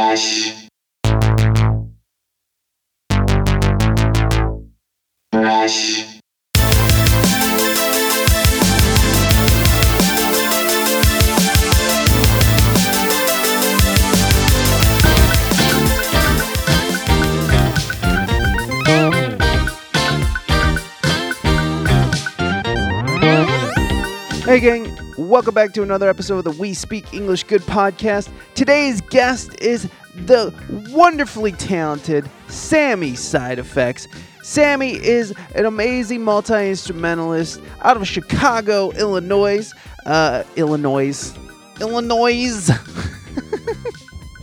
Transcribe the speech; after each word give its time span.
Fresh. 0.00 0.69
Welcome 25.40 25.54
back 25.54 25.72
to 25.72 25.82
another 25.82 26.06
episode 26.06 26.36
of 26.36 26.44
the 26.44 26.60
We 26.60 26.74
Speak 26.74 27.14
English 27.14 27.44
Good 27.44 27.62
podcast. 27.62 28.30
Today's 28.54 29.00
guest 29.00 29.58
is 29.58 29.88
the 30.14 30.52
wonderfully 30.90 31.52
talented 31.52 32.28
Sammy 32.48 33.14
Side 33.14 33.58
Effects. 33.58 34.06
Sammy 34.42 34.96
is 35.02 35.32
an 35.54 35.64
amazing 35.64 36.22
multi 36.24 36.68
instrumentalist 36.68 37.62
out 37.80 37.96
of 37.96 38.06
Chicago, 38.06 38.90
Illinois. 38.90 39.72
Uh, 40.04 40.44
Illinois. 40.56 41.34
Illinois. 41.80 42.68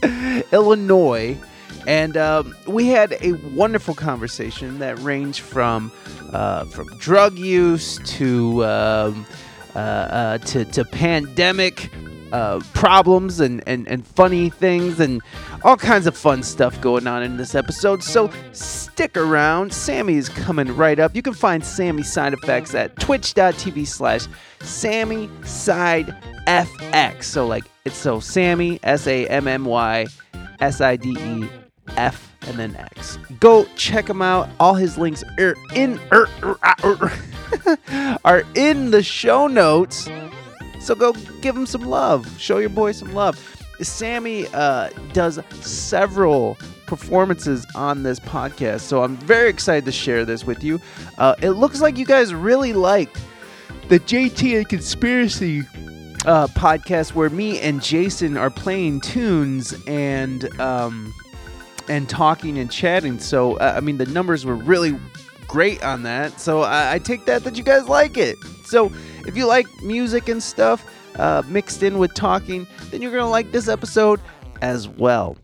Illinois. 0.52 1.38
And 1.86 2.18
um, 2.18 2.56
we 2.66 2.88
had 2.88 3.16
a 3.22 3.34
wonderful 3.54 3.94
conversation 3.94 4.80
that 4.80 4.98
ranged 4.98 5.42
from 5.42 5.92
uh, 6.34 6.66
from 6.66 6.88
drug 6.98 7.38
use 7.38 8.00
to 8.18 8.66
um, 8.66 9.28
uh, 9.78 9.80
uh, 9.80 10.38
to, 10.40 10.66
to 10.66 10.84
pandemic 10.84 11.92
uh, 12.32 12.60
problems 12.74 13.40
and, 13.40 13.64
and, 13.68 13.88
and 13.88 14.06
funny 14.06 14.50
things 14.50 15.00
and 15.00 15.22
all 15.64 15.78
kinds 15.78 16.08
of 16.08 16.18
fun 16.18 16.42
stuff 16.42 16.82
going 16.82 17.06
on 17.06 17.22
in 17.22 17.38
this 17.38 17.54
episode. 17.54 18.02
So 18.04 18.32
stick 18.54 19.16
around. 19.16 19.72
Sammy 19.72 20.16
is 20.16 20.30
coming 20.30 20.76
right 20.76 21.00
up. 21.00 21.16
You 21.16 21.22
can 21.22 21.34
find 21.34 21.64
Sammy 21.64 22.02
Side 22.02 22.34
Effects 22.34 22.74
at 22.74 22.96
twitch.tv 23.00 23.86
slash 23.86 24.28
Sammy 24.62 25.30
Side 25.44 26.08
FX. 26.48 27.26
So 27.26 27.46
like 27.46 27.66
it's 27.86 27.98
so 27.98 28.20
Sammy 28.20 28.80
S 28.82 29.06
A 29.06 29.28
M 29.28 29.48
M 29.48 29.64
Y 29.64 30.08
S 30.60 30.82
I 30.82 30.96
D 30.96 31.16
E 31.20 31.48
F 31.96 32.27
and 32.44 32.58
then 32.58 32.76
X. 32.76 33.18
Go 33.40 33.66
check 33.76 34.10
him 34.10 34.22
out. 34.22 34.50
All 34.60 34.76
his 34.76 34.98
links 34.98 35.24
are 35.40 35.56
in 35.74 36.00
er, 36.12 36.28
er, 36.44 36.58
ah, 36.64 36.76
er, 36.84 38.18
are 38.26 38.44
in 38.56 38.92
the 38.92 39.04
show 39.04 39.48
notes. 39.48 40.10
So 40.80 40.96
go 40.96 41.14
give 41.42 41.56
him 41.56 41.66
some 41.66 41.84
love. 41.84 42.40
Show 42.40 42.60
your 42.60 42.70
boy 42.70 42.92
some 42.94 43.14
love. 43.14 43.38
Sammy 43.82 44.48
uh, 44.54 44.90
does 45.14 45.40
several 45.62 46.58
performances 46.88 47.66
on 47.76 48.04
this 48.04 48.20
podcast, 48.20 48.82
so 48.82 49.04
I'm 49.04 49.18
very 49.18 49.50
excited 49.50 49.86
to 49.86 49.92
share 49.92 50.26
this 50.26 50.46
with 50.46 50.64
you. 50.64 50.80
Uh, 51.18 51.36
it 51.42 51.52
looks 51.52 51.82
like 51.82 51.98
you 51.98 52.06
guys 52.06 52.34
really 52.34 52.74
like 52.74 53.16
the 53.90 54.00
JT 54.00 54.58
and 54.58 54.70
Conspiracy 54.70 55.60
uh, 56.26 56.48
podcast, 56.48 57.14
where 57.14 57.30
me 57.30 57.60
and 57.60 57.84
Jason 57.84 58.38
are 58.38 58.50
playing 58.50 59.02
tunes 59.02 59.76
and 59.86 60.60
um, 60.60 61.14
and 61.90 62.10
talking 62.10 62.58
and 62.58 62.72
chatting. 62.72 63.20
So 63.20 63.58
uh, 63.58 63.74
I 63.76 63.80
mean, 63.80 63.98
the 63.98 64.06
numbers 64.08 64.46
were 64.46 64.56
really 64.56 65.00
great 65.48 65.84
on 65.84 66.04
that. 66.04 66.40
So 66.40 66.62
I, 66.62 66.94
I 66.94 67.00
take 67.00 67.26
that 67.26 67.44
that 67.44 67.58
you 67.58 67.64
guys 67.64 67.88
like 67.88 68.18
it. 68.18 68.38
So 68.64 68.92
if 69.26 69.38
you 69.38 69.46
like 69.46 69.68
music 69.82 70.30
and 70.30 70.42
stuff 70.42 70.86
uh, 71.18 71.44
mixed 71.48 71.84
in 71.84 71.98
with 71.98 72.14
talking, 72.14 72.68
then 72.92 73.02
you're 73.02 73.12
gonna 73.12 73.30
like 73.30 73.52
this 73.52 73.68
episode 73.68 74.20
as 74.62 74.88
well. 74.88 75.38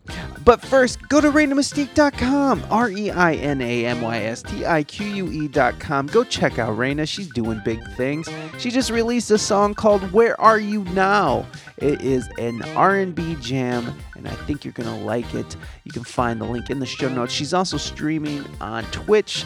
But 0.44 0.60
first, 0.60 1.08
go 1.08 1.20
to 1.20 1.30
ReinaMystique.com, 1.30 2.66
R 2.70 2.90
E 2.90 3.10
I 3.10 3.34
N 3.34 3.60
A 3.60 3.86
M 3.86 4.00
Y 4.02 4.18
S 4.18 4.42
T 4.42 4.66
I 4.66 4.82
Q 4.82 5.06
U 5.06 5.44
E.com. 5.44 6.06
Go 6.08 6.24
check 6.24 6.58
out 6.58 6.76
Reina. 6.76 7.06
She's 7.06 7.28
doing 7.28 7.62
big 7.64 7.82
things. 7.92 8.28
She 8.58 8.70
just 8.70 8.90
released 8.90 9.30
a 9.30 9.38
song 9.38 9.74
called 9.74 10.12
Where 10.12 10.38
Are 10.40 10.58
You 10.58 10.84
Now? 10.84 11.46
It 11.78 12.02
is 12.02 12.28
an 12.38 12.62
R&B 12.76 13.36
jam, 13.40 13.98
and 14.16 14.28
I 14.28 14.34
think 14.46 14.64
you're 14.64 14.72
going 14.72 14.88
to 14.88 15.04
like 15.04 15.34
it. 15.34 15.56
You 15.84 15.92
can 15.92 16.04
find 16.04 16.40
the 16.40 16.44
link 16.44 16.70
in 16.70 16.78
the 16.78 16.86
show 16.86 17.08
notes. 17.08 17.32
She's 17.32 17.52
also 17.52 17.76
streaming 17.76 18.44
on 18.60 18.84
Twitch 18.86 19.44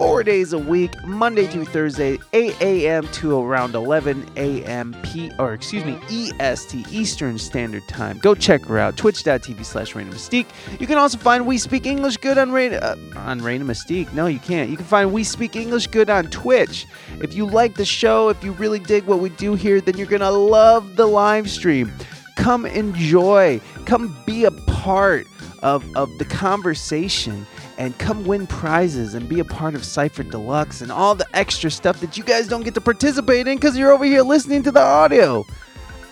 four 0.00 0.24
days 0.24 0.54
a 0.54 0.58
week, 0.58 0.90
Monday 1.04 1.46
through 1.46 1.66
Thursday, 1.66 2.18
8 2.32 2.58
a.m. 2.62 3.06
to 3.08 3.38
around 3.38 3.74
11 3.74 4.30
a.m. 4.38 4.96
P 5.02 5.30
or 5.38 5.52
excuse 5.52 5.84
me, 5.84 5.98
EST 6.08 6.90
Eastern 6.90 7.36
Standard 7.36 7.86
Time. 7.86 8.16
Go 8.16 8.34
check 8.34 8.64
her 8.64 8.78
out. 8.78 8.96
Twitch.tv 8.96 9.62
slash 9.62 9.94
Reina 9.94 10.10
Mystique. 10.10 10.46
You 10.80 10.86
can 10.86 10.96
also 10.96 11.18
find 11.18 11.46
We 11.46 11.58
Speak 11.58 11.84
English 11.84 12.16
Good 12.16 12.38
on 12.38 12.50
Reina 12.50 12.76
uh, 12.76 12.96
on 13.14 13.40
Reina 13.40 13.66
Mystique. 13.66 14.10
No, 14.14 14.26
you 14.26 14.38
can't. 14.38 14.70
You 14.70 14.78
can 14.78 14.86
find 14.86 15.12
We 15.12 15.22
Speak 15.22 15.54
English 15.54 15.88
Good 15.88 16.08
on 16.08 16.28
Twitch. 16.30 16.86
If 17.20 17.34
you 17.34 17.44
like 17.44 17.74
the 17.74 17.84
show, 17.84 18.30
if 18.30 18.42
you 18.42 18.52
really 18.52 18.78
dig 18.78 19.04
what 19.04 19.18
we 19.18 19.28
do 19.28 19.54
here, 19.54 19.82
then 19.82 19.98
you're 19.98 20.06
gonna 20.06 20.30
love 20.30 20.96
the 20.96 21.06
live 21.06 21.50
stream. 21.50 21.92
Come 22.36 22.64
enjoy. 22.64 23.60
Come 23.84 24.16
be 24.24 24.44
a 24.46 24.50
part 24.50 25.26
of, 25.62 25.84
of 25.94 26.08
the 26.16 26.24
conversation 26.24 27.46
and 27.80 27.96
come 27.96 28.26
win 28.26 28.46
prizes 28.46 29.14
and 29.14 29.26
be 29.26 29.40
a 29.40 29.44
part 29.44 29.74
of 29.74 29.86
Cypher 29.86 30.22
Deluxe 30.22 30.82
and 30.82 30.92
all 30.92 31.14
the 31.14 31.26
extra 31.32 31.70
stuff 31.70 31.98
that 32.00 32.18
you 32.18 32.22
guys 32.22 32.46
don't 32.46 32.62
get 32.62 32.74
to 32.74 32.80
participate 32.80 33.48
in 33.48 33.56
because 33.56 33.74
you're 33.74 33.90
over 33.90 34.04
here 34.04 34.20
listening 34.20 34.62
to 34.64 34.70
the 34.70 34.82
audio. 34.82 35.46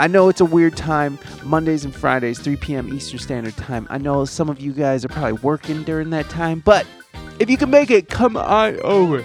I 0.00 0.06
know 0.06 0.30
it's 0.30 0.40
a 0.40 0.46
weird 0.46 0.78
time, 0.78 1.18
Mondays 1.44 1.84
and 1.84 1.94
Fridays, 1.94 2.38
3 2.38 2.56
p.m. 2.56 2.94
Eastern 2.94 3.18
Standard 3.18 3.54
Time. 3.58 3.86
I 3.90 3.98
know 3.98 4.24
some 4.24 4.48
of 4.48 4.58
you 4.58 4.72
guys 4.72 5.04
are 5.04 5.08
probably 5.08 5.34
working 5.34 5.82
during 5.82 6.08
that 6.08 6.30
time, 6.30 6.60
but 6.64 6.86
if 7.38 7.50
you 7.50 7.58
can 7.58 7.68
make 7.68 7.90
it, 7.90 8.08
come 8.08 8.38
on 8.38 8.80
over. 8.80 9.22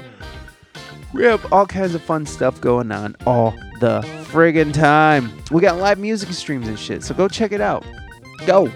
We 1.14 1.24
have 1.24 1.52
all 1.54 1.66
kinds 1.66 1.96
of 1.96 2.02
fun 2.02 2.26
stuff 2.26 2.60
going 2.60 2.92
on 2.92 3.16
all 3.26 3.52
the 3.80 4.02
friggin' 4.26 4.74
time. 4.74 5.32
We 5.50 5.62
got 5.62 5.78
live 5.78 5.98
music 5.98 6.34
streams 6.34 6.68
and 6.68 6.78
shit, 6.78 7.04
so 7.04 7.16
go 7.16 7.30
check 7.30 7.54
it 7.54 7.62
out. 7.62 7.86
Go. 8.46 8.70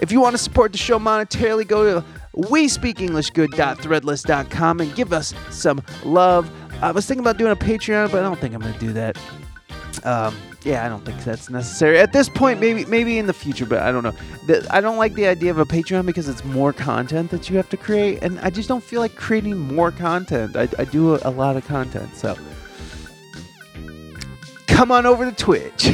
If 0.00 0.10
you 0.10 0.22
want 0.22 0.32
to 0.32 0.38
support 0.38 0.72
the 0.72 0.78
show 0.78 0.98
monetarily, 0.98 1.68
go 1.68 2.00
to 2.00 2.06
WeSpeakEnglishGood.threadless.com 2.36 4.80
and 4.80 4.94
give 4.94 5.12
us 5.12 5.34
some 5.50 5.82
love. 6.04 6.50
I 6.82 6.92
was 6.92 7.06
thinking 7.06 7.22
about 7.22 7.38
doing 7.38 7.52
a 7.52 7.56
Patreon, 7.56 8.10
but 8.10 8.20
I 8.20 8.22
don't 8.22 8.38
think 8.38 8.54
I'm 8.54 8.60
going 8.60 8.74
to 8.74 8.80
do 8.80 8.92
that. 8.92 9.18
Um, 10.04 10.36
yeah, 10.62 10.84
I 10.84 10.88
don't 10.88 11.04
think 11.04 11.22
that's 11.24 11.50
necessary 11.50 11.98
at 11.98 12.12
this 12.12 12.28
point. 12.28 12.60
Maybe, 12.60 12.84
maybe 12.84 13.18
in 13.18 13.26
the 13.26 13.32
future, 13.32 13.66
but 13.66 13.80
I 13.80 13.90
don't 13.90 14.02
know. 14.02 14.14
The, 14.46 14.66
I 14.70 14.80
don't 14.80 14.98
like 14.98 15.14
the 15.14 15.26
idea 15.26 15.50
of 15.50 15.58
a 15.58 15.64
Patreon 15.64 16.06
because 16.06 16.28
it's 16.28 16.44
more 16.44 16.72
content 16.72 17.30
that 17.30 17.48
you 17.48 17.56
have 17.56 17.68
to 17.70 17.76
create, 17.76 18.22
and 18.22 18.38
I 18.40 18.50
just 18.50 18.68
don't 18.68 18.84
feel 18.84 19.00
like 19.00 19.16
creating 19.16 19.58
more 19.58 19.90
content. 19.90 20.56
I, 20.56 20.68
I 20.78 20.84
do 20.84 21.14
a, 21.14 21.20
a 21.24 21.30
lot 21.30 21.56
of 21.56 21.66
content, 21.66 22.14
so 22.14 22.36
come 24.66 24.92
on 24.92 25.06
over 25.06 25.28
to 25.28 25.36
Twitch 25.36 25.90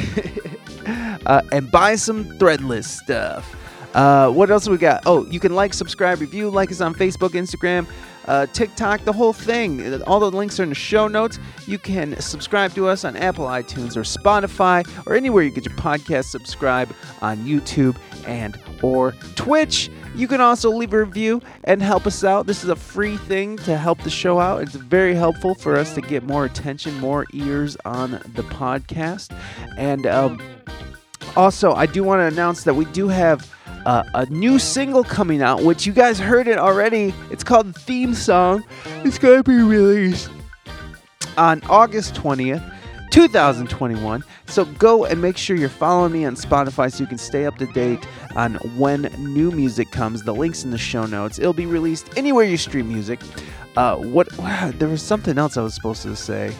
uh, 1.27 1.43
and 1.53 1.71
buy 1.71 1.95
some 1.95 2.25
Threadless 2.39 2.85
stuff. 2.85 3.55
Uh, 3.97 4.29
what 4.31 4.51
else 4.51 4.69
we 4.69 4.77
got? 4.77 5.03
Oh, 5.07 5.25
you 5.25 5.41
can 5.41 5.55
like, 5.55 5.73
subscribe, 5.73 6.21
review, 6.21 6.51
like 6.51 6.71
us 6.71 6.83
on 6.83 6.95
Facebook, 6.95 7.31
Instagram, 7.31 7.87
uh, 8.27 8.45
TikTok, 8.45 9.03
the 9.05 9.13
whole 9.13 9.33
thing. 9.33 10.03
All 10.03 10.21
the 10.21 10.31
links 10.31 10.61
are 10.61 10.65
in 10.65 10.69
the 10.69 10.75
show 10.75 11.09
notes. 11.09 11.39
You 11.67 11.79
can 11.79 12.21
subscribe 12.21 12.75
to 12.75 12.89
us 12.89 13.07
on 13.07 13.17
Apple, 13.17 13.47
iTunes, 13.47 13.97
or 13.97 14.03
Spotify, 14.03 14.87
or 15.07 15.15
anywhere 15.15 15.45
you 15.45 15.51
get 15.51 15.65
your 15.65 15.75
podcast. 15.77 16.25
Subscribe 16.25 16.95
on 17.23 17.39
YouTube 17.39 17.97
and 18.27 18.61
or 18.83 19.13
Twitch. 19.35 19.89
You 20.15 20.29
can 20.29 20.43
also 20.43 20.71
leave 20.71 20.93
a 20.93 20.99
review 20.99 21.41
and 21.65 21.81
help 21.81 22.07
us 22.07 22.23
out. 22.23 22.47
This 22.47 22.65
is 22.65 22.69
a 22.69 22.77
free 22.77 23.17
thing 23.17 23.57
to 23.59 23.79
help 23.79 24.03
the 24.03 24.11
show 24.11 24.39
out. 24.39 24.61
It's 24.61 24.75
very 24.75 25.15
helpful 25.15 25.55
for 25.55 25.75
us 25.75 25.95
to 25.95 26.03
get 26.03 26.23
more 26.23 26.45
attention, 26.45 27.01
more 27.01 27.25
ears 27.33 27.79
on 27.87 28.11
the 28.11 28.43
podcast. 28.43 29.35
And 29.79 30.07
um, 30.07 30.39
also, 31.35 31.73
I 31.73 31.87
do 31.87 32.05
want 32.05 32.21
to 32.21 32.27
announce 32.27 32.65
that 32.65 32.75
we 32.75 32.85
do 32.87 33.09
have 33.09 33.56
uh, 33.87 34.03
a 34.15 34.27
new 34.27 34.59
single 34.59 35.05
coming 35.05 35.41
out, 35.41 35.63
which 35.63 35.87
you 35.87 35.93
guys 35.93 36.19
heard 36.19 36.49
it 36.49 36.59
already. 36.59 37.15
It's 37.31 37.45
called 37.45 37.75
Theme 37.75 38.15
Song. 38.15 38.65
It's 39.05 39.17
going 39.17 39.43
to 39.43 39.49
be 39.49 39.63
released 39.63 40.29
on 41.39 41.63
August 41.71 42.15
20th. 42.15 42.73
2021. 43.13 44.23
So 44.47 44.65
go 44.65 45.07
and 45.07 45.23
make 45.23 45.39
sure 45.39 45.57
you're 45.57 45.71
following 45.71 46.13
me 46.13 46.27
on 46.27 46.35
Spotify 46.35 46.93
so 46.93 47.03
you 47.03 47.07
can 47.07 47.17
stay 47.17 47.47
up 47.47 47.57
to 47.57 47.67
date 47.69 48.07
on 48.35 48.57
when 48.77 49.03
new 49.19 49.51
music 49.53 49.91
comes. 49.91 50.23
The 50.25 50.35
link's 50.35 50.65
in 50.65 50.71
the 50.71 50.77
show 50.77 51.07
notes. 51.07 51.39
It'll 51.39 51.55
be 51.55 51.65
released 51.65 52.11
anywhere 52.19 52.45
you 52.45 52.59
stream 52.59 52.89
music. 52.89 53.21
Uh, 53.75 53.97
what? 53.97 54.37
Wow, 54.37 54.71
there 54.79 54.89
was 54.89 55.01
something 55.01 55.39
else 55.39 55.57
I 55.57 55.63
was 55.63 55.73
supposed 55.75 56.03
to 56.03 56.15
say. 56.15 56.55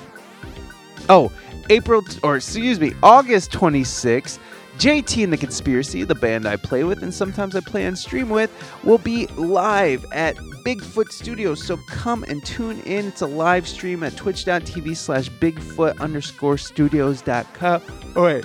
Oh, 1.11 1.31
April, 1.69 2.03
or 2.23 2.37
excuse 2.37 2.81
me, 2.81 2.95
August 3.03 3.51
26th. 3.51 4.39
JT 4.79 5.25
and 5.25 5.33
the 5.33 5.37
Conspiracy, 5.37 6.05
the 6.05 6.15
band 6.15 6.47
I 6.47 6.57
play 6.57 6.85
with 6.85 7.03
and 7.03 7.13
sometimes 7.13 7.57
I 7.57 7.61
play 7.61 7.87
and 7.87 7.99
stream 7.99 8.29
with, 8.29 8.51
will 8.85 8.99
be 8.99 9.27
live 9.29 10.05
at 10.13 10.37
Bigfoot 10.37 11.11
Studios. 11.11 11.63
So 11.63 11.79
come 11.89 12.25
and 12.25 12.45
tune 12.45 12.81
in. 12.83 13.07
It's 13.07 13.23
a 13.23 13.27
live 13.27 13.67
stream 13.67 14.03
at 14.03 14.17
twitch.tv 14.17 14.97
slash 14.97 15.31
Bigfoot 15.31 15.99
underscore 16.01 16.59
studios.com. 16.59 17.83
Oh, 18.17 18.25
wait. 18.25 18.45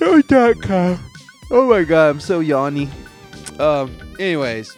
No, 0.00 0.22
dot 0.22 0.60
com. 0.62 0.98
Oh 1.50 1.68
my 1.68 1.84
god, 1.84 2.08
I'm 2.08 2.20
so 2.20 2.40
yawny. 2.40 2.88
Um. 3.60 3.94
Anyways, 4.18 4.74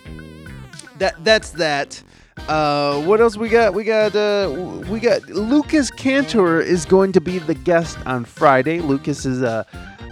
that 0.99 1.23
that's 1.25 1.51
that. 1.51 2.03
Uh, 2.49 3.01
what 3.03 3.21
else 3.21 3.37
we 3.37 3.49
got? 3.49 3.73
We 3.73 3.85
got 3.85 4.17
uh, 4.17 4.83
we 4.91 4.99
got 4.99 5.23
Lucas 5.29 5.91
Cantor 5.93 6.61
is 6.61 6.85
going 6.85 7.13
to 7.13 7.21
be 7.21 7.39
the 7.39 7.55
guest 7.55 7.99
on 8.05 8.25
Friday. 8.25 8.81
Lucas 8.81 9.25
is 9.25 9.43
a 9.43 9.65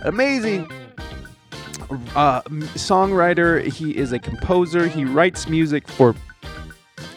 amazing 0.02 0.70
uh, 2.14 2.43
songwriter. 2.76 3.64
He 3.67 3.97
is 3.97 4.12
a 4.12 4.19
composer. 4.19 4.87
He 4.87 5.05
writes 5.05 5.49
music 5.49 5.88
for 5.88 6.14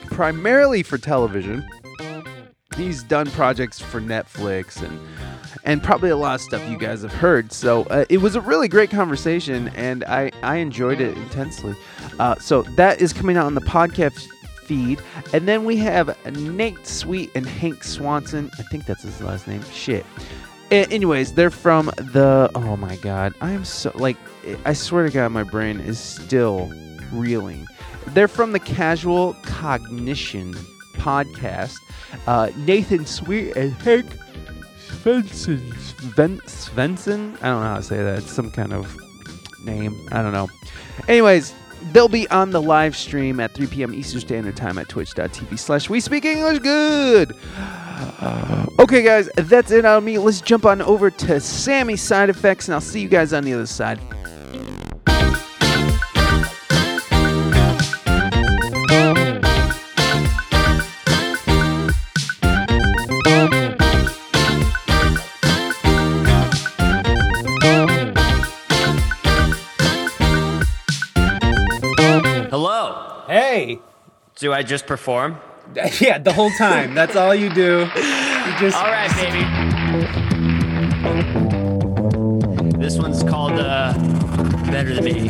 primarily 0.07 0.83
for 0.83 0.97
television. 0.97 1.67
He's 2.75 3.03
done 3.03 3.29
projects 3.31 3.79
for 3.79 4.01
Netflix 4.01 4.81
and 4.81 4.99
and 5.65 5.81
probably 5.81 6.09
a 6.09 6.17
lot 6.17 6.35
of 6.35 6.41
stuff 6.41 6.67
you 6.69 6.77
guys 6.77 7.03
have 7.03 7.13
heard. 7.13 7.53
So 7.53 7.83
uh, 7.83 8.05
it 8.09 8.17
was 8.17 8.35
a 8.35 8.41
really 8.41 8.67
great 8.67 8.89
conversation, 8.89 9.69
and 9.69 10.03
I 10.05 10.31
I 10.41 10.57
enjoyed 10.57 10.99
it 10.99 11.15
intensely. 11.17 11.75
Uh, 12.19 12.35
so 12.35 12.63
that 12.75 13.01
is 13.01 13.13
coming 13.13 13.37
out 13.37 13.45
on 13.45 13.55
the 13.55 13.61
podcast 13.61 14.27
feed, 14.65 15.01
and 15.33 15.47
then 15.47 15.65
we 15.65 15.77
have 15.77 16.17
Nate 16.35 16.85
Sweet 16.85 17.31
and 17.35 17.45
Hank 17.45 17.83
Swanson. 17.83 18.49
I 18.59 18.63
think 18.63 18.85
that's 18.85 19.03
his 19.03 19.21
last 19.21 19.47
name. 19.47 19.63
Shit. 19.71 20.05
Anyways, 20.73 21.33
they're 21.33 21.51
from 21.51 21.87
the. 21.97 22.49
Oh 22.55 22.75
my 22.77 22.95
god, 22.97 23.33
I 23.41 23.51
am 23.51 23.65
so 23.65 23.91
like. 23.95 24.17
I 24.65 24.73
swear 24.73 25.05
to 25.05 25.11
God, 25.11 25.31
my 25.31 25.43
brain 25.43 25.79
is 25.79 25.99
still 25.99 26.71
reeling. 27.11 27.65
They're 28.07 28.27
from 28.27 28.51
the 28.51 28.59
Casual 28.59 29.35
Cognition 29.43 30.53
podcast. 30.95 31.75
Uh, 32.27 32.49
Nathan 32.57 33.05
Sweet 33.05 33.55
and 33.55 33.73
Hank 33.73 34.05
Svensson. 34.87 35.73
Sven- 35.77 36.39
Svensson? 36.41 37.35
I 37.41 37.47
don't 37.47 37.61
know 37.61 37.69
how 37.69 37.77
to 37.77 37.83
say 37.83 37.97
that. 37.97 38.19
It's 38.19 38.31
some 38.31 38.51
kind 38.51 38.73
of 38.73 38.97
name. 39.63 40.07
I 40.11 40.21
don't 40.21 40.33
know. 40.33 40.49
Anyways, 41.07 41.53
they'll 41.91 42.07
be 42.09 42.27
on 42.29 42.51
the 42.51 42.61
live 42.61 42.95
stream 42.95 43.39
at 43.39 43.53
3 43.53 43.67
p.m. 43.67 43.93
Eastern 43.93 44.21
Standard 44.21 44.55
Time 44.55 44.77
at 44.77 44.89
twitch.tv 44.89 45.57
slash 45.57 45.89
we 45.89 45.99
speak 45.99 46.25
English 46.25 46.59
good. 46.59 47.35
Okay, 48.79 49.03
guys, 49.03 49.29
that's 49.35 49.71
it 49.71 49.85
on 49.85 50.03
me. 50.03 50.17
Let's 50.17 50.41
jump 50.41 50.65
on 50.65 50.81
over 50.81 51.09
to 51.09 51.39
Sammy's 51.39 52.01
side 52.01 52.29
effects, 52.29 52.67
and 52.67 52.75
I'll 52.75 52.81
see 52.81 53.01
you 53.01 53.07
guys 53.07 53.33
on 53.33 53.43
the 53.43 53.53
other 53.53 53.65
side. 53.65 53.99
Hello. 72.49 73.23
Hey. 73.27 73.79
Do 74.35 74.53
I 74.53 74.61
just 74.61 74.85
perform? 74.85 75.39
Yeah, 75.99 76.17
the 76.17 76.33
whole 76.33 76.51
time. 76.51 76.93
That's 76.93 77.15
all 77.15 77.33
you 77.33 77.49
do. 77.53 77.89
You 77.95 78.59
just 78.59 78.77
All 78.77 78.91
right, 78.91 79.09
baby. 79.15 79.43
This 82.77 82.97
one's 82.97 83.23
called 83.23 83.53
uh, 83.53 83.93
Better 84.69 84.93
Than 84.95 85.03
Me. 85.05 85.29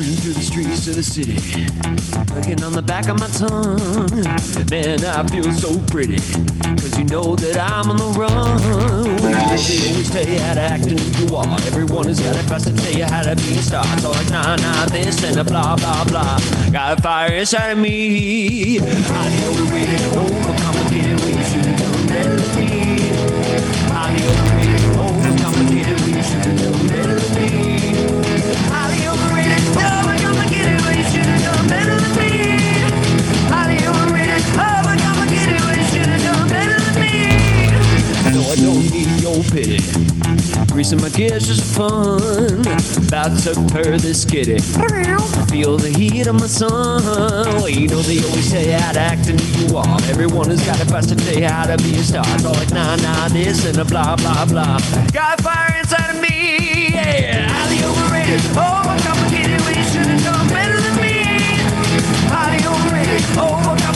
Through 0.00 0.32
the 0.32 0.40
streets 0.40 0.88
of 0.88 0.96
the 0.96 1.02
city, 1.02 1.36
looking 2.34 2.64
on 2.64 2.72
the 2.72 2.80
back 2.80 3.08
of 3.08 3.20
my 3.20 3.28
tongue. 3.36 3.76
Man, 4.72 5.04
I 5.04 5.28
feel 5.28 5.52
so 5.52 5.78
pretty, 5.92 6.16
cause 6.80 6.96
you 6.96 7.04
know 7.04 7.36
that 7.36 7.60
I'm 7.60 7.90
on 7.90 7.98
the 7.98 8.08
run. 8.16 8.56
They 9.20 9.34
always 9.36 10.08
tell 10.08 10.24
you 10.26 10.38
how 10.40 10.54
to 10.54 10.60
act 10.60 10.86
and 10.86 10.98
who 10.98 11.26
you 11.26 11.36
are. 11.36 11.60
Everyone 11.68 12.06
has 12.08 12.18
got 12.18 12.32
a 12.32 12.48
best 12.48 12.66
to 12.68 12.72
tell 12.72 12.94
you 12.96 13.04
how 13.04 13.20
to 13.22 13.36
be 13.36 13.58
a 13.58 13.62
star. 13.62 13.84
So 13.98 14.10
like, 14.12 14.30
nah, 14.30 14.56
nah, 14.56 14.86
this 14.86 15.22
and 15.22 15.36
a 15.36 15.44
blah, 15.44 15.76
blah, 15.76 16.04
blah. 16.04 16.40
Got 16.72 16.98
a 16.98 17.02
fire 17.02 17.34
inside 17.34 17.72
of 17.72 17.78
me. 17.78 18.78
Highly 18.78 19.44
overrated, 19.52 20.00
overcomplicated, 20.16 20.69
Greasing 40.90 41.08
my 41.08 41.16
gears 41.16 41.46
just 41.46 41.76
fun. 41.76 42.18
About 43.06 43.38
to 43.44 43.54
purr 43.70 43.96
this 43.96 44.24
kitty. 44.24 44.58
Feel 45.46 45.76
the 45.76 45.94
heat 45.96 46.26
of 46.26 46.34
my 46.34 46.48
sun. 46.48 47.04
Well, 47.04 47.68
you 47.68 47.86
know 47.86 48.02
they 48.02 48.18
always 48.18 48.50
say 48.50 48.72
how 48.72 48.90
to 48.90 48.98
act 48.98 49.28
and 49.28 49.40
who 49.40 49.68
you 49.68 49.76
are. 49.76 49.98
Everyone 50.10 50.50
has 50.50 50.66
got 50.66 50.82
a 50.82 50.86
best 50.86 51.10
to 51.10 51.14
tell 51.14 51.48
how 51.48 51.66
to 51.66 51.76
be 51.84 51.94
a 51.94 52.02
star. 52.02 52.24
It's 52.34 52.44
all 52.44 52.54
like 52.54 52.72
nah 52.72 52.96
nah 52.96 53.28
this 53.28 53.64
and 53.66 53.78
a 53.78 53.84
blah 53.84 54.16
blah 54.16 54.44
blah. 54.46 54.80
Got 55.12 55.40
fire 55.42 55.78
inside 55.78 56.10
of 56.10 56.20
me. 56.20 56.90
Yeah, 56.90 57.46
highly 57.46 57.78
overrated, 57.86 58.40
oh, 58.58 58.82
overcomplicated. 58.82 59.62
We 59.70 59.74
should 59.94 60.10
have 60.10 60.24
done 60.24 60.48
better 60.48 60.80
than 60.80 60.96
me. 60.98 61.22
Highly 62.34 62.66
overrated, 62.66 63.22
oh, 63.38 63.62
overcomplicated. 63.62 63.89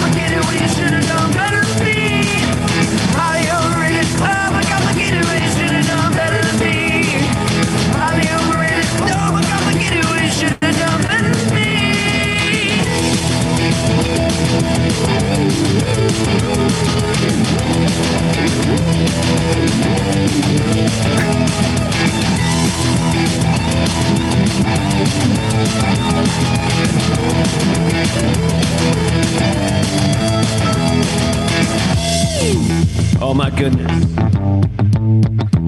Oh 33.26 33.32
my 33.36 33.50
goodness. 33.50 33.90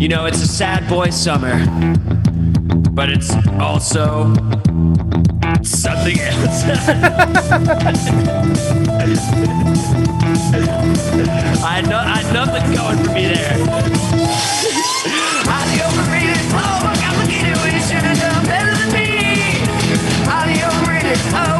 You 0.01 0.09
know, 0.09 0.27
it's 0.27 0.43
a 0.43 0.47
sad 0.47 0.89
boy 0.89 1.11
summer, 1.11 1.59
but 2.93 3.09
it's 3.11 3.35
also 3.59 4.35
something 5.67 6.19
else. 6.21 6.63
I 11.65 11.81
know, 11.83 11.99
I 11.99 12.23
nothing 12.33 12.73
going 12.73 12.99
for 12.99 13.13
me 13.13 13.27
there. 13.27 13.59
Highly 15.49 15.83
overrated, 15.83 16.39
overcomplicated, 16.55 17.57
we 17.65 17.71
should 17.81 18.05
have 18.05 18.19
done 18.19 18.45
better 18.47 18.75
than 18.77 18.93
me. 18.93 19.07
Highly 20.25 20.63
overrated, 20.63 21.19
overcomplicated, 21.35 21.56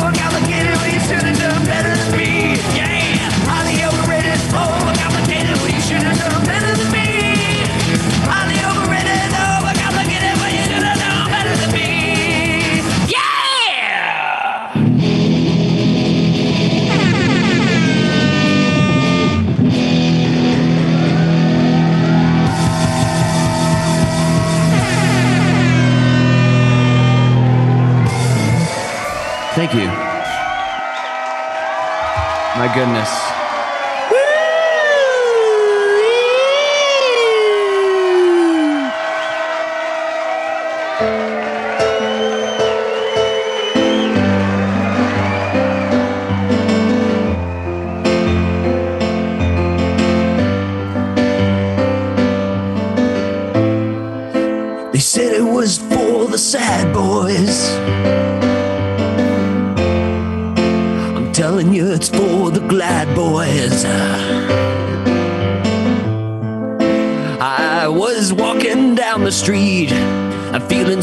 goodness. 32.77 33.46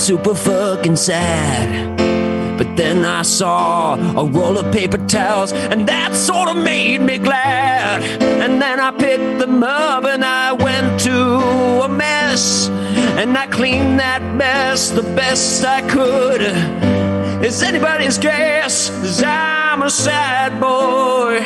Super 0.04 0.36
fucking 0.36 0.98
sad. 0.98 1.98
But 2.58 2.76
then 2.76 3.06
I 3.06 3.22
saw 3.22 3.96
a 4.20 4.26
roll 4.26 4.58
of 4.58 4.70
paper 4.74 4.98
towels, 5.08 5.54
and 5.54 5.88
that 5.88 6.14
sort 6.14 6.50
of 6.50 6.58
made 6.58 7.00
me 7.00 7.18
glad. 7.18 8.04
And 8.44 8.62
then 8.62 8.82
I 8.82 8.92
picked 8.92 9.40
them 9.40 9.64
up 9.64 10.04
and 10.04 10.26
I 10.26 10.52
went 10.52 11.00
to 11.08 11.18
a 11.86 11.88
mess. 11.88 12.68
And 13.18 13.38
I 13.38 13.48
cleaned 13.48 13.98
that 14.02 14.22
mess 14.36 14.90
the 14.90 15.04
best 15.04 15.64
I 15.66 15.80
could. 15.96 16.42
It's 17.46 17.64
anybody's 17.64 18.18
guess, 18.18 18.90
'cause 18.90 19.24
I'm 19.24 19.84
a 19.84 19.90
sad 19.90 20.60
boy. 20.60 21.42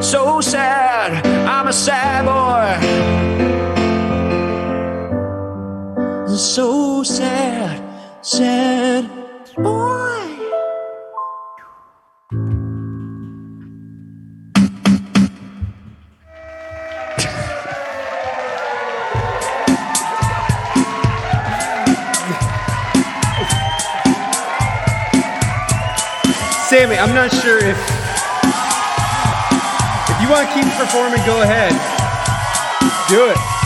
So 0.00 0.40
sad, 0.40 1.26
I'm 1.54 1.66
a 1.66 1.72
sad 1.72 2.01
So 6.52 7.02
sad, 7.02 7.80
sad 8.22 9.08
boy. 9.56 10.20
Sammy, 26.68 26.98
I'm 26.98 27.14
not 27.14 27.32
sure 27.32 27.56
if 27.56 27.78
if 30.10 30.20
you 30.20 30.28
want 30.28 30.46
to 30.46 30.54
keep 30.54 30.70
performing, 30.74 31.24
go 31.24 31.40
ahead. 31.40 31.72
Do 33.08 33.30
it. 33.30 33.61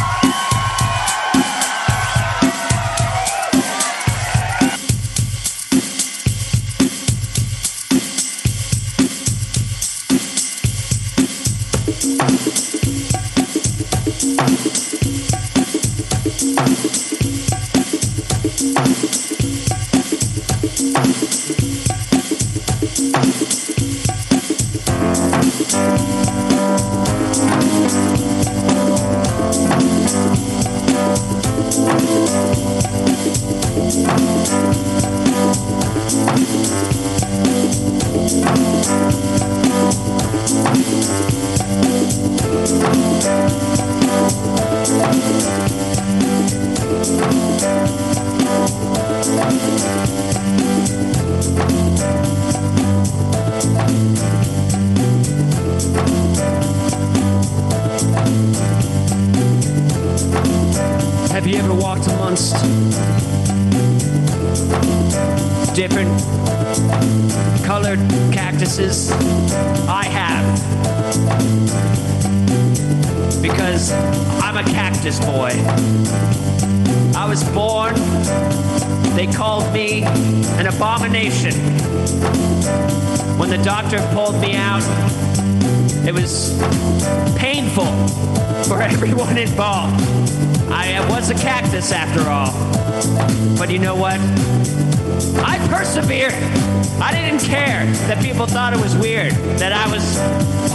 People 98.37 98.49
thought 98.49 98.75
it 98.75 98.83
was 98.83 98.95
weird 98.95 99.33
that 99.57 99.73
I 99.73 99.90
was 99.90 100.19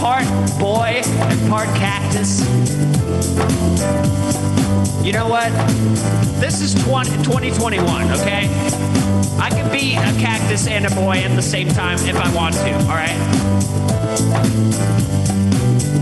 part 0.00 0.26
boy 0.58 1.00
and 1.06 1.48
part 1.48 1.68
cactus. 1.76 2.40
You 5.04 5.12
know 5.12 5.28
what? 5.28 5.48
This 6.40 6.60
is 6.60 6.74
20, 6.82 7.22
2021, 7.22 8.10
okay? 8.14 8.48
I 9.38 9.48
can 9.50 9.70
be 9.70 9.94
a 9.94 10.12
cactus 10.20 10.66
and 10.66 10.86
a 10.86 10.90
boy 10.90 11.18
at 11.18 11.36
the 11.36 11.42
same 11.42 11.68
time 11.68 11.98
if 12.00 12.16
I 12.16 12.34
want 12.34 12.56
to, 12.56 12.72
all 12.88 12.96
right? 12.98 13.16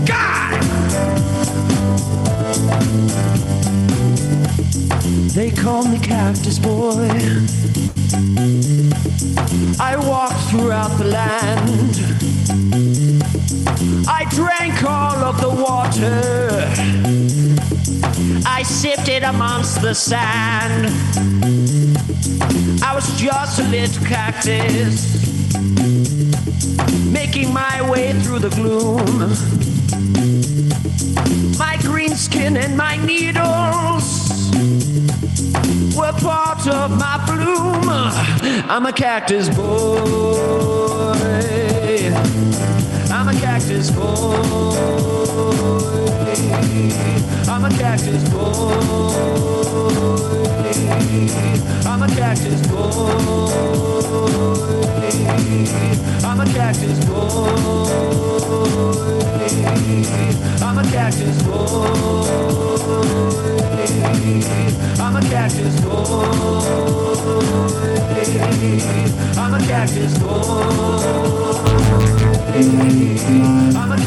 God! 0.07 0.61
They 5.35 5.51
call 5.51 5.85
me 5.85 5.99
Cactus 5.99 6.57
Boy. 6.57 7.50
I 9.83 9.97
walked 9.97 10.39
throughout 10.51 10.95
the 10.99 11.05
land. 11.05 11.95
I 14.07 14.25
drank 14.29 14.83
all 14.83 15.17
of 15.23 15.41
the 15.41 15.49
water. 15.49 16.51
I 18.45 18.61
sipped 18.61 19.09
it 19.09 19.23
amongst 19.23 19.81
the 19.81 19.95
sand. 19.95 20.85
I 22.83 22.93
was 22.93 23.19
just 23.19 23.59
a 23.59 23.63
little 23.63 24.05
cactus, 24.05 24.97
making 27.11 27.51
my 27.51 27.81
way 27.89 28.13
through 28.21 28.39
the 28.39 28.51
gloom. 28.51 29.33
My 31.57 31.77
green 31.81 32.15
skin 32.15 32.55
and 32.55 32.77
my 32.77 32.97
needles 33.03 34.29
were 35.97 36.13
part 36.21 36.67
of 36.67 36.91
my 36.99 37.20
I'm 38.73 38.85
a 38.85 38.93
cactus 38.93 39.49
boy. 39.49 41.13
I'm 43.11 43.27
a 43.27 43.33
cactus 43.33 43.91
boy. 43.91 44.35
I'm 47.47 47.65
a 47.65 47.69
cactus 47.69 48.29
boy. 48.29 49.11
I'm 51.85 52.03
a 52.03 52.07
cactus 52.07 52.67
boy. 52.67 52.77
I'm 56.23 56.39
a 56.39 56.45
cactus 56.45 57.05
boy. 57.05 57.81
I'm 60.61 60.77
a 60.77 60.83
cactus 60.91 61.43
boy. 61.43 62.21
I'm 64.99 65.15
a 65.15 65.21
cactus 65.21 65.81
boy. 65.81 66.61
I'm 69.37 69.53
a 69.53 69.59
cactus 69.67 70.17
boy. 70.19 70.61
I'm 73.75 73.91
a 73.91 74.01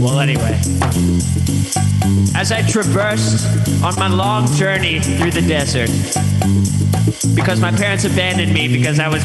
Well, 0.00 0.20
anyway, 0.20 0.58
as 2.34 2.50
I 2.52 2.62
traversed 2.66 3.46
on 3.82 3.94
my 3.96 4.08
long 4.08 4.46
journey 4.54 5.00
through 5.00 5.32
the 5.32 5.42
desert, 5.42 5.90
because 7.34 7.60
my 7.60 7.70
parents 7.70 8.04
abandoned 8.04 8.54
me 8.54 8.68
because 8.68 8.98
I 8.98 9.08
was 9.08 9.22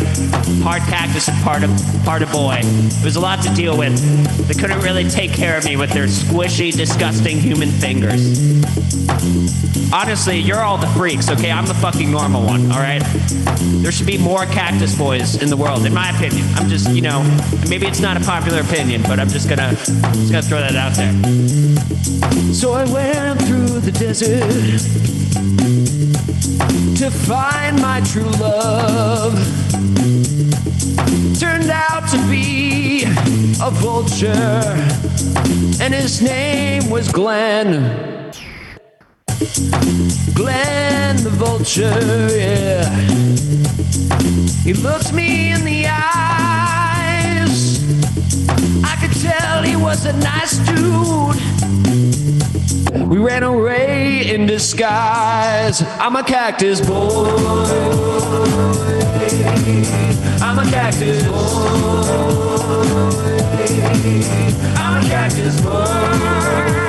part 0.61 0.81
cactus 0.83 1.27
and 1.29 1.41
part 1.43 1.63
of 1.63 1.69
part 2.03 2.21
of 2.21 2.31
boy. 2.31 2.59
It 2.63 3.03
was 3.03 3.15
a 3.15 3.21
lot 3.21 3.41
to 3.43 3.53
deal 3.53 3.77
with. 3.77 3.97
They 4.47 4.59
couldn't 4.59 4.81
really 4.81 5.07
take 5.09 5.31
care 5.31 5.57
of 5.57 5.65
me 5.65 5.77
with 5.77 5.91
their 5.91 6.07
squishy, 6.07 6.75
disgusting 6.75 7.39
human 7.39 7.69
fingers. 7.69 8.49
Honestly, 9.91 10.37
you're 10.37 10.61
all 10.61 10.77
the 10.77 10.87
freaks, 10.87 11.29
okay? 11.29 11.51
I'm 11.51 11.65
the 11.65 11.73
fucking 11.73 12.11
normal 12.11 12.45
one, 12.45 12.71
all 12.71 12.77
right? 12.77 13.01
There 13.81 13.91
should 13.91 14.05
be 14.05 14.19
more 14.19 14.45
cactus 14.45 14.95
boys 14.95 15.41
in 15.41 15.49
the 15.49 15.57
world, 15.57 15.85
in 15.85 15.93
my 15.93 16.11
opinion. 16.11 16.45
I'm 16.55 16.69
just, 16.69 16.91
you 16.91 17.01
know, 17.01 17.23
maybe 17.67 17.87
it's 17.87 17.99
not 17.99 18.15
a 18.15 18.19
popular 18.19 18.61
opinion, 18.61 19.01
but 19.03 19.19
I'm 19.19 19.29
just 19.29 19.49
gonna, 19.49 19.71
just 19.71 20.31
gonna 20.31 20.43
throw 20.43 20.59
that 20.59 20.75
out 20.75 20.93
there. 20.93 21.13
So 22.53 22.73
I 22.73 22.85
went 22.91 23.41
through 23.41 23.79
the 23.79 23.91
desert 23.91 24.79
to 26.97 27.09
find 27.09 27.81
my 27.81 28.01
true 28.01 28.29
love. 28.39 29.33
Turned 31.39 31.71
out 31.71 32.07
to 32.11 32.17
be 32.29 33.05
a 33.59 33.71
vulture, 33.71 34.27
and 35.81 35.93
his 35.95 36.21
name 36.21 36.91
was 36.91 37.11
Glenn. 37.11 38.18
Glenn 39.39 41.15
the 41.23 41.29
vulture, 41.29 42.27
yeah. 42.35 42.89
He 44.63 44.73
looked 44.73 45.13
me 45.13 45.53
in 45.53 45.63
the 45.63 45.87
eyes. 45.87 47.79
I 48.83 48.97
could 48.99 49.15
tell 49.21 49.63
he 49.63 49.77
was 49.77 50.05
a 50.05 50.11
nice 50.19 50.57
dude. 50.67 51.37
We 53.07 53.17
ran 53.17 53.43
away 53.43 54.29
in 54.29 54.45
disguise. 54.45 55.83
I'm 56.01 56.17
a 56.17 56.23
cactus 56.23 56.81
boy. 56.81 57.07
I'm 60.41 60.59
a 60.59 60.65
cactus 60.69 61.23
boy. 61.25 61.39
I'm 64.75 64.97
a 64.97 65.07
cactus 65.07 65.61
boy. 65.61 66.88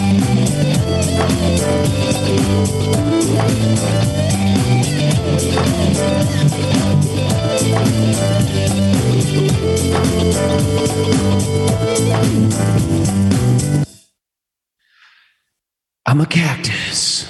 I'm 16.11 16.19
a 16.19 16.25
cactus. 16.25 17.25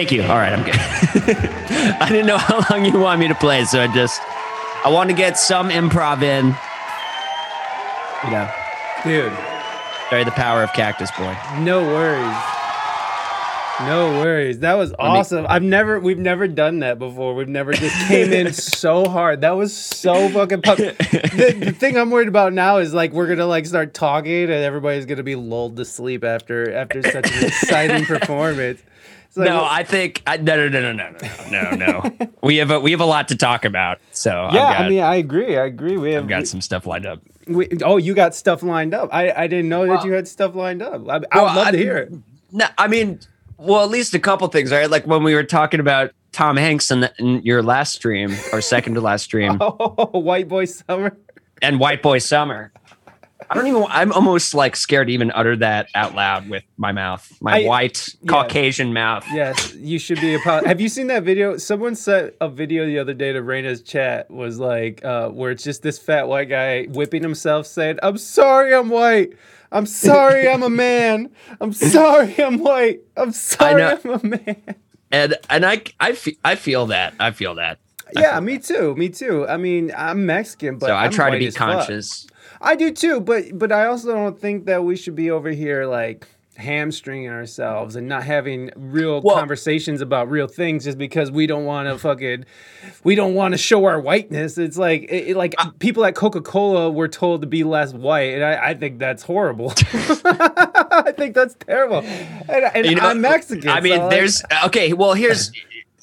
Thank 0.00 0.12
you. 0.12 0.22
All 0.22 0.28
right, 0.28 0.50
I'm 0.50 0.64
good. 0.64 0.76
I 2.00 2.08
didn't 2.08 2.24
know 2.24 2.38
how 2.38 2.64
long 2.70 2.86
you 2.86 2.98
want 2.98 3.20
me 3.20 3.28
to 3.28 3.34
play, 3.34 3.66
so 3.66 3.82
I 3.82 3.86
just 3.92 4.18
I 4.82 4.88
want 4.88 5.10
to 5.10 5.14
get 5.14 5.36
some 5.36 5.68
improv 5.68 6.22
in. 6.22 6.46
You 8.24 8.30
know, 8.30 8.50
Dude, 9.04 9.38
carry 10.08 10.24
the 10.24 10.30
power 10.30 10.62
of 10.62 10.72
Cactus 10.72 11.10
Boy. 11.18 11.36
no 11.58 11.82
worries. 11.82 12.36
No 13.80 14.20
worries. 14.22 14.60
That 14.60 14.78
was 14.78 14.94
awesome. 14.98 15.44
I've 15.46 15.62
never 15.62 16.00
we've 16.00 16.18
never 16.18 16.48
done 16.48 16.78
that 16.78 16.98
before. 16.98 17.34
We've 17.34 17.46
never 17.46 17.74
just 17.74 17.94
came 18.08 18.32
in 18.32 18.52
so 18.54 19.06
hard. 19.06 19.42
That 19.42 19.58
was 19.58 19.76
so 19.76 20.30
fucking 20.30 20.62
pump. 20.62 20.78
the, 20.78 21.56
the 21.62 21.72
thing 21.72 21.98
I'm 21.98 22.10
worried 22.10 22.28
about 22.28 22.54
now 22.54 22.78
is 22.78 22.94
like 22.94 23.12
we're 23.12 23.28
gonna 23.28 23.44
like 23.44 23.66
start 23.66 23.92
talking 23.92 24.44
and 24.44 24.50
everybody's 24.64 25.04
gonna 25.04 25.22
be 25.22 25.36
lulled 25.36 25.76
to 25.76 25.84
sleep 25.84 26.24
after 26.24 26.72
after 26.72 27.02
such 27.02 27.30
an 27.30 27.44
exciting 27.44 28.04
performance. 28.06 28.80
No, 29.36 29.64
I 29.64 29.84
think 29.84 30.22
I, 30.26 30.36
no, 30.38 30.68
no, 30.68 30.80
no, 30.80 30.92
no, 30.92 31.10
no, 31.50 31.70
no, 31.70 31.70
no. 31.76 32.28
we 32.42 32.56
have 32.56 32.70
a 32.70 32.80
we 32.80 32.90
have 32.90 33.00
a 33.00 33.06
lot 33.06 33.28
to 33.28 33.36
talk 33.36 33.64
about. 33.64 34.00
So 34.10 34.48
yeah, 34.52 34.52
got, 34.52 34.80
I 34.80 34.88
mean, 34.88 35.00
I 35.00 35.16
agree, 35.16 35.56
I 35.56 35.66
agree. 35.66 35.96
We 35.96 36.12
have 36.12 36.24
I've 36.24 36.28
got 36.28 36.40
we, 36.40 36.46
some 36.46 36.60
stuff 36.60 36.86
lined 36.86 37.06
up. 37.06 37.20
We, 37.46 37.68
oh, 37.84 37.96
you 37.96 38.14
got 38.14 38.34
stuff 38.34 38.62
lined 38.62 38.92
up. 38.92 39.08
I, 39.12 39.32
I 39.32 39.46
didn't 39.46 39.68
know 39.68 39.86
well, 39.86 39.98
that 39.98 40.04
you 40.04 40.12
had 40.12 40.26
stuff 40.26 40.54
lined 40.54 40.82
up. 40.82 41.08
I, 41.08 41.20
I 41.32 41.42
would 41.42 41.54
love 41.54 41.68
I, 41.68 41.70
to 41.70 41.78
hear 41.78 41.96
it. 41.96 42.12
No, 42.52 42.66
I 42.76 42.88
mean, 42.88 43.20
well, 43.56 43.84
at 43.84 43.90
least 43.90 44.14
a 44.14 44.18
couple 44.18 44.48
things, 44.48 44.72
right? 44.72 44.90
Like 44.90 45.06
when 45.06 45.22
we 45.22 45.34
were 45.34 45.44
talking 45.44 45.80
about 45.80 46.12
Tom 46.32 46.56
Hanks 46.56 46.90
in, 46.90 47.00
the, 47.00 47.12
in 47.18 47.42
your 47.42 47.62
last 47.62 47.94
stream 47.94 48.36
or 48.52 48.60
second 48.60 48.94
to 48.94 49.00
last 49.00 49.22
stream. 49.22 49.58
oh, 49.60 50.18
White 50.18 50.48
Boy 50.48 50.64
Summer. 50.64 51.16
And 51.62 51.78
White 51.78 52.02
Boy 52.02 52.18
Summer. 52.18 52.72
I 53.50 53.54
don't 53.54 53.66
even. 53.66 53.84
I'm 53.88 54.12
almost 54.12 54.54
like 54.54 54.76
scared 54.76 55.08
to 55.08 55.12
even 55.12 55.32
utter 55.32 55.56
that 55.56 55.88
out 55.96 56.14
loud 56.14 56.48
with 56.48 56.62
my 56.76 56.92
mouth, 56.92 57.30
my 57.40 57.62
I- 57.62 57.66
white 57.66 58.08
yeah. 58.22 58.28
Caucasian 58.30 58.92
mouth. 58.92 59.26
Yes, 59.32 59.74
you 59.74 59.98
should 59.98 60.20
be. 60.20 60.36
Apo- 60.36 60.64
Have 60.64 60.80
you 60.80 60.88
seen 60.88 61.08
that 61.08 61.24
video? 61.24 61.56
Someone 61.56 61.96
sent 61.96 62.34
a 62.40 62.48
video 62.48 62.86
the 62.86 63.00
other 63.00 63.12
day 63.12 63.32
to 63.32 63.42
Reina's 63.42 63.82
chat. 63.82 64.30
Was 64.30 64.60
like 64.60 65.04
uh, 65.04 65.30
where 65.30 65.50
it's 65.50 65.64
just 65.64 65.82
this 65.82 65.98
fat 65.98 66.28
white 66.28 66.48
guy 66.48 66.84
whipping 66.84 67.22
himself, 67.24 67.66
saying, 67.66 67.98
"I'm 68.04 68.18
sorry, 68.18 68.72
I'm 68.72 68.88
white. 68.88 69.32
I'm 69.72 69.86
sorry, 69.86 70.48
I'm 70.48 70.62
a 70.62 70.70
man. 70.86 71.30
I'm 71.60 71.72
sorry, 71.72 72.36
I'm 72.38 72.58
white. 72.60 73.00
I'm 73.16 73.32
sorry. 73.32 73.82
I'm 73.82 74.10
a 74.10 74.24
man." 74.24 74.74
And 75.10 75.34
and 75.50 75.66
I 75.66 75.82
I 75.98 76.12
feel 76.12 76.34
I 76.44 76.54
feel 76.54 76.86
that 76.86 77.14
I 77.18 77.32
feel 77.32 77.56
that. 77.56 77.80
Yeah, 78.16 78.38
me 78.38 78.58
too. 78.58 78.94
Me 78.94 79.08
too. 79.08 79.46
I 79.48 79.56
mean, 79.56 79.92
I'm 79.96 80.24
Mexican, 80.24 80.78
but 80.78 80.86
so 80.86 80.94
I 80.94 81.06
I'm 81.06 81.10
try 81.10 81.30
to 81.30 81.38
be 81.38 81.50
conscious. 81.50 82.22
fuck. 82.24 82.30
I 82.60 82.76
do 82.76 82.90
too, 82.92 83.20
but 83.20 83.58
but 83.58 83.72
I 83.72 83.86
also 83.86 84.12
don't 84.14 84.38
think 84.38 84.66
that 84.66 84.84
we 84.84 84.96
should 84.96 85.14
be 85.16 85.30
over 85.30 85.50
here 85.50 85.86
like 85.86 86.26
hamstringing 86.56 87.30
ourselves 87.30 87.96
and 87.96 88.06
not 88.06 88.22
having 88.22 88.70
real 88.76 89.22
Well- 89.22 89.34
conversations 89.36 90.02
about 90.02 90.28
real 90.28 90.46
things 90.46 90.84
just 90.84 90.98
because 90.98 91.30
we 91.30 91.46
don't 91.46 91.64
want 91.64 91.88
to 91.88 91.96
fucking 91.96 92.44
we 93.02 93.14
don't 93.14 93.32
want 93.32 93.52
to 93.54 93.58
show 93.58 93.86
our 93.86 93.98
whiteness. 93.98 94.58
It's 94.58 94.76
like 94.76 95.04
it, 95.04 95.28
it- 95.30 95.36
like 95.36 95.54
people 95.78 96.04
at 96.04 96.14
Coca 96.14 96.42
Cola 96.42 96.90
were 96.90 97.08
told 97.08 97.40
to 97.40 97.46
be 97.46 97.64
less 97.64 97.94
white, 97.94 98.34
and 98.34 98.44
I, 98.44 98.70
I 98.70 98.74
think 98.74 98.98
that's 98.98 99.22
horrible. 99.22 99.72
I 100.24 101.12
think 101.16 101.34
that's 101.34 101.54
terrible. 101.54 101.98
And, 102.00 102.50
and 102.74 102.86
You 102.86 102.96
know, 102.96 103.02
I'm 103.02 103.20
Mexican. 103.22 103.68
I 103.70 103.80
mean, 103.80 103.96
so, 103.96 104.00
like, 104.02 104.10
there's 104.10 104.42
okay. 104.66 104.92
Well, 104.92 105.14
here's 105.14 105.50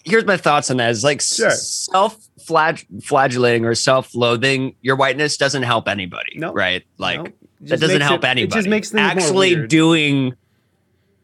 here's 0.03 0.25
my 0.25 0.37
thoughts 0.37 0.71
on 0.71 0.77
that. 0.77 0.89
Is 0.89 1.03
like 1.03 1.21
Sure. 1.21 1.51
self 1.51 2.26
flagellating 2.47 3.65
or 3.65 3.75
self 3.75 4.15
loathing 4.15 4.75
your 4.81 4.95
whiteness 4.95 5.37
doesn't 5.37 5.63
help 5.63 5.87
anybody. 5.87 6.33
No. 6.37 6.53
right? 6.53 6.83
Like 6.97 7.23
No. 7.23 7.31
That 7.61 7.79
doesn't 7.79 8.01
help 8.01 8.23
it- 8.23 8.27
anybody. 8.27 8.53
It 8.59 8.61
just 8.61 8.69
makes 8.69 8.93
actually 8.93 9.67
doing, 9.67 10.35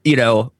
you 0.03 0.15
know, 0.15 0.51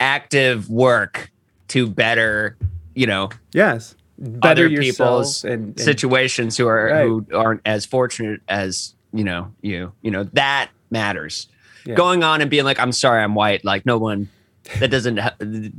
active 0.00 0.68
work 0.68 1.30
to 1.68 1.88
better, 1.88 2.56
you 2.94 3.06
know, 3.06 3.30
yes. 3.52 3.94
Better 4.18 4.66
other 4.66 4.76
people's 4.76 5.44
and, 5.44 5.68
and 5.68 5.80
situations 5.80 6.56
who 6.56 6.66
are 6.68 6.86
Right. 6.86 7.06
who 7.06 7.26
aren't 7.34 7.60
as 7.64 7.86
fortunate 7.86 8.40
as 8.48 8.94
you 9.12 9.24
know 9.24 9.52
you. 9.62 9.92
You 10.02 10.10
know 10.12 10.24
that 10.34 10.70
matters. 10.90 11.48
Yeah. 11.84 11.94
Going 11.94 12.22
on 12.22 12.40
and 12.40 12.48
being 12.50 12.64
like, 12.64 12.78
"I'm 12.78 12.92
sorry, 12.92 13.22
I'm 13.22 13.34
white," 13.34 13.64
like 13.64 13.84
no 13.84 13.98
one. 13.98 14.28
That 14.78 14.90
doesn't 14.90 15.18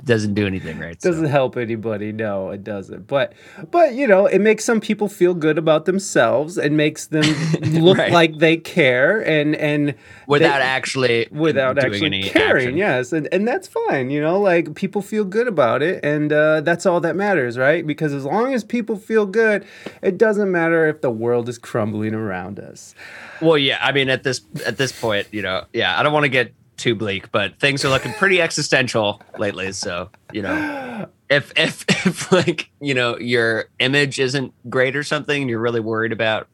doesn't 0.05 0.33
do 0.33 0.45
anything, 0.45 0.77
right? 0.79 0.99
Doesn't 0.99 1.25
help 1.27 1.55
anybody 1.57 2.11
no 2.11 2.49
it 2.49 2.63
doesn't 2.63 3.07
but 3.07 3.33
but 3.71 3.93
you 3.93 4.05
know 4.07 4.25
it 4.25 4.39
makes 4.39 4.65
some 4.65 4.81
people 4.81 5.07
feel 5.07 5.33
good 5.33 5.57
about 5.57 5.85
themselves 5.85 6.57
and 6.57 6.75
makes 6.75 7.07
them 7.07 7.23
look 7.61 7.97
Right. 7.97 8.11
like 8.11 8.39
they 8.39 8.57
care 8.57 9.25
and 9.25 9.55
and 9.55 9.95
without 10.27 10.59
they- 10.59 10.65
actually 10.65 11.27
without 11.31 11.75
doing 11.77 11.93
actually 11.93 12.05
any 12.07 12.23
caring 12.23 12.65
action. 12.67 12.77
yes 12.77 13.13
and, 13.13 13.29
and 13.31 13.47
that's 13.47 13.67
fine 13.67 14.09
you 14.09 14.21
know 14.21 14.39
like 14.39 14.75
people 14.75 15.01
feel 15.01 15.23
good 15.23 15.47
about 15.47 15.81
it 15.81 16.03
and 16.03 16.33
uh, 16.33 16.59
that's 16.61 16.85
all 16.85 16.99
that 17.01 17.15
matters 17.15 17.57
right 17.57 17.87
because 17.87 18.11
as 18.13 18.25
long 18.25 18.53
as 18.53 18.63
people 18.63 18.97
feel 18.97 19.25
good 19.25 19.65
it 20.01 20.17
doesn't 20.17 20.51
matter 20.51 20.85
if 20.87 20.99
the 21.01 21.09
world 21.11 21.47
is 21.47 21.57
crumbling 21.57 22.13
around 22.13 22.59
us 22.59 22.93
Well, 23.41 23.57
yeah. 23.57 23.79
I 23.81 23.91
mean, 23.91 24.09
at 24.09 24.23
this 24.23 24.41
at 24.65 24.77
this 24.77 24.91
point, 24.91 25.27
you 25.31 25.41
know, 25.41 25.65
yeah. 25.73 25.99
I 25.99 26.03
don't 26.03 26.13
want 26.13 26.23
to 26.23 26.29
get 26.29 26.53
too 26.83 26.95
bleak, 26.95 27.31
but 27.31 27.57
things 27.59 27.85
are 27.85 27.89
looking 27.89 28.11
pretty 28.13 28.41
existential 28.41 29.21
lately. 29.37 29.71
So, 29.71 30.09
you 30.33 30.41
know, 30.41 31.07
if 31.29 31.53
if 31.55 31.85
if 32.05 32.31
like 32.31 32.69
you 32.81 32.93
know 32.93 33.17
your 33.17 33.69
image 33.79 34.19
isn't 34.19 34.53
great 34.69 34.95
or 34.95 35.03
something, 35.03 35.43
and 35.43 35.49
you're 35.49 35.61
really 35.61 35.79
worried 35.79 36.11
about 36.11 36.47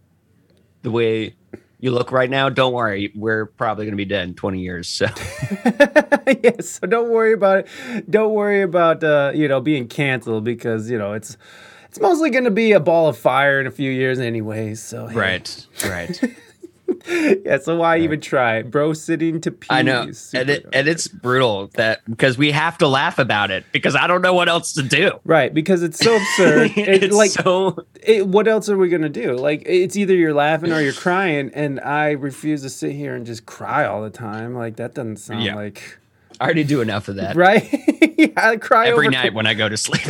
the 0.84 0.92
way 0.92 1.36
you 1.80 1.92
look 1.92 2.12
right 2.12 2.30
now, 2.30 2.50
don't 2.50 2.74
worry, 2.74 3.12
we're 3.16 3.48
probably 3.48 3.86
gonna 3.86 3.98
be 3.98 4.06
dead 4.06 4.28
in 4.28 4.36
20 4.36 4.60
years. 4.60 4.88
So 4.88 5.06
yeah, 6.44 6.62
so 6.62 6.86
don't 6.86 7.10
worry 7.10 7.34
about 7.34 7.60
it. 7.60 8.12
Don't 8.12 8.34
worry 8.34 8.62
about 8.62 9.04
uh, 9.04 9.32
you 9.34 9.48
know 9.48 9.60
being 9.60 9.88
canceled 9.88 10.44
because 10.44 10.92
you 10.92 11.00
know 11.00 11.14
it's 11.14 11.38
it's 11.86 12.00
mostly 12.00 12.30
going 12.30 12.44
to 12.44 12.52
be 12.52 12.72
a 12.74 12.80
ball 12.80 13.08
of 13.08 13.18
fire 13.18 13.60
in 13.60 13.66
a 13.66 13.72
few 13.72 13.90
years 13.90 14.20
anyway. 14.20 14.76
So 14.76 15.08
hey. 15.08 15.16
right, 15.16 15.68
right. 15.86 16.22
yeah, 17.46 17.58
so 17.60 17.78
why 17.78 18.00
even 18.00 18.22
try? 18.22 18.62
Bro 18.62 18.94
sitting 18.94 19.42
to 19.42 19.52
pee. 19.52 19.68
I 19.70 19.82
know, 19.82 20.02
and 20.34 20.50
it, 20.50 20.66
and 20.74 20.88
it's 20.88 21.08
brutal 21.08 21.68
that 21.76 22.02
because 22.10 22.38
we 22.38 22.52
have 22.52 22.78
to 22.80 22.88
laugh 22.88 23.20
about 23.20 23.52
it 23.52 23.66
because 23.72 23.96
I 23.96 24.08
don't 24.08 24.22
know 24.22 24.34
what 24.34 24.50
else 24.50 24.74
to 24.74 24.84
do. 24.84 25.20
right 25.24 25.54
because 25.54 25.84
it's 25.84 26.00
so 26.00 26.16
absurd. 26.16 26.72
It, 26.78 27.04
it's 27.04 27.16
like 27.16 27.32
so 27.32 27.78
it, 28.02 28.28
what 28.28 28.48
else 28.48 28.70
are 28.70 28.78
we 28.78 28.90
gonna 28.90 29.10
do? 29.10 29.34
Like 29.34 29.64
it's 29.66 29.96
either 29.96 30.16
you're 30.16 30.34
laughing 30.34 30.72
or 30.72 30.82
you're 30.82 30.94
crying, 30.94 31.52
and 31.54 31.80
I 31.82 32.12
refuse 32.12 32.62
to 32.64 32.70
sit 32.70 32.94
here 32.94 33.16
and 33.16 33.26
just 33.26 33.46
cry 33.46 33.86
all 33.86 34.02
the 34.02 34.10
time. 34.10 34.54
Like 34.56 34.78
that 34.78 34.94
doesn't 34.96 35.18
sound 35.18 35.44
Yeah. 35.44 35.56
like 35.56 35.98
I 36.40 36.46
already 36.46 36.64
do 36.64 36.82
enough 36.82 37.08
of 37.10 37.16
that 37.18 37.36
right. 37.36 37.64
I 38.38 38.58
cry 38.58 38.88
every 38.88 39.08
over 39.08 39.12
night 39.12 39.34
when 39.34 39.46
I 39.48 39.54
go 39.54 39.68
to 39.68 39.78
sleep. 39.78 40.06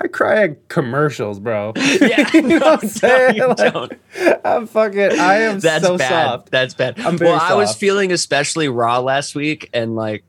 I 0.00 0.06
cry 0.08 0.42
at 0.44 0.68
commercials, 0.68 1.38
bro. 1.40 1.72
yeah, 1.76 2.28
You 2.34 2.42
know 2.42 2.58
what 2.58 2.66
I'm 2.66 2.80
no, 2.82 2.88
saying? 2.88 3.36
you 3.36 3.46
Like, 3.48 3.56
don't. 3.56 3.92
I'm 4.44 4.66
fucking. 4.66 5.18
I 5.18 5.34
am 5.42 5.60
That's 5.60 5.84
so 5.84 5.96
bad. 5.98 6.08
soft. 6.26 6.50
That's 6.50 6.74
bad. 6.74 6.98
I'm 7.00 7.16
very 7.18 7.30
well, 7.30 7.40
I 7.40 7.54
was 7.54 7.74
feeling 7.76 8.12
especially 8.12 8.68
raw 8.68 8.98
last 9.00 9.34
week, 9.34 9.70
and 9.72 9.94
like, 9.96 10.24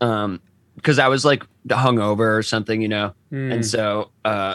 um, 0.00 0.40
because 0.76 0.98
I 0.98 1.08
was 1.08 1.24
like 1.24 1.44
hungover 1.68 2.36
or 2.38 2.42
something, 2.42 2.80
you 2.80 2.88
know, 2.88 3.12
Hmm. 3.30 3.52
and 3.52 3.66
so, 3.66 4.10
uh, 4.24 4.54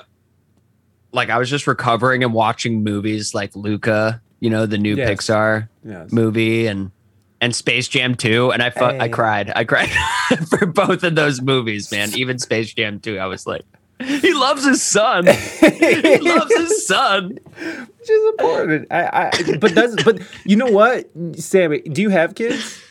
like 1.11 1.29
I 1.29 1.37
was 1.37 1.49
just 1.49 1.67
recovering 1.67 2.23
and 2.23 2.33
watching 2.33 2.83
movies 2.83 3.33
like 3.35 3.55
Luca, 3.55 4.21
you 4.39 4.49
know, 4.49 4.65
the 4.65 4.77
new 4.77 4.95
Yes. 4.95 5.09
Pixar 5.09 5.69
Yes. 5.85 6.11
movie, 6.11 6.67
and 6.67 6.91
and 7.41 7.53
Space 7.53 7.89
Jam 7.89 8.15
2, 8.15 8.51
and 8.51 8.63
I 8.63 8.69
fu- 8.69 8.85
I 8.85 9.09
cried. 9.09 9.51
I 9.53 9.65
cried 9.65 9.89
for 10.49 10.65
both 10.65 11.03
of 11.03 11.13
those 11.15 11.41
movies, 11.41 11.91
man. 11.91 12.09
Even 12.15 12.39
Space 12.39 12.73
Jam 12.73 12.99
2, 13.01 13.19
I 13.19 13.25
was 13.25 13.45
like, 13.45 13.63
he 14.01 14.33
loves 14.33 14.65
his 14.65 14.81
son. 14.81 15.25
he 15.27 16.17
loves 16.19 16.53
his 16.55 16.85
son. 16.87 17.37
Which 17.57 18.09
is 18.09 18.29
important. 18.31 18.87
I, 18.91 19.29
I, 19.33 19.57
but 19.57 19.73
does 19.75 19.95
but 20.03 20.19
you 20.45 20.55
know 20.55 20.67
what, 20.71 21.09
Sammy? 21.35 21.81
Do 21.81 22.01
you 22.01 22.09
have 22.09 22.35
kids? 22.35 22.81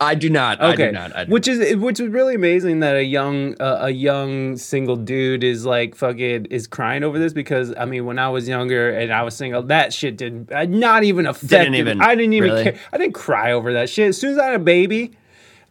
I 0.00 0.16
do 0.16 0.28
not. 0.28 0.60
I 0.60 0.72
Okay, 0.72 0.86
do 0.86 0.92
not. 0.92 1.14
I 1.16 1.24
do 1.24 1.30
which 1.32 1.46
is 1.46 1.76
which 1.76 2.00
is 2.00 2.08
really 2.08 2.34
amazing 2.34 2.80
that 2.80 2.96
a 2.96 3.04
young 3.04 3.54
uh, 3.60 3.78
a 3.82 3.90
young 3.90 4.56
single 4.56 4.96
dude 4.96 5.44
is 5.44 5.64
like 5.64 5.94
fucking 5.94 6.46
is 6.46 6.66
crying 6.66 7.04
over 7.04 7.16
this 7.18 7.32
because 7.32 7.72
I 7.78 7.84
mean 7.84 8.04
when 8.04 8.18
I 8.18 8.28
was 8.28 8.48
younger 8.48 8.90
and 8.90 9.12
I 9.12 9.22
was 9.22 9.36
single 9.36 9.62
that 9.64 9.92
shit 9.92 10.16
did 10.16 10.50
uh, 10.52 10.64
not 10.64 11.04
even 11.04 11.26
affect 11.26 11.70
me. 11.70 11.78
even- 11.78 12.02
I 12.02 12.16
didn't 12.16 12.32
even 12.34 12.50
really? 12.50 12.64
care. 12.64 12.78
I 12.92 12.98
didn't 12.98 13.14
cry 13.14 13.52
over 13.52 13.72
that 13.74 13.88
shit. 13.88 14.08
As 14.08 14.18
soon 14.18 14.32
as 14.32 14.38
I 14.38 14.46
had 14.46 14.54
a 14.56 14.64
baby, 14.64 15.12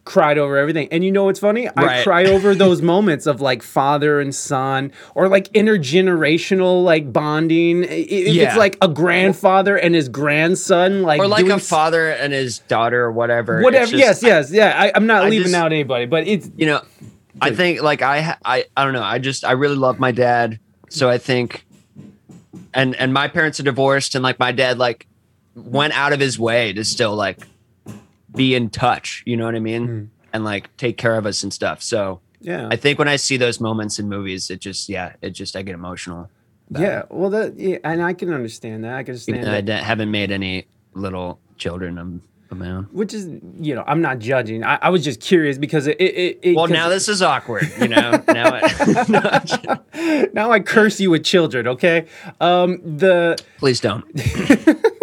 cried 0.04 0.36
over 0.36 0.56
everything. 0.58 0.88
And 0.90 1.02
you 1.02 1.10
know 1.10 1.24
what's 1.24 1.40
funny? 1.40 1.68
I 1.76 2.02
cry 2.02 2.24
over 2.26 2.54
those 2.64 2.82
moments 2.82 3.26
of 3.26 3.40
like 3.40 3.62
father 3.62 4.20
and 4.20 4.34
son 4.34 4.92
or 5.14 5.28
like 5.28 5.48
intergenerational 5.52 6.82
like 6.84 7.12
bonding. 7.12 7.84
If 7.84 7.88
it's 7.90 8.56
like 8.56 8.76
a 8.82 8.88
grandfather 8.88 9.76
and 9.76 9.94
his 9.94 10.08
grandson, 10.08 11.02
like 11.02 11.20
or 11.20 11.26
like 11.28 11.40
doing 11.44 11.52
a 11.52 11.58
father 11.58 12.10
and 12.10 12.32
his 12.32 12.58
daughter 12.60 13.02
or 13.02 13.12
whatever. 13.12 13.62
Whatever. 13.62 13.86
just- 13.92 13.98
yes, 13.98 14.22
yes, 14.22 14.52
yeah. 14.52 14.74
I, 14.76 14.92
I'm 14.94 15.06
not 15.06 15.24
I 15.24 15.28
leaving 15.28 15.44
just- 15.44 15.54
out 15.54 15.72
anybody, 15.72 16.06
but 16.06 16.26
it's 16.26 16.50
You 16.56 16.66
know, 16.66 16.82
I 17.40 17.54
think 17.54 17.82
like 17.82 18.02
I 18.02 18.36
I 18.44 18.64
I 18.76 18.84
don't 18.84 18.92
know. 18.92 19.02
I 19.02 19.18
just 19.18 19.44
I 19.44 19.52
really 19.52 19.76
love 19.76 19.98
my 19.98 20.12
dad, 20.12 20.60
so 20.88 21.08
I 21.10 21.18
think, 21.18 21.66
and 22.72 22.94
and 22.96 23.12
my 23.12 23.28
parents 23.28 23.58
are 23.58 23.64
divorced, 23.64 24.14
and 24.14 24.22
like 24.22 24.38
my 24.38 24.52
dad 24.52 24.78
like 24.78 25.06
went 25.54 25.92
out 25.94 26.12
of 26.12 26.20
his 26.20 26.38
way 26.38 26.72
to 26.74 26.84
still 26.84 27.14
like 27.16 27.38
be 28.34 28.54
in 28.54 28.70
touch. 28.70 29.22
You 29.26 29.36
know 29.36 29.44
what 29.44 29.54
I 29.54 29.60
mean? 29.60 29.86
Hmm. 29.86 30.04
And 30.32 30.44
like 30.44 30.76
take 30.76 30.96
care 30.96 31.16
of 31.16 31.26
us 31.26 31.42
and 31.42 31.52
stuff. 31.52 31.82
So 31.82 32.20
yeah. 32.40 32.68
I 32.70 32.76
think 32.76 32.98
when 32.98 33.08
I 33.08 33.16
see 33.16 33.36
those 33.36 33.60
moments 33.60 33.98
in 33.98 34.08
movies, 34.08 34.50
it 34.50 34.60
just 34.60 34.88
yeah, 34.88 35.14
it 35.22 35.30
just 35.30 35.56
I 35.56 35.62
get 35.62 35.74
emotional. 35.74 36.28
Yeah, 36.70 37.02
well, 37.10 37.30
that 37.30 37.58
yeah, 37.58 37.78
and 37.84 38.02
I 38.02 38.14
can 38.14 38.32
understand 38.32 38.84
that. 38.84 38.94
I 38.94 39.02
can 39.02 39.12
understand 39.12 39.48
I 39.48 39.60
d- 39.60 39.72
haven't 39.72 40.10
made 40.10 40.30
any 40.30 40.66
little 40.94 41.38
children 41.56 41.98
of, 41.98 42.20
of 42.50 42.58
my 42.58 42.70
own. 42.70 42.84
Which 42.90 43.12
is, 43.12 43.28
you 43.60 43.74
know, 43.74 43.84
I'm 43.86 44.00
not 44.00 44.18
judging. 44.18 44.64
I, 44.64 44.78
I 44.80 44.88
was 44.90 45.04
just 45.04 45.20
curious 45.20 45.58
because 45.58 45.86
it. 45.86 46.00
it, 46.00 46.38
it, 46.42 46.56
Well, 46.56 46.66
now 46.66 46.88
this 46.88 47.08
is 47.08 47.22
awkward. 47.22 47.70
You 47.78 47.88
know, 47.88 48.10
now 48.28 48.60
it, 48.62 50.34
now 50.34 50.50
I 50.50 50.60
curse 50.60 50.98
you 51.00 51.10
with 51.10 51.24
children. 51.24 51.68
Okay, 51.68 52.06
um, 52.40 52.80
the 52.82 53.36
please 53.58 53.80
don't. 53.80 54.04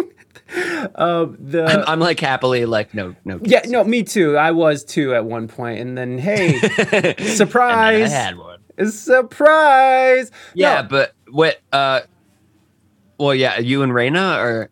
the 0.87 1.65
I'm, 1.67 1.83
I'm 1.87 1.99
like 1.99 2.19
happily 2.19 2.65
like 2.65 2.93
no 2.93 3.15
no. 3.25 3.39
yeah, 3.43 3.61
no, 3.67 3.83
me 3.83 4.03
too. 4.03 4.37
I 4.37 4.51
was 4.51 4.83
too 4.83 5.13
at 5.15 5.25
one 5.25 5.47
point, 5.47 5.79
and 5.79 5.97
then 5.97 6.17
hey, 6.17 6.57
surprise. 7.35 8.11
I 8.11 8.15
had 8.15 8.37
one. 8.37 8.59
surprise. 8.89 10.31
Yeah, 10.53 10.81
No, 10.81 10.87
but 10.87 11.13
what? 11.29 11.59
Uh, 11.71 12.01
well, 13.17 13.35
yeah, 13.35 13.59
you 13.59 13.83
and 13.83 13.93
Reina 13.93 14.37
or 14.39 14.69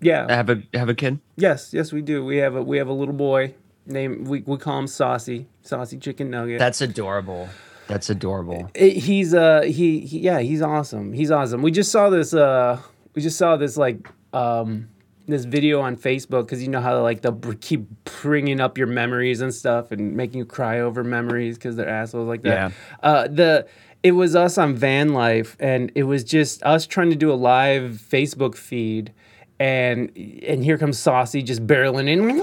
yeah, 0.00 0.32
have 0.32 0.48
a 0.50 0.62
have 0.74 0.88
a 0.88 0.94
kid. 0.94 1.18
yes, 1.36 1.72
yes, 1.74 1.92
we 1.92 2.02
do. 2.02 2.24
We 2.24 2.36
have 2.38 2.54
a 2.54 2.62
we 2.62 2.78
have 2.78 2.88
a 2.88 2.92
little 2.92 3.14
boy 3.14 3.54
named 3.86 4.28
we 4.28 4.42
we 4.46 4.56
call 4.56 4.78
him 4.78 4.86
Saucy, 4.86 5.46
Saucy 5.62 5.98
Chicken 5.98 6.30
Nugget. 6.30 6.58
That's 6.58 6.80
adorable. 6.80 7.48
That's 7.88 8.10
adorable. 8.10 8.70
it, 8.74 8.98
he's 8.98 9.32
uh 9.32 9.62
he, 9.62 10.00
he 10.00 10.18
yeah 10.20 10.40
he's 10.40 10.60
awesome 10.60 11.14
he's 11.14 11.30
awesome 11.30 11.62
we 11.62 11.70
just 11.70 11.90
saw 11.90 12.10
this 12.10 12.34
uh 12.34 12.78
we 13.14 13.22
just 13.22 13.38
saw 13.38 13.56
this 13.56 13.76
like 13.76 14.08
um 14.32 14.88
this 15.26 15.44
video 15.44 15.80
on 15.80 15.96
facebook 15.96 16.44
because 16.44 16.62
you 16.62 16.68
know 16.68 16.80
how 16.80 17.00
like 17.02 17.20
they'll 17.20 17.38
keep 17.60 17.86
bringing 18.22 18.60
up 18.60 18.78
your 18.78 18.86
memories 18.86 19.40
and 19.40 19.54
stuff 19.54 19.92
and 19.92 20.16
making 20.16 20.38
you 20.38 20.44
cry 20.44 20.80
over 20.80 21.04
memories 21.04 21.56
because 21.58 21.76
they're 21.76 21.88
assholes 21.88 22.28
like 22.28 22.42
that. 22.42 22.72
Yeah. 22.72 23.08
uh 23.08 23.28
the 23.28 23.66
it 24.02 24.12
was 24.12 24.34
us 24.36 24.56
on 24.58 24.74
van 24.74 25.12
life 25.12 25.56
and 25.60 25.92
it 25.94 26.04
was 26.04 26.24
just 26.24 26.62
us 26.62 26.86
trying 26.86 27.10
to 27.10 27.16
do 27.16 27.30
a 27.30 27.34
live 27.34 28.00
facebook 28.10 28.54
feed 28.54 29.12
and 29.60 30.16
and 30.16 30.64
here 30.64 30.78
comes 30.78 30.98
saucy 30.98 31.42
just 31.42 31.66
barreling 31.66 32.08
in. 32.08 32.40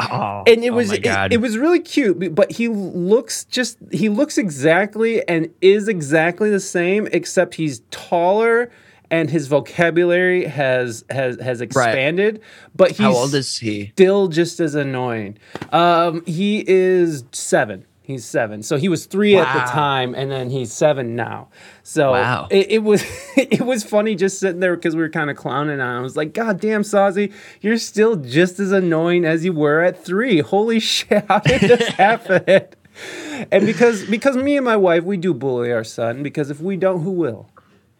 Oh, 0.00 0.44
and 0.46 0.62
it 0.64 0.70
oh 0.70 0.74
was 0.74 0.92
it, 0.92 1.04
it 1.32 1.40
was 1.40 1.58
really 1.58 1.80
cute 1.80 2.34
but 2.34 2.52
he 2.52 2.68
looks 2.68 3.44
just 3.44 3.78
he 3.90 4.08
looks 4.08 4.38
exactly 4.38 5.26
and 5.28 5.52
is 5.60 5.88
exactly 5.88 6.50
the 6.50 6.60
same 6.60 7.08
except 7.12 7.56
he's 7.56 7.80
taller 7.90 8.70
and 9.12 9.30
his 9.30 9.46
vocabulary 9.46 10.44
has 10.46 11.04
has 11.10 11.38
has 11.40 11.60
expanded 11.60 12.40
but 12.74 12.88
he's 12.88 12.98
How 12.98 13.12
old 13.14 13.34
is 13.34 13.58
he? 13.58 13.90
still 13.92 14.26
just 14.28 14.58
as 14.58 14.74
annoying 14.74 15.38
um 15.70 16.24
he 16.26 16.64
is 16.66 17.22
seven 17.30 17.84
he's 18.04 18.24
seven 18.24 18.62
so 18.64 18.76
he 18.76 18.88
was 18.88 19.06
three 19.06 19.36
at 19.36 19.52
the 19.54 19.70
time 19.70 20.14
and 20.16 20.28
then 20.30 20.50
he's 20.50 20.72
seven 20.72 21.14
now 21.14 21.48
so 21.84 22.10
Wow. 22.12 22.48
it, 22.50 22.70
it 22.72 22.78
was 22.82 23.04
it 23.36 23.60
was 23.60 23.84
funny 23.84 24.16
just 24.16 24.40
sitting 24.40 24.58
there 24.60 24.74
because 24.74 24.96
we 24.96 25.02
were 25.02 25.08
kind 25.08 25.30
of 25.30 25.36
clowning 25.36 25.80
on. 25.80 25.94
him. 25.96 25.98
I 25.98 26.00
was 26.00 26.16
like, 26.16 26.32
God 26.34 26.60
damn, 26.60 26.82
Saucy, 26.84 27.32
you're 27.60 27.76
still 27.78 28.16
just 28.16 28.58
as 28.60 28.72
annoying 28.72 29.24
as 29.24 29.44
you 29.44 29.52
were 29.52 29.80
at 29.82 30.02
three. 30.04 30.40
Holy 30.40 30.80
shit, 30.92 31.24
how 31.28 31.38
did 31.40 31.60
this 31.60 31.88
happen? 32.04 32.66
and 33.50 33.64
because 33.66 34.04
because 34.04 34.36
me 34.36 34.56
and 34.56 34.64
my 34.64 34.76
wife 34.76 35.02
we 35.04 35.16
do 35.16 35.32
bully 35.32 35.72
our 35.72 35.82
son 35.84 36.22
because 36.22 36.50
if 36.50 36.60
we 36.60 36.76
don't, 36.76 37.02
who 37.02 37.10
will? 37.12 37.48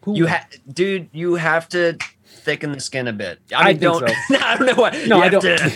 Who 0.03 0.15
You 0.15 0.25
have, 0.27 0.47
dude. 0.71 1.09
You 1.11 1.35
have 1.35 1.67
to 1.69 1.97
thicken 2.25 2.71
the 2.71 2.79
skin 2.79 3.07
a 3.07 3.13
bit. 3.13 3.39
I, 3.55 3.55
I 3.55 3.63
mean, 3.73 3.79
think 3.79 3.81
don't. 3.99 4.09
so. 4.09 4.35
I 4.41 4.57
don't 4.57 4.67
know 4.67 4.75
what. 4.75 4.93
No, 5.07 5.17
you 5.17 5.23
I 5.23 5.29
don't- 5.29 5.41
To, 5.41 5.71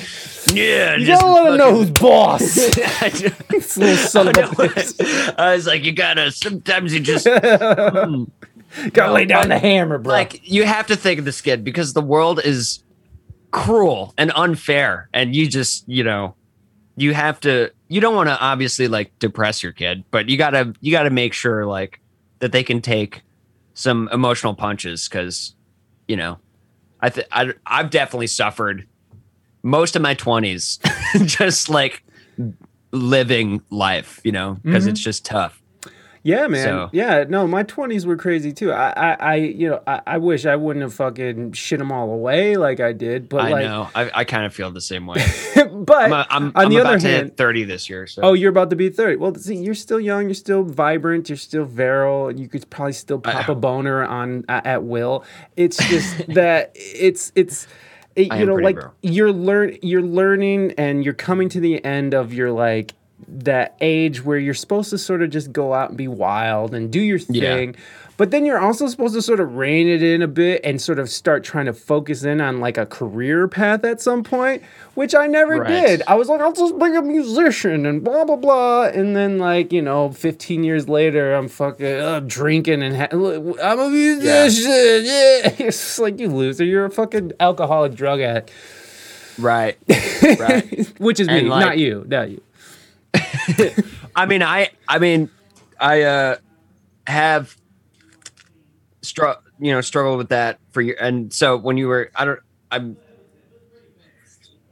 yeah, 0.53 0.95
You 0.95 1.07
gotta 1.07 1.27
let 1.27 1.43
them 1.45 1.57
know 1.57 1.75
who's 1.75 1.91
boss. 1.91 2.57
I 3.01 3.09
don't- 3.09 3.77
little 3.77 3.95
son 3.97 4.27
of 4.29 4.37
I 4.37 4.65
a. 4.65 5.41
I 5.41 5.53
was 5.55 5.65
like, 5.67 5.83
you 5.83 5.91
gotta. 5.93 6.31
Sometimes 6.31 6.93
you 6.93 6.99
just 6.99 7.27
hmm, 7.27 8.23
Gotta 8.91 9.13
lay 9.13 9.25
down 9.25 9.43
but- 9.43 9.49
the 9.49 9.59
hammer, 9.59 9.97
bro. 9.97 10.13
like 10.13 10.41
you 10.49 10.65
have 10.65 10.87
to 10.87 10.95
think 10.95 11.19
of 11.19 11.25
the 11.25 11.31
skid 11.31 11.63
because 11.63 11.93
the 11.93 12.01
world 12.01 12.39
is 12.43 12.83
cruel 13.51 14.13
and 14.17 14.31
unfair 14.35 15.09
and 15.13 15.33
you 15.33 15.47
just 15.47 15.87
you 15.87 16.03
know 16.03 16.35
you 16.97 17.13
have 17.13 17.39
to 17.39 17.71
you 17.87 18.01
don't 18.01 18.13
want 18.13 18.27
to 18.27 18.37
obviously 18.39 18.89
like 18.89 19.17
depress 19.19 19.63
your 19.63 19.71
kid 19.71 20.03
but 20.11 20.27
you 20.27 20.37
gotta 20.37 20.73
you 20.81 20.91
gotta 20.91 21.09
make 21.09 21.33
sure 21.33 21.65
like 21.65 22.01
that 22.39 22.51
they 22.51 22.61
can 22.61 22.81
take 22.81 23.21
some 23.77 24.09
emotional 24.11 24.55
punches 24.55 25.07
because 25.07 25.53
you 26.07 26.15
know 26.17 26.39
i 26.99 27.09
th- 27.09 27.27
I, 27.31 27.53
i've 27.67 27.91
definitely 27.91 28.25
suffered 28.27 28.87
most 29.61 29.95
of 29.95 30.01
my 30.01 30.15
20s 30.15 30.79
just 31.27 31.69
like 31.69 32.03
living 32.91 33.61
life 33.69 34.19
you 34.23 34.31
know 34.31 34.57
because 34.63 34.83
Mm-hmm. 34.85 34.89
it's 34.91 34.99
just 35.01 35.25
tough 35.25 35.61
Yeah, 36.23 36.47
man. 36.47 36.63
So- 36.63 36.89
Yeah, 36.91 37.25
no, 37.27 37.47
my 37.47 37.63
twenties 37.63 38.05
were 38.05 38.17
crazy 38.17 38.51
too. 38.51 38.71
I, 38.71 38.89
I, 38.89 39.17
I 39.19 39.35
you 39.35 39.69
know, 39.69 39.81
I, 39.87 40.01
I 40.05 40.17
wish 40.17 40.45
I 40.45 40.55
wouldn't 40.55 40.83
have 40.83 40.93
fucking 40.93 41.53
shit 41.53 41.79
them 41.79 41.91
all 41.91 42.11
away 42.11 42.57
like 42.57 42.79
I 42.79 42.93
did. 42.93 43.29
But 43.29 43.45
I 43.45 43.49
like, 43.51 43.65
know. 43.65 43.89
I, 43.95 44.11
I 44.13 44.23
kind 44.23 44.45
of 44.45 44.53
feel 44.53 44.71
the 44.71 44.81
same 44.81 45.07
way. 45.07 45.23
but 45.71 46.05
I'm, 46.05 46.13
a, 46.13 46.27
I'm, 46.29 46.43
on 46.47 46.51
I'm 46.55 46.69
the 46.69 46.77
about 46.77 46.93
other 46.93 46.99
to 46.99 47.07
hand, 47.07 47.27
hit 47.27 47.37
30 47.37 47.63
this 47.65 47.89
year. 47.89 48.07
So 48.07 48.21
oh, 48.23 48.33
you're 48.33 48.49
about 48.49 48.69
to 48.71 48.75
be 48.75 48.89
thirty. 48.89 49.15
Well, 49.15 49.33
see, 49.35 49.55
you're 49.55 49.73
still 49.75 49.99
young. 49.99 50.25
You're 50.25 50.33
still 50.33 50.63
vibrant. 50.63 51.29
You're 51.29 51.37
still 51.37 51.65
virile. 51.65 52.31
You 52.31 52.47
could 52.47 52.69
probably 52.69 52.93
still 52.93 53.19
pop 53.19 53.47
a 53.49 53.55
boner 53.55 54.03
on 54.03 54.45
at, 54.49 54.65
at 54.65 54.83
will. 54.83 55.23
It's 55.55 55.77
just 55.87 56.27
that 56.33 56.71
it's 56.75 57.31
it's. 57.35 57.67
It, 58.15 58.33
you 58.33 58.47
know, 58.47 58.55
like 58.55 58.79
you're 59.03 59.31
learn 59.31 59.77
you're 59.83 60.01
learning 60.01 60.73
and 60.79 61.05
you're 61.05 61.13
coming 61.13 61.49
to 61.49 61.59
the 61.59 61.85
end 61.85 62.15
of 62.15 62.33
your 62.33 62.51
like 62.51 62.93
that 63.27 63.75
age 63.81 64.23
where 64.23 64.37
you're 64.37 64.53
supposed 64.53 64.89
to 64.91 64.97
sort 64.97 65.21
of 65.23 65.29
just 65.29 65.51
go 65.51 65.73
out 65.73 65.89
and 65.89 65.97
be 65.97 66.07
wild 66.07 66.73
and 66.73 66.91
do 66.91 66.99
your 66.99 67.19
Yeah. 67.29 67.55
thing. 67.55 67.75
But 68.15 68.31
then 68.31 68.45
you're 68.47 68.57
also 68.59 68.87
supposed 68.87 69.13
to 69.13 69.21
sort 69.21 69.39
of 69.39 69.57
rein 69.57 69.87
it 69.87 70.01
in 70.01 70.23
a 70.23 70.27
bit 70.27 70.61
and 70.63 70.81
sort 70.81 70.97
of 70.97 71.07
start 71.07 71.43
trying 71.43 71.67
to 71.67 71.73
focus 71.73 72.23
in 72.23 72.41
on 72.41 72.59
like 72.59 72.75
a 72.75 72.85
career 72.87 73.47
path 73.47 73.83
at 73.83 74.01
some 74.01 74.23
point, 74.23 74.63
which 74.95 75.13
I 75.13 75.27
never 75.27 75.57
Right. 75.57 75.67
did. 75.85 76.01
I 76.07 76.15
was 76.15 76.27
like, 76.27 76.41
I'll 76.41 76.51
just 76.53 76.79
be 76.79 76.95
a 76.95 77.01
musician 77.03 77.85
and 77.85 78.03
blah 78.03 78.25
blah 78.25 78.35
blah. 78.37 78.85
And 78.85 79.15
then 79.15 79.37
like 79.37 79.71
you 79.71 79.83
know, 79.83 80.09
15 80.09 80.63
years 80.63 80.89
later, 80.89 81.35
I'm 81.35 81.47
fucking 81.47 81.85
uh, 81.85 82.21
drinking 82.25 82.81
and 82.81 82.95
ha- 82.95 83.09
I'm 83.11 83.79
a 83.79 83.89
musician. 83.89 84.65
Yeah, 85.05 85.49
it's 85.59 85.77
just 85.77 85.99
like 85.99 86.19
you 86.19 86.29
loser. 86.29 86.63
You're 86.65 86.85
a 86.85 86.89
fucking 86.91 87.33
alcoholic 87.39 87.93
drug 87.93 88.19
addict, 88.21 88.49
right. 89.37 89.77
right. 90.39 90.87
which 90.99 91.19
is 91.19 91.27
me, 91.27 91.41
like- 91.41 91.65
not 91.65 91.77
you, 91.77 92.03
not 92.07 92.31
you. 92.31 92.41
I 94.15 94.25
mean, 94.25 94.43
I, 94.43 94.69
I 94.87 94.99
mean, 94.99 95.29
I, 95.79 96.01
uh, 96.03 96.37
have 97.05 97.55
str- 99.01 99.39
you 99.59 99.71
know, 99.71 99.81
struggled 99.81 100.17
with 100.17 100.29
that 100.29 100.59
for 100.71 100.81
you. 100.81 100.95
And 100.99 101.31
so 101.33 101.57
when 101.57 101.77
you 101.77 101.87
were, 101.87 102.11
I 102.15 102.25
don't, 102.25 102.39
I'm, 102.71 102.97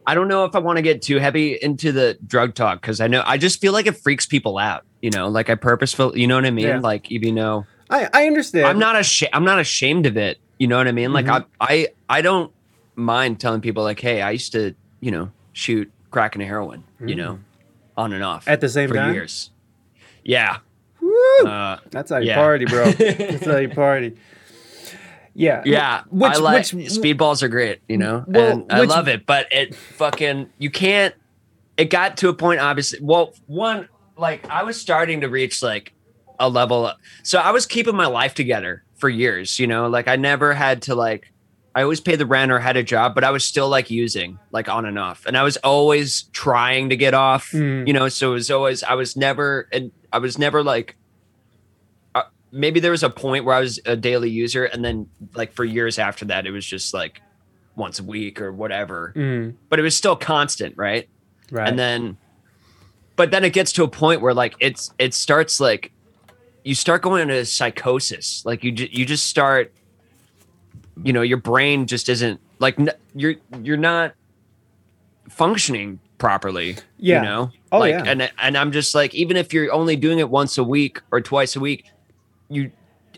I 0.07 0.13
don't 0.13 0.27
know 0.27 0.45
if 0.45 0.55
I 0.55 0.59
want 0.59 0.77
to 0.77 0.81
get 0.81 1.01
too 1.01 1.17
heavy 1.17 1.53
into 1.53 1.91
the 1.91 2.17
drug 2.27 2.53
talk 2.53 2.81
because 2.81 3.01
I 3.01 3.07
know 3.07 3.23
I 3.25 3.37
just 3.37 3.59
feel 3.59 3.73
like 3.73 3.87
it 3.87 3.97
freaks 3.97 4.25
people 4.25 4.57
out. 4.57 4.83
You 5.01 5.09
know, 5.09 5.29
like 5.29 5.49
I 5.49 5.55
purposeful. 5.55 6.17
You 6.17 6.27
know 6.27 6.35
what 6.35 6.45
I 6.45 6.51
mean? 6.51 6.65
Yeah. 6.65 6.79
Like 6.79 7.09
you 7.09 7.31
know, 7.31 7.65
I 7.89 8.07
I 8.13 8.27
understand. 8.27 8.67
I'm 8.67 8.77
not 8.77 8.95
ashamed. 8.95 9.31
I'm 9.33 9.45
not 9.45 9.59
ashamed 9.59 10.05
of 10.05 10.17
it. 10.17 10.39
You 10.59 10.67
know 10.67 10.77
what 10.77 10.87
I 10.87 10.91
mean? 10.91 11.11
Like 11.11 11.25
Mm-hmm. 11.25 11.51
I, 11.59 11.87
I, 12.09 12.17
I 12.17 12.21
don't 12.21 12.51
mind 12.95 13.39
telling 13.39 13.61
people 13.61 13.83
like, 13.83 13.99
hey, 13.99 14.21
I 14.21 14.31
used 14.31 14.51
to, 14.51 14.75
you 14.99 15.11
know, 15.11 15.31
shoot 15.53 15.91
crack 16.11 16.35
and 16.35 16.43
heroin. 16.43 16.83
You 17.03 17.15
know, 17.15 17.39
on 17.97 18.13
and 18.13 18.23
off. 18.23 18.47
At 18.47 18.62
the 18.62 18.69
same 18.69 18.89
for 18.89 18.95
time? 18.95 19.13
years. 19.13 19.51
Yeah. 20.23 20.58
Woo! 21.01 21.12
Uh, 21.45 21.77
That's 21.91 22.10
how 22.12 22.17
you 22.17 22.27
yeah. 22.29 22.36
party, 22.36 22.65
bro. 22.65 22.91
That's 22.91 23.45
how 23.45 23.58
you 23.58 23.69
party. 23.69 24.15
Yeah. 25.34 25.62
Yeah, 25.65 26.03
Which, 26.10 26.31
I 26.31 26.38
like 26.38 26.58
which, 26.71 26.71
speedballs 26.71 27.43
are 27.43 27.49
great, 27.49 27.81
you 27.89 27.97
know, 27.97 28.23
Well, 28.25 28.51
and 28.51 28.71
I 28.71 28.79
which- 28.79 28.89
love 28.89 29.08
it. 29.08 29.25
But 29.25 29.47
it 29.51 29.75
fucking 29.75 30.49
you 30.58 30.69
can't. 30.69 31.13
It 31.77 31.89
got 31.89 32.15
to 32.17 32.29
a 32.29 32.34
point, 32.34 32.62
obviously. 32.62 32.99
Well, 33.01 33.34
one 33.47 33.89
like 34.17 34.49
I 34.49 34.63
was 34.63 34.79
starting 34.79 35.21
to 35.21 35.27
reach 35.29 35.62
like 35.62 35.91
a 36.39 36.47
level. 36.47 36.89
So 37.23 37.38
I 37.39 37.51
was 37.51 37.65
keeping 37.65 37.95
my 37.97 38.05
life 38.08 38.34
together 38.34 38.84
for 38.95 39.10
years, 39.10 39.60
you 39.60 39.67
know. 39.67 39.88
Like 39.88 40.08
I 40.08 40.15
never 40.15 40.53
had 40.53 40.84
to 40.84 40.95
like. 40.95 41.31
I 41.75 41.81
always 41.83 41.99
paid 41.99 42.15
the 42.15 42.25
rent 42.25 42.51
or 42.53 42.59
had 42.59 42.77
a 42.77 42.83
job, 42.83 43.13
but 43.13 43.25
I 43.25 43.31
was 43.31 43.43
still 43.43 43.67
like 43.67 43.91
using 43.91 44.39
like 44.51 44.69
on 44.69 44.85
and 44.85 44.97
off, 44.97 45.25
and 45.25 45.35
I 45.38 45.43
was 45.43 45.57
always 45.57 46.23
trying 46.31 46.89
to 46.89 46.95
get 46.95 47.13
off, 47.13 47.51
Mm. 47.51 47.85
you 47.85 47.91
know. 47.93 48.07
So 48.07 48.31
it 48.31 48.35
was 48.35 48.49
always 48.49 48.81
I 48.81 48.93
was 48.93 49.17
never 49.17 49.67
and 49.73 49.91
I 50.13 50.19
was 50.19 50.38
never 50.39 50.63
like 50.63 50.95
uh, 52.15 52.23
maybe 52.51 52.79
there 52.79 52.91
was 52.91 53.03
a 53.03 53.09
point 53.09 53.43
where 53.43 53.55
I 53.55 53.59
was 53.59 53.79
a 53.85 53.95
daily 53.97 54.29
user, 54.29 54.63
and 54.65 54.85
then 54.85 55.09
like 55.35 55.51
for 55.53 55.65
years 55.65 55.99
after 55.99 56.23
that, 56.25 56.45
it 56.47 56.51
was 56.51 56.65
just 56.65 56.93
like 56.93 57.21
once 57.75 57.99
a 57.99 58.03
week 58.03 58.39
or 58.39 58.53
whatever. 58.53 59.11
Mm, 59.15 59.55
But 59.67 59.79
it 59.79 59.81
was 59.83 59.97
still 59.97 60.15
constant, 60.15 60.77
right? 60.77 61.09
right. 61.51 61.67
And 61.67 61.77
then, 61.77 62.15
but 63.17 63.31
then 63.31 63.43
it 63.43 63.51
gets 63.51 63.73
to 63.73 63.83
a 63.83 63.89
point 63.89 64.21
where 64.21 64.33
like 64.33 64.55
it's 64.61 64.93
it 64.97 65.13
starts 65.13 65.59
like 65.59 65.91
you 66.63 66.73
start 66.73 67.01
going 67.01 67.21
into 67.21 67.45
psychosis. 67.45 68.43
Like 68.45 68.63
you 68.63 68.71
ju- 68.71 68.88
you 68.89 69.05
just 69.05 69.25
start, 69.27 69.73
you 71.03 71.13
know, 71.13 71.21
your 71.21 71.38
brain 71.38 71.88
just 71.88 72.10
isn't 72.10 72.39
like 72.60 72.77
you're 73.13 73.36
you're 73.62 73.77
not 73.77 74.13
functioning 75.29 75.99
properly. 76.17 76.77
Yeah. 76.97 77.17
You 77.17 77.27
know. 77.27 77.51
Oh, 77.71 77.79
like, 77.79 77.91
yeah. 77.91 78.03
And 78.05 78.31
and 78.38 78.58
I'm 78.58 78.71
just 78.71 78.95
like 78.95 79.13
even 79.13 79.38
if 79.38 79.53
you're 79.53 79.71
only 79.73 79.95
doing 79.95 80.19
it 80.19 80.29
once 80.29 80.58
a 80.58 80.63
week 80.63 81.01
or 81.12 81.21
twice 81.21 81.55
a 81.55 81.60
week, 81.60 81.86
you 82.49 82.71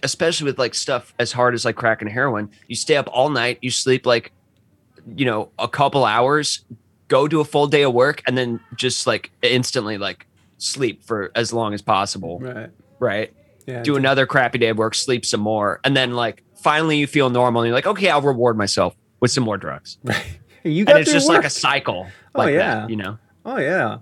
especially 0.03 0.45
with 0.45 0.59
like 0.59 0.75
stuff 0.75 1.13
as 1.19 1.31
hard 1.31 1.53
as 1.53 1.65
like 1.65 1.75
crack 1.75 2.01
and 2.01 2.11
heroin, 2.11 2.49
you 2.67 2.75
stay 2.75 2.97
up 2.97 3.07
all 3.11 3.29
night, 3.29 3.59
you 3.61 3.71
sleep 3.71 4.05
like 4.05 4.31
you 5.15 5.25
know 5.25 5.49
a 5.59 5.67
couple 5.67 6.05
hours, 6.05 6.65
go 7.07 7.27
do 7.27 7.39
a 7.39 7.45
full 7.45 7.67
day 7.67 7.83
of 7.83 7.93
work, 7.93 8.21
and 8.25 8.37
then 8.37 8.59
just 8.75 9.07
like 9.07 9.31
instantly 9.41 9.97
like 9.97 10.25
sleep 10.57 11.03
for 11.03 11.31
as 11.35 11.53
long 11.53 11.73
as 11.73 11.81
possible, 11.81 12.39
right. 12.39 12.69
right? 12.99 13.33
Yeah. 13.65 13.83
Do 13.83 13.97
another 13.97 14.25
crappy 14.25 14.57
day 14.57 14.69
of 14.69 14.77
work, 14.77 14.95
sleep 14.95 15.25
some 15.25 15.41
more, 15.41 15.79
and 15.83 15.95
then 15.95 16.13
like 16.13 16.43
finally 16.59 16.97
you 16.97 17.07
feel 17.07 17.29
normal, 17.29 17.61
and 17.61 17.67
you're 17.67 17.75
like, 17.75 17.87
okay, 17.87 18.09
I'll 18.09 18.21
reward 18.21 18.57
myself 18.57 18.95
with 19.19 19.31
some 19.31 19.43
more 19.43 19.57
drugs, 19.57 19.97
you 20.63 20.85
got 20.85 20.95
and 20.95 21.01
it's 21.01 21.11
just 21.11 21.27
like 21.29 21.43
a 21.45 21.49
cycle, 21.49 22.07
Oh, 22.35 22.39
like 22.39 22.53
yeah. 22.53 22.81
that, 22.81 22.89
you 22.89 22.95
know. 22.95 23.17
Oh 23.45 23.57
yeah. 23.57 23.99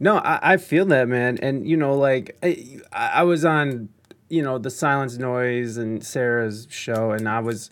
No, 0.00 0.18
I, 0.18 0.52
I 0.54 0.56
feel 0.58 0.86
that 0.86 1.08
man, 1.08 1.38
and 1.42 1.68
you 1.68 1.76
know, 1.76 1.94
like 1.94 2.38
I, 2.42 2.78
I 2.92 3.22
was 3.24 3.44
on, 3.44 3.88
you 4.28 4.42
know, 4.42 4.56
the 4.58 4.70
Silence 4.70 5.18
Noise 5.18 5.76
and 5.76 6.04
Sarah's 6.04 6.66
show, 6.70 7.10
and 7.10 7.28
I 7.28 7.40
was, 7.40 7.70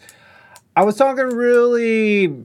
I 0.75 0.83
was 0.83 0.97
talking 0.97 1.27
really, 1.27 2.45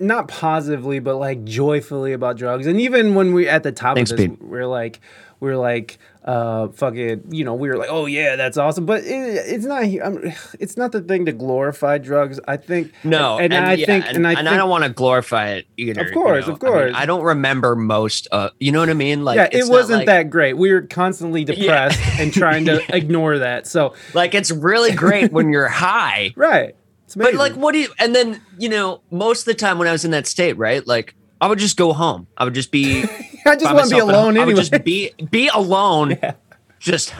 not 0.00 0.26
positively, 0.28 0.98
but 0.98 1.16
like 1.16 1.44
joyfully 1.44 2.12
about 2.12 2.36
drugs, 2.36 2.66
and 2.66 2.80
even 2.80 3.14
when 3.14 3.32
we 3.32 3.48
at 3.48 3.62
the 3.62 3.72
top 3.72 3.94
Thanks, 3.94 4.10
of 4.10 4.16
this, 4.18 4.26
Pete. 4.28 4.42
we're 4.42 4.66
like, 4.66 5.00
we're 5.38 5.56
like, 5.56 5.98
uh, 6.24 6.68
fucking, 6.68 7.24
you 7.30 7.44
know, 7.44 7.54
we 7.54 7.68
were 7.68 7.76
like, 7.76 7.88
oh 7.90 8.06
yeah, 8.06 8.36
that's 8.36 8.56
awesome, 8.56 8.86
but 8.86 9.02
it, 9.02 9.08
it's 9.10 9.64
not, 9.64 9.82
I'm, 9.82 10.32
it's 10.60 10.76
not 10.76 10.92
the 10.92 11.00
thing 11.00 11.26
to 11.26 11.32
glorify 11.32 11.98
drugs. 11.98 12.38
I 12.46 12.56
think 12.56 12.92
No, 13.02 13.38
and, 13.38 13.52
I 13.52 13.74
yeah, 13.74 13.86
think, 13.86 14.06
and, 14.06 14.16
and 14.18 14.26
I 14.26 14.30
and 14.34 14.46
think, 14.46 14.56
don't 14.56 14.70
want 14.70 14.84
to 14.84 14.90
glorify 14.90 15.48
it 15.50 15.66
either. 15.76 16.00
Of 16.02 16.06
you 16.08 16.12
course, 16.12 16.46
know? 16.46 16.52
of 16.54 16.62
I 16.62 16.66
mean, 16.66 16.72
course. 16.72 16.92
I, 16.94 17.06
don't 17.06 17.24
remember 17.24 17.74
most. 17.74 18.28
Uh, 18.30 18.50
you 18.60 18.70
know 18.70 18.78
what 18.80 18.88
I 18.90 18.94
mean? 18.94 19.24
Like, 19.24 19.36
yeah, 19.36 19.58
it 19.60 19.68
wasn't 19.68 19.98
like- 20.00 20.06
that 20.06 20.30
great. 20.30 20.56
We 20.56 20.72
were 20.72 20.82
constantly 20.82 21.44
depressed 21.46 22.00
and 22.20 22.32
trying 22.32 22.66
to 22.66 22.84
ignore 22.96 23.38
that. 23.38 23.66
So, 23.66 23.94
Like, 24.14 24.34
it's 24.34 24.50
really 24.52 24.92
great 24.92 25.32
when 25.32 25.52
you're 25.52 25.68
high, 25.68 26.32
right. 26.36 26.76
But 27.14 27.34
like, 27.34 27.52
what 27.54 27.72
do 27.72 27.78
you? 27.78 27.88
And 27.98 28.14
then 28.14 28.40
you 28.58 28.70
know, 28.70 29.02
most 29.10 29.40
of 29.40 29.44
the 29.46 29.54
time 29.54 29.78
when 29.78 29.86
I 29.86 29.92
was 29.92 30.04
in 30.06 30.12
that 30.12 30.26
state, 30.26 30.54
right? 30.56 30.86
Like, 30.86 31.14
I 31.42 31.46
would 31.48 31.58
just 31.58 31.76
go 31.76 31.92
home. 31.92 32.26
I 32.38 32.44
would 32.44 32.54
just 32.54 32.70
be. 32.70 33.04
I 33.46 33.56
just 33.56 33.74
want 33.74 33.88
to 33.88 33.94
be 33.94 34.00
alone 34.00 34.36
anyway. 34.36 34.60
just 34.62 34.84
be 34.84 35.12
be 35.30 35.48
alone, 35.48 36.18
just 36.78 37.14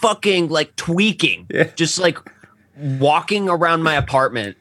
fucking 0.00 0.48
like 0.48 0.74
tweaking, 0.76 1.46
Yeah. 1.50 1.64
just 1.74 1.98
like 1.98 2.18
walking 2.76 3.48
around 3.48 3.82
my 3.82 3.94
apartment. 3.94 4.56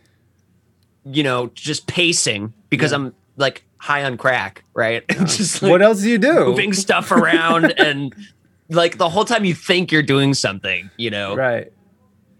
You 1.06 1.24
know, 1.24 1.48
just 1.54 1.86
pacing 1.88 2.54
because 2.70 2.94
I'm 2.94 3.14
like 3.36 3.66
high 3.78 4.06
on 4.06 4.16
crack, 4.18 4.64
right? 4.74 5.06
just 5.26 5.62
like, 5.62 5.70
what 5.70 5.82
else 5.82 6.02
do 6.02 6.10
you 6.10 6.18
do? 6.18 6.46
moving 6.46 6.72
stuff 6.72 7.12
around 7.12 7.78
and 7.78 8.16
like 8.70 8.98
the 8.98 9.10
whole 9.10 9.26
time 9.26 9.44
you 9.44 9.54
think 9.54 9.92
you're 9.92 10.02
doing 10.02 10.34
something, 10.34 10.90
you 10.96 11.10
know, 11.10 11.36
Right. 11.36 11.74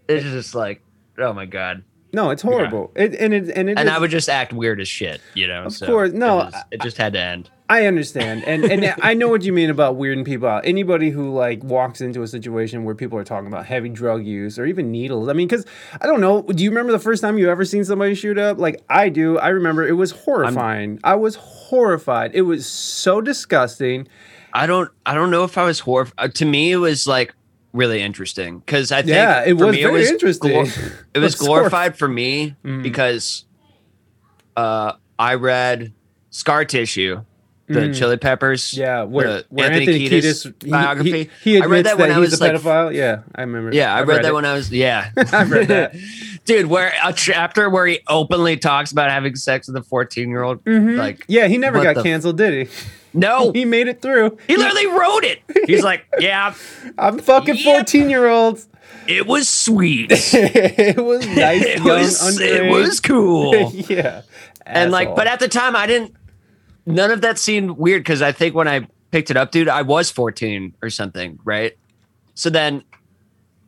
it's 0.08 0.24
just 0.24 0.54
like, 0.54 0.80
oh 1.18 1.34
my 1.34 1.44
god. 1.44 1.84
No, 2.14 2.30
it's 2.30 2.40
horrible. 2.40 2.90
It, 2.96 3.14
and 3.16 3.34
it 3.34 3.50
and 3.54 3.68
it 3.68 3.76
And 3.78 3.86
is- 3.88 3.94
I 3.94 3.98
would 3.98 4.10
just 4.10 4.30
act 4.30 4.54
weird 4.54 4.80
as 4.80 4.88
shit, 4.88 5.20
you 5.34 5.46
know. 5.46 5.64
Of 5.64 5.74
so 5.74 5.84
course, 5.86 6.12
no, 6.12 6.40
it, 6.40 6.44
was- 6.46 6.54
it 6.70 6.80
just 6.80 6.96
had 6.96 7.12
to 7.12 7.20
end. 7.20 7.50
I 7.66 7.86
understand, 7.86 8.44
and 8.44 8.62
and 8.64 8.94
I 9.02 9.14
know 9.14 9.28
what 9.28 9.42
you 9.42 9.52
mean 9.52 9.70
about 9.70 9.96
weirding 9.96 10.24
people 10.26 10.46
out. 10.48 10.66
Anybody 10.66 11.08
who 11.10 11.32
like 11.32 11.64
walks 11.64 12.02
into 12.02 12.22
a 12.22 12.26
situation 12.28 12.84
where 12.84 12.94
people 12.94 13.18
are 13.18 13.24
talking 13.24 13.46
about 13.48 13.64
heavy 13.64 13.88
drug 13.88 14.26
use 14.26 14.58
or 14.58 14.66
even 14.66 14.90
needles. 14.92 15.28
I 15.30 15.32
mean, 15.32 15.48
because 15.48 15.64
I 16.00 16.06
don't 16.06 16.20
know. 16.20 16.42
Do 16.42 16.62
you 16.62 16.68
remember 16.70 16.92
the 16.92 16.98
first 16.98 17.22
time 17.22 17.38
you 17.38 17.48
ever 17.50 17.64
seen 17.64 17.82
somebody 17.84 18.14
shoot 18.14 18.36
up? 18.38 18.58
Like 18.58 18.82
I 18.90 19.08
do. 19.08 19.38
I 19.38 19.48
remember 19.48 19.86
it 19.88 19.92
was 19.92 20.10
horrifying. 20.10 21.00
I 21.04 21.14
was 21.14 21.36
horrified. 21.36 22.32
It 22.34 22.42
was 22.42 22.66
so 22.66 23.22
disgusting. 23.22 24.08
I 24.52 24.66
don't, 24.66 24.90
I 25.06 25.14
don't 25.14 25.30
know 25.30 25.44
if 25.44 25.56
I 25.58 25.64
was 25.64 25.80
horrified. 25.80 26.14
Uh, 26.18 26.28
to 26.28 26.44
me, 26.44 26.70
it 26.70 26.76
was 26.76 27.06
like 27.06 27.34
really 27.72 28.00
interesting 28.02 28.58
because 28.60 28.92
I 28.92 28.98
think 29.02 29.08
Yeah, 29.14 29.42
it 29.44 29.54
was 29.54 29.74
me, 29.74 29.82
very 29.82 30.06
interesting. 30.06 30.52
glor- 30.52 30.92
it 31.14 31.18
was 31.18 31.34
glorified 31.46 31.96
for 31.98 32.06
me 32.08 32.54
Mm. 32.62 32.82
because 32.82 33.46
uh, 34.56 34.92
I 35.18 35.34
read 35.34 35.92
Scar 36.30 36.64
Tissue. 36.66 37.24
The 37.66 37.94
Chili 37.94 38.16
Peppers, 38.18 38.62
Mm. 38.72 38.76
Yeah, 38.78 39.02
where, 39.04 39.26
the 39.26 39.46
where 39.48 39.72
Anthony, 39.72 40.08
Kiedis, 40.08 40.52
he- 40.62 40.70
biography. 40.70 41.30
He, 41.42 41.52
he 41.56 41.62
I 41.62 41.64
read 41.66 41.86
that 41.86 41.96
when 41.98 42.10
that 42.10 42.18
I 42.18 42.20
he's 42.20 42.32
was 42.32 42.40
a 42.40 42.44
like 42.44 42.52
pedophile. 42.60 42.94
yeah, 42.94 43.20
I 43.34 43.40
remember. 43.40 43.74
Yeah, 43.74 43.94
I 43.94 44.00
I've 44.00 44.08
read, 44.08 44.22
that 44.24 44.28
it. 44.30 44.34
when 44.34 44.44
I 44.44 44.52
was 44.54 44.70
yeah. 44.70 45.10
I've 45.16 45.50
read 45.50 45.68
that. 45.74 45.94
Dude, 46.44 46.66
where 46.66 46.92
a 47.02 47.12
chapter 47.14 47.70
where 47.70 47.86
he 47.86 48.00
openly 48.06 48.58
talks 48.58 48.92
about 48.92 49.10
having 49.10 49.34
sex 49.34 49.66
with 49.66 49.76
a 49.76 49.82
14 49.82 50.28
year 50.28 50.42
old. 50.42 50.62
Mhm. 50.64 50.96
Like 50.98 51.24
yeah, 51.26 51.46
he 51.46 51.56
never 51.56 51.82
got 51.82 51.94
the- 51.94 52.02
canceled, 52.02 52.36
did 52.38 52.68
he? 52.68 52.74
No, 53.16 53.52
He 53.52 53.64
made 53.64 53.86
it 53.86 54.02
through. 54.02 54.38
he 54.48 54.56
literally 54.56 54.88
wrote 54.88 55.22
it. 55.22 55.38
He's 55.68 55.84
like, 55.84 56.04
yeah, 56.18 56.52
I'm 56.98 57.20
fucking 57.20 57.58
14 57.58 58.10
year 58.10 58.26
olds. 58.28 58.66
it 59.06 59.24
was 59.28 59.48
sweet. 59.48 60.08
it 60.10 60.96
was 60.96 61.24
nice, 61.24 61.62
it 61.62 61.76
young, 61.78 61.86
was 61.86 62.40
it 62.40 62.68
was 62.68 62.98
cool. 62.98 63.54
yeah. 63.72 64.22
and 64.66 64.90
like, 64.90 65.14
but 65.14 65.28
at 65.28 65.38
the 65.38 65.46
time, 65.46 65.76
I 65.76 65.86
didn't. 65.86 66.16
None 66.86 67.10
of 67.10 67.20
that 67.22 67.38
seemed 67.38 67.72
weird 67.72 68.02
because 68.02 68.20
I 68.22 68.32
think 68.32 68.54
when 68.54 68.68
I 68.68 68.86
picked 69.10 69.30
it 69.30 69.36
up, 69.36 69.50
dude, 69.50 69.68
I 69.68 69.82
was 69.82 70.10
14 70.10 70.74
or 70.82 70.90
something, 70.90 71.38
right? 71.44 71.72
So 72.34 72.50
then, 72.50 72.84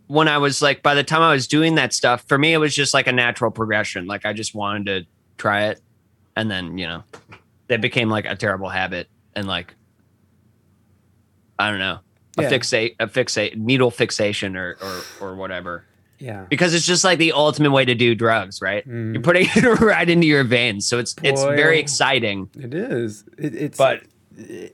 when 0.09 0.29
I 0.29 0.39
was 0.39 0.63
like, 0.63 0.83
by 0.83 0.95
the 0.95 1.03
time 1.03 1.23
I 1.23 1.33
was 1.33 1.49
doing 1.49 1.75
that 1.77 1.93
stuff, 1.93 2.25
for 2.29 2.39
me, 2.39 2.53
it 2.53 2.59
was 2.59 2.75
just 2.75 2.95
like 2.95 3.07
a 3.07 3.13
natural 3.13 3.51
progression. 3.51 4.07
Like 4.07 4.25
I 4.27 4.33
just 4.33 4.55
wanted 4.55 4.87
to 4.87 5.07
try 5.39 5.67
it, 5.67 5.81
and 6.37 6.51
then 6.51 6.79
you 6.79 6.87
know, 6.87 7.05
it 7.69 7.81
became 7.81 8.09
like 8.09 8.25
a 8.25 8.37
terrible 8.37 8.69
habit, 8.69 9.09
and 9.35 9.47
like, 9.49 9.75
I 11.59 11.71
don't 11.71 11.79
know, 11.81 12.01
a 12.39 12.43
Yeah. 12.43 12.51
fixate, 12.51 12.95
a 13.01 13.07
fixate, 13.07 13.57
needle 13.57 13.91
fixation, 13.91 14.57
or 14.57 14.77
or 14.81 15.09
or 15.21 15.35
whatever 15.37 15.85
yeah. 16.19 16.47
because 16.49 16.75
it's 16.75 16.87
just 16.87 17.05
like 17.05 17.19
the 17.19 17.33
ultimate 17.33 17.71
way 17.71 17.85
to 17.85 17.95
do 17.95 18.15
drugs, 18.15 18.61
right? 18.63 18.87
Mm. 18.89 19.15
You're 19.15 19.23
putting 19.23 19.47
it 19.55 19.81
right 19.81 20.09
into 20.09 20.27
your 20.27 20.45
veins, 20.45 20.87
so 20.87 20.99
it's 20.99 21.15
it's 21.23 21.43
very 21.43 21.77
oh. 21.77 21.81
exciting. 21.81 22.51
It 22.59 22.75
is. 22.75 23.25
It, 23.39 23.55
it's 23.55 23.79
But 23.79 24.03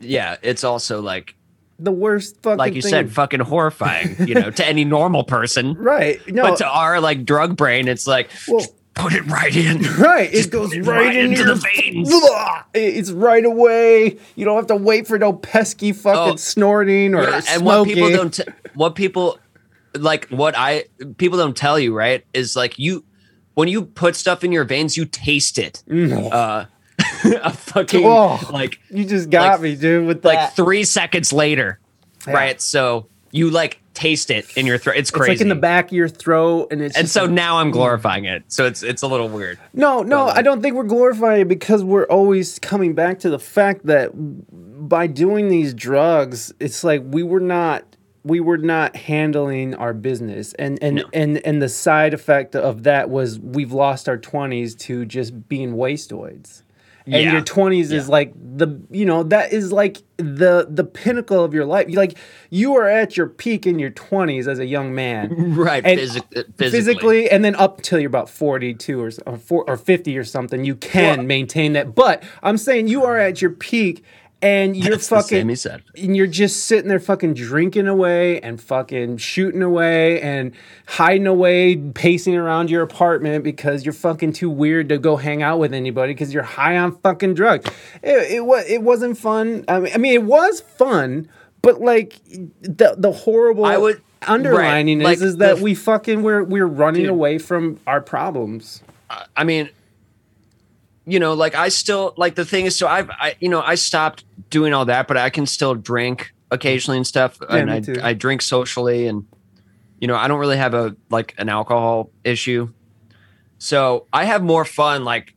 yeah, 0.01 0.37
it's 0.43 0.65
also 0.65 1.01
like 1.01 1.35
the 1.79 1.93
worst 1.93 2.41
fucking 2.43 2.59
like 2.59 2.75
you 2.75 2.83
thing. 2.83 2.91
said, 2.91 3.13
fucking 3.13 3.41
horrifying, 3.41 4.17
you 4.27 4.35
know, 4.35 4.51
to 4.51 4.67
any 4.67 4.85
normal 4.85 5.25
person. 5.25 5.75
right. 5.79 6.21
No. 6.29 6.43
But 6.43 6.57
to 6.59 6.67
our 6.67 7.01
like 7.01 7.25
drug 7.25 7.57
brain, 7.57 7.89
it's 7.89 8.07
like 8.07 8.31
well, 8.47 8.61
just 8.61 8.75
put 8.95 9.13
it 9.13 9.25
right 9.27 9.55
in. 9.55 9.83
right. 9.99 10.33
It 10.33 10.51
goes 10.51 10.73
it 10.73 10.81
right, 10.87 11.07
right 11.07 11.17
into 11.17 11.31
into 11.31 11.45
your 11.45 11.55
the 11.55 11.69
veins. 11.77 12.11
It's 12.75 13.11
right 13.11 13.45
away. 13.45 14.19
You 14.37 14.45
don't 14.45 14.57
have 14.57 14.67
to 14.69 14.77
wait 14.77 15.07
for 15.07 15.19
no 15.19 15.33
pesky 15.33 15.93
fucking 15.93 16.35
Oh, 16.35 16.37
snorting 16.37 17.15
or 17.15 17.23
Yeah, 17.23 17.41
smoking. 17.41 17.55
and 17.55 17.65
what 17.65 17.87
people 17.87 18.11
don't, 18.11 18.35
t- 18.35 18.45
what 18.75 18.95
people 18.95 19.39
like, 19.95 20.29
what 20.29 20.55
I 20.57 20.85
people 21.19 21.39
don't 21.39 21.57
tell 21.57 21.79
you, 21.79 21.95
right, 21.95 22.25
is 22.35 22.57
like 22.57 22.79
you 22.79 23.05
when 23.55 23.69
you 23.69 23.83
put 23.85 24.17
stuff 24.17 24.45
in 24.45 24.53
your 24.53 24.65
veins, 24.65 24.97
you 24.97 25.05
taste 25.05 25.59
it. 25.59 25.83
Mm. 25.89 26.33
Uh, 26.33 26.65
a 27.43 27.53
fucking 27.53 28.05
Oh. 28.05 28.41
like 28.53 28.79
You 28.91 29.05
just 29.05 29.31
got 29.31 29.53
like- 29.53 29.61
me, 29.61 29.77
dude. 29.77 30.07
With 30.07 30.25
like 30.25 30.39
that. 30.39 30.57
three 30.57 30.85
seconds 30.85 31.33
later, 31.33 31.79
Yeah. 32.27 32.33
right? 32.35 32.61
So 32.61 33.07
you 33.31 33.51
like 33.51 33.79
taste 33.95 34.31
it 34.31 34.47
in 34.57 34.67
your 34.67 34.79
throat. 34.79 34.97
It's 34.97 35.11
it's 35.11 35.11
crazy. 35.11 35.33
like 35.33 35.41
in 35.43 35.49
the 35.49 35.55
back 35.55 35.87
of 35.87 35.93
your 35.93 36.09
throat, 36.09 36.69
and 36.71 36.81
it's 36.81 36.97
and 36.97 37.09
so 37.09 37.23
like- 37.23 37.31
now 37.33 37.59
I'm 37.59 37.71
glorifying 37.71 38.25
it. 38.25 38.45
So 38.49 38.65
it's 38.67 38.83
it's 38.83 39.03
a 39.03 39.07
little 39.07 39.29
weird. 39.29 39.59
No, 39.75 40.03
no, 40.03 40.27
But, 40.27 40.37
uh, 40.37 40.39
I 40.39 40.43
don't 40.43 40.63
think 40.63 40.75
we're 40.77 40.85
glorifying 40.85 41.43
it 41.43 41.49
because 41.49 41.85
we're 41.85 42.05
always 42.07 42.59
coming 42.59 42.95
back 42.95 43.19
to 43.21 43.31
the 43.31 43.39
fact 43.39 43.85
that 43.87 44.11
by 44.89 45.07
doing 45.07 45.49
these 45.49 45.75
drugs, 45.75 46.53
it's 46.61 46.83
like 46.85 47.03
we 47.05 47.23
were 47.23 47.41
not 47.41 47.85
we 48.25 48.41
were 48.41 48.59
not 48.59 48.95
handling 48.97 49.75
our 49.75 49.93
business 49.93 50.53
and 50.55 50.79
and 50.83 50.97
No. 50.97 51.05
and 51.13 51.39
and 51.47 51.61
the 51.63 51.69
side 51.69 52.15
effect 52.15 52.55
of 52.55 52.85
that 52.85 53.11
was 53.11 53.39
we've 53.41 53.73
lost 53.73 54.09
our 54.09 54.19
20s 54.19 54.79
to 54.81 55.05
just 55.05 55.49
being 55.49 55.75
wasteoids 55.75 56.63
and 57.05 57.15
Yeah. 57.25 57.33
your 57.33 57.41
20s 57.43 57.91
is 57.91 58.09
like 58.09 58.33
the 58.37 58.81
you 58.91 59.05
know 59.05 59.25
that 59.25 59.53
is 59.53 59.73
like 59.73 59.99
the 60.19 60.69
the 60.71 60.85
pinnacle 60.85 61.43
of 61.43 61.53
your 61.53 61.65
life 61.65 61.89
like 61.91 62.17
you 62.49 62.77
are 62.77 62.87
at 62.87 63.17
your 63.17 63.27
peak 63.27 63.67
in 63.67 63.81
your 63.81 63.91
20s 63.91 64.47
as 64.47 64.61
a 64.61 64.67
young 64.67 64.95
man 64.95 65.55
Right, 65.57 65.85
And 65.85 65.99
physic- 65.99 66.23
uh, 66.37 66.43
physically. 66.57 66.71
physically. 66.71 67.31
and 67.31 67.45
then 67.45 67.57
up 67.57 67.83
till 67.83 67.99
you're 67.99 68.07
about 68.07 68.31
42 68.31 69.01
or, 69.01 69.11
or 69.67 69.77
50 69.77 70.17
or 70.17 70.23
something 70.23 70.65
you 70.65 70.77
can 70.77 71.19
Well- 71.19 71.27
maintain 71.27 71.73
that 71.73 71.97
but 71.97 72.23
i'm 72.41 72.57
saying 72.57 72.87
you 72.87 73.03
are 73.05 73.19
at 73.19 73.43
your 73.43 73.51
peak 73.51 74.05
and 74.43 74.77
you're 74.85 74.97
That's 74.97 75.09
fucking 75.09 75.49
and 75.49 76.17
you're 76.17 76.27
just 76.27 76.67
sitting 76.67 76.89
there 76.89 77.01
fucking 77.01 77.35
drinking 77.35 77.87
away 77.87 78.41
and 78.41 78.61
fucking 78.61 79.17
shooting 79.19 79.63
away 79.63 80.21
and 80.21 80.53
hiding 80.87 81.27
away 81.27 81.77
pacing 81.77 82.37
around 82.37 82.69
your 82.69 82.83
apartment 82.83 83.45
because 83.45 83.85
you're 83.87 83.93
fucking 83.93 84.33
too 84.33 84.51
weird 84.51 84.89
to 84.91 84.99
go 84.99 85.17
hang 85.17 85.43
out 85.43 85.59
with 85.59 85.73
anybody 85.73 86.13
because 86.13 86.35
you're 86.35 86.43
high 86.43 86.77
on 86.77 86.99
fucking 86.99 87.35
drugs 87.35 87.71
it, 88.03 88.33
it, 88.33 88.45
was, 88.45 88.65
it 88.69 88.83
wasn't 88.83 89.17
fun 89.17 89.65
I 89.69 89.81
mean, 89.81 89.93
I 89.95 89.99
mean 89.99 90.13
it 90.15 90.25
was 90.25 90.61
fun 90.61 91.29
but 91.63 91.81
like 91.81 92.21
the 92.27 92.97
the 92.99 93.13
horrible 93.13 93.65
I 93.65 93.77
would- 93.79 94.03
underlining 94.27 95.01
right, 95.01 95.15
is 95.15 95.21
like 95.21 95.27
is 95.27 95.37
that 95.39 95.57
the- 95.57 95.63
we 95.63 95.75
fucking 95.75 96.23
we're 96.23 96.45
we're 96.45 96.67
running 96.67 97.03
Dude. 97.03 97.11
away 97.11 97.39
from 97.39 97.81
our 97.87 98.01
problems. 98.01 98.83
I 99.37 99.45
mean, 99.45 99.69
you 101.05 101.19
know, 101.19 101.35
like 101.35 101.55
I 101.55 101.69
still 101.69 102.15
like 102.17 102.35
the 102.35 102.45
thing 102.45 102.67
is, 102.67 102.77
so 102.77 102.87
I've, 102.87 103.11
I, 103.11 103.35
you 103.41 103.49
know, 103.49 103.61
I 103.61 103.75
stopped 103.75 104.25
doing 104.51 104.73
all 104.73 104.85
that, 104.87 105.09
but 105.09 105.17
I 105.17 105.31
can 105.31 105.47
still 105.47 105.75
drink 105.75 106.33
occasionally 106.51 106.99
and 106.99 107.07
stuff, 107.07 107.41
and 107.49 107.71
me 107.71 107.77
I, 107.77 107.81
too. 107.81 107.97
I 108.03 108.13
drink 108.15 108.43
socially, 108.43 109.07
and 109.07 109.27
you 110.01 110.07
know, 110.07 110.15
I 110.15 110.29
don't 110.29 110.39
really 110.39 110.57
have 110.57 110.75
a 110.75 110.97
like 111.11 111.35
an 111.39 111.49
alcohol 111.49 112.11
issue, 112.25 112.73
so 113.59 114.07
I 114.13 114.25
have 114.25 114.43
more 114.43 114.65
fun. 114.65 115.05
Like, 115.05 115.35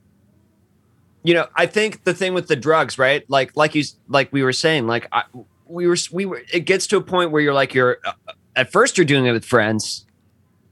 you 1.23 1.33
know, 1.33 1.47
I 1.55 1.65
think 1.65 2.03
the 2.03 2.13
thing 2.13 2.33
with 2.33 2.47
the 2.47 2.55
drugs, 2.55 2.99
right? 2.99 3.27
Like, 3.29 3.55
like 3.55 3.73
you, 3.73 3.83
like 4.07 4.31
we 4.31 4.43
were 4.43 4.53
saying, 4.53 4.85
like 4.87 5.07
I, 5.11 5.23
we 5.65 5.87
were, 5.87 5.97
we 6.11 6.25
were. 6.25 6.43
It 6.53 6.61
gets 6.61 6.85
to 6.87 6.97
a 6.97 7.01
point 7.01 7.31
where 7.31 7.41
you're 7.41 7.53
like, 7.53 7.73
you're 7.73 7.97
uh, 8.05 8.13
at 8.55 8.71
first 8.71 8.97
you're 8.97 9.05
doing 9.05 9.25
it 9.25 9.31
with 9.31 9.45
friends, 9.45 10.04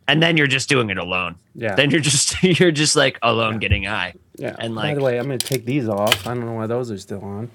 and 0.08 0.22
then 0.22 0.38
you're 0.38 0.48
just 0.48 0.70
doing 0.70 0.90
it 0.90 0.98
alone. 0.98 1.36
Yeah. 1.56 1.76
Then 1.76 1.92
you're 1.92 2.02
just 2.02 2.42
you're 2.60 2.72
just 2.72 2.96
like 2.96 3.20
alone 3.22 3.60
getting 3.60 3.84
high. 3.84 4.14
yeah. 4.38 4.56
and, 4.60 4.76
like 4.76 4.96
by 4.96 5.00
the 5.00 5.06
way, 5.06 5.18
I'm 5.18 5.26
gonna 5.26 5.38
take 5.38 5.66
these 5.66 5.88
off. 5.88 6.28
I 6.28 6.34
don't 6.34 6.46
know 6.46 6.54
why 6.54 6.68
those 6.68 6.92
are 6.92 6.98
still 6.98 7.24
on. 7.24 7.50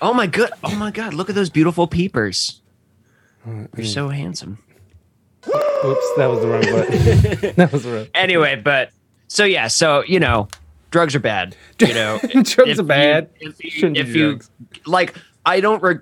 Oh 0.00 0.12
my 0.12 0.26
god! 0.26 0.50
Oh 0.64 0.74
my 0.74 0.90
god! 0.90 1.14
Look 1.14 1.28
at 1.28 1.34
those 1.34 1.50
beautiful 1.50 1.86
peepers. 1.86 2.60
Mm. 3.46 3.68
You're 3.76 3.86
so 3.86 4.08
handsome. 4.08 4.58
Oops, 5.46 6.12
that 6.16 6.26
was 6.26 6.40
the 6.40 6.48
wrong 6.48 6.62
button. 6.62 7.52
that 7.56 7.72
was 7.72 7.82
the 7.84 7.92
wrong. 7.92 8.06
Anyway, 8.14 8.56
but 8.56 8.90
so 9.28 9.44
yeah, 9.44 9.68
so 9.68 10.04
you 10.04 10.20
know, 10.20 10.48
drugs 10.90 11.14
are 11.14 11.20
bad. 11.20 11.56
You 11.80 11.94
know, 11.94 12.18
Drugs 12.22 12.48
If 12.58 12.78
are 12.78 12.82
bad. 12.84 13.30
You, 13.40 13.54
if 13.58 13.82
you, 13.82 13.92
if 13.94 14.16
you 14.16 14.40
like, 14.86 15.16
I 15.44 15.60
don't. 15.60 15.82
Re- 15.82 15.98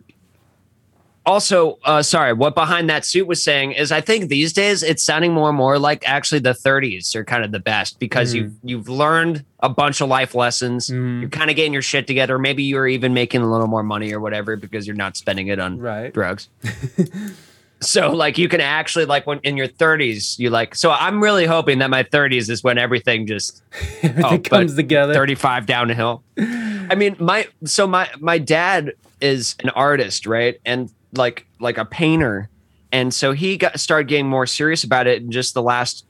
also, 1.31 1.79
uh, 1.85 2.03
sorry, 2.03 2.33
what 2.33 2.55
behind 2.55 2.91
that 2.91 3.05
suit 3.05 3.27
was 3.27 3.43
saying 3.43 3.73
is, 3.73 3.93
I 3.93 4.01
think 4.01 4.29
these 4.29 4.53
days 4.53 4.83
it's 4.83 5.03
sounding 5.03 5.33
more 5.33 5.49
and 5.49 5.57
more 5.57 5.79
like 5.79 6.03
actually 6.09 6.41
the 6.41 6.53
30s 6.53 7.15
are 7.15 7.25
kind 7.25 7.45
of 7.45 7.53
the 7.53 7.61
best 7.61 7.99
because 7.99 8.33
Mm. 8.33 8.37
you've 8.37 8.53
you've 8.65 8.89
learned 8.89 9.45
a 9.61 9.69
bunch 9.69 10.01
of 10.01 10.09
life 10.09 10.35
lessons. 10.35 10.89
Mm. 10.91 11.21
You're 11.21 11.31
kind 11.31 11.49
of 11.51 11.57
getting 11.57 11.73
your 11.73 11.83
shit 11.83 12.07
together. 12.07 12.39
Maybe 12.39 12.65
you're 12.65 12.89
even 12.89 13.15
making 13.15 13.43
a 13.43 13.51
little 13.51 13.69
more 13.69 13.83
money 13.83 14.13
or 14.13 14.21
whatever 14.21 14.57
because 14.57 14.87
you're 14.87 14.97
not 14.97 15.17
spending 15.17 15.47
it 15.49 15.59
on 15.61 15.79
Right. 15.79 16.13
drugs. 16.13 16.49
so 17.83 18.13
like 18.13 18.37
you 18.37 18.49
can 18.49 18.61
actually 18.61 19.07
like 19.07 19.27
when 19.27 19.39
in 19.43 19.57
your 19.57 19.69
30s 19.69 20.39
you 20.39 20.51
like 20.51 20.75
so 20.75 20.91
I'm 20.91 21.23
really 21.23 21.47
hoping 21.47 21.79
that 21.79 21.89
my 21.89 22.03
30s 22.03 22.51
is 22.51 22.63
when 22.63 22.77
everything 22.77 23.27
just 23.27 23.63
Everything 24.03 24.25
Oh, 24.25 24.39
comes 24.39 24.75
together. 24.75 25.15
35 25.15 25.65
downhill. 25.67 26.23
I 26.39 26.95
mean 26.95 27.17
my 27.19 27.47
so 27.65 27.87
my 27.87 28.09
my 28.19 28.39
dad 28.39 28.93
is 29.21 29.55
an 29.61 29.71
artist, 29.71 30.27
right? 30.27 30.59
And 30.65 30.91
like 31.15 31.47
like 31.59 31.79
a 31.79 31.85
painter. 31.85 32.49
And 32.93 33.15
so 33.15 33.33
he 33.33 33.57
got 33.57 33.79
started 33.79 34.09
getting 34.09 34.29
more 34.29 34.47
serious 34.47 34.83
about 34.85 35.07
it 35.07 35.23
in 35.23 35.31
just 35.31 35.55
the 35.55 35.63
last 35.63 36.05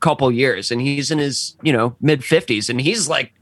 couple 0.00 0.30
years 0.30 0.70
and 0.70 0.80
he's 0.80 1.10
in 1.10 1.18
his, 1.18 1.56
you 1.62 1.72
know, 1.72 1.96
mid 2.00 2.20
50s 2.20 2.68
and 2.68 2.80
he's 2.80 3.08
like 3.08 3.32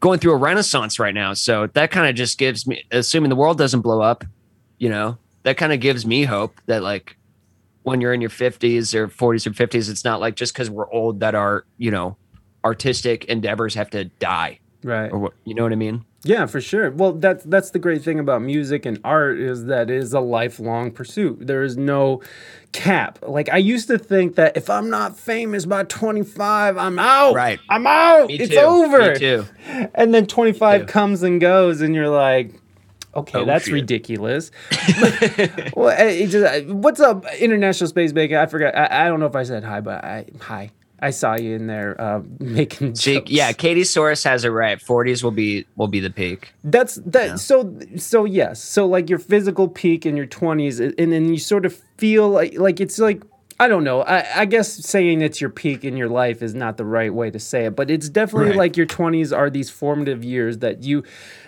going 0.00 0.18
through 0.18 0.32
a 0.32 0.36
renaissance 0.36 0.98
right 0.98 1.14
now. 1.14 1.32
So 1.34 1.66
that 1.68 1.90
kind 1.90 2.08
of 2.08 2.14
just 2.14 2.38
gives 2.38 2.66
me 2.66 2.84
assuming 2.90 3.30
the 3.30 3.36
world 3.36 3.58
doesn't 3.58 3.80
blow 3.80 4.00
up, 4.00 4.24
you 4.78 4.88
know, 4.88 5.18
that 5.42 5.56
kind 5.56 5.72
of 5.72 5.80
gives 5.80 6.06
me 6.06 6.24
hope 6.24 6.60
that 6.66 6.82
like 6.82 7.16
when 7.82 8.00
you're 8.00 8.14
in 8.14 8.20
your 8.20 8.30
50s 8.30 8.94
or 8.94 9.08
40s 9.08 9.46
or 9.46 9.50
50s 9.50 9.90
it's 9.90 10.04
not 10.04 10.20
like 10.20 10.36
just 10.36 10.54
cuz 10.54 10.70
we're 10.70 10.90
old 10.90 11.20
that 11.20 11.34
our, 11.34 11.64
you 11.78 11.90
know, 11.90 12.16
artistic 12.64 13.24
endeavors 13.26 13.74
have 13.74 13.90
to 13.90 14.04
die 14.04 14.58
right. 14.82 15.12
or 15.12 15.18
what, 15.18 15.32
you 15.44 15.54
know 15.54 15.62
what 15.62 15.72
I 15.72 15.76
mean? 15.76 16.04
Yeah, 16.26 16.46
for 16.46 16.60
sure. 16.60 16.90
Well, 16.90 17.12
that's 17.12 17.44
that's 17.44 17.70
the 17.70 17.78
great 17.78 18.02
thing 18.02 18.18
about 18.18 18.40
music 18.42 18.86
and 18.86 18.98
art 19.04 19.38
is 19.38 19.66
that 19.66 19.90
it 19.90 19.96
is 19.96 20.14
a 20.14 20.20
lifelong 20.20 20.90
pursuit. 20.90 21.46
There 21.46 21.62
is 21.62 21.76
no 21.76 22.22
cap. 22.72 23.18
Like 23.22 23.50
I 23.50 23.58
used 23.58 23.88
to 23.88 23.98
think 23.98 24.36
that 24.36 24.56
if 24.56 24.70
I'm 24.70 24.88
not 24.88 25.18
famous 25.18 25.66
by 25.66 25.84
25, 25.84 26.78
I'm 26.78 26.98
out. 26.98 27.34
Right. 27.34 27.60
I'm 27.68 27.86
out. 27.86 28.28
Me 28.28 28.36
it's 28.36 28.54
too. 28.54 28.58
over. 28.58 29.12
Me 29.12 29.18
too. 29.18 29.44
And 29.94 30.14
then 30.14 30.26
25 30.26 30.86
comes 30.86 31.22
and 31.22 31.40
goes, 31.40 31.82
and 31.82 31.94
you're 31.94 32.08
like, 32.08 32.54
okay, 33.14 33.40
Oh, 33.40 33.44
that's 33.44 33.66
shit. 33.66 33.74
ridiculous. 33.74 34.50
well, 35.76 35.94
it 35.98 36.28
just, 36.28 36.66
what's 36.68 37.00
up, 37.00 37.26
International 37.34 37.86
Space 37.88 38.12
Bacon? 38.12 38.38
I 38.38 38.46
forgot. 38.46 38.74
I, 38.74 39.04
I 39.04 39.08
don't 39.08 39.20
know 39.20 39.26
if 39.26 39.36
I 39.36 39.42
said 39.42 39.62
hi, 39.62 39.80
but 39.80 40.02
I 40.02 40.26
hi. 40.40 40.70
I 41.00 41.10
saw 41.10 41.34
you 41.34 41.54
in 41.54 41.66
there 41.66 42.00
uh, 42.00 42.22
making 42.38 42.94
jokes. 42.94 43.30
yeah, 43.30 43.52
Katie 43.52 43.82
Soros 43.82 44.24
has 44.24 44.44
it 44.44 44.48
right. 44.48 44.78
40s 44.78 45.22
will 45.22 45.30
be 45.30 45.66
will 45.76 45.88
be 45.88 46.00
the 46.00 46.10
peak. 46.10 46.52
That's 46.64 46.96
that. 47.06 47.40
So 47.40 47.78
so 47.96 48.24
yes. 48.24 48.62
So 48.62 48.86
like 48.86 49.10
your 49.10 49.18
physical 49.18 49.68
peak 49.68 50.06
in 50.06 50.16
your 50.16 50.26
twenties, 50.26 50.80
and 50.80 50.94
then 50.96 51.28
you 51.28 51.38
sort 51.38 51.66
of 51.66 51.74
feel 51.96 52.28
like 52.28 52.54
like 52.58 52.80
it's 52.80 52.98
like 52.98 53.22
I 53.60 53.68
don't 53.68 53.84
know. 53.84 54.02
I, 54.02 54.40
I 54.40 54.44
guess 54.46 54.72
saying 54.72 55.20
it's 55.20 55.40
your 55.40 55.50
peak 55.50 55.84
in 55.84 55.96
your 55.96 56.08
life 56.08 56.42
is 56.42 56.54
not 56.54 56.76
the 56.76 56.84
right 56.84 57.14
way 57.14 57.30
to 57.30 57.38
say 57.38 57.66
it, 57.66 57.76
but 57.76 57.88
it's 57.90 58.08
definitely 58.08 58.50
Right. 58.50 58.58
like 58.58 58.76
your 58.76 58.86
20s 58.86 59.36
are 59.36 59.48
these 59.48 59.70
formative 59.70 60.24
years 60.24 60.58
that 60.58 60.82
you 60.82 61.04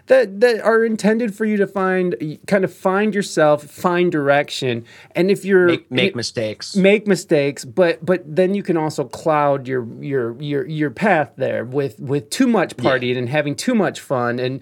that 0.06 0.40
that 0.40 0.60
are 0.60 0.84
intended 0.84 1.34
for 1.34 1.44
you 1.44 1.56
to 1.56 1.66
find 1.66 2.38
kind 2.46 2.62
of 2.64 2.72
find 2.72 3.12
yourself, 3.12 3.64
find 3.64 4.12
direction. 4.12 4.84
And 5.16 5.32
if 5.32 5.44
you're 5.44 5.66
Make, 5.66 5.90
make 5.90 6.14
mistakes. 6.16 6.76
make 6.76 7.08
mistakes, 7.08 7.64
but 7.64 8.04
but 8.06 8.22
then 8.24 8.54
you 8.54 8.62
can 8.62 8.76
also 8.76 9.02
cloud 9.04 9.66
your 9.66 9.84
your 10.00 10.40
your 10.40 10.64
your 10.66 10.90
path 10.90 11.32
there 11.36 11.64
with 11.64 11.98
with 11.98 12.30
too 12.30 12.46
much 12.46 12.76
partying 12.76 13.18
and 13.18 13.28
having 13.28 13.56
too 13.56 13.74
much 13.74 13.98
fun 13.98 14.38
and 14.38 14.60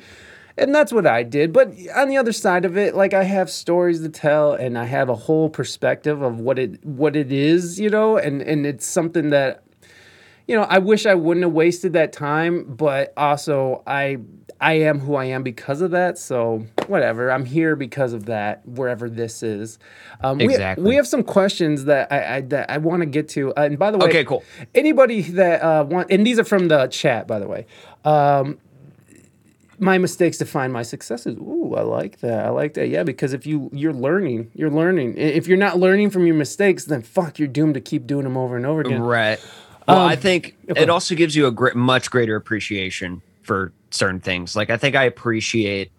and 0.56 0.74
that's 0.74 0.92
what 0.92 1.06
I 1.06 1.22
did. 1.22 1.52
But 1.52 1.74
on 1.96 2.08
the 2.08 2.16
other 2.16 2.32
side 2.32 2.64
of 2.64 2.76
it, 2.76 2.94
like 2.94 3.14
I 3.14 3.24
have 3.24 3.50
stories 3.50 4.00
to 4.00 4.08
tell 4.08 4.52
and 4.52 4.78
I 4.78 4.84
have 4.84 5.08
a 5.08 5.14
whole 5.14 5.48
perspective 5.48 6.22
of 6.22 6.40
what 6.40 6.58
it 6.58 6.84
what 6.84 7.16
it 7.16 7.32
is, 7.32 7.80
you 7.80 7.90
know, 7.90 8.16
and 8.16 8.42
and 8.42 8.66
it's 8.66 8.86
something 8.86 9.30
that 9.30 9.62
you 10.46 10.54
know, 10.54 10.64
I 10.64 10.78
wish 10.78 11.06
I 11.06 11.14
wouldn't 11.14 11.44
have 11.44 11.54
wasted 11.54 11.94
that 11.94 12.12
time, 12.12 12.64
but 12.64 13.12
also 13.16 13.82
I 13.86 14.18
I 14.60 14.74
am 14.74 15.00
who 15.00 15.14
I 15.14 15.26
am 15.26 15.42
because 15.42 15.80
of 15.80 15.90
that. 15.92 16.18
So 16.18 16.66
whatever, 16.86 17.30
I'm 17.30 17.44
here 17.44 17.76
because 17.76 18.12
of 18.12 18.26
that. 18.26 18.66
Wherever 18.66 19.08
this 19.08 19.42
is, 19.42 19.78
um, 20.22 20.38
we- 20.38 20.44
Exactly. 20.44 20.84
We, 20.84 20.96
have 20.96 21.06
some 21.08 21.22
questions 21.22 21.86
that 21.86 22.12
I, 22.12 22.36
I 22.36 22.40
that 22.42 22.70
I 22.70 22.78
want 22.78 23.00
to 23.00 23.06
get 23.06 23.28
to. 23.30 23.54
Uh, 23.54 23.62
and 23.62 23.78
by 23.78 23.90
the 23.90 23.98
way, 23.98 24.06
Okay, 24.06 24.24
cool. 24.24 24.44
Anybody 24.74 25.22
that 25.22 25.62
uh, 25.62 25.84
want, 25.84 26.10
and 26.10 26.26
these 26.26 26.38
are 26.38 26.44
from 26.44 26.68
the 26.68 26.86
chat, 26.88 27.26
by 27.26 27.38
the 27.38 27.48
way. 27.48 27.66
Um, 28.04 28.58
my 29.78 29.98
mistakes 29.98 30.38
define 30.38 30.72
my 30.72 30.82
successes. 30.82 31.36
Ooh, 31.38 31.74
I 31.76 31.82
like 31.82 32.20
that. 32.20 32.46
I 32.46 32.50
like 32.50 32.74
that. 32.74 32.88
Yeah, 32.88 33.02
because 33.02 33.32
if 33.32 33.46
you 33.46 33.70
you're 33.72 33.92
learning, 33.92 34.50
you're 34.54 34.70
learning. 34.70 35.16
If 35.16 35.46
you're 35.46 35.58
not 35.58 35.78
learning 35.78 36.10
from 36.10 36.26
your 36.26 36.36
mistakes, 36.36 36.84
then 36.84 37.02
fuck, 37.02 37.38
you're 37.38 37.48
doomed 37.48 37.74
to 37.74 37.80
keep 37.80 38.06
doing 38.06 38.24
them 38.24 38.36
over 38.36 38.56
and 38.56 38.66
over 38.66 38.80
again. 38.82 39.00
Right. 39.02 39.38
Well, 39.86 39.98
Um, 40.00 40.08
I 40.08 40.16
think 40.16 40.56
it 40.68 40.88
also 40.88 41.14
gives 41.14 41.36
you 41.36 41.46
a 41.46 41.50
gr- 41.50 41.74
much 41.74 42.10
greater 42.10 42.36
appreciation 42.36 43.20
for 43.42 43.72
certain 43.90 44.20
things. 44.20 44.56
Like 44.56 44.70
I 44.70 44.76
think 44.76 44.96
I 44.96 45.04
appreciate 45.04 45.90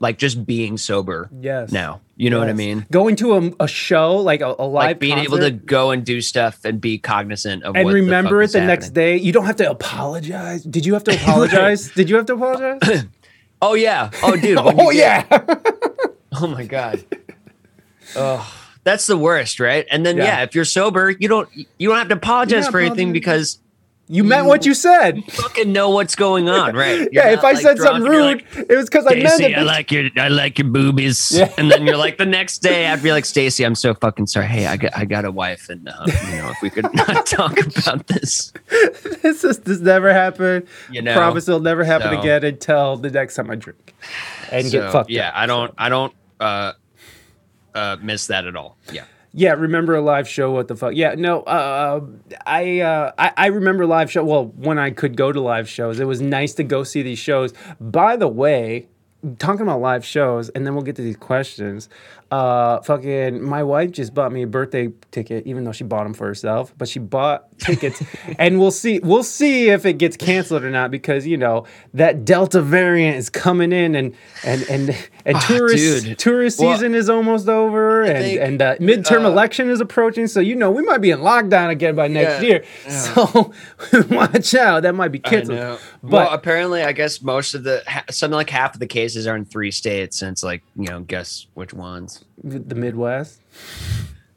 like 0.00 0.18
just 0.18 0.44
being 0.46 0.76
sober. 0.78 1.28
Yes. 1.40 1.70
Now, 1.72 2.00
you 2.20 2.28
know 2.28 2.38
what 2.38 2.50
I 2.50 2.52
mean? 2.52 2.86
Going 2.90 3.16
to 3.16 3.34
a, 3.34 3.64
a 3.64 3.66
show 3.66 4.16
like 4.16 4.42
a, 4.42 4.54
a 4.58 4.66
live 4.66 4.88
Like 4.90 4.98
being 4.98 5.16
able 5.16 5.38
to 5.38 5.50
go 5.50 5.90
and 5.90 6.04
do 6.04 6.20
stuff 6.20 6.66
and 6.66 6.78
be 6.78 6.98
cognizant 6.98 7.62
of 7.64 7.74
and 7.74 7.86
what 7.86 7.92
the 7.92 8.02
remember 8.02 8.42
fuck 8.42 8.50
it 8.50 8.60
the 8.60 8.66
next 8.66 8.90
day. 8.90 9.16
You 9.16 9.32
don't 9.32 9.46
have 9.46 9.56
to 9.56 9.70
apologize. 9.70 10.62
Did 10.62 10.84
you 10.84 10.92
have 10.92 11.04
to 11.04 11.14
apologize? 11.22 11.90
Did 11.92 12.10
you 12.10 12.16
have 12.16 12.26
to 12.26 12.34
apologize? 12.34 13.06
Oh 13.62 13.74
yeah. 13.74 14.10
Oh 14.22 14.36
dude. 14.36 14.56
oh 14.60 14.90
yeah. 14.90 15.26
Oh 16.32 16.46
my 16.46 16.64
god. 16.64 17.04
Oh, 18.16 18.50
that's 18.84 19.06
the 19.06 19.18
worst, 19.18 19.60
right? 19.60 19.86
And 19.90 20.04
then 20.06 20.16
Yeah. 20.16 20.24
yeah. 20.24 20.42
if 20.44 20.54
you're 20.54 20.64
sober, 20.64 21.10
you 21.10 21.28
don't 21.28 21.46
you 21.54 21.88
don't 21.88 21.98
have 21.98 22.08
to 22.08 22.14
apologize 22.14 22.68
for 22.68 22.80
anything 22.80 23.12
because 23.12 23.58
you 24.12 24.24
meant 24.24 24.46
what 24.46 24.66
you 24.66 24.74
said. 24.74 25.18
you 25.18 25.22
fucking 25.22 25.72
know 25.72 25.90
what's 25.90 26.16
going 26.16 26.48
on, 26.48 26.74
right? 26.74 27.08
Yeah, 27.12 27.30
if 27.30 27.44
I 27.44 27.52
like, 27.52 27.62
said 27.62 27.78
something 27.78 28.10
rude, 28.10 28.42
like, 28.56 28.68
it 28.68 28.76
was 28.76 28.86
because 28.90 29.06
I 29.06 29.14
meant 29.14 29.40
it. 29.40 29.56
I 29.56 29.62
like 29.62 29.92
your 29.92 30.10
I 30.16 30.28
like 30.28 30.58
your 30.58 30.68
boobies. 30.68 31.30
Yeah. 31.40 31.52
And 31.56 31.70
then 31.70 31.86
you're 31.86 31.96
like 31.96 32.18
the 32.18 32.26
next 32.26 32.58
day 32.58 32.88
I'd 32.88 33.02
be 33.02 33.12
like, 33.12 33.24
Stacy, 33.24 33.64
I'm 33.64 33.74
so 33.76 33.94
fucking 33.94 34.26
sorry. 34.26 34.46
Hey, 34.48 34.66
I 34.66 34.76
got 34.76 34.96
I 34.96 35.04
got 35.04 35.24
a 35.24 35.30
wife 35.30 35.68
and 35.70 35.88
uh, 35.88 36.04
you 36.06 36.36
know, 36.38 36.50
if 36.50 36.58
we 36.62 36.70
could 36.70 36.92
not 36.94 37.24
talk 37.26 37.56
about 37.58 38.06
this. 38.08 38.52
this 39.22 39.44
is 39.44 39.60
this 39.60 39.80
never 39.80 40.12
happened. 40.12 40.66
You 40.90 41.02
know, 41.02 41.14
promise 41.14 41.48
it'll 41.48 41.60
never 41.60 41.84
happen 41.84 42.10
so- 42.12 42.20
again 42.20 42.44
until 42.44 42.96
the 42.96 43.10
next 43.10 43.36
time 43.36 43.50
I 43.50 43.54
drink 43.54 43.94
and 44.50 44.66
So, 44.66 44.80
get 44.80 44.92
fucked 44.92 45.10
yeah, 45.10 45.28
up. 45.28 45.34
I 45.36 45.46
don't 45.46 45.74
I 45.78 45.88
don't 45.88 46.14
uh 46.40 46.72
uh 47.74 47.96
miss 48.02 48.26
that 48.26 48.46
at 48.46 48.56
all. 48.56 48.76
Yeah. 48.92 49.04
Yeah, 49.32 49.52
remember 49.52 49.94
a 49.94 50.00
live 50.00 50.28
show? 50.28 50.50
What 50.50 50.66
the 50.68 50.74
fuck? 50.74 50.94
Yeah, 50.94 51.14
no, 51.14 51.42
uh, 51.42 52.00
I, 52.46 52.80
uh, 52.80 53.12
I 53.16 53.32
I 53.36 53.46
remember 53.46 53.86
live 53.86 54.10
show. 54.10 54.24
Well, 54.24 54.46
when 54.56 54.78
I 54.78 54.90
could 54.90 55.16
go 55.16 55.30
to 55.30 55.40
live 55.40 55.68
shows, 55.68 56.00
it 56.00 56.06
was 56.06 56.20
nice 56.20 56.54
to 56.54 56.64
go 56.64 56.82
see 56.82 57.02
these 57.02 57.20
shows. 57.20 57.54
By 57.80 58.16
the 58.16 58.26
way, 58.26 58.88
talking 59.38 59.62
about 59.62 59.80
live 59.80 60.04
shows, 60.04 60.48
and 60.50 60.66
then 60.66 60.74
we'll 60.74 60.82
get 60.82 60.96
to 60.96 61.02
these 61.02 61.16
questions. 61.16 61.88
Uh, 62.30 62.80
fucking, 62.82 63.42
my 63.42 63.62
wife 63.64 63.90
just 63.90 64.14
bought 64.14 64.30
me 64.30 64.42
a 64.42 64.46
birthday 64.46 64.88
ticket, 65.10 65.44
even 65.48 65.64
though 65.64 65.72
she 65.72 65.82
bought 65.82 66.04
them 66.04 66.14
for 66.14 66.28
herself. 66.28 66.72
But 66.78 66.88
she 66.88 67.00
bought 67.00 67.48
tickets, 67.58 68.00
and 68.38 68.60
we'll 68.60 68.70
see. 68.70 69.00
We'll 69.00 69.24
see 69.24 69.68
if 69.68 69.84
it 69.84 69.94
gets 69.94 70.16
canceled 70.16 70.62
or 70.62 70.70
not 70.70 70.92
because 70.92 71.26
you 71.26 71.36
know 71.36 71.66
that 71.94 72.24
Delta 72.24 72.62
variant 72.62 73.16
is 73.16 73.30
coming 73.30 73.72
in, 73.72 73.96
and 73.96 74.14
and 74.44 74.62
and 74.70 75.08
and 75.24 75.40
tourist 75.40 76.04
dude. 76.04 76.18
tourist 76.18 76.60
Well, 76.60 76.72
season 76.72 76.94
is 76.94 77.10
almost 77.10 77.48
over, 77.48 78.02
and 78.02 78.18
think, 78.18 78.40
and 78.40 78.60
the 78.60 78.76
midterm 78.80 79.24
uh, 79.24 79.30
election 79.30 79.68
is 79.68 79.80
approaching. 79.80 80.28
So 80.28 80.38
you 80.38 80.54
know 80.54 80.70
we 80.70 80.82
might 80.82 80.98
be 80.98 81.10
in 81.10 81.18
lockdown 81.20 81.70
again 81.70 81.96
by 81.96 82.06
next 82.06 82.42
Yeah, 82.42 82.48
year. 82.48 82.64
So 82.88 83.52
watch 84.10 84.54
out. 84.54 84.84
That 84.84 84.94
might 84.94 85.08
be 85.08 85.18
canceled. 85.18 85.58
But 86.02 86.10
well, 86.12 86.30
apparently, 86.30 86.82
I 86.82 86.92
guess 86.92 87.20
most 87.22 87.54
of 87.54 87.64
the 87.64 87.82
something 88.10 88.36
like 88.36 88.50
half 88.50 88.74
of 88.74 88.80
the 88.80 88.86
cases 88.86 89.26
are 89.26 89.34
in 89.36 89.44
three 89.44 89.72
states, 89.72 90.22
and 90.22 90.30
it's 90.30 90.44
like 90.44 90.62
you 90.76 90.86
know, 90.86 91.00
guess 91.00 91.46
which 91.54 91.74
ones. 91.74 92.19
The 92.42 92.74
Midwest 92.74 93.40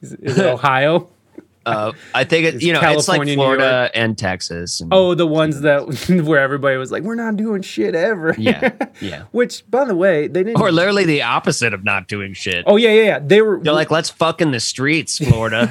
is, 0.02 0.14
is 0.14 0.38
it 0.38 0.46
Ohio. 0.46 1.10
Uh, 1.66 1.94
I 2.14 2.26
think 2.26 2.46
it, 2.46 2.56
It's 2.56 2.64
you 2.66 2.74
know, 2.74 2.82
it's 2.84 3.08
like 3.08 3.24
Florida 3.24 3.90
and 3.96 4.18
Texas. 4.18 4.82
And, 4.82 4.94
Oh, 4.94 5.16
the 5.16 5.26
ones 5.26 5.62
that 5.62 5.88
where 6.26 6.42
everybody 6.42 6.76
was 6.76 6.92
like, 6.92 7.04
"We're 7.04 7.16
not 7.16 7.38
doing 7.38 7.62
shit 7.62 7.96
ever." 7.96 8.36
yeah, 8.38 8.72
yeah. 9.00 9.24
Which, 9.32 9.64
by 9.72 9.86
the 9.86 9.96
way, 9.96 10.28
they 10.28 10.44
didn't. 10.44 10.60
Or 10.60 10.74
literally 10.74 11.06
the 11.06 11.22
opposite 11.22 11.74
of 11.74 11.86
not 11.86 12.10
doing 12.10 12.34
shit. 12.34 12.66
oh 12.68 12.76
yeah, 12.76 12.90
yeah, 12.90 13.04
yeah. 13.04 13.20
They 13.20 13.42
were. 13.42 13.62
They're 13.64 13.72
like, 13.72 13.92
let's 13.92 14.10
fuck 14.10 14.42
in 14.42 14.52
the 14.52 14.60
streets, 14.60 15.20
Florida. 15.20 15.68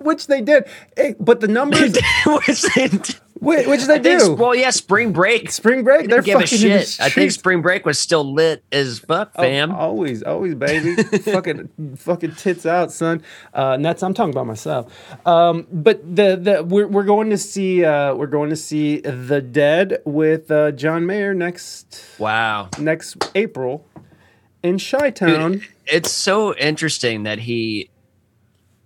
which 0.00 0.28
they 0.28 0.42
did. 0.42 0.64
But 1.18 1.40
the 1.40 1.48
numbers, 1.48 1.98
which 2.26 2.62
they, 2.76 2.88
which, 3.40 3.66
which 3.66 3.84
they 3.84 3.94
I 3.94 3.98
think, 3.98 4.20
do. 4.20 4.34
well, 4.34 4.54
yeah, 4.54 4.70
spring 4.70 5.12
break. 5.12 5.50
Spring 5.50 5.84
break, 5.84 6.02
They 6.02 6.06
they're 6.08 6.22
give 6.22 6.38
a 6.38 6.42
fucking 6.42 6.62
in 6.70 6.76
the 6.78 6.84
shit. 6.84 7.00
I 7.04 7.08
think 7.08 7.30
spring 7.32 7.62
break 7.62 7.84
was 7.86 7.98
still 7.98 8.24
lit 8.32 8.62
as 8.72 8.98
fuck, 8.98 9.32
Oh, 9.36 9.42
fam. 9.42 9.70
always, 9.72 10.22
always, 10.22 10.54
baby. 10.54 11.02
fucking, 11.18 11.96
fucking 11.96 12.34
tits 12.36 12.66
out, 12.66 12.92
son. 12.92 13.22
Uh, 13.54 13.72
and 13.72 13.84
that's 13.84 14.02
I'm 14.02 14.14
talking 14.14 14.32
about 14.32 14.46
myself. 14.46 14.92
Um, 15.26 15.66
but 15.72 16.02
the 16.04 16.36
the 16.36 16.62
we're, 16.64 16.86
we're 16.88 17.04
going 17.04 17.30
to 17.30 17.38
see 17.38 17.84
uh, 17.84 18.14
we're 18.14 18.26
going 18.26 18.50
to 18.50 18.56
see 18.56 19.00
the 19.00 19.40
Dead 19.40 19.98
with 20.04 20.50
uh, 20.50 20.72
John 20.72 21.06
Mayer 21.06 21.34
next 21.34 22.04
Wow. 22.18 22.68
next 22.78 23.16
April 23.34 23.86
in 24.62 24.78
Chi 24.78 25.10
Town. 25.10 25.62
It's 25.86 26.10
so 26.10 26.54
interesting 26.56 27.22
that 27.22 27.38
he. 27.40 27.90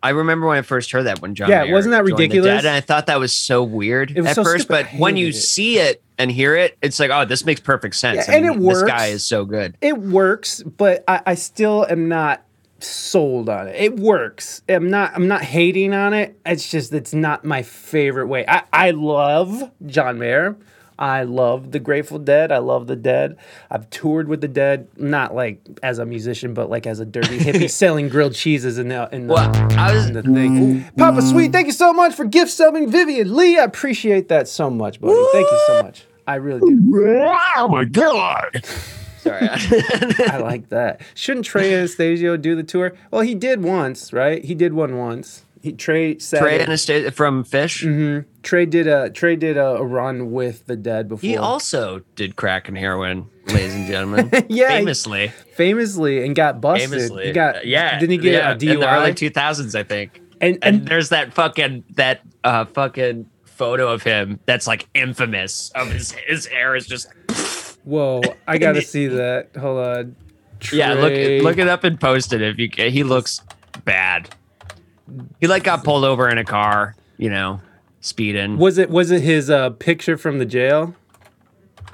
I 0.03 0.11
remember 0.11 0.47
when 0.47 0.59
I 0.59 0.63
first 0.63 0.91
heard 0.91 1.05
that 1.05 1.21
when 1.21 1.35
John. 1.35 1.49
Yeah, 1.49 1.65
Mayer 1.65 1.73
wasn't 1.73 1.93
that 1.93 2.05
ridiculous? 2.05 2.47
Dead, 2.47 2.65
and 2.67 2.75
I 2.75 2.81
thought 2.81 3.07
that 3.07 3.21
was 3.21 3.33
so 3.33 3.63
weird 3.63 4.11
was 4.17 4.27
at 4.27 4.35
so 4.35 4.45
first. 4.45 4.65
stupid. 4.65 4.89
But 4.91 4.99
when 4.99 5.17
you 5.17 5.29
it. 5.29 5.35
see 5.35 5.79
it 5.79 6.03
and 6.19 6.31
hear 6.31 6.57
it, 6.57 6.77
it's 6.83 6.99
like, 6.99 7.11
oh, 7.11 7.25
this 7.25 7.45
makes 7.45 7.61
perfect 7.61 7.95
sense. 7.95 8.27
Yeah, 8.29 8.37
and 8.37 8.47
it 8.47 8.59
This 8.59 8.83
guy 8.83 9.07
is 9.07 9.25
so 9.25 9.45
good. 9.45 9.77
It 9.81 9.99
works, 9.99 10.63
but 10.63 11.05
I, 11.07 11.23
I 11.27 11.35
still 11.35 11.87
am 11.89 12.09
not 12.09 12.45
sold 12.81 13.49
on 13.49 13.69
it. 13.69 13.77
It 13.77 13.97
works. 13.99 14.63
I'm 14.69 14.91
not 14.91 15.13
I'm 15.15 15.29
not 15.29 15.43
hating 15.43 15.95
on 15.95 16.15
it. 16.15 16.39
It's 16.45 16.71
just 16.71 16.93
it's 16.93 17.15
not 17.15 17.45
my 17.45 17.63
favorite 17.63 18.27
way. 18.27 18.45
I, 18.47 18.65
I 18.73 18.91
love 18.91 19.71
John 19.87 20.19
Mayer. 20.19 20.57
I 21.03 21.25
love 21.25 21.73
the 21.73 21.81
Grateful 21.81 22.21
Dead. 22.21 22.53
I 22.53 22.59
love 22.59 22.87
the 22.87 22.95
Dead. 22.95 23.37
I've 23.69 23.91
toured 23.91 24.29
with 24.29 24.41
the 24.41 24.47
Dead, 24.47 24.87
not 24.97 25.35
like 25.35 25.61
as 25.83 25.99
a 25.99 26.07
musician, 26.07 26.55
but 26.55 26.71
like 26.71 26.87
as 26.87 27.01
a 27.01 27.05
dirty 27.05 27.39
hippie 27.41 27.69
selling 27.83 28.09
grilled 28.09 28.35
cheeses 28.35 28.79
in 28.79 28.87
the 28.87 29.09
in 29.11 29.27
the, 29.27 29.35
Well, 29.35 29.51
I 29.77 29.93
was. 29.93 30.07
in 30.07 30.13
the 30.13 30.23
thing. 30.23 30.83
Mm-hmm. 30.85 30.97
Papa 31.01 31.21
Sweet, 31.23 31.51
thank 31.51 31.67
you 31.67 31.73
so 31.73 31.93
much 31.93 32.15
for 32.15 32.25
gift 32.25 32.53
subbing 32.53 32.89
Vivian 32.89 33.35
Lee. 33.35 33.59
I 33.59 33.65
appreciate 33.65 34.29
that 34.29 34.47
so 34.47 34.71
much, 34.71 35.01
buddy. 35.01 35.21
Thank 35.33 35.51
you 35.51 35.61
so 35.67 35.83
much. 35.83 36.05
I 36.25 36.37
really 36.37 36.61
do. 36.61 37.35
Oh 37.57 37.67
my 37.69 37.85
god! 37.85 38.65
Sorry. 39.19 39.49
I 39.51 40.39
like 40.41 40.69
that. 40.69 41.01
Shouldn't 41.15 41.47
Trey 41.47 41.75
Anastasio 41.75 42.37
do 42.37 42.55
the 42.55 42.63
tour? 42.63 42.95
Well, 43.11 43.23
he 43.23 43.35
did 43.35 43.61
once, 43.65 44.13
right? 44.13 44.45
He 44.45 44.55
did 44.55 44.73
one 44.73 44.97
once. 44.97 45.45
He 45.63 45.73
Trey 45.73 46.19
said 46.19 46.41
Trey 46.41 46.61
Anastasio 46.61 47.11
from 47.13 47.45
Phish. 47.45 48.25
Trey 48.43 48.67
did 48.67 48.89
a 48.89 49.11
Trey 49.11 49.37
did 49.37 49.57
a, 49.57 49.67
a 49.77 49.85
run 49.85 50.33
with 50.33 50.67
the 50.67 50.75
Dead 50.77 51.09
before. 51.09 51.21
He 51.29 51.37
also 51.37 52.03
did 52.17 52.35
crack 52.35 52.67
and 52.69 52.77
heroin, 52.77 53.29
ladies 53.47 53.75
and 53.75 53.87
gentlemen. 53.87 54.29
Yeah, 54.49 54.71
he- 54.73 54.79
famously, 54.79 55.29
famously 55.55 56.25
and 56.25 56.35
got 56.35 56.61
busted. 56.61 56.91
famously. 56.91 57.27
He 57.27 57.33
got 57.33 57.57
Uh, 57.57 57.61
yeah. 57.63 57.99
Didn't 58.01 58.11
he 58.13 58.19
get 58.19 58.33
yeah, 58.35 58.51
a 58.53 58.57
DUI? 58.57 58.75
in 58.75 58.81
the 58.81 58.91
early 58.93 59.15
two 59.15 59.31
thousands? 59.31 59.75
I 59.77 59.85
think. 59.85 60.21
and 60.41 60.59
And 60.63 60.65
and 60.81 60.89
there's 60.89 61.11
that 61.11 61.33
fucking 61.33 61.85
that 61.95 62.23
uh 62.43 62.65
fucking 62.65 63.27
photo 63.45 63.93
of 63.93 64.03
him 64.03 64.41
that's 64.47 64.67
like 64.67 64.89
infamous. 64.95 65.71
Of 65.77 65.93
his 65.93 66.11
his 66.27 66.47
hair 66.47 66.75
is 66.75 66.87
just 66.89 67.07
whoa, 67.85 68.21
I 68.49 68.59
gotta 68.65 68.83
see 68.83 69.07
that. 69.07 69.51
Hold 69.57 69.79
on. 69.87 70.17
yeah. 70.73 70.95
Look 70.95 71.13
look 71.45 71.59
it 71.59 71.69
up 71.69 71.85
and 71.85 72.01
post 72.01 72.33
it 72.33 72.43
if 72.43 72.59
you. 72.59 72.69
He 72.91 73.05
looks 73.05 73.41
bad. 73.85 74.35
He 75.41 75.47
like 75.47 75.65
got 75.65 75.85
pulled 75.85 76.05
over 76.05 76.29
in 76.29 76.39
a 76.39 76.45
car. 76.45 76.95
You 77.19 77.31
know, 77.31 77.61
speeding. 78.01 78.59
Was 78.59 78.79
it 78.79 78.91
was 78.91 79.11
it 79.11 79.23
his 79.23 79.51
uh, 79.51 79.71
picture 79.71 80.17
from 80.17 80.39
the 80.39 80.47
jail? 80.47 80.95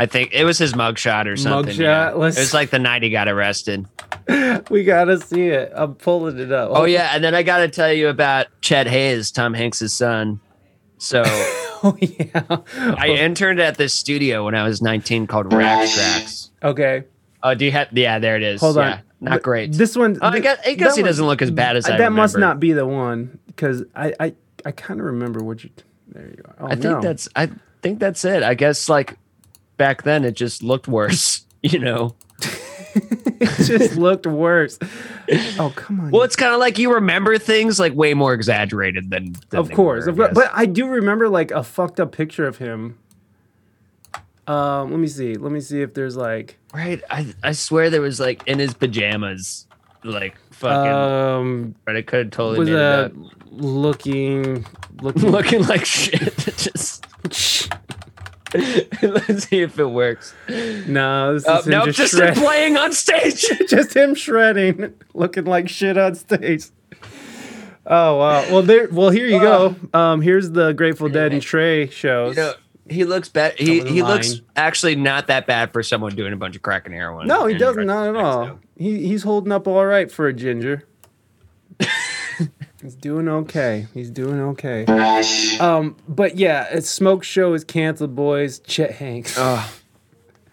I 0.01 0.07
think 0.07 0.33
it 0.33 0.45
was 0.45 0.59
his 0.59 0.75
mugshot 0.75 1.27
or 1.27 1.37
something. 1.37 1.75
Mugshot? 1.75 1.79
yeah. 1.79 2.11
It 2.11 2.17
was 2.17 2.55
like 2.55 2.71
the 2.71 2.79
night 2.79 3.03
he 3.03 3.11
got 3.11 3.29
arrested. 3.29 3.85
we 4.71 4.85
gotta 4.85 5.19
see 5.21 5.49
it. 5.49 5.73
I'm 5.75 5.97
pulling 5.97 6.39
it 6.39 6.53
up. 6.53 6.71
Oh 6.73 6.85
yeah, 6.85 7.11
and 7.15 7.23
then 7.25 7.35
I 7.35 7.43
got 7.43 7.59
to 7.59 7.69
tell 7.69 7.93
you 7.93 8.09
about 8.09 8.47
Chet 8.61 8.87
Haze, 8.87 9.31
Tom 9.33 9.55
Hanks' 9.55 9.93
son. 9.93 10.41
So 10.99 11.23
Oh 11.83 11.97
yeah. 12.01 12.43
I 12.77 13.09
interned 13.19 13.61
at 13.61 13.77
this 13.77 13.93
studio 13.95 14.45
when 14.45 14.55
I 14.55 14.67
was 14.67 14.81
19 14.83 15.27
called 15.27 15.53
Rack 15.53 15.89
Tracks. 15.91 16.51
Okay. 16.63 17.05
Oh, 17.43 17.55
do 17.55 17.65
you 17.65 17.71
have? 17.73 17.89
Yeah, 17.93 18.19
there 18.19 18.37
it 18.37 18.43
is. 18.43 18.61
Hold 18.61 18.77
Yeah, 18.77 18.83
on. 18.95 19.01
Not 19.21 19.43
great. 19.43 19.73
This 19.73 19.97
one. 19.97 20.19
Oh, 20.21 20.29
I 20.29 20.39
guess, 20.41 20.59
I 20.67 20.75
guess 20.75 20.95
he 20.95 21.03
one- 21.03 21.09
doesn't 21.09 21.27
look 21.27 21.43
as 21.43 21.51
bad 21.51 21.77
as 21.77 21.89
I 21.89 21.99
that 21.99 22.13
must 22.13 22.37
not 22.37 22.61
be 22.61 22.73
the 22.73 22.87
one 22.87 23.39
because 23.47 23.85
I 23.95 24.15
I, 24.21 24.35
I 24.65 24.73
kind 24.73 25.01
of 25.01 25.07
remember 25.07 25.43
what 25.43 25.65
you. 25.65 25.71
There 26.09 26.27
you 26.27 26.43
are. 26.45 26.55
Oh, 26.61 26.67
I 26.67 26.71
think 26.71 26.85
no. 26.85 27.01
that's. 27.01 27.29
I 27.37 27.51
think 27.83 27.99
that's 27.99 28.25
it. 28.25 28.43
I 28.43 28.55
guess 28.55 28.89
like 28.89 29.19
back 29.77 30.03
then 30.03 30.25
it 30.25 30.33
just 30.33 30.63
looked 30.63 30.89
worse. 30.89 31.45
You 31.61 31.81
know. 31.81 32.15
it 32.95 33.67
just 33.67 33.97
looked 33.97 34.29
worse. 34.29 34.79
Oh 35.59 35.73
come 35.75 35.99
on. 35.99 36.11
Well, 36.13 36.23
it's 36.23 36.37
kind 36.37 36.55
of 36.55 36.61
like 36.61 36.79
you 36.79 36.95
remember 36.95 37.37
things 37.37 37.81
like 37.81 37.95
way 37.95 38.15
more 38.15 38.33
exaggerated 38.33 39.11
than. 39.11 39.35
than 39.51 39.59
of 39.59 39.73
course, 39.73 40.05
were, 40.05 40.11
of 40.13 40.17
course. 40.17 40.35
but 40.35 40.51
I 40.55 40.67
do 40.67 40.87
remember 40.87 41.29
like 41.29 41.51
a 41.51 41.65
fucked 41.65 41.99
up 41.99 42.13
picture 42.13 42.47
of 42.47 42.59
him. 42.59 42.97
Um, 44.49 44.91
let 44.91 44.99
me 45.01 45.07
see. 45.09 45.35
Let 45.35 45.53
me 45.53 45.61
see 45.61 45.83
if 45.83 45.95
there's 45.95 46.17
like 46.17 46.59
right. 46.75 47.03
I 47.11 47.35
I 47.43 47.53
swear 47.53 47.91
there 47.91 48.01
was 48.01 48.19
like 48.19 48.43
in 48.47 48.59
his 48.59 48.73
pajamas, 48.75 49.67
like 50.05 50.37
fucking. 50.53 50.93
um 50.93 51.75
but 51.85 51.97
I 51.97 52.03
could 52.03 52.19
have 52.27 52.31
totally 52.31 52.59
was 52.61 52.69
made 52.71 52.79
up. 52.79 53.13
looking 53.51 54.65
looking 55.03 55.23
looking 55.31 55.63
like 55.67 55.85
shit. 55.85 56.35
just 56.57 57.05
let's 59.03 59.45
see 59.49 59.61
if 59.61 59.79
it 59.79 59.85
works. 59.85 60.35
no 60.49 61.35
this 61.35 61.43
is 61.43 61.49
Uh, 61.49 61.63
him 61.63 61.71
nope, 61.71 61.85
just, 61.87 61.99
just 61.99 62.15
shred- 62.17 62.37
him 62.37 62.43
playing 62.43 62.77
on 62.79 62.93
stage. 62.93 63.45
just 63.69 63.95
him 63.95 64.15
shredding, 64.15 64.95
looking 65.13 65.45
like 65.45 65.69
shit 65.69 65.99
on 65.99 66.15
stage. 66.15 66.65
Oh 67.91 68.17
wow! 68.19 68.43
Well, 68.51 68.63
there. 68.63 68.87
Well, 68.91 69.09
here 69.11 69.27
you 69.27 69.41
go. 69.41 69.75
Um, 69.95 70.21
here's 70.21 70.51
the 70.51 70.73
Grateful 70.73 71.09
Dead 71.09 71.33
and 71.33 71.41
Trey 71.41 71.89
shows. 71.89 72.37
You 72.37 72.43
know, 72.43 72.53
he 72.91 73.05
looks 73.05 73.29
bad. 73.29 73.59
He 73.59 73.81
was 73.81 73.91
he 73.91 74.03
looks 74.03 74.41
actually 74.57 74.97
not 74.97 75.27
that 75.29 75.47
bad 75.47 75.73
for 75.73 75.83
someone 75.83 76.15
doing 76.15 76.33
a 76.33 76.37
bunch 76.37 76.57
of 76.57 76.63
crack 76.63 76.87
and 76.87 76.95
heroin. 76.95 77.27
no, 77.27 77.47
he 77.47 77.57
doesn't. 77.57 77.87
Not 77.87 78.09
at 78.09 78.17
all. 78.17 78.47
so. 78.47 78.59
He 78.77 79.07
he's 79.07 79.23
holding 79.23 79.53
up 79.53 79.67
all 79.67 79.85
right 79.85 80.11
for 80.11 80.27
a 80.29 80.33
ginger. 80.33 80.85
he's 82.83 82.95
doing 82.95 83.29
okay. 83.29 83.87
He's 83.95 84.11
doing 84.11 84.41
okay. 84.41 84.85
Um, 85.59 85.97
but 86.09 86.37
yeah, 86.37 86.69
it's 86.71 86.89
smoke 86.89 87.25
show 87.25 87.55
is 87.55 87.65
canceled, 87.65 88.15
boys. 88.15 88.61
Chet 88.61 88.93
Hanks. 88.93 89.35
Oh, 89.39 89.73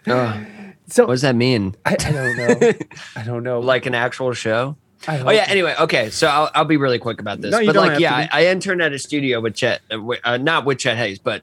oh, 0.06 0.46
so 0.88 1.04
what 1.06 1.14
does 1.14 1.22
that 1.22 1.36
mean? 1.36 1.74
I, 1.84 1.92
I 1.92 2.12
don't 2.12 2.36
know. 2.36 2.72
I 3.16 3.22
don't 3.22 3.42
know. 3.42 3.60
Like 3.66 3.86
an 3.86 3.94
actual 3.94 4.32
show? 4.32 4.76
Oh 5.08 5.30
yeah. 5.30 5.44
Anyway, 5.48 5.74
okay. 5.80 6.10
So 6.10 6.26
I'll, 6.28 6.50
I'll 6.54 6.64
be 6.64 6.76
really 6.76 6.98
quick 6.98 7.20
about 7.20 7.40
this. 7.40 7.52
No, 7.52 7.58
you 7.58 7.66
but 7.66 7.72
don't 7.74 7.82
like, 7.84 7.92
have 7.92 8.00
yeah, 8.00 8.26
to 8.26 8.34
I, 8.34 8.42
I 8.42 8.46
interned 8.46 8.82
at 8.82 8.92
a 8.92 8.98
studio 8.98 9.40
with 9.40 9.54
Chet, 9.54 9.80
uh, 9.90 9.96
wi- 9.96 10.20
uh, 10.24 10.36
not 10.36 10.64
with 10.64 10.78
Chet 10.78 10.96
Haze, 10.96 11.18
but 11.18 11.42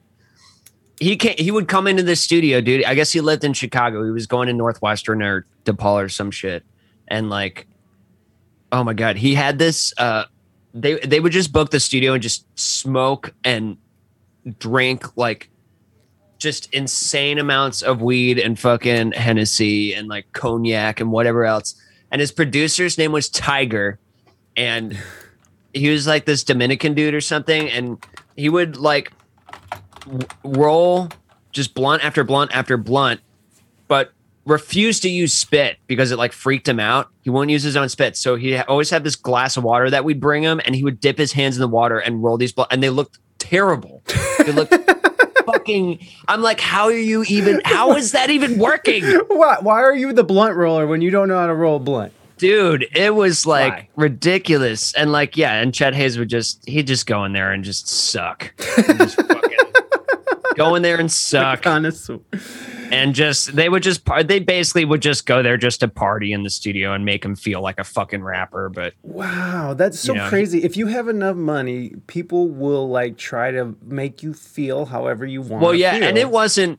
he 1.00 1.16
can 1.16 1.34
He 1.38 1.50
would 1.50 1.68
come 1.68 1.86
into 1.86 2.02
the 2.02 2.16
studio, 2.16 2.60
dude. 2.60 2.84
I 2.84 2.94
guess 2.94 3.12
he 3.12 3.20
lived 3.20 3.44
in 3.44 3.52
Chicago. 3.52 4.04
He 4.04 4.10
was 4.10 4.26
going 4.26 4.46
to 4.48 4.52
Northwestern 4.52 5.22
or 5.22 5.46
DePaul 5.64 6.04
or 6.04 6.08
some 6.08 6.30
shit, 6.30 6.64
and 7.08 7.30
like, 7.30 7.66
oh 8.72 8.84
my 8.84 8.94
god, 8.94 9.16
he 9.16 9.34
had 9.34 9.58
this. 9.58 9.92
uh 9.98 10.24
They 10.72 10.94
they 11.00 11.20
would 11.20 11.32
just 11.32 11.52
book 11.52 11.70
the 11.70 11.80
studio 11.80 12.12
and 12.14 12.22
just 12.22 12.46
smoke 12.58 13.34
and 13.44 13.76
drink 14.58 15.16
like 15.16 15.50
just 16.38 16.68
insane 16.74 17.38
amounts 17.38 17.80
of 17.80 18.02
weed 18.02 18.38
and 18.38 18.58
fucking 18.58 19.12
Hennessy 19.12 19.94
and 19.94 20.08
like 20.08 20.26
cognac 20.32 21.00
and 21.00 21.10
whatever 21.10 21.44
else. 21.44 21.74
And 22.10 22.20
his 22.20 22.32
producer's 22.32 22.98
name 22.98 23.12
was 23.12 23.28
Tiger. 23.28 23.98
And 24.56 24.98
he 25.72 25.88
was 25.88 26.06
like 26.06 26.26
this 26.26 26.44
Dominican 26.44 26.94
dude 26.94 27.14
or 27.14 27.20
something. 27.20 27.70
And 27.70 28.04
he 28.36 28.48
would 28.48 28.76
like 28.76 29.12
roll 30.44 31.08
just 31.52 31.74
blunt 31.74 32.04
after 32.04 32.24
blunt 32.24 32.54
after 32.54 32.76
blunt, 32.76 33.20
but 33.88 34.12
refused 34.46 35.02
to 35.02 35.08
use 35.08 35.32
spit 35.32 35.78
because 35.86 36.10
it 36.10 36.18
like 36.18 36.32
freaked 36.32 36.68
him 36.68 36.78
out. 36.80 37.08
He 37.22 37.30
won't 37.30 37.50
use 37.50 37.62
his 37.62 37.76
own 37.76 37.88
spit. 37.88 38.16
So 38.16 38.36
he 38.36 38.56
always 38.58 38.90
had 38.90 39.04
this 39.04 39.16
glass 39.16 39.56
of 39.56 39.64
water 39.64 39.88
that 39.90 40.04
we'd 40.04 40.20
bring 40.20 40.42
him 40.42 40.60
and 40.64 40.74
he 40.74 40.84
would 40.84 41.00
dip 41.00 41.16
his 41.16 41.32
hands 41.32 41.56
in 41.56 41.60
the 41.60 41.68
water 41.68 41.98
and 41.98 42.22
roll 42.22 42.36
these 42.36 42.52
blunt. 42.52 42.72
And 42.72 42.82
they 42.82 42.90
looked 42.90 43.18
terrible. 43.38 44.02
They 44.38 44.52
looked 44.52 44.74
fucking. 45.46 46.06
I'm 46.28 46.42
like, 46.42 46.60
how 46.60 46.84
are 46.84 46.92
you 46.92 47.24
even? 47.28 47.60
How 47.64 47.94
is 47.96 48.12
that 48.12 48.30
even 48.30 48.58
working, 48.58 49.04
What? 49.28 49.62
Why 49.62 49.82
are 49.82 49.94
you 49.94 50.12
the 50.12 50.24
blunt 50.24 50.56
roller 50.56 50.86
when 50.86 51.00
you 51.00 51.10
don't 51.10 51.28
know 51.28 51.38
how 51.38 51.46
to 51.46 51.54
roll 51.54 51.78
blunt? 51.78 52.12
dude? 52.36 52.84
It 52.94 53.14
was 53.14 53.46
like 53.46 53.72
Why? 53.72 53.88
ridiculous. 53.96 54.92
And 54.94 55.12
like, 55.12 55.36
yeah, 55.36 55.54
and 55.60 55.72
Chet 55.72 55.94
Haze 55.94 56.18
would 56.18 56.28
just 56.28 56.68
he'd 56.68 56.86
just 56.86 57.06
go 57.06 57.24
in 57.24 57.32
there 57.32 57.52
and 57.52 57.62
just 57.64 57.88
suck, 57.88 58.52
And 58.88 58.98
just 58.98 59.16
go 60.56 60.74
in 60.74 60.82
there 60.82 60.98
and 60.98 61.10
suck, 61.10 61.62
Connoisseur. 61.62 62.18
and 62.90 63.14
just 63.14 63.54
they 63.56 63.68
would 63.68 63.82
just 63.82 64.04
par- 64.04 64.22
they 64.22 64.38
basically 64.38 64.84
would 64.84 65.02
just 65.02 65.26
go 65.26 65.42
there 65.42 65.56
just 65.56 65.80
to 65.80 65.88
party 65.88 66.32
in 66.32 66.42
the 66.42 66.50
studio 66.50 66.92
and 66.92 67.04
make 67.04 67.24
him 67.24 67.34
feel 67.36 67.60
like 67.60 67.78
a 67.78 67.84
fucking 67.84 68.22
rapper. 68.22 68.68
But 68.68 68.94
Wow, 69.02 69.74
that's 69.74 69.98
so 69.98 70.12
You 70.14 70.18
know, 70.20 70.28
crazy. 70.28 70.62
If 70.64 70.76
you 70.76 70.86
have 70.88 71.08
enough 71.08 71.36
money, 71.36 71.94
people 72.06 72.48
will 72.48 72.88
like 72.88 73.16
try 73.16 73.50
to 73.50 73.76
make 73.84 74.22
you 74.22 74.34
feel 74.34 74.86
however 74.86 75.24
you 75.26 75.42
want. 75.42 75.62
well, 75.62 75.74
yeah, 75.74 75.94
and 75.96 76.16
it 76.18 76.30
wasn't. 76.30 76.78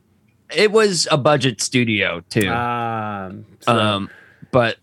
It 0.54 0.70
was 0.70 1.08
a 1.10 1.18
budget 1.18 1.60
studio 1.60 2.22
too. 2.30 2.48
Um, 2.50 3.46
so- 3.60 3.72
Um, 3.72 4.10
but 4.52 4.76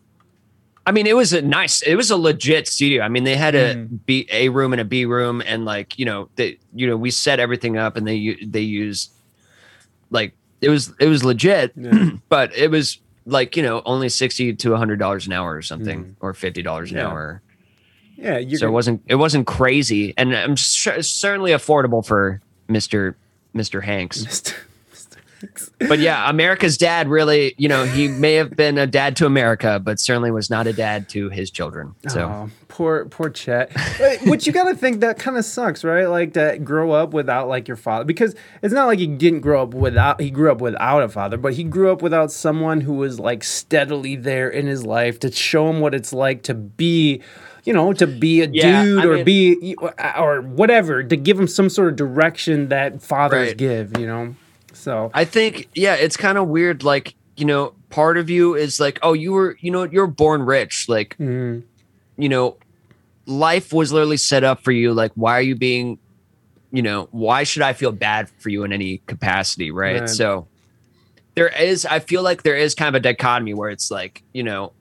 I 0.85 0.91
mean, 0.91 1.07
it 1.07 1.15
was 1.15 1.31
a 1.31 1.41
nice, 1.41 1.81
it 1.81 1.95
was 1.95 2.11
a 2.11 2.17
legit 2.17 2.67
studio. 2.67 3.03
I 3.03 3.07
mean, 3.09 3.23
they 3.23 3.35
had 3.37 3.55
a 3.55 3.75
Mm. 3.75 3.99
B 4.05 4.27
A 4.31 4.49
room 4.49 4.73
and 4.73 4.81
a 4.81 4.85
B 4.85 5.05
room, 5.05 5.41
and 5.45 5.63
like 5.65 5.97
you 5.97 6.05
know, 6.05 6.29
they 6.35 6.57
you 6.75 6.87
know 6.87 6.97
we 6.97 7.09
set 7.11 7.39
everything 7.39 7.77
up, 7.77 7.95
and 7.95 8.05
they 8.07 8.37
they 8.45 8.61
used 8.61 9.11
like 10.09 10.33
it 10.61 10.69
was 10.69 10.93
it 10.99 11.07
was 11.07 11.23
legit, 11.23 11.71
Yeah. 11.75 12.09
but 12.29 12.55
it 12.55 12.69
was 12.69 12.99
like 13.25 13.55
you 13.55 13.63
know 13.63 13.81
only 13.85 14.09
sixty 14.09 14.53
to 14.53 14.75
hundred 14.75 14.99
dollars 14.99 15.25
an 15.27 15.33
hour 15.33 15.55
or 15.55 15.61
something, 15.61 16.15
or 16.19 16.33
fifty 16.33 16.61
dollars 16.61 16.91
an 16.91 16.97
Mm. 16.97 16.99
Yeah. 17.01 17.07
hour. 17.07 17.41
yeah, 18.17 18.33
so 18.33 18.39
it 18.39 18.59
gonna- 18.59 18.71
wasn't 18.73 19.01
it 19.07 19.15
wasn't 19.15 19.47
crazy, 19.47 20.13
and 20.17 20.35
I'm 20.35 20.55
sure, 20.57 21.01
certainly 21.01 21.51
affordable 21.51 22.05
for 22.05 22.41
Mister 22.67 23.15
Mister 23.53 23.79
Hanks. 23.81 24.53
But 25.87 25.99
yeah, 25.99 26.29
America's 26.29 26.77
dad 26.77 27.07
really, 27.07 27.53
you 27.57 27.67
know, 27.67 27.83
he 27.85 28.07
may 28.07 28.33
have 28.35 28.51
been 28.55 28.77
a 28.77 28.87
dad 28.87 29.15
to 29.17 29.25
America, 29.25 29.79
but 29.83 29.99
certainly 29.99 30.31
was 30.31 30.49
not 30.49 30.67
a 30.67 30.73
dad 30.73 31.09
to 31.09 31.29
his 31.29 31.51
children. 31.51 31.95
So 32.07 32.21
Oh, 32.23 32.49
poor 32.67 33.05
poor 33.05 33.29
Chet. 33.29 33.71
But 34.25 34.45
you 34.47 34.53
got 34.53 34.69
to 34.69 34.75
think 34.75 35.01
that 35.01 35.19
kind 35.19 35.37
of 35.37 35.45
sucks, 35.45 35.83
right? 35.83 36.05
Like 36.05 36.33
to 36.33 36.57
grow 36.63 36.91
up 36.91 37.13
without 37.13 37.47
like 37.47 37.67
your 37.67 37.77
father, 37.77 38.05
because 38.05 38.35
it's 38.61 38.73
not 38.73 38.85
like 38.87 38.99
he 38.99 39.07
didn't 39.07 39.41
grow 39.41 39.63
up 39.63 39.73
without. 39.73 40.19
He 40.21 40.31
grew 40.31 40.51
up 40.51 40.61
without 40.61 41.03
a 41.03 41.09
father, 41.09 41.37
but 41.37 41.53
he 41.53 41.63
grew 41.63 41.91
up 41.91 42.01
without 42.01 42.31
someone 42.31 42.81
who 42.81 42.93
was 42.93 43.19
like 43.19 43.43
steadily 43.43 44.15
there 44.15 44.49
in 44.49 44.67
his 44.67 44.85
life 44.85 45.19
to 45.21 45.31
show 45.31 45.69
him 45.69 45.79
what 45.79 45.93
it's 45.93 46.13
like 46.13 46.43
to 46.43 46.53
be. 46.53 47.21
You 47.65 47.71
know, 47.71 47.93
to 47.93 48.05
be 48.07 48.41
a 48.41 48.47
Yeah, 48.51 48.83
dude 48.83 48.99
I 48.99 49.07
or 49.07 49.15
mean- 49.15 49.23
be 49.23 49.75
or 50.17 50.41
whatever, 50.41 51.01
to 51.01 51.15
give 51.15 51.39
him 51.39 51.47
some 51.47 51.69
sort 51.69 51.87
of 51.87 51.95
direction 51.95 52.67
that 52.67 53.01
fathers 53.01 53.47
Right. 53.49 53.57
give. 53.57 53.97
You 53.97 54.05
know, 54.05 54.35
so 54.83 55.11
I 55.13 55.23
think, 55.23 55.69
yeah, 55.73 55.95
it's 55.95 56.17
kind 56.17 56.37
of 56.37 56.49
weird. 56.49 56.83
Like, 56.83 57.15
you 57.37 57.45
know, 57.45 57.73
part 57.89 58.17
of 58.17 58.29
you 58.29 58.55
is 58.55 58.79
like, 58.79 58.99
oh, 59.01 59.13
you 59.13 59.31
were, 59.31 59.57
you 59.61 59.71
know, 59.71 59.83
you're 59.83 60.07
born 60.07 60.43
rich. 60.43 60.89
Like, 60.89 61.15
mm, 61.17 61.63
you 62.17 62.29
know, 62.29 62.57
life 63.25 63.71
was 63.71 63.93
literally 63.93 64.17
set 64.17 64.43
up 64.43 64.61
for 64.61 64.73
you. 64.73 64.93
Like, 64.93 65.13
why 65.15 65.37
are 65.37 65.41
you 65.41 65.55
being, 65.55 65.99
you 66.71 66.81
know, 66.81 67.07
why 67.11 67.43
should 67.43 67.61
I 67.61 67.71
feel 67.71 67.93
bad 67.93 68.29
for 68.29 68.49
you 68.49 68.63
in 68.63 68.73
any 68.73 68.97
capacity? 69.07 69.71
Right. 69.71 70.01
Right. 70.01 70.09
So 70.09 70.47
there 71.35 71.47
is, 71.47 71.85
I 71.85 71.99
feel 71.99 72.21
like 72.21 72.43
there 72.43 72.57
is 72.57 72.75
kind 72.75 72.89
of 72.89 72.95
a 72.95 72.99
dichotomy 72.99 73.53
where 73.53 73.69
it's 73.69 73.89
like, 73.89 74.21
you 74.33 74.43
know, 74.43 74.73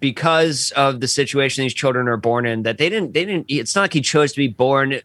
because 0.00 0.72
of 0.76 1.00
the 1.00 1.08
situation 1.08 1.62
these 1.62 1.74
children 1.74 2.08
are 2.08 2.16
born 2.16 2.46
in, 2.46 2.62
that 2.62 2.78
they 2.78 2.88
didn't, 2.88 3.12
they 3.12 3.24
didn't, 3.26 3.46
it's 3.48 3.74
not 3.74 3.82
like 3.82 3.92
he 3.92 4.00
chose 4.00 4.32
to 4.32 4.38
be 4.38 4.48
born 4.48 5.00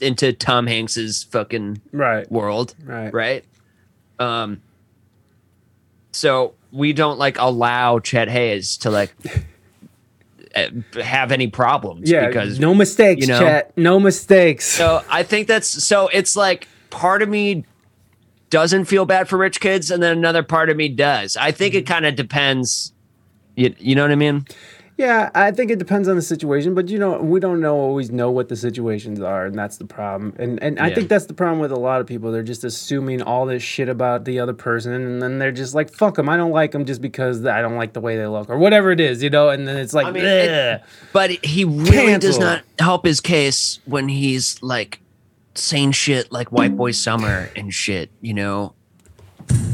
into 0.00 0.32
Tom 0.32 0.66
Hanks's 0.66 1.24
fucking 1.24 1.80
right, 1.92 2.30
world 2.30 2.74
right, 2.84 3.12
right? 3.12 3.44
Um, 4.18 4.62
so 6.12 6.54
we 6.72 6.92
don't 6.92 7.18
like 7.18 7.38
allow 7.38 7.98
Chet 7.98 8.28
Haze 8.28 8.76
to 8.78 8.90
like 8.90 9.12
eh, 10.54 10.70
have 11.02 11.32
any 11.32 11.48
problems 11.48 12.10
yeah. 12.10 12.26
because 12.26 12.58
no 12.58 12.74
mistakes, 12.74 13.20
you 13.20 13.26
know- 13.26 13.40
Chet. 13.40 13.76
No 13.76 13.98
mistakes. 14.00 14.64
so 14.66 15.02
I 15.10 15.22
think 15.22 15.48
that's 15.48 15.68
so 15.68 16.08
it's 16.08 16.36
like 16.36 16.68
part 16.90 17.22
of 17.22 17.28
me 17.28 17.64
doesn't 18.50 18.86
feel 18.86 19.04
bad 19.04 19.28
for 19.28 19.36
rich 19.36 19.60
kids 19.60 19.90
and 19.90 20.02
then 20.02 20.16
another 20.16 20.42
part 20.42 20.70
of 20.70 20.76
me 20.76 20.88
does. 20.88 21.36
I 21.36 21.52
think 21.52 21.74
it 21.74 21.86
kind 21.86 22.06
of 22.06 22.16
depends. 22.16 22.92
You, 23.56 23.74
you 23.78 23.94
know 23.94 24.02
what 24.02 24.12
I 24.12 24.16
mean? 24.16 24.46
Yeah, 24.98 25.30
I 25.32 25.52
think 25.52 25.70
it 25.70 25.78
depends 25.78 26.08
on 26.08 26.16
the 26.16 26.22
situation, 26.22 26.74
but 26.74 26.88
you 26.88 26.98
know, 26.98 27.18
we 27.22 27.38
don't 27.38 27.60
know 27.60 27.76
always 27.76 28.10
know 28.10 28.32
what 28.32 28.48
the 28.48 28.56
situations 28.56 29.20
are, 29.20 29.46
and 29.46 29.56
that's 29.56 29.76
the 29.76 29.84
problem. 29.84 30.34
And 30.40 30.60
and 30.60 30.76
I 30.80 30.88
Yeah. 30.88 30.94
think 30.96 31.08
that's 31.08 31.26
the 31.26 31.34
problem 31.34 31.60
with 31.60 31.70
a 31.70 31.78
lot 31.78 32.00
of 32.00 32.08
people. 32.08 32.32
They're 32.32 32.42
just 32.42 32.64
assuming 32.64 33.22
all 33.22 33.46
this 33.46 33.62
shit 33.62 33.88
about 33.88 34.24
the 34.24 34.40
other 34.40 34.52
person, 34.54 34.92
and 34.92 35.22
then 35.22 35.38
they're 35.38 35.52
just 35.52 35.72
like, 35.72 35.88
"Fuck 35.94 36.16
them, 36.16 36.28
I 36.28 36.36
don't 36.36 36.50
like 36.50 36.72
them 36.72 36.84
just 36.84 37.00
because 37.00 37.46
I 37.46 37.62
don't 37.62 37.76
like 37.76 37.92
the 37.92 38.00
way 38.00 38.16
they 38.16 38.26
look 38.26 38.50
or 38.50 38.58
whatever 38.58 38.90
it 38.90 38.98
is," 38.98 39.22
you 39.22 39.30
know. 39.30 39.50
And 39.50 39.68
then 39.68 39.76
it's 39.76 39.94
like, 39.94 40.08
I 40.08 40.10
mean, 40.10 40.24
it- 40.24 40.82
But 41.12 41.30
he 41.30 41.64
really 41.64 42.18
does 42.18 42.40
not 42.40 42.62
help 42.80 43.06
his 43.06 43.20
case 43.20 43.78
when 43.84 44.08
he's 44.08 44.60
like 44.62 44.98
saying 45.54 45.92
shit 45.92 46.32
like 46.32 46.50
white 46.50 46.76
boy 46.76 46.90
summer 46.90 47.50
and 47.54 47.72
shit, 47.72 48.10
you 48.20 48.34
know, 48.34 48.72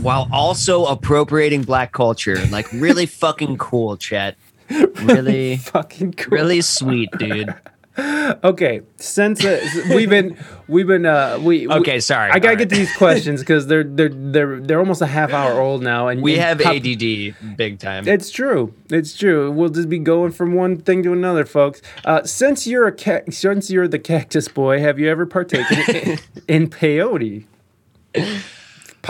while 0.02 0.28
also 0.30 0.84
appropriating 0.84 1.62
black 1.62 1.92
culture. 1.92 2.38
Like 2.50 2.70
really 2.74 3.06
fucking 3.06 3.56
cool, 3.56 3.96
Chet. 3.96 4.36
Really, 4.70 5.56
fucking 5.58 6.12
cool. 6.14 6.30
really 6.38 6.60
sweet, 6.60 7.10
dude. 7.18 7.54
Okay, 7.96 8.80
since 8.96 9.44
uh, 9.44 9.60
we've 9.90 10.10
been 10.10 10.36
we've 10.66 10.86
been 10.88 11.06
uh 11.06 11.38
we 11.40 11.68
Okay, 11.68 12.00
sorry. 12.00 12.32
I 12.32 12.40
gotta 12.40 12.54
All 12.54 12.58
get 12.58 12.70
to 12.70 12.74
these 12.74 12.96
questions 12.96 13.40
because 13.40 13.68
they're 13.68 13.84
they're 13.84 14.08
they're 14.08 14.58
they're 14.58 14.78
almost 14.80 15.00
a 15.00 15.06
half 15.06 15.32
hour 15.32 15.60
old 15.60 15.80
now, 15.84 16.08
and 16.08 16.20
We 16.20 16.32
and 16.34 16.42
have 16.42 16.58
pop- 16.58 16.74
ADD 16.74 17.56
big 17.56 17.78
time. 17.78 18.08
It's 18.08 18.30
true. 18.32 18.74
It's 18.90 19.16
true. 19.16 19.52
We'll 19.52 19.68
just 19.68 19.88
be 19.88 20.00
going 20.00 20.32
from 20.32 20.54
one 20.54 20.78
thing 20.78 21.04
to 21.04 21.12
another, 21.12 21.44
folks. 21.44 21.82
Uh, 22.04 22.24
since 22.24 22.66
you're 22.66 22.88
a 22.88 22.92
ca- 22.92 23.22
since 23.30 23.70
you're 23.70 23.86
the 23.86 24.00
cactus 24.00 24.48
boy, 24.48 24.80
have 24.80 24.98
you 24.98 25.08
ever 25.08 25.24
partaken 25.24 25.78
in, 25.94 26.18
in 26.64 26.70
peyote? 26.70 27.44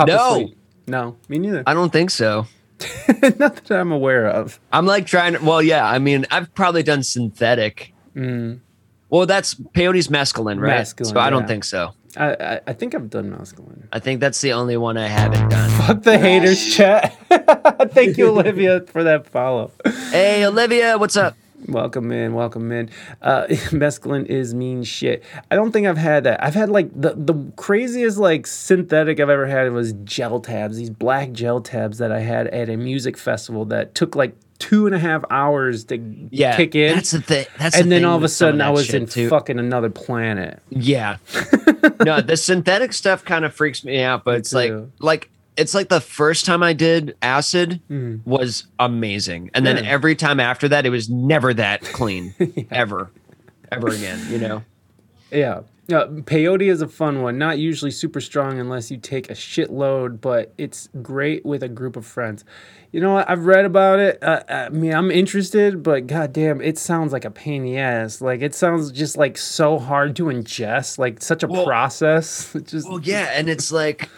No. 0.07 0.51
No, 0.87 1.17
me 1.29 1.39
neither. 1.39 1.63
I 1.67 1.73
don't 1.73 1.91
think 1.93 2.11
so. 2.11 2.47
Not 3.39 3.57
that 3.57 3.73
I'm 3.73 3.93
aware 3.93 4.27
of. 4.27 4.61
I'm 4.73 4.87
like 4.87 5.07
trying 5.07 5.35
to. 5.35 5.45
Well, 5.45 5.63
yeah. 5.63 5.87
I 5.87 5.99
mean, 5.99 6.27
I've 6.31 6.55
probably 6.55 6.83
done 6.83 7.03
synthetic. 7.03 7.93
Mm. 8.15 8.61
Well, 9.11 9.27
that's 9.27 9.55
peyote's 9.55 10.09
mescaline, 10.09 10.61
right? 10.61 10.83
Mescaline, 10.83 11.13
so 11.13 11.21
I 11.21 11.31
don't 11.31 11.43
yeah. 11.43 11.47
think 11.47 11.65
so. 11.65 11.95
I, 12.17 12.35
I 12.35 12.61
I 12.69 12.73
think 12.73 12.95
I've 12.95 13.11
done 13.11 13.31
mescaline. 13.31 13.87
I 13.93 13.99
think 13.99 14.21
that's 14.21 14.41
the 14.41 14.53
only 14.53 14.77
one 14.77 14.97
I 14.97 15.09
haven't 15.09 15.49
done. 15.49 15.71
Fuck 15.71 16.03
the 16.03 16.19
haters, 16.19 16.75
chat. 16.75 17.17
Thank 17.93 18.17
you, 18.19 18.29
Olivia, 18.29 18.81
for 18.87 19.03
that 19.05 19.27
follow. 19.27 19.73
Up. 19.85 19.93
Hey, 20.11 20.45
Olivia, 20.45 20.99
what's 20.99 21.17
up? 21.17 21.37
Welcome 21.67 22.13
in, 22.13 22.35
welcome 22.35 22.71
in. 22.73 22.91
Uh, 23.23 23.45
mescaline 23.71 24.27
is 24.27 24.55
mean 24.55 24.83
shit. 24.85 25.23
I 25.51 25.55
don't 25.55 25.73
think 25.73 25.87
I've 25.87 25.97
had 25.97 26.25
that. 26.25 26.43
I've 26.45 26.55
had 26.55 26.69
like 26.69 26.91
the 26.99 27.15
the 27.17 27.35
craziest 27.57 28.19
like 28.19 28.47
synthetic 28.47 29.19
I've 29.21 29.31
ever 29.31 29.47
had 29.47 29.73
was 29.73 29.93
gel 30.05 30.41
tabs. 30.41 30.77
These 30.77 30.91
black 30.91 31.33
gel 31.33 31.61
tabs 31.61 31.99
that 31.99 32.13
I 32.13 32.21
had 32.21 32.49
at 32.49 32.69
a 32.69 32.77
music 32.77 33.17
festival 33.17 33.65
that 33.67 33.95
took 33.95 34.15
like 34.15 34.37
two 34.59 34.87
and 34.87 34.95
a 34.95 34.99
half 34.99 35.25
hours 35.31 35.85
to 35.87 35.97
Yeah, 36.31 36.57
kick 36.57 36.75
in. 36.75 36.95
That's 36.95 37.11
the 37.13 37.21
thing. 37.23 37.47
That's 37.59 37.77
the 37.77 37.83
and 37.83 37.91
then 37.93 38.03
thing 38.03 38.05
all 38.07 38.17
of 38.17 38.23
a 38.25 38.29
sudden 38.29 38.61
I 38.61 38.71
was 38.71 38.93
in 38.93 39.07
too. 39.07 39.29
fucking 39.29 39.59
another 39.59 39.91
planet. 39.91 40.61
Yeah. 40.71 41.17
no, 42.05 42.21
the 42.21 42.37
synthetic 42.37 42.93
stuff 42.93 43.25
kind 43.25 43.45
of 43.45 43.55
freaks 43.55 43.85
me 43.85 44.03
out, 44.03 44.25
but 44.25 44.37
it's 44.37 44.53
like 44.53 44.73
like 45.01 45.31
it's 45.57 45.75
like 45.75 45.89
the 45.89 46.01
first 46.01 46.45
time 46.47 46.63
I 46.63 46.73
did 46.73 47.17
acid 47.23 47.81
Mm. 47.91 48.21
was 48.25 48.67
amazing, 48.79 49.51
and 49.55 49.65
then 49.67 49.77
Yeah. 49.83 49.91
every 49.91 50.15
time 50.17 50.41
after 50.41 50.69
that, 50.69 50.85
it 50.87 50.91
was 50.91 51.09
never 51.09 51.55
that 51.55 51.83
clean, 51.93 52.35
ever, 52.71 53.11
ever 53.71 53.89
again. 53.89 54.21
You 54.31 54.39
know. 54.39 54.63
Yeah. 55.31 55.61
Uh, 55.93 56.07
peyote 56.23 56.63
is 56.71 56.81
a 56.81 56.89
fun 56.89 57.21
one. 57.21 57.37
Not 57.37 57.59
usually 57.59 57.91
super 57.91 58.19
strong 58.19 58.59
unless 58.59 58.91
you 58.91 58.97
take 58.97 59.29
a 59.29 59.35
shitload, 59.35 60.19
but 60.23 60.55
it's 60.57 60.89
great 61.03 61.45
with 61.45 61.63
a 61.63 61.69
group 61.69 61.97
of 61.97 62.07
friends. 62.07 62.43
You 62.91 63.01
know 63.03 63.13
what? 63.13 63.29
I've 63.29 63.45
read 63.45 63.67
about 63.67 63.99
it. 63.99 64.19
Uh, 64.23 64.43
I 64.49 64.69
mean, 64.71 64.95
I'm 64.95 65.11
interested, 65.11 65.83
but 65.83 66.07
goddamn, 66.07 66.63
it 66.63 66.79
sounds 66.79 67.13
like 67.13 67.27
a 67.27 67.31
pain 67.31 67.57
in 67.57 67.65
the 67.65 67.77
ass. 67.77 68.23
Like 68.23 68.41
it 68.41 68.55
sounds 68.55 68.93
just 68.93 69.19
like 69.19 69.37
so 69.37 69.79
hard 69.79 70.17
to 70.17 70.25
ingest, 70.25 70.99
like 70.99 71.21
such 71.23 71.43
a 71.43 71.47
Well- 71.49 71.67
process. 71.67 72.51
Just 72.65 72.89
Well, 72.89 73.01
yeah, 73.03 73.33
and 73.35 73.51
it's 73.51 73.71
like 73.71 74.09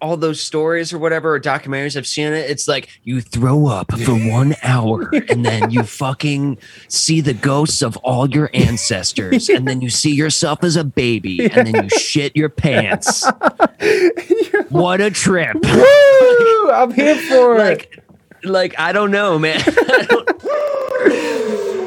all 0.00 0.16
those 0.16 0.40
stories 0.42 0.92
or 0.92 0.98
whatever 0.98 1.34
or 1.34 1.40
documentaries 1.40 1.96
I've 1.96 2.06
seen 2.06 2.32
it. 2.32 2.50
It's 2.50 2.66
like 2.68 2.88
you 3.04 3.20
throw 3.20 3.66
up 3.66 3.92
for 4.00 4.12
one 4.30 4.54
hour 4.62 5.10
and 5.28 5.44
then 5.44 5.70
you 5.70 5.82
fucking 5.84 6.58
see 6.88 7.20
the 7.20 7.34
ghosts 7.34 7.82
of 7.82 7.96
all 7.98 8.28
your 8.28 8.50
ancestors, 8.54 9.48
and 9.48 9.66
then 9.68 9.80
you 9.80 9.90
see 9.90 10.12
yourself 10.14 10.64
as 10.64 10.76
a 10.76 10.84
baby, 10.84 11.50
and 11.50 11.66
then 11.68 11.84
you 11.84 11.88
shit 11.90 12.34
your 12.36 12.48
pants. 12.48 13.24
what 14.68 15.00
a 15.00 15.10
trip! 15.10 15.56
Woo! 15.62 16.70
I'm 16.70 16.92
here 16.92 17.16
for 17.16 17.54
it. 17.56 17.58
like, 17.58 18.02
like 18.44 18.78
I 18.78 18.92
don't 18.92 19.10
know, 19.10 19.38
man. 19.38 19.60
I 19.66 20.06
don't- 20.08 20.37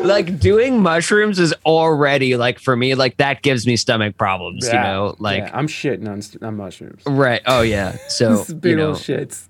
like 0.04 0.40
doing 0.40 0.82
mushrooms 0.82 1.40
is 1.40 1.54
already 1.66 2.36
like 2.36 2.60
for 2.60 2.76
me, 2.76 2.96
like 2.96 3.18
that 3.18 3.42
gives 3.42 3.66
me 3.68 3.76
stomach 3.78 4.18
problems. 4.18 4.68
You 4.68 4.74
know, 4.74 5.16
like. 5.20 5.44
yeah, 5.44 5.52
I'm 5.54 5.68
shitting 5.68 6.08
on, 6.08 6.48
on 6.48 6.58
mushrooms. 6.58 7.04
Right. 7.06 7.42
Oh 7.46 7.62
yeah. 7.62 7.98
So 8.10 8.44
big 8.54 8.72
you 8.72 8.76
know, 8.76 8.92
shits. 8.92 9.48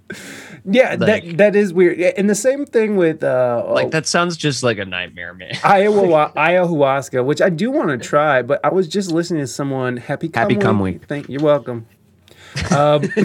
Yeah, 0.66 0.96
Like- 1.00 1.26
that 1.26 1.38
that 1.38 1.56
is 1.56 1.74
weird. 1.74 2.00
And 2.00 2.30
the 2.30 2.36
same 2.36 2.66
thing 2.66 2.96
with 2.96 3.24
uh, 3.24 3.66
like 3.70 3.92
that 3.92 4.06
sounds 4.06 4.38
just 4.38 4.62
like 4.64 4.78
a 4.78 4.86
nightmare, 4.86 5.34
man. 5.34 5.52
Ayahuasca, 5.56 6.34
ayahuasca, 6.36 7.26
which 7.26 7.42
I 7.42 7.50
do 7.50 7.72
want 7.72 7.90
to 7.90 7.98
try, 7.98 8.42
but 8.42 8.60
I 8.64 8.70
was 8.70 8.88
just 8.88 9.12
listening 9.12 9.42
to 9.42 9.48
someone. 9.48 9.98
Happy 9.98 10.30
come 10.30 10.42
Happy 10.42 10.56
come 10.56 10.80
week. 10.80 10.96
week. 11.02 11.08
Thank 11.08 11.30
you're 11.30 11.42
welcome. 11.42 11.88
Um, 12.70 13.02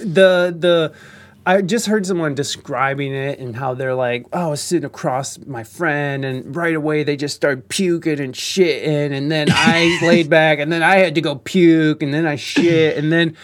the 0.00 0.54
the 0.56 0.92
I 1.48 1.62
just 1.62 1.86
heard 1.86 2.04
someone 2.04 2.34
describing 2.34 3.14
it 3.14 3.38
and 3.38 3.54
how 3.54 3.74
they're 3.74 3.94
like, 3.94 4.26
oh, 4.32 4.46
I 4.46 4.50
was 4.50 4.60
sitting 4.60 4.84
across 4.84 5.38
my 5.46 5.62
friend, 5.62 6.24
and 6.24 6.56
right 6.56 6.74
away 6.74 7.04
they 7.04 7.16
just 7.16 7.36
started 7.36 7.68
puking 7.68 8.18
and 8.18 8.34
shitting, 8.34 9.12
and 9.12 9.30
then 9.30 9.46
I 9.52 9.96
laid 10.02 10.28
back, 10.28 10.58
and 10.58 10.72
then 10.72 10.82
I 10.82 10.96
had 10.96 11.14
to 11.14 11.20
go 11.20 11.36
puke, 11.36 12.02
and 12.02 12.12
then 12.12 12.26
I 12.26 12.34
shit, 12.34 12.96
and 12.96 13.12
then 13.12 13.36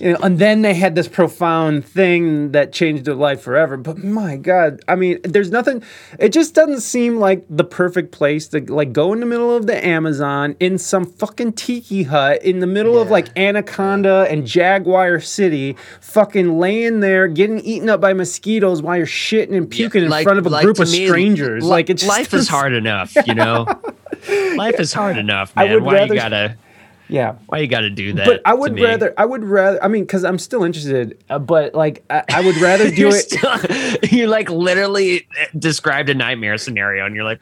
you 0.00 0.14
know, 0.14 0.18
and 0.20 0.40
then 0.40 0.62
they 0.62 0.74
had 0.74 0.96
this 0.96 1.06
profound 1.06 1.84
thing 1.84 2.50
that 2.52 2.72
changed 2.72 3.04
their 3.04 3.14
life 3.14 3.40
forever. 3.40 3.76
But 3.76 3.98
my 3.98 4.36
God, 4.36 4.80
I 4.88 4.96
mean, 4.96 5.20
there's 5.22 5.52
nothing. 5.52 5.84
It 6.18 6.30
just 6.30 6.56
doesn't 6.56 6.80
seem 6.80 7.20
like 7.20 7.44
the 7.48 7.62
perfect 7.62 8.10
place 8.10 8.48
to 8.48 8.60
like 8.62 8.92
go 8.92 9.12
in 9.12 9.20
the 9.20 9.26
middle 9.26 9.54
of 9.54 9.68
the 9.68 9.86
Amazon 9.86 10.56
in 10.58 10.76
some 10.76 11.06
fucking 11.06 11.52
tiki 11.52 12.02
hut 12.02 12.42
in 12.42 12.58
the 12.58 12.66
middle 12.66 12.98
of 12.98 13.10
like 13.10 13.28
Anaconda 13.38 14.26
and 14.28 14.44
Jaguar 14.44 15.20
City, 15.20 15.76
fucking 16.00 16.58
laying 16.58 16.98
there 16.98 17.27
getting 17.28 17.60
eaten 17.60 17.88
up 17.88 18.00
by 18.00 18.12
mosquitoes 18.12 18.82
while 18.82 18.96
you're 18.96 19.06
shitting 19.06 19.56
and 19.56 19.70
puking 19.70 20.02
in 20.04 20.10
Like- 20.10 20.24
front 20.24 20.38
of 20.38 20.46
a 20.46 20.50
like 20.50 20.64
group 20.64 20.78
of 20.78 20.90
me, 20.90 21.06
strangers. 21.06 21.62
li- 21.64 21.68
like 21.70 21.90
it's 21.90 22.06
life 22.06 22.32
is 22.34 22.48
hard 22.48 22.72
enough, 22.72 23.14
you 23.26 23.34
know. 23.34 23.66
life 24.56 24.80
is 24.80 24.92
hard 24.92 25.16
enough, 25.18 25.54
man. 25.56 25.82
Why 25.84 25.92
rather- 25.94 26.14
you 26.14 26.20
gotta 26.20 26.56
Yeah. 27.08 27.36
why 27.46 27.58
you 27.58 27.66
gotta 27.66 27.90
do 27.90 28.12
that? 28.14 28.26
But 28.26 28.42
I 28.44 28.52
to 28.52 28.56
would 28.58 28.78
rather, 28.80 29.14
I 29.16 29.24
would 29.24 29.44
rather, 29.44 29.82
I 29.82 29.88
mean, 29.88 30.02
because 30.04 30.24
I'm 30.24 30.38
still 30.38 30.64
interested, 30.64 31.22
uh, 31.30 31.38
but 31.38 31.74
like, 31.74 32.04
I, 32.10 32.22
I 32.30 32.40
would 32.42 32.56
rather 32.58 32.90
do 32.94 33.08
it. 33.08 33.30
still- 33.30 33.98
you 34.18 34.26
like 34.26 34.50
literally 34.50 35.26
described 35.58 36.08
a 36.10 36.14
nightmare 36.14 36.58
scenario, 36.58 37.06
and 37.06 37.14
you're 37.14 37.24
like, 37.24 37.40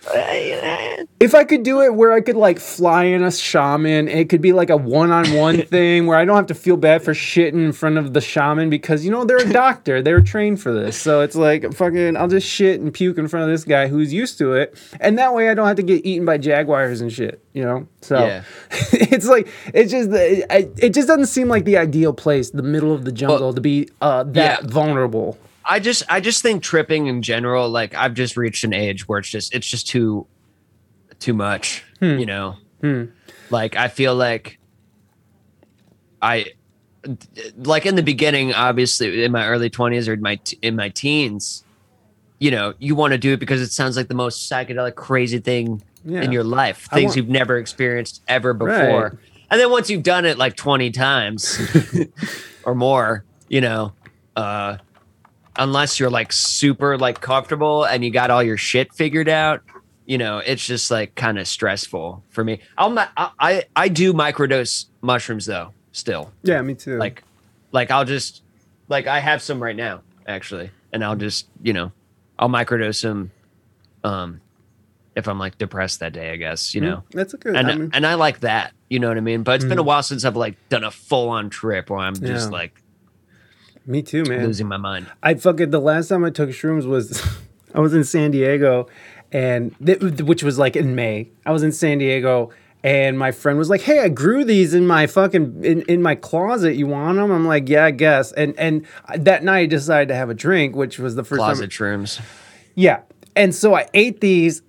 if 1.21 1.35
I 1.35 1.45
could 1.45 1.62
do 1.62 1.81
it 1.83 1.95
where 1.95 2.12
I 2.12 2.21
could 2.21 2.37
like 2.37 2.59
fly 2.59 3.05
in 3.05 3.23
a 3.23 3.31
shaman, 3.33 4.09
it 4.09 4.29
could 4.29 4.41
be 4.41 4.53
like 4.53 4.71
a 4.71 4.77
one-on-one 4.77 5.62
thing 5.67 6.07
where 6.07 6.19
I 6.19 6.25
don't 6.25 6.37
have 6.37 6.47
to 6.47 6.55
feel 6.55 6.77
bad 6.77 7.03
for 7.03 7.12
shitting 7.14 7.64
in 7.64 7.73
front 7.73 7.99
of 7.99 8.12
the 8.12 8.21
shaman 8.21 8.71
because 8.71 9.05
you 9.05 9.11
know 9.11 9.25
they're 9.25 9.39
a 9.39 9.53
doctor, 9.53 10.03
they're 10.03 10.21
trained 10.21 10.61
for 10.61 10.73
this. 10.73 10.97
So 11.01 11.21
it's 11.23 11.37
like 11.37 11.73
fucking, 11.75 12.17
I'll 12.17 12.29
just 12.29 12.47
shit 12.47 12.81
and 12.81 12.93
puke 12.93 13.19
in 13.19 13.29
front 13.29 13.45
of 13.45 13.51
this 13.51 13.64
guy 13.64 13.89
who's 13.89 14.12
used 14.12 14.39
to 14.39 14.53
it, 14.53 14.79
and 15.01 15.19
that 15.19 15.35
way 15.35 15.49
I 15.49 15.55
don't 15.55 15.67
have 15.67 15.77
to 15.77 15.83
get 15.83 16.05
eaten 16.05 16.25
by 16.25 16.39
jaguars 16.39 17.01
and 17.01 17.12
shit. 17.12 17.43
You 17.57 17.62
know, 17.64 17.88
so 18.02 18.18
Yeah. 18.18 18.42
it's 18.92 19.26
like 19.26 19.48
it's 19.72 19.90
just 19.90 20.11
it, 20.12 20.44
it 20.76 20.92
just 20.92 21.09
doesn't 21.09 21.24
seem 21.24 21.48
like 21.48 21.64
the 21.64 21.78
ideal 21.78 22.12
place, 22.12 22.50
the 22.50 22.62
middle 22.62 22.92
of 22.92 23.07
the 23.07 23.12
jungle, 23.12 23.54
to 23.54 23.62
be 23.62 23.88
uh, 24.02 24.24
that 24.24 24.62
Yeah. 24.62 24.68
vulnerable. 24.68 25.38
I 25.64 25.80
just 25.80 26.02
I 26.11 26.20
just 26.20 26.42
think 26.42 26.62
tripping 26.62 27.07
in 27.07 27.22
general, 27.22 27.70
like 27.70 27.94
I've 27.94 28.12
just 28.12 28.36
reached 28.36 28.62
an 28.64 28.74
age 28.74 29.09
where 29.09 29.20
it's 29.20 29.30
just 29.30 29.54
it's 29.54 29.66
just 29.66 29.88
too 29.88 30.26
too 31.18 31.32
much, 31.32 31.82
Hmm. 32.00 32.18
you 32.18 32.26
know. 32.26 32.57
Like 33.48 33.74
I 33.74 33.88
feel 33.88 34.14
like 34.14 34.59
I 36.20 36.52
like 37.57 37.86
in 37.86 37.94
the 37.94 38.02
beginning, 38.02 38.52
obviously 38.52 39.24
in 39.24 39.32
my 39.32 39.46
early 39.48 39.70
twenties 39.70 40.09
or 40.09 40.12
in 40.12 40.20
my 40.20 40.36
t- 40.36 40.59
in 40.61 40.76
my 40.76 40.90
teens, 40.90 41.64
you 42.38 42.50
know, 42.50 42.74
you 42.78 42.94
want 42.94 43.12
to 43.12 43.18
do 43.18 43.32
it 43.32 43.40
because 43.40 43.62
it 43.62 43.72
sounds 43.72 43.96
like 43.96 44.09
the 44.09 44.14
most 44.14 44.50
psychedelic, 44.50 44.94
crazy 44.94 45.38
thing 45.38 45.82
Yeah. 46.07 46.22
in 46.22 46.30
your 46.32 46.44
life, 46.44 46.88
things 46.92 47.09
want- 47.11 47.16
you've 47.16 47.28
never 47.28 47.59
experienced 47.59 48.22
ever 48.28 48.54
before. 48.54 48.70
Right. 49.02 49.12
And 49.50 49.61
then 49.61 49.70
once 49.70 49.90
you've 49.90 50.02
done 50.02 50.24
it 50.24 50.38
like 50.38 50.57
20 50.57 50.90
times 50.92 51.61
or 52.64 52.74
more, 52.74 53.24
you 53.48 53.61
know, 53.61 53.92
uh, 54.36 54.78
unless 55.57 55.98
you're 56.00 56.11
like 56.11 56.32
super 56.32 56.96
like 56.98 57.20
comfortable 57.20 57.84
and 57.84 58.04
you 58.04 58.11
got 58.11 58.30
all 58.30 58.42
your 58.42 58.57
shit 58.57 58.92
figured 58.94 59.28
out, 59.28 59.62
you 60.04 60.18
know, 60.18 60.38
it's 60.38 60.64
just 60.66 60.90
like 60.90 61.14
kind 61.14 61.38
of 61.38 61.46
stressful 61.48 62.22
for 62.30 62.44
me. 62.44 62.61
I'll, 62.78 62.96
I, 62.98 63.30
I, 63.38 63.64
I 63.74 63.88
do 63.88 64.12
microdose 64.12 64.86
mushrooms 65.00 65.46
though, 65.46 65.72
still 65.92 66.32
Yeah, 66.42 66.61
me 66.62 66.74
too. 66.74 66.98
like, 66.98 67.22
like 67.72 67.90
I'll 67.90 68.04
just, 68.04 68.42
like 68.88 69.07
I 69.07 69.18
have 69.20 69.42
some 69.42 69.62
right 69.62 69.76
now 69.76 70.02
actually, 70.26 70.70
and 70.92 71.04
I'll 71.04 71.16
just, 71.16 71.46
you 71.62 71.72
know, 71.72 71.92
I'll 72.38 72.48
microdose 72.48 73.02
them, 73.02 73.30
Um, 74.04 74.40
if 75.17 75.27
I'm 75.27 75.39
like 75.39 75.59
depressed 75.59 76.01
that 76.01 76.12
day, 76.12 76.31
I 76.31 76.37
guess 76.37 76.75
you 76.75 76.81
know, 76.83 77.03
That's 77.11 77.35
a 77.35 77.39
good. 77.39 77.57
and 77.57 77.67
I 77.71 77.75
mean, 77.75 77.91
and 77.93 78.07
I 78.07 78.14
like 78.14 78.41
that. 78.41 78.73
You 78.89 79.01
know 79.01 79.09
what 79.09 79.17
I 79.17 79.21
mean? 79.21 79.43
But 79.43 79.57
it's 79.57 79.64
been 79.64 79.79
a 79.79 79.83
Mhm. 79.83 79.87
while 79.87 80.03
since 80.05 80.25
I've 80.25 80.37
like 80.37 80.57
done 80.69 80.85
a 80.85 80.91
full 80.91 81.31
on 81.31 81.51
trip 81.51 81.91
where 81.91 81.99
I'm 82.01 82.14
just 82.14 82.51
Yeah. 82.51 82.59
like 82.59 82.81
me 83.87 84.03
too, 84.03 84.25
man. 84.25 84.45
losing 84.47 84.69
my 84.69 84.77
mind. 84.77 85.07
I 85.23 85.35
fucking 85.35 85.71
the 85.71 85.81
last 85.81 86.09
time 86.09 86.25
I 86.25 86.31
took 86.31 86.51
shrooms 86.51 86.87
was 86.87 87.21
I 87.75 87.81
was 87.81 87.95
in 87.95 88.05
San 88.05 88.31
Diego, 88.31 88.89
and 89.33 89.75
th- 89.85 90.01
which 90.23 90.43
was 90.43 90.59
like 90.59 90.77
in 90.77 90.95
May. 90.95 91.29
I 91.45 91.53
was 91.53 91.62
in 91.62 91.73
San 91.73 91.99
Diego, 91.99 92.51
and 92.83 93.19
my 93.19 93.33
friend 93.33 93.59
was 93.59 93.69
like, 93.71 93.83
"Hey, 93.83 94.01
I 94.01 94.09
grew 94.09 94.45
these 94.45 94.73
in 94.75 94.87
my 94.87 95.07
fucking 95.07 95.64
in, 95.64 95.83
in 95.83 96.03
my 96.03 96.14
closet. 96.14 96.75
You 96.77 96.87
want 96.87 97.17
them?" 97.19 97.31
I'm 97.31 97.47
like, 97.47 97.69
"Yeah, 97.69 97.85
I 97.87 97.91
guess." 97.91 98.33
And 98.33 98.55
and 98.59 98.87
that 99.17 99.45
night 99.45 99.59
I 99.61 99.67
decided 99.67 100.09
to 100.09 100.14
have 100.14 100.31
a 100.31 100.35
drink, 100.35 100.75
which 100.77 100.99
was 100.99 101.14
the 101.17 101.25
first 101.25 101.39
Closet 101.39 101.71
time. 101.71 101.71
shrooms. 102.05 102.21
Yeah, 102.75 103.01
and 103.35 103.55
so 103.55 103.75
I 103.75 103.87
ate 103.95 104.21
these. 104.21 104.62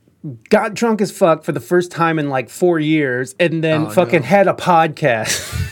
Got 0.50 0.74
drunk 0.74 1.00
as 1.02 1.12
fuck 1.12 1.44
for 1.44 1.52
the 1.52 1.60
first 1.60 1.92
time 1.92 2.20
in 2.20 2.30
like 2.30 2.50
four 2.50 2.80
years, 2.80 3.36
and 3.40 3.64
then 3.64 3.88
Oh, 3.88 3.90
fucking 3.92 4.22
no. 4.22 4.26
had 4.26 4.48
a 4.48 4.54
podcast, 4.54 5.64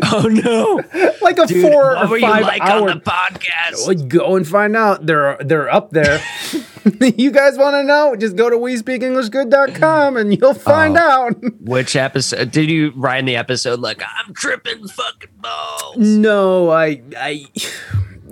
Oh 0.10 0.22
no, 0.28 0.80
like 1.20 1.38
a 1.38 1.46
Dude, 1.46 1.60
four 1.62 1.94
what 1.94 2.06
or 2.06 2.08
were 2.08 2.20
five 2.20 2.40
you 2.40 2.46
like 2.46 2.62
hour 2.62 2.88
on 2.90 2.98
the 2.98 3.04
podcast? 3.04 4.08
Go 4.08 4.36
and 4.36 4.46
find 4.46 4.76
out. 4.76 5.04
They're 5.06 5.36
they're 5.40 5.68
up 5.72 5.90
there. 5.90 6.20
you 7.00 7.30
guys 7.32 7.58
want 7.58 7.74
to 7.74 7.82
know? 7.84 8.14
Just 8.16 8.36
go 8.36 8.48
to 8.48 8.56
WeSpeakEnglishGood.com 8.56 10.16
and 10.16 10.38
you'll 10.40 10.54
find 10.54 10.96
Oh. 10.96 11.00
out. 11.00 11.34
Which 11.60 11.94
episode 11.96 12.50
did 12.52 12.70
you 12.70 12.92
write 12.96 13.18
in 13.18 13.24
the 13.26 13.36
episode 13.36 13.80
like 13.80 14.00
I'm 14.02 14.32
tripping 14.34 14.86
fucking 14.86 15.30
balls? 15.40 15.96
no, 15.98 16.70
I 16.70 17.02
I 17.16 17.44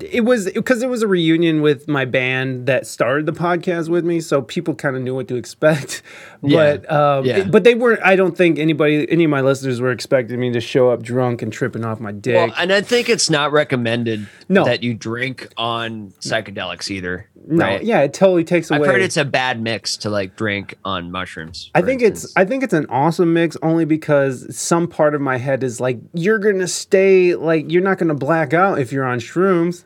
it 0.02 0.24
was 0.24 0.50
because 0.52 0.82
it 0.82 0.88
was 0.88 1.02
a 1.02 1.08
reunion 1.08 1.62
with 1.62 1.88
my 1.88 2.04
band 2.04 2.66
that 2.66 2.86
started 2.86 3.26
the 3.26 3.32
podcast 3.32 3.88
with 3.88 4.04
me, 4.04 4.20
so 4.20 4.42
people 4.42 4.74
kind 4.74 4.96
of 4.96 5.02
knew 5.02 5.14
what 5.14 5.28
to 5.28 5.36
expect. 5.36 6.02
Yeah. 6.46 6.76
But 6.76 6.92
um, 6.92 7.24
Yeah. 7.24 7.44
but 7.44 7.64
they 7.64 7.74
weren't. 7.74 8.00
I 8.04 8.16
don't 8.16 8.36
think 8.36 8.58
anybody, 8.58 9.10
any 9.10 9.24
of 9.24 9.30
my 9.30 9.40
listeners, 9.40 9.80
were 9.80 9.90
expecting 9.92 10.38
me 10.40 10.52
to 10.52 10.60
show 10.60 10.90
up 10.90 11.02
drunk 11.02 11.42
and 11.42 11.52
tripping 11.52 11.84
off 11.84 12.00
my 12.00 12.12
dick. 12.12 12.36
Well, 12.36 12.54
and 12.58 12.72
I 12.72 12.80
think 12.80 13.08
it's 13.08 13.28
not 13.30 13.52
recommended 13.52 14.26
No. 14.48 14.64
that 14.64 14.82
you 14.82 14.94
drink 14.94 15.48
on 15.56 16.12
psychedelics 16.20 16.90
either. 16.90 17.28
no, 17.48 17.64
right? 17.64 17.82
yeah, 17.84 18.00
it 18.00 18.12
totally 18.14 18.44
takes 18.44 18.70
away. 18.70 18.80
I've 18.80 18.86
heard 18.86 19.02
it's 19.02 19.16
a 19.16 19.24
bad 19.24 19.60
mix 19.62 19.96
to 19.98 20.10
like 20.10 20.36
drink 20.36 20.74
on 20.84 21.10
mushrooms. 21.12 21.70
I 21.74 21.82
think 21.82 22.02
instance. 22.02 22.24
it's 22.24 22.36
I 22.36 22.44
think 22.44 22.62
it's 22.62 22.74
an 22.74 22.86
awesome 22.88 23.32
mix 23.32 23.56
only 23.62 23.84
because 23.84 24.56
some 24.56 24.88
part 24.88 25.14
of 25.14 25.20
my 25.20 25.36
head 25.38 25.62
is 25.62 25.80
like 25.80 25.98
you're 26.14 26.38
gonna 26.38 26.66
stay 26.68 27.34
like 27.34 27.70
you're 27.70 27.82
not 27.82 27.98
gonna 27.98 28.14
black 28.14 28.52
out 28.54 28.78
if 28.78 28.92
you're 28.92 29.04
on 29.04 29.18
shrooms. 29.20 29.84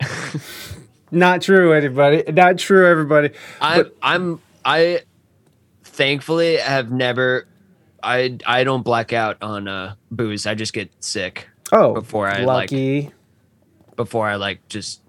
not 1.10 1.42
true, 1.42 1.72
anybody. 1.72 2.22
Not 2.32 2.58
true, 2.58 2.86
everybody. 2.86 3.30
I'm 3.60 3.90
I'm 4.02 4.40
I 4.64 5.00
thankfully 5.98 6.60
I 6.60 6.64
have 6.68 6.90
never 6.90 7.46
I 8.02 8.38
I 8.46 8.64
don't 8.64 8.82
black 8.82 9.12
out 9.12 9.42
on 9.42 9.68
uh 9.68 9.94
booze. 10.10 10.46
I 10.46 10.54
just 10.54 10.72
get 10.72 10.90
sick 11.04 11.48
Oh, 11.70 11.92
Before 11.92 12.26
I, 12.26 12.38
like, 12.44 12.70
lucky 12.70 13.10
before 13.96 14.26
I 14.26 14.36
like 14.36 14.66
just 14.68 15.02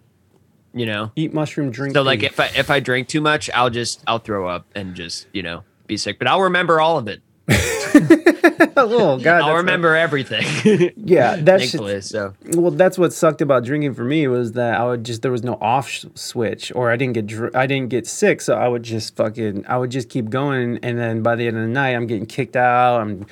you 0.73 0.85
know. 0.85 1.11
eat 1.15 1.33
mushroom 1.33 1.71
drink. 1.71 1.93
So 1.95 2.01
like 2.01 2.19
pee. 2.21 2.25
if 2.25 2.39
I 2.39 2.47
if 2.55 2.69
I 2.69 2.79
drink 2.79 3.07
too 3.07 3.21
much, 3.21 3.49
I'll 3.51 3.69
just 3.69 4.03
I'll 4.07 4.19
throw 4.19 4.47
up 4.47 4.65
and 4.75 4.95
just, 4.95 5.27
you 5.31 5.41
know, 5.41 5.63
be 5.87 5.95
sick. 5.97 6.19
But 6.19 6.27
I'll 6.27 6.41
remember 6.41 6.81
all 6.81 6.97
of 6.97 7.07
it. 7.07 7.21
oh 8.77 9.19
god, 9.21 9.41
I'll 9.41 9.55
remember 9.57 9.95
everything. 9.95 10.45
Yeah, 11.09 11.37
that's 11.37 11.71
Thankfully. 11.71 12.01
So 12.01 12.33
well. 12.55 12.71
That's 12.71 12.97
what 12.97 13.13
sucked 13.13 13.41
about 13.41 13.63
drinking 13.63 13.93
for 13.95 14.03
me 14.03 14.27
was 14.27 14.51
that 14.53 14.79
I 14.79 14.85
would 14.85 15.03
just 15.03 15.21
there 15.23 15.31
was 15.31 15.43
no 15.43 15.57
off 15.61 16.05
switch, 16.15 16.71
or 16.75 16.91
I 16.91 16.95
didn't 16.95 17.13
get 17.13 17.27
dr- 17.27 17.55
I 17.55 17.65
didn't 17.65 17.89
get 17.89 18.05
sick, 18.07 18.41
so 18.41 18.55
I 18.55 18.67
would 18.67 18.83
just 18.83 19.15
fucking 19.15 19.65
I 19.67 19.77
would 19.77 19.89
just 19.89 20.09
keep 20.09 20.29
going, 20.29 20.77
and 20.83 20.97
then 20.99 21.23
by 21.23 21.35
the 21.35 21.47
end 21.47 21.57
of 21.57 21.63
the 21.63 21.69
night, 21.69 21.95
I'm 21.95 22.05
getting 22.07 22.25
kicked 22.27 22.55
out. 22.55 23.01
I'm 23.01 23.25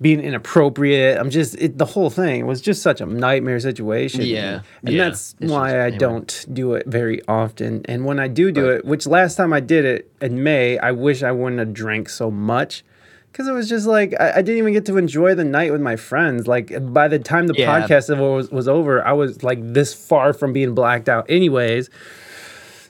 being 0.00 0.20
inappropriate. 0.20 1.16
I'm 1.18 1.30
just 1.30 1.54
it, 1.60 1.78
the 1.78 1.84
whole 1.84 2.10
thing 2.10 2.46
was 2.46 2.60
just 2.60 2.82
such 2.82 3.00
a 3.00 3.06
nightmare 3.06 3.60
situation. 3.60 4.22
Yeah, 4.22 4.62
and 4.84 4.94
yeah, 4.94 5.04
that's 5.04 5.36
it's 5.40 5.50
why 5.52 5.68
just- 5.68 5.74
I 5.76 5.78
anyway. 5.84 5.98
don't 5.98 6.46
do 6.52 6.74
it 6.74 6.86
very 6.88 7.20
often. 7.28 7.82
And 7.84 8.04
when 8.04 8.18
I 8.18 8.26
do 8.28 8.50
do 8.50 8.66
Right. 8.68 8.76
it, 8.78 8.84
which 8.84 9.06
last 9.06 9.36
time 9.36 9.52
I 9.52 9.60
did 9.60 9.84
it 9.84 10.10
in 10.20 10.42
May, 10.42 10.76
I 10.78 10.90
wish 10.90 11.22
I 11.22 11.30
wouldn't 11.30 11.60
have 11.60 11.72
drank 11.72 12.08
so 12.08 12.30
much. 12.32 12.84
Because 13.32 13.48
it 13.48 13.52
was 13.52 13.66
just 13.68 13.86
like 13.86 14.14
I, 14.20 14.32
I 14.32 14.42
didn't 14.42 14.58
even 14.58 14.74
get 14.74 14.84
to 14.86 14.98
enjoy 14.98 15.34
the 15.34 15.44
night 15.44 15.72
with 15.72 15.80
my 15.80 15.96
friends. 15.96 16.46
Like 16.46 16.70
by 16.92 17.08
the 17.08 17.18
time 17.18 17.46
the 17.46 17.54
Yeah. 17.56 17.80
podcast 17.80 18.14
was, 18.18 18.50
was 18.50 18.68
over, 18.68 19.02
I 19.04 19.12
was 19.12 19.42
like 19.42 19.58
this 19.62 19.94
far 19.94 20.32
from 20.34 20.52
being 20.52 20.74
blacked 20.74 21.08
out, 21.08 21.26
anyways. 21.30 21.88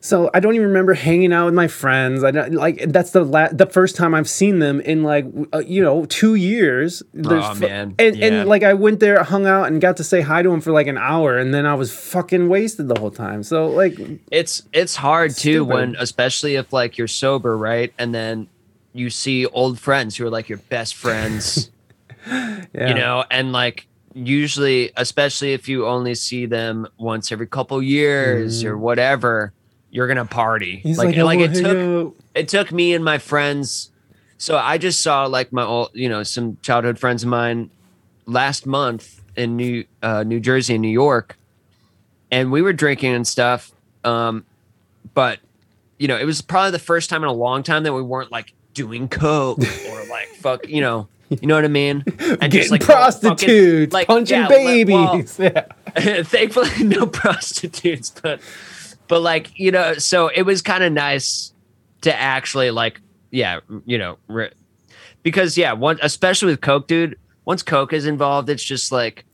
So 0.04 0.30
I 0.34 0.40
don't 0.40 0.56
even 0.56 0.66
remember 0.66 0.94
hanging 0.94 1.32
out 1.32 1.44
with 1.44 1.54
my 1.54 1.68
friends. 1.68 2.24
I 2.24 2.32
don't 2.32 2.54
like 2.54 2.86
that's 2.88 3.12
the 3.12 3.22
la- 3.24 3.50
the 3.52 3.66
first 3.66 3.94
time 3.94 4.16
I've 4.16 4.28
seen 4.28 4.58
them 4.58 4.80
in 4.80 5.04
like 5.04 5.26
uh, 5.52 5.58
you 5.60 5.80
know 5.80 6.06
two 6.06 6.34
years. 6.34 7.04
There's 7.14 7.44
Oh, 7.46 7.54
man. 7.54 7.94
and 8.00 8.16
Yeah. 8.16 8.26
and 8.26 8.48
like 8.48 8.64
I 8.64 8.74
went 8.74 8.98
there, 8.98 9.22
hung 9.22 9.46
out, 9.46 9.68
and 9.68 9.80
got 9.80 9.98
to 9.98 10.04
say 10.04 10.20
hi 10.20 10.42
to 10.42 10.48
them 10.50 10.60
for 10.60 10.72
like 10.72 10.88
an 10.88 10.98
hour, 10.98 11.38
and 11.38 11.54
then 11.54 11.66
I 11.66 11.74
was 11.74 11.92
fucking 11.96 12.48
wasted 12.48 12.88
the 12.88 12.98
whole 12.98 13.12
time. 13.12 13.44
So 13.44 13.68
like 13.68 13.96
it's 14.32 14.64
it's 14.72 14.96
hard 14.96 15.36
too 15.36 15.64
when 15.64 15.94
especially 15.96 16.56
if 16.56 16.72
like 16.72 16.98
you're 16.98 17.06
sober, 17.06 17.56
right? 17.56 17.92
And 17.96 18.12
then 18.12 18.48
you 18.92 19.10
see 19.10 19.46
old 19.46 19.78
friends 19.78 20.16
who 20.16 20.26
are 20.26 20.30
like 20.30 20.48
your 20.48 20.58
best 20.58 20.94
friends, 20.94 21.70
yeah. 22.26 22.66
you 22.74 22.94
know, 22.94 23.24
and 23.30 23.52
like 23.52 23.86
usually, 24.14 24.92
especially 24.96 25.52
if 25.52 25.68
you 25.68 25.86
only 25.86 26.14
see 26.14 26.46
them 26.46 26.86
once 26.98 27.32
every 27.32 27.46
couple 27.46 27.82
years 27.82 28.64
or 28.64 28.76
whatever, 28.76 29.52
you're 29.90 30.08
gonna 30.08 30.24
party. 30.24 30.78
Mm. 30.78 30.82
He's 30.82 30.98
like 30.98 31.16
like, 31.16 31.38
like, 31.38 31.40
it 31.40 31.54
took 31.54 32.16
it 32.34 32.48
took 32.48 32.72
me 32.72 32.94
and 32.94 33.04
my 33.04 33.18
friends. 33.18 33.90
So 34.38 34.56
I 34.56 34.78
just 34.78 35.02
saw 35.02 35.26
like 35.26 35.52
my 35.52 35.62
old, 35.62 35.90
you 35.94 36.08
know, 36.08 36.22
some 36.22 36.58
childhood 36.62 36.98
friends 36.98 37.22
of 37.22 37.28
mine 37.28 37.70
last 38.26 38.66
month 38.66 39.22
in 39.36 39.56
New 39.56 39.84
uh, 40.02 40.24
New 40.24 40.40
Jersey 40.40 40.74
and 40.74 40.82
New 40.82 40.88
York, 40.88 41.36
and 42.30 42.50
we 42.50 42.62
were 42.62 42.72
drinking 42.72 43.14
and 43.14 43.26
stuff. 43.26 43.72
Um, 44.04 44.44
but 45.14 45.38
you 45.98 46.08
know, 46.08 46.18
it 46.18 46.24
was 46.24 46.42
probably 46.42 46.72
the 46.72 46.78
first 46.78 47.08
time 47.08 47.22
in 47.22 47.28
a 47.28 47.32
long 47.32 47.62
time 47.62 47.84
that 47.84 47.92
we 47.92 48.02
weren't 48.02 48.32
like 48.32 48.52
doing 48.74 49.08
coke 49.08 49.58
or 49.90 50.04
like 50.06 50.28
fuck, 50.38 50.68
you 50.68 50.80
know, 50.80 51.08
you 51.28 51.46
know 51.46 51.54
what 51.54 51.64
I 51.64 51.68
mean? 51.68 52.04
And 52.40 52.50
Getting 52.52 52.70
like, 52.70 52.80
going 52.80 52.80
fucking- 52.80 52.86
prostitutes, 52.86 53.92
like, 53.92 54.06
punching 54.06 54.38
yeah, 54.38 54.48
li- 54.48 54.84
well, 54.84 55.12
babies. 55.14 55.38
yeah. 55.42 55.64
thankfully 56.22 56.84
no 56.84 57.06
prostitutes 57.06 58.08
but 58.22 58.40
but 59.08 59.20
like 59.20 59.50
you 59.58 59.70
know 59.70 59.92
so 59.94 60.28
it 60.28 60.42
was 60.42 60.62
kind 60.62 60.82
of 60.82 60.90
nice 60.90 61.52
to 62.00 62.14
actually 62.18 62.70
like 62.70 62.98
yeah 63.30 63.60
you 63.84 63.98
know 63.98 64.16
re- 64.26 64.52
because 65.22 65.58
yeah 65.58 65.74
one 65.74 65.98
especially 66.02 66.50
with 66.50 66.62
coke 66.62 66.86
dude 66.88 67.18
once 67.44 67.62
coke 67.62 67.92
is 67.92 68.06
involved 68.06 68.48
it's 68.48 68.64
just 68.64 68.90
like 68.90 69.26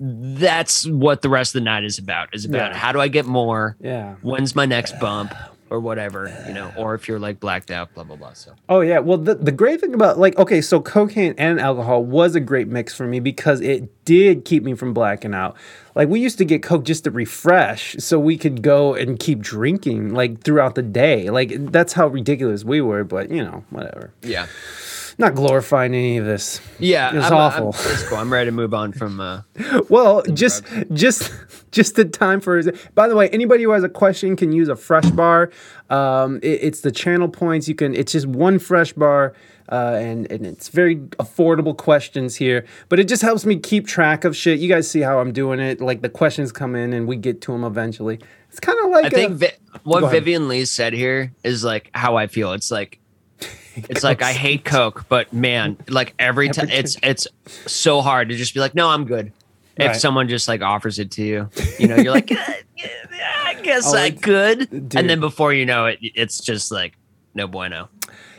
that's 0.00 0.86
what 0.86 1.20
the 1.20 1.28
rest 1.28 1.54
of 1.54 1.60
the 1.60 1.64
night 1.64 1.84
is 1.84 1.98
about 1.98 2.34
is 2.34 2.46
about 2.46 2.72
Yeah. 2.72 2.78
how 2.78 2.92
do 2.92 3.00
i 3.00 3.08
get 3.08 3.26
more 3.26 3.76
Yeah. 3.80 4.14
when's 4.22 4.56
my 4.56 4.64
next 4.64 4.98
bump 4.98 5.34
or 5.70 5.80
whatever 5.80 6.32
you 6.46 6.54
know 6.54 6.72
or 6.76 6.94
if 6.94 7.08
you're 7.08 7.18
like 7.18 7.40
blacked 7.40 7.70
out 7.70 7.92
blah 7.94 8.04
blah 8.04 8.16
blah 8.16 8.32
so 8.32 8.52
Oh 8.68 8.80
yeah. 8.80 8.98
Well, 8.98 9.18
the, 9.18 9.36
the 9.36 9.52
great 9.52 9.80
thing 9.80 9.94
about 9.94 10.18
like 10.18 10.36
okay, 10.38 10.60
so 10.60 10.80
cocaine 10.80 11.34
and 11.38 11.60
alcohol 11.60 12.02
was 12.04 12.34
a 12.34 12.40
great 12.40 12.68
mix 12.68 12.94
for 12.94 13.06
me 13.06 13.20
because 13.20 13.60
it 13.60 14.04
did 14.04 14.44
keep 14.44 14.64
me 14.64 14.74
from 14.74 14.92
blacking 14.92 15.34
out. 15.34 15.56
Like 15.94 16.08
we 16.08 16.20
used 16.20 16.38
to 16.38 16.44
get 16.44 16.62
coke 16.62 16.84
just 16.84 17.04
to 17.04 17.10
refresh, 17.10 17.94
so 17.98 18.18
we 18.18 18.36
could 18.36 18.62
go 18.62 18.94
and 18.94 19.18
keep 19.18 19.40
drinking 19.40 20.14
like 20.14 20.42
throughout 20.42 20.74
the 20.74 20.82
day. 20.82 21.30
Like 21.30 21.52
that's 21.70 21.92
how 21.92 22.08
ridiculous 22.08 22.64
we 22.64 22.80
were. 22.80 23.04
But 23.04 23.30
you 23.30 23.44
know, 23.44 23.64
whatever. 23.70 24.12
yeah 24.22 24.46
Not 25.18 25.34
glorifying 25.34 25.94
any 25.94 26.18
of 26.18 26.26
this. 26.26 26.60
yeah 26.78 27.14
It's 27.16 27.26
I'm, 27.26 27.32
awful. 27.34 27.74
I'm, 27.78 27.92
it's 27.92 28.02
cool. 28.08 28.18
I'm 28.18 28.30
ready 28.32 28.48
to 28.48 28.52
move 28.52 28.74
on 28.74 28.92
from 28.92 29.20
uh 29.20 29.42
Well, 29.88 30.22
just 30.32 30.64
just 30.92 31.32
just 31.72 31.96
the 31.96 32.04
time 32.04 32.40
for. 32.40 32.62
By 32.94 33.08
the 33.08 33.16
way, 33.16 33.28
anybody 33.30 33.62
who 33.64 33.70
has 33.70 33.82
a 33.84 33.88
question 33.88 34.36
can 34.36 34.52
use 34.52 34.68
a 34.68 34.76
fresh 34.76 35.08
bar. 35.10 35.50
Um, 35.90 36.36
it- 36.42 36.60
it's 36.62 36.80
the 36.80 36.90
channel 36.92 37.28
points. 37.28 37.68
You 37.68 37.74
can. 37.74 37.94
It's 37.94 38.12
just 38.12 38.26
one 38.26 38.58
fresh 38.58 38.92
bar, 38.92 39.34
uh, 39.70 39.96
and 40.00 40.30
and 40.30 40.46
it's 40.46 40.68
very 40.68 40.96
affordable 40.96 41.76
questions 41.76 42.36
here. 42.36 42.64
But 42.88 42.98
it 43.00 43.08
just 43.08 43.22
helps 43.22 43.44
me 43.46 43.56
keep 43.58 43.86
track 43.86 44.24
of 44.24 44.36
shit. 44.36 44.58
You 44.58 44.68
guys 44.68 44.88
see 44.90 45.00
how 45.00 45.18
I'm 45.18 45.32
doing 45.32 45.60
it. 45.60 45.80
Like 45.80 46.02
the 46.02 46.08
questions 46.08 46.52
come 46.52 46.74
in, 46.74 46.92
and 46.92 47.06
we 47.08 47.16
get 47.16 47.40
to 47.42 47.52
them 47.52 47.64
eventually. 47.64 48.20
It's 48.50 48.60
kind 48.60 48.78
of 48.84 48.90
like 48.90 49.06
I 49.06 49.10
think 49.10 49.32
Vi- 49.34 49.52
what 49.84 50.10
Vivian 50.10 50.48
Lee 50.48 50.64
said 50.66 50.92
here 50.92 51.32
is 51.44 51.62
like 51.64 51.90
how 51.94 52.16
I 52.16 52.26
feel. 52.26 52.52
It's 52.52 52.70
like 52.70 53.00
it's 53.88 54.02
like 54.04 54.22
I 54.22 54.32
hate 54.32 54.64
Coke, 54.64 55.04
but 55.08 55.32
man, 55.32 55.76
like 55.88 56.14
every 56.18 56.48
time 56.48 56.68
it's 56.70 56.96
it's 57.02 57.26
so 57.66 58.00
hard 58.00 58.28
to 58.30 58.36
just 58.36 58.54
be 58.54 58.60
like, 58.60 58.74
no, 58.74 58.88
I'm 58.88 59.04
good. 59.04 59.32
If 59.78 59.86
Right. 59.88 59.96
someone 59.96 60.28
just 60.28 60.48
like 60.48 60.62
offers 60.62 60.98
it 60.98 61.10
to 61.12 61.22
you, 61.22 61.50
you 61.78 61.86
know, 61.88 61.96
you're 61.96 62.12
like, 62.12 62.30
"Yeah, 62.30 62.54
yeah, 62.76 62.86
I 63.44 63.54
guess 63.62 63.92
Oh, 63.92 63.96
I 63.98 64.10
could. 64.10 64.70
dude. 64.70 64.96
And 64.96 65.10
then 65.10 65.20
before 65.20 65.52
you 65.52 65.66
know 65.66 65.86
it, 65.86 65.98
it's 66.00 66.40
just 66.40 66.72
like 66.72 66.94
no 67.34 67.46
bueno. 67.46 67.90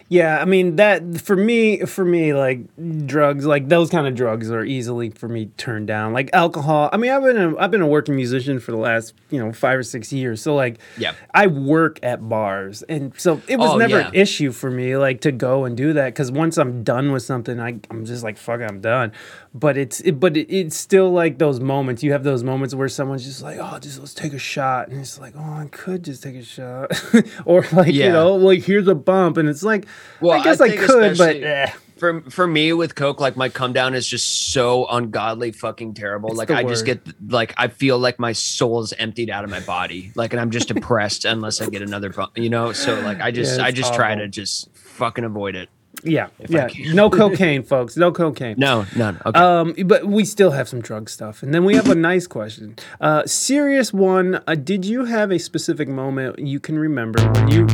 Yeah, 0.09 0.39
I 0.39 0.45
mean 0.45 0.77
that 0.77 1.19
for 1.19 1.35
me, 1.35 1.81
for 1.81 2.05
me, 2.05 2.33
like 2.33 2.61
drugs, 3.05 3.45
like 3.45 3.67
those 3.67 3.89
kind 3.89 4.07
of 4.07 4.15
drugs 4.15 4.49
are 4.49 4.63
easily 4.63 5.09
for 5.09 5.27
me 5.27 5.47
turned 5.57 5.87
down. 5.87 6.13
Like 6.13 6.29
alcohol. 6.31 6.89
I 6.93 6.97
mean, 6.97 7.11
I've 7.11 7.23
been 7.23 7.37
a, 7.37 7.57
I've 7.57 7.71
been 7.71 7.81
a 7.81 7.87
working 7.87 8.15
musician 8.15 8.61
for 8.61 8.71
the 8.71 8.77
last 8.77 9.13
you 9.31 9.37
know 9.37 9.51
five 9.51 9.77
or 9.79 9.83
six 9.83 10.13
years, 10.13 10.41
so 10.41 10.55
like 10.55 10.79
Yeah. 10.97 11.13
I 11.33 11.47
work 11.47 11.99
at 12.03 12.27
bars, 12.29 12.83
and 12.83 13.13
so 13.19 13.41
it 13.49 13.57
was 13.57 13.71
Oh, 13.71 13.77
never 13.77 13.99
yeah. 13.99 14.07
an 14.07 14.15
issue 14.15 14.53
for 14.53 14.71
me 14.71 14.95
like 14.95 15.19
to 15.21 15.33
go 15.33 15.65
and 15.65 15.75
do 15.75 15.91
that 15.93 16.05
because 16.13 16.31
once 16.31 16.57
I'm 16.57 16.85
done 16.85 17.11
with 17.11 17.23
something, 17.23 17.59
I 17.59 17.79
I'm 17.89 18.05
just 18.05 18.23
like 18.23 18.37
fuck, 18.37 18.61
it, 18.61 18.63
I'm 18.69 18.79
done. 18.79 19.11
But 19.57 19.77
it's 19.77 20.01
it, 20.01 20.19
but 20.19 20.37
it, 20.37 20.53
it's 20.53 20.75
still 20.75 21.09
like 21.09 21.39
those 21.39 21.59
moments. 21.59 22.03
You 22.03 22.11
have 22.11 22.23
those 22.23 22.43
moments 22.43 22.75
where 22.75 22.87
someone's 22.89 23.25
just 23.25 23.41
like, 23.41 23.57
oh, 23.59 23.79
just 23.79 23.99
let's 23.99 24.13
take 24.13 24.33
a 24.33 24.39
shot, 24.39 24.89
and 24.89 24.99
it's 24.99 25.19
like, 25.19 25.33
oh, 25.35 25.41
I 25.41 25.67
could 25.71 26.03
just 26.03 26.21
take 26.21 26.35
a 26.35 26.43
shot, 26.43 26.91
or 27.45 27.65
like 27.71 27.93
you 27.93 28.09
know, 28.09 28.35
like 28.35 28.63
here's 28.63 28.87
a 28.87 28.95
bump, 28.95 29.37
and 29.37 29.49
it's 29.49 29.63
like, 29.63 29.87
Well, 30.21 30.39
I 30.39 30.43
guess 30.43 30.61
I, 30.61 30.69
think 30.69 30.81
could, 30.81 31.17
but 31.17 31.37
eh. 31.37 31.71
for 31.97 32.21
for 32.29 32.45
me 32.45 32.71
with 32.73 32.93
coke, 32.93 33.19
like 33.19 33.35
my 33.35 33.49
come 33.49 33.73
down 33.73 33.95
is 33.95 34.07
just 34.07 34.51
so 34.53 34.85
ungodly 34.87 35.51
fucking 35.51 35.95
terrible. 35.95 36.29
It's 36.29 36.37
like 36.37 36.51
I 36.51 36.63
just 36.63 36.85
get 36.85 37.01
like 37.27 37.53
I 37.57 37.67
feel 37.67 37.97
like 37.97 38.19
my 38.19 38.33
soul 38.33 38.81
is 38.81 38.93
emptied 38.93 39.29
out 39.31 39.43
of 39.43 39.49
my 39.49 39.61
body. 39.61 40.11
Like 40.13 40.33
and 40.33 40.39
I'm 40.39 40.51
just 40.51 40.67
depressed 40.67 41.25
unless 41.25 41.61
I 41.61 41.69
get 41.69 41.81
another 41.81 42.09
bump. 42.09 42.37
You 42.37 42.49
know, 42.49 42.73
so 42.73 42.99
like 42.99 43.21
I 43.21 43.31
just 43.31 43.57
Yeah, 43.57 43.65
I 43.65 43.71
just 43.71 43.93
try 43.93 44.13
to 44.13 44.27
just 44.27 44.75
fucking 44.75 45.23
avoid 45.23 45.55
it. 45.55 45.69
Yeah, 46.03 46.27
yeah, 46.47 46.67
no 46.93 47.09
cocaine, 47.21 47.63
folks, 47.63 47.97
no 47.97 48.11
cocaine. 48.11 48.55
No, 48.57 48.85
none. 48.95 49.19
Okay. 49.25 49.39
Um, 49.39 49.73
but 49.85 50.05
we 50.05 50.23
still 50.25 50.51
have 50.51 50.67
some 50.69 50.81
drug 50.81 51.09
stuff, 51.09 51.41
and 51.43 51.53
then 51.53 51.65
we 51.65 51.75
have 51.75 51.89
a 51.89 51.95
nice 51.95 52.27
question. 52.27 52.75
Uh, 53.01 53.25
serious 53.25 53.91
one. 53.93 54.41
Uh, 54.47 54.55
did 54.55 54.85
you 54.85 55.05
have 55.05 55.31
a 55.31 55.39
specific 55.39 55.87
moment 55.87 56.39
you 56.39 56.59
can 56.59 56.77
remember 56.79 57.19
when 57.33 57.47
you 57.49 57.65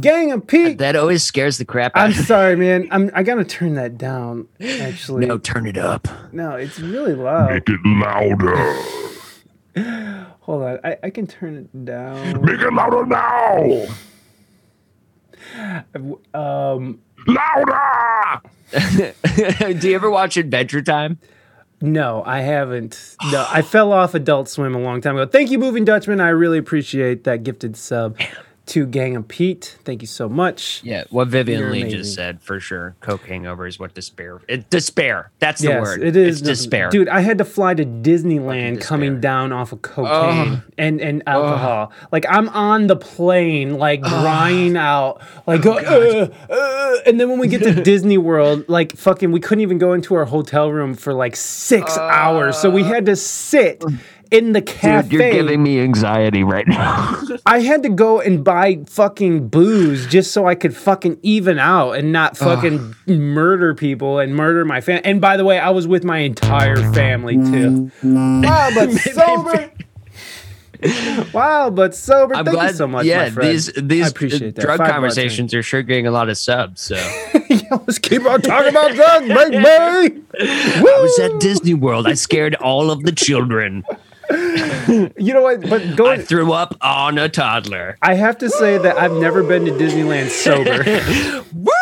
gang 0.00 0.32
of 0.32 0.46
Pete? 0.46 0.78
that 0.78 0.96
always 0.96 1.22
scares 1.22 1.58
the 1.58 1.64
crap 1.64 1.92
out 1.96 2.04
I'm 2.04 2.10
of 2.12 2.16
me. 2.18 2.22
sorry, 2.24 2.56
man. 2.56 2.88
I'm 2.90 3.10
I 3.14 3.22
gotta 3.22 3.44
turn 3.44 3.74
that 3.74 3.98
down. 3.98 4.46
Actually, 4.60 5.26
No, 5.26 5.38
turn 5.38 5.66
it 5.66 5.76
up. 5.78 6.08
no, 6.32 6.52
it's 6.56 6.78
really 6.78 7.14
loud. 7.14 7.50
Make 7.50 7.68
it 7.68 7.80
louder. 7.84 8.56
Hold 10.40 10.62
on, 10.64 10.78
I, 10.84 10.96
I 11.04 11.10
can 11.10 11.26
turn 11.26 11.56
it 11.56 11.84
down. 11.84 12.44
Make 12.44 12.60
it 12.60 12.72
louder 12.72 13.06
now. 13.06 13.86
Um, 16.34 17.00
Louder. 17.26 18.40
Do 19.78 19.88
you 19.88 19.94
ever 19.94 20.10
watch 20.10 20.36
Adventure 20.36 20.82
Time? 20.82 21.18
no, 21.80 22.22
I 22.24 22.40
haven't. 22.40 23.16
No, 23.32 23.44
I 23.50 23.62
fell 23.62 23.92
off 23.92 24.14
Adult 24.14 24.48
Swim 24.48 24.74
a 24.74 24.78
long 24.78 25.00
time 25.00 25.16
ago. 25.16 25.28
Thank 25.30 25.50
you, 25.50 25.58
Moving 25.58 25.84
Dutchman. 25.84 26.20
I 26.20 26.28
really 26.28 26.58
appreciate 26.58 27.24
that 27.24 27.42
gifted 27.42 27.76
sub 27.76 28.16
to 28.66 28.86
Gang 28.86 29.16
of 29.16 29.26
Pete. 29.28 29.76
Thank 29.84 30.02
you 30.02 30.06
so 30.06 30.28
much. 30.28 30.80
Yeah, 30.84 31.04
what 31.10 31.28
Vivian 31.28 31.58
You're 31.60 31.70
Lee 31.70 31.80
amazing. 31.82 31.98
just 31.98 32.14
said 32.14 32.40
for 32.42 32.60
sure. 32.60 32.94
Coke 33.00 33.26
hangover 33.26 33.66
is 33.66 33.78
what 33.78 33.92
despair. 33.94 34.40
It, 34.48 34.70
despair. 34.70 35.30
That's 35.40 35.60
the 35.60 35.68
Yes, 35.68 35.82
word. 35.82 36.02
it 36.02 36.16
is 36.16 36.40
It's 36.40 36.48
despair. 36.48 36.88
dude. 36.90 37.08
I 37.08 37.20
had 37.20 37.38
to 37.38 37.44
fly 37.44 37.74
to 37.74 37.84
Disneyland 37.84 38.80
coming 38.80 39.20
down 39.20 39.52
off 39.52 39.72
of 39.72 39.82
cocaine 39.82 40.62
and 40.78 41.00
and 41.00 41.22
alcohol. 41.26 41.92
Like 42.12 42.24
I'm 42.28 42.48
on 42.50 42.86
the 42.86 42.96
plane, 42.96 43.78
like 43.78 44.02
crying 44.02 44.76
out, 44.76 45.20
like 45.46 45.66
uh, 45.66 45.70
uh, 46.50 46.96
and 47.06 47.18
then 47.20 47.28
when 47.30 47.38
we 47.38 47.48
get 47.48 47.62
to 47.64 47.74
Disney 47.82 48.18
World, 48.18 48.64
like 48.68 48.96
fucking, 48.96 49.32
we 49.32 49.40
couldn't 49.40 49.62
even 49.62 49.78
go 49.78 49.92
into 49.92 50.14
our 50.14 50.24
hotel 50.24 50.70
room 50.70 50.94
for 50.94 51.12
like 51.12 51.34
six 51.36 51.96
hours, 51.98 52.56
so 52.58 52.70
we 52.70 52.84
had 52.84 53.06
to 53.06 53.16
sit. 53.16 53.82
In 54.32 54.52
the 54.52 54.62
cafe, 54.62 55.02
Dude, 55.10 55.12
you're 55.12 55.30
giving 55.30 55.62
me 55.62 55.78
anxiety 55.78 56.42
right 56.42 56.66
now. 56.66 57.22
I 57.46 57.60
had 57.60 57.82
to 57.82 57.90
go 57.90 58.18
and 58.18 58.42
buy 58.42 58.82
fucking 58.88 59.48
booze 59.48 60.06
just 60.06 60.32
so 60.32 60.46
I 60.46 60.54
could 60.54 60.74
fucking 60.74 61.18
even 61.22 61.58
out 61.58 61.92
and 61.92 62.12
not 62.12 62.38
fucking 62.38 62.94
murder 63.06 63.74
people 63.74 64.18
and 64.18 64.34
murder 64.34 64.64
my 64.64 64.80
family. 64.80 65.04
And 65.04 65.20
by 65.20 65.36
the 65.36 65.44
way, 65.44 65.58
I 65.58 65.68
was 65.68 65.86
with 65.86 66.02
my 66.02 66.20
entire 66.20 66.76
family 66.94 67.36
mm, 67.36 67.52
too. 67.52 68.06
Mm. 68.06 68.42
Wow, 68.42 68.70
but 68.74 68.90
sober. 70.82 71.28
wow, 71.34 71.68
but 71.68 71.94
sober. 71.94 72.34
I'm 72.34 72.46
Thank 72.46 72.56
glad. 72.56 72.70
you 72.70 72.76
so 72.76 72.86
much, 72.86 73.04
yeah, 73.04 73.24
my 73.24 73.30
friend. 73.32 73.50
these 73.50 73.70
these 73.76 74.06
I 74.06 74.08
appreciate 74.08 74.54
that. 74.54 74.62
drug 74.62 74.78
Five 74.78 74.90
conversations 74.90 75.52
are 75.52 75.62
sure 75.62 75.82
getting 75.82 76.06
a 76.06 76.10
lot 76.10 76.30
of 76.30 76.38
subs. 76.38 76.80
So 76.80 76.94
yeah, 77.50 77.60
let's 77.70 77.98
keep 77.98 78.24
on 78.24 78.40
talking 78.40 78.70
about 78.70 78.94
drugs, 78.94 79.28
baby. 79.28 80.22
I 80.40 80.98
was 81.02 81.18
at 81.18 81.38
Disney 81.38 81.74
World. 81.74 82.06
I 82.06 82.14
scared 82.14 82.54
all 82.54 82.90
of 82.90 83.02
the 83.02 83.12
children. 83.12 83.84
You 84.30 85.32
know 85.32 85.42
what? 85.42 85.60
But 85.62 85.82
I 85.82 85.94
going, 85.94 86.20
threw 86.22 86.52
up 86.52 86.76
on 86.80 87.18
a 87.18 87.28
toddler. 87.28 87.96
I 88.02 88.14
have 88.14 88.38
to 88.38 88.50
say 88.50 88.78
that 88.78 88.98
I've 88.98 89.12
never 89.12 89.42
been 89.42 89.64
to 89.66 89.72
Disneyland 89.72 90.28
sober. 90.28 90.82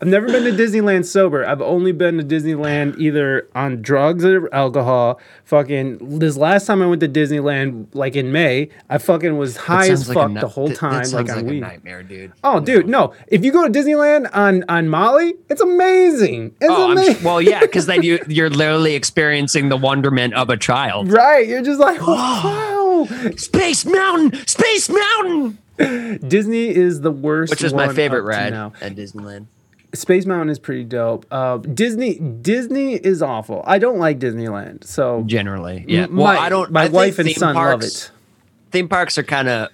I've 0.00 0.08
never 0.08 0.26
been 0.26 0.44
to 0.44 0.50
Disneyland 0.52 1.04
sober. 1.04 1.44
I've 1.46 1.60
only 1.60 1.92
been 1.92 2.18
to 2.18 2.24
Disneyland 2.24 2.98
either 2.98 3.48
on 3.54 3.82
drugs 3.82 4.24
or 4.24 4.52
alcohol. 4.54 5.20
Fucking 5.44 6.18
this 6.18 6.36
last 6.36 6.66
time 6.66 6.82
I 6.82 6.86
went 6.86 7.00
to 7.00 7.08
Disneyland, 7.08 7.86
like 7.94 8.16
in 8.16 8.32
May, 8.32 8.68
I 8.90 8.98
fucking 8.98 9.36
was 9.38 9.56
high 9.56 9.88
as 9.88 10.10
fuck 10.10 10.32
the 10.34 10.48
whole 10.48 10.70
time, 10.70 11.08
like 11.10 11.30
on 11.30 11.38
a 11.38 11.42
weed. 11.44 11.60
nightmare, 11.60 12.02
dude. 12.02 12.32
Oh, 12.44 12.60
dude, 12.60 12.88
no! 12.88 13.12
If 13.28 13.44
you 13.44 13.52
go 13.52 13.66
to 13.66 13.72
Disneyland 13.78 14.28
on 14.34 14.64
on 14.68 14.88
Molly, 14.88 15.34
it's 15.48 15.60
amazing. 15.60 16.54
It's 16.60 16.70
Oh, 16.70 16.90
I'm, 16.96 17.22
well, 17.24 17.40
yeah, 17.40 17.60
because 17.60 17.86
then 17.86 18.02
you 18.02 18.18
you're 18.28 18.50
literally 18.50 18.94
experiencing 18.94 19.68
the 19.68 19.76
wonderment 19.76 20.34
of 20.34 20.50
a 20.50 20.56
child. 20.56 21.12
right? 21.12 21.46
You're 21.46 21.62
just 21.62 21.80
like, 21.80 22.00
wow. 22.06 23.06
Space 23.36 23.84
Mountain, 23.84 24.46
Space 24.46 24.88
Mountain, 24.88 25.58
Disney 26.28 26.68
is 26.74 27.00
the 27.02 27.10
worst. 27.10 27.50
which 27.50 27.62
is 27.62 27.72
my 27.74 27.92
favorite 27.92 28.22
ride 28.22 28.52
now. 28.52 28.72
at 28.80 28.96
Disneyland. 28.96 29.46
Space 29.96 30.26
Mountain 30.26 30.50
is 30.50 30.58
pretty 30.58 30.84
dope. 30.84 31.26
Uh, 31.30 31.58
Disney 31.58 32.14
Disney 32.18 32.94
is 32.94 33.22
awful. 33.22 33.62
I 33.66 33.78
don't 33.78 33.98
like 33.98 34.18
Disneyland. 34.18 34.84
So 34.84 35.22
Generally, 35.26 35.84
yeah. 35.88 36.02
M- 36.04 36.16
Well, 36.16 36.26
my, 36.34 36.38
I 36.38 36.48
don't. 36.48 36.70
My 36.70 36.84
I 36.84 36.88
wife 36.88 37.18
and 37.18 37.30
son 37.30 37.54
love 37.54 37.82
it. 37.82 38.10
Theme 38.70 38.88
parks 38.88 39.16
are 39.18 39.22
kind 39.22 39.48
of 39.48 39.68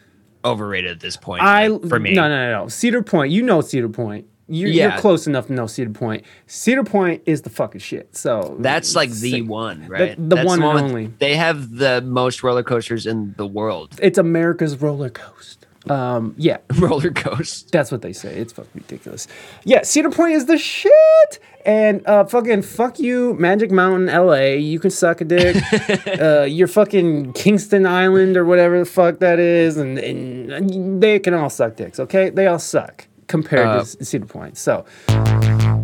overrated 0.44 0.90
at 0.92 1.00
this 1.00 1.16
point. 1.16 1.42
I 1.42 1.68
like, 1.68 1.88
for 1.88 1.98
me. 2.00 2.14
No, 2.14 2.28
no, 2.28 2.50
no, 2.50 2.62
no. 2.64 2.68
Cedar 2.68 3.02
Point. 3.02 3.32
You 3.32 3.42
know 3.42 3.60
Cedar 3.60 3.88
Point. 3.88 4.26
You, 4.48 4.66
Yeah. 4.68 4.90
You're 4.92 5.00
close 5.00 5.26
enough 5.26 5.46
to 5.46 5.52
know 5.54 5.66
Cedar 5.66 5.92
Point. 5.92 6.24
Cedar 6.46 6.82
Point 6.84 7.22
is 7.26 7.42
the 7.42 7.48
fucking 7.50 7.80
shit. 7.80 8.14
So 8.16 8.56
That's 8.58 8.94
like 8.94 9.10
the 9.10 9.30
sick. 9.30 9.48
one, 9.48 9.86
right? 9.88 10.16
the 10.16 10.34
That's 10.36 10.46
one 10.46 10.62
and 10.62 10.78
only. 10.80 11.06
They 11.20 11.36
have 11.36 11.76
the 11.76 12.02
most 12.02 12.42
roller 12.42 12.62
coasters 12.64 13.06
in 13.06 13.34
the 13.38 13.46
world. 13.46 13.96
It's 14.02 14.18
America's 14.18 14.80
roller 14.82 15.10
coaster. 15.10 15.61
Um, 15.88 16.34
yeah, 16.38 16.58
roller 16.78 17.10
coaster. 17.10 17.68
that's 17.72 17.90
what 17.90 18.02
they 18.02 18.12
say. 18.12 18.36
It's 18.36 18.52
fucking 18.52 18.70
ridiculous. 18.74 19.26
Yeah, 19.64 19.82
Cedar 19.82 20.10
Point 20.10 20.34
is 20.34 20.46
the 20.46 20.58
shit. 20.58 21.38
And 21.64 22.04
uh, 22.08 22.24
fucking 22.24 22.62
fuck 22.62 22.98
you, 22.98 23.34
Magic 23.34 23.70
Mountain, 23.70 24.08
L.A. 24.08 24.58
You 24.58 24.80
can 24.80 24.90
suck 24.90 25.20
a 25.20 25.24
dick. 25.24 25.56
uh, 26.20 26.42
you're 26.42 26.66
fucking 26.66 27.34
Kingston 27.34 27.86
Island 27.86 28.36
or 28.36 28.44
whatever 28.44 28.80
the 28.80 28.84
fuck 28.84 29.20
that 29.20 29.38
is, 29.38 29.76
and, 29.76 29.96
and 29.98 31.00
they 31.02 31.20
can 31.20 31.34
all 31.34 31.48
suck 31.50 31.76
dicks. 31.76 32.00
Okay, 32.00 32.30
they 32.30 32.48
all 32.48 32.58
suck 32.58 33.06
compared 33.28 33.66
Uh, 33.68 33.84
to 33.84 34.04
Cedar 34.04 34.26
Point. 34.26 34.58
So 34.58 34.84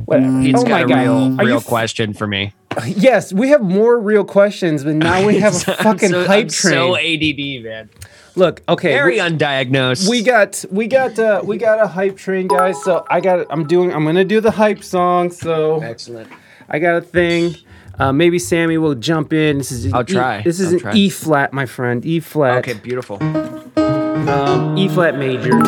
whatever. 0.04 0.40
He's 0.40 0.54
oh 0.56 0.62
got 0.62 0.68
my 0.70 0.80
a 0.80 0.86
god, 0.86 0.98
real, 1.02 1.40
Are 1.40 1.44
real 1.46 1.56
f- 1.58 1.66
question 1.66 2.12
for 2.12 2.26
me. 2.26 2.52
Yes, 2.86 3.32
we 3.32 3.48
have 3.48 3.62
more 3.62 3.98
real 3.98 4.24
questions, 4.24 4.84
but 4.84 4.94
now 4.94 5.26
we 5.26 5.38
have 5.40 5.54
a 5.54 5.74
fucking 5.74 6.10
so, 6.10 6.24
hype 6.26 6.44
I'm 6.44 6.48
train. 6.48 6.74
So 6.74 6.96
ADD, 6.96 7.64
man. 7.64 7.90
Look, 8.38 8.62
okay, 8.68 8.92
Very 8.92 9.14
we- 9.14 9.18
undiagnosed. 9.20 10.08
we 10.08 10.22
got 10.22 10.64
we 10.70 10.86
got 10.86 11.18
uh 11.18 11.42
we 11.44 11.56
got 11.58 11.82
a 11.82 11.86
hype 11.88 12.16
train 12.16 12.46
guys 12.46 12.82
so 12.84 13.04
i 13.10 13.20
got 13.20 13.46
i'm 13.50 13.66
doing 13.66 13.92
i'm 13.92 14.04
gonna 14.04 14.24
do 14.24 14.40
the 14.40 14.52
hype 14.52 14.82
song 14.84 15.30
so 15.30 15.80
excellent. 15.82 16.28
i 16.68 16.78
got 16.78 16.94
a 16.96 17.00
thing 17.00 17.54
uh, 17.98 18.12
maybe 18.12 18.38
Sammy 18.38 18.78
will 18.78 18.94
jump 18.94 19.32
in. 19.32 19.58
This 19.58 19.72
is 19.72 19.92
I'll 19.92 20.02
E- 20.02 20.14
try. 20.14 20.42
this 20.42 20.60
is 20.60 20.68
I'll 20.68 20.74
an 20.74 20.78
try. 20.78 20.92
E 20.94 21.08
flat, 21.10 21.52
my 21.52 21.66
friend. 21.66 22.06
E 22.06 22.20
flat. 22.20 22.58
Okay, 22.58 22.74
beautiful. 22.74 23.18
Um, 23.20 24.78
E 24.78 24.86
flat 24.86 25.18
major. 25.18 25.58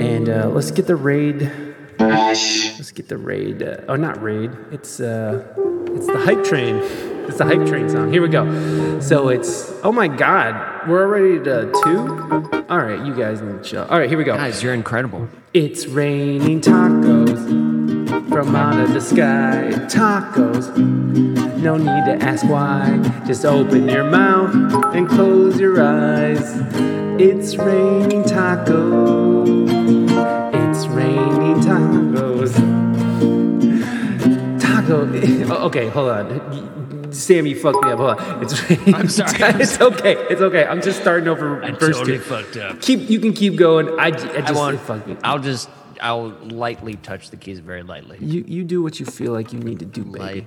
And 0.00 0.30
uh, 0.30 0.48
let's 0.48 0.70
get 0.70 0.86
the 0.86 0.96
raid. 0.96 1.52
Let's 1.98 2.90
get 2.92 3.08
the 3.08 3.18
raid. 3.18 3.62
Uh, 3.62 3.82
oh, 3.88 3.96
not 3.96 4.22
raid. 4.22 4.50
It's 4.72 4.98
uh, 4.98 5.44
it's 5.94 6.06
the 6.06 6.18
hype 6.18 6.42
train. 6.42 6.76
It's 7.30 7.38
the 7.38 7.44
hype 7.44 7.64
train 7.64 7.88
song. 7.88 8.12
Here 8.12 8.20
we 8.20 8.28
go. 8.28 8.98
So 8.98 9.28
it's 9.28 9.70
oh 9.84 9.92
my 9.92 10.08
god, 10.08 10.88
we're 10.88 11.02
already 11.04 11.38
to 11.44 11.70
uh, 11.70 11.84
two. 11.84 12.66
All 12.68 12.78
right, 12.78 13.06
you 13.06 13.14
guys 13.14 13.40
need 13.40 13.62
to 13.62 13.62
chill. 13.62 13.84
All 13.84 14.00
right, 14.00 14.08
here 14.08 14.18
we 14.18 14.24
go. 14.24 14.34
Guys, 14.34 14.64
you're 14.64 14.74
incredible. 14.74 15.28
It's 15.54 15.86
raining 15.86 16.60
tacos 16.60 17.38
from 18.28 18.56
out 18.56 18.80
of 18.80 18.92
the 18.92 19.00
sky. 19.00 19.70
Tacos. 19.86 20.76
No 21.62 21.76
need 21.76 22.04
to 22.06 22.18
ask 22.20 22.44
why. 22.46 22.98
Just 23.24 23.44
open 23.44 23.88
your 23.88 24.10
mouth 24.10 24.52
and 24.92 25.08
close 25.08 25.60
your 25.60 25.80
eyes. 25.80 26.42
It's 27.20 27.54
raining 27.54 28.24
tacos. 28.24 29.70
It's 30.52 30.88
raining 30.88 31.60
tacos. 31.60 32.56
Taco. 34.60 35.06
Okay, 35.66 35.88
hold 35.88 36.08
on. 36.10 36.79
Sammy 37.12 37.54
fucked 37.54 37.84
me 37.84 37.90
up. 37.90 37.98
Hold 37.98 38.10
on. 38.20 38.42
It's, 38.42 38.70
I'm 38.94 39.08
sorry. 39.08 39.30
it's 39.60 39.80
okay. 39.80 40.14
It's 40.30 40.40
okay. 40.40 40.64
I'm 40.64 40.82
just 40.82 41.00
starting 41.00 41.28
over 41.28 41.62
I 41.62 41.70
verse 41.72 41.96
totally 41.96 42.18
two. 42.18 42.24
fucked 42.24 42.56
up. 42.56 42.80
Keep. 42.80 43.08
You 43.10 43.20
can 43.20 43.32
keep 43.32 43.56
going. 43.56 43.88
I, 43.98 44.06
I 44.06 44.10
just 44.10 44.48
I 44.48 44.52
won't. 44.52 44.80
fuck 44.80 45.06
me. 45.06 45.16
I'll 45.22 45.38
just. 45.38 45.68
I'll 46.02 46.28
lightly 46.40 46.94
touch 46.96 47.28
the 47.28 47.36
keys, 47.36 47.58
very 47.58 47.82
lightly. 47.82 48.16
You 48.20 48.42
you 48.48 48.64
do 48.64 48.82
what 48.82 48.98
you 48.98 49.04
feel 49.06 49.32
like 49.32 49.52
you 49.52 49.58
need 49.58 49.80
to 49.80 49.84
do, 49.84 50.02
baby. 50.02 50.46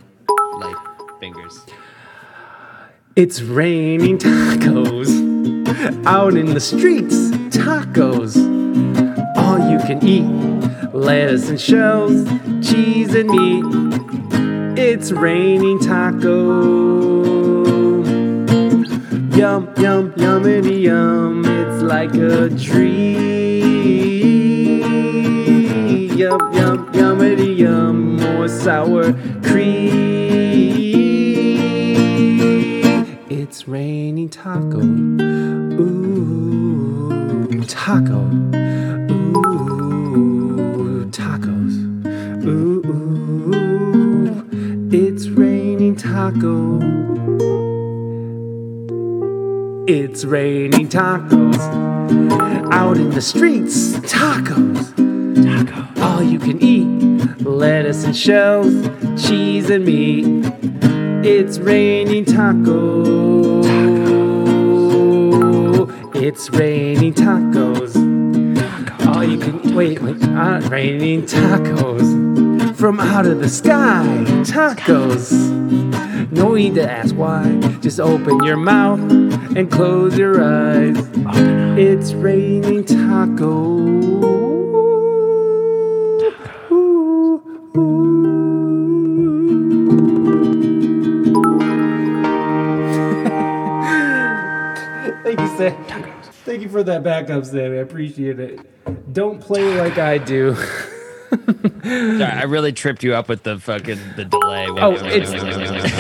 Light, 0.58 0.76
light 0.76 0.76
fingers. 1.20 1.60
It's 3.16 3.42
raining 3.44 4.18
tacos 4.18 5.08
out 6.08 6.34
in 6.36 6.48
the 6.56 6.60
streets. 6.60 7.16
Tacos, 7.56 8.36
all 9.38 9.60
you 9.70 9.78
can 9.80 10.04
eat. 10.04 10.26
Lettuce 10.94 11.50
and 11.50 11.62
shells, 11.62 12.28
cheese 12.68 13.14
and 13.14 13.30
meat. 13.30 14.53
It's 14.76 15.12
raining 15.12 15.78
taco. 15.80 16.64
Yum 19.38 19.72
yum 19.78 20.14
yummity 20.18 20.78
yum. 20.82 21.46
It's 21.46 21.84
like 21.84 22.16
a 22.16 22.50
dream. 22.50 23.22
Yum 26.18 26.54
yum 26.54 26.92
yummity 26.94 27.54
yum. 27.54 28.18
More 28.18 28.48
sour 28.48 29.14
cream. 29.44 29.94
It's 33.30 33.68
raining 33.68 34.30
taco. 34.30 34.80
Ooh, 35.82 37.64
taco. 37.68 38.28
Taco. 46.14 46.78
It's 49.88 50.26
raining 50.26 50.88
tacos. 50.88 51.58
Out 52.72 52.98
in 52.98 53.10
the 53.10 53.22
streets, 53.22 53.94
tacos. 54.14 54.94
All 56.04 56.22
you 56.22 56.38
can 56.38 56.62
eat. 56.62 57.42
Lettuce 57.42 58.04
and 58.04 58.16
shells, 58.16 58.76
cheese 59.20 59.72
and 59.72 59.86
meat. 59.86 60.28
It's 61.26 61.58
raining 61.58 62.26
tacos. 62.26 63.66
tacos. 63.66 64.86
It's 66.16 66.52
raining 66.52 67.16
tacos. 67.16 67.96
All 69.08 69.24
you 69.24 69.40
can 69.40 69.76
wait, 69.76 70.00
wait, 70.00 70.22
uh, 70.22 70.62
raining 70.70 71.24
tacos 71.24 72.33
from 72.84 73.00
out 73.00 73.26
of 73.26 73.40
the 73.40 73.48
sky. 73.48 74.04
Tacos. 74.44 75.32
No 76.34 76.54
need 76.56 76.76
to 76.76 76.92
ask 76.92 77.16
why. 77.16 77.50
Just 77.80 77.98
open 77.98 78.44
your 78.44 78.58
mouth 78.58 79.00
and 79.56 79.72
close 79.72 80.18
your 80.18 80.44
eyes. 80.44 80.98
It's 81.80 82.12
raining 82.12 82.84
tacos. 82.84 84.04
Thank 95.24 95.40
you, 95.40 95.58
Sam. 95.58 95.86
Thank 96.44 96.62
you 96.64 96.68
for 96.68 96.84
that 96.84 97.02
backup, 97.02 97.46
Sammy. 97.46 97.78
I 97.78 97.82
appreciate 97.82 98.42
it. 98.42 99.14
Don't 99.14 99.40
play 99.40 99.80
like 99.80 99.98
I 99.98 100.18
do. 100.18 100.58
Sorry, 101.34 102.24
I 102.24 102.44
really 102.44 102.72
tripped 102.72 103.04
you 103.04 103.16
up 103.16 103.30
with 103.30 103.44
the 103.44 103.60
fucking 103.60 104.00
the 104.16 104.26
delay. 104.26 104.68
Oh, 104.70 104.94
it's 104.96 105.32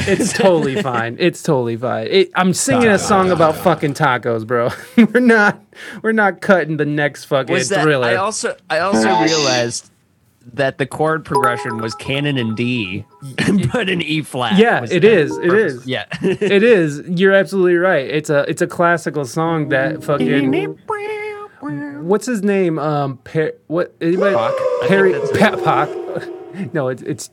it's 0.07 0.33
totally 0.33 0.81
fine. 0.81 1.17
It's 1.19 1.41
totally 1.41 1.77
fine. 1.77 2.07
It, 2.09 2.31
I'm 2.35 2.53
singing 2.53 2.89
a 2.89 2.99
song 2.99 3.31
about 3.31 3.55
fucking 3.55 3.93
tacos, 3.93 4.45
bro. 4.45 4.69
we're 4.97 5.19
not 5.19 5.61
we're 6.01 6.11
not 6.11 6.41
cutting 6.41 6.77
the 6.77 6.85
next 6.85 7.25
fucking 7.25 7.53
was 7.53 7.69
that 7.69 7.83
thriller. 7.83 8.07
I 8.07 8.15
also 8.15 8.55
I 8.69 8.79
also 8.79 9.09
realized 9.21 9.89
that 10.53 10.77
the 10.77 10.85
chord 10.85 11.23
progression 11.25 11.77
was 11.77 11.95
canon 11.95 12.37
in 12.37 12.53
D, 12.53 13.05
but 13.73 13.89
in 13.89 14.01
E 14.01 14.21
flat. 14.21 14.57
Yeah, 14.57 14.81
was 14.81 14.91
it 14.91 15.01
the 15.01 15.21
it 15.21 15.29
purpose. 15.49 15.73
is. 15.73 15.87
Yeah. 15.87 16.05
it 16.21 16.63
is. 16.63 17.01
You're 17.07 17.33
absolutely 17.33 17.75
right. 17.75 18.07
It's 18.07 18.29
a 18.29 18.41
it's 18.49 18.61
a 18.61 18.67
classical 18.67 19.25
song 19.25 19.69
that 19.69 20.03
fucking. 20.03 20.77
What's 22.03 22.25
his 22.25 22.43
name? 22.43 22.77
Um, 22.79 23.17
per, 23.17 23.53
what? 23.67 23.95
Anybody? 24.01 24.35
Think 24.35 24.89
Parry. 24.89 25.13
Pat 25.33 25.63
Bach. 25.63 25.89
No, 26.71 26.87
it's 26.89 27.01
it's. 27.01 27.31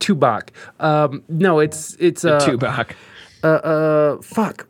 Um, 0.81 1.23
no, 1.29 1.59
it's 1.59 1.95
it's 2.01 2.25
uh, 2.25 2.41
Tupac. 2.41 2.97
uh 3.43 3.47
uh 3.47 4.23
fuck. 4.23 4.67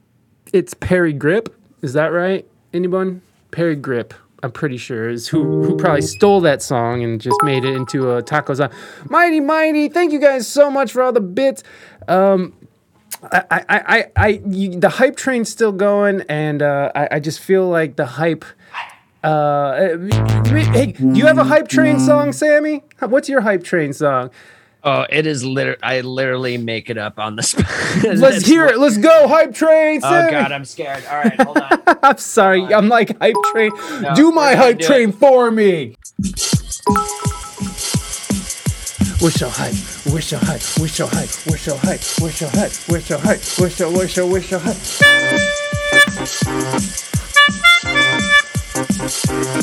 It's 0.53 0.74
Parry 0.74 1.14
Gripp. 1.14 1.53
Is 1.82 1.92
that 1.92 2.07
right? 2.09 2.44
Anyone? 2.74 3.22
Parry 3.53 3.76
Gripp. 3.76 4.12
I'm 4.42 4.51
pretty 4.51 4.76
sure 4.76 5.09
is 5.09 5.28
who 5.28 5.62
who 5.62 5.76
probably 5.76 6.03
stole 6.03 6.40
that 6.40 6.62
song 6.62 7.05
and 7.05 7.20
just 7.20 7.40
made 7.44 7.64
it 7.64 7.76
into 7.76 8.16
a 8.16 8.22
taco 8.22 8.55
song. 8.55 8.70
Mighty 9.09 9.38
mighty. 9.38 9.88
Thank 9.88 10.12
you 10.12 10.18
guys 10.18 10.48
so 10.48 10.68
much 10.68 10.90
for 10.92 11.03
all 11.03 11.12
the 11.12 11.20
bits. 11.20 11.62
Um, 12.09 12.55
I, 13.30 13.44
I, 13.51 13.64
I, 13.68 14.07
I 14.16 14.28
you, 14.46 14.80
the 14.80 14.88
hype 14.88 15.14
train's 15.16 15.51
still 15.51 15.72
going, 15.72 16.22
and 16.22 16.62
uh, 16.62 16.90
I, 16.94 17.09
I 17.12 17.20
just 17.20 17.40
feel 17.40 17.68
like 17.68 17.96
the 17.96 18.07
hype. 18.07 18.44
Uh, 19.22 19.98
hey, 20.72 20.92
do 20.92 21.12
you 21.12 21.26
have 21.26 21.38
a 21.38 21.44
hype 21.44 21.68
train 21.68 22.00
song, 22.00 22.32
Sammy? 22.32 22.82
What's 23.00 23.28
your 23.28 23.42
hype 23.42 23.62
train 23.62 23.92
song? 23.92 24.30
Oh, 24.82 25.04
it 25.10 25.26
is 25.26 25.44
literally. 25.44 25.78
I 25.82 26.00
literally 26.00 26.56
make 26.56 26.88
it 26.88 26.96
up 26.96 27.18
on 27.18 27.36
the 27.36 27.42
spot. 27.42 27.66
Let's 28.02 28.46
hear 28.46 28.64
it. 28.64 28.78
Let's 28.78 28.96
go, 28.96 29.28
hype 29.28 29.52
train, 29.52 30.00
Oh 30.02 30.30
God, 30.30 30.52
I'm 30.52 30.64
scared. 30.64 31.04
All 31.04 31.18
right, 31.18 31.38
hold 31.38 31.58
on. 31.58 31.82
I'm 32.02 32.16
sorry. 32.16 32.64
I'm 32.72 32.88
like 32.88 33.18
hype 33.18 33.36
train. 33.52 33.72
No, 34.00 34.14
do 34.14 34.32
my 34.32 34.54
hype 34.54 34.78
do 34.78 34.86
train 34.86 35.12
for 35.12 35.50
me. 35.50 35.96
We're 39.20 39.30
so 39.30 39.50
hype. 39.50 39.74
We're 40.10 40.22
so 40.22 40.38
hype. 40.38 40.62
We're 40.78 40.88
so 40.88 41.06
hype. 41.06 41.28
We're 41.46 41.58
so 41.58 41.76
hype. 41.76 42.00
We're 42.18 42.30
so 42.30 42.48
hype. 42.48 42.72
We're 42.88 43.00
so 43.00 43.18
hype. 43.18 43.40
We're 43.58 43.68
so 43.68 43.90
we're 43.92 44.08
so 44.08 44.26
we're 44.26 44.40
so 44.40 44.58
hype. 44.58 44.76
Train, 48.87 49.61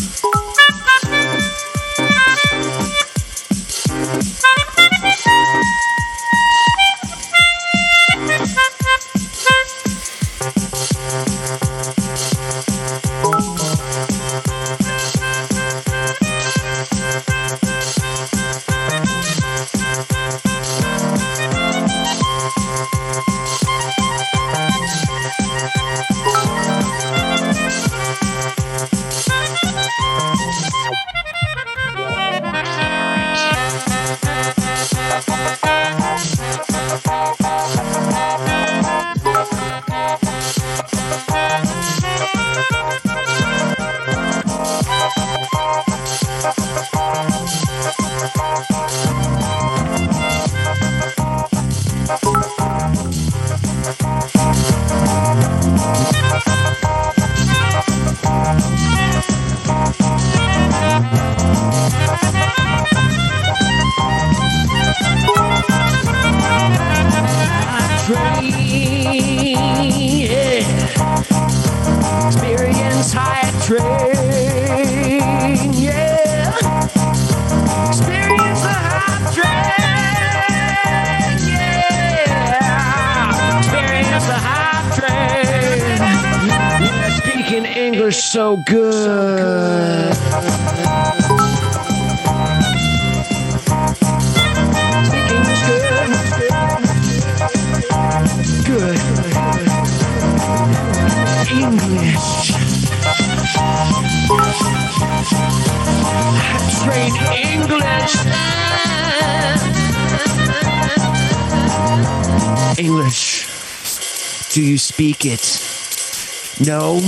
No. 116.68 117.00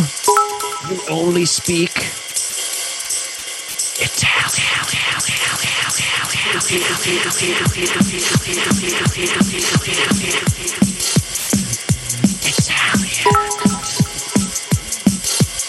You 0.90 1.02
only 1.10 1.44
speak 1.44 1.92
Italian. 4.00 4.70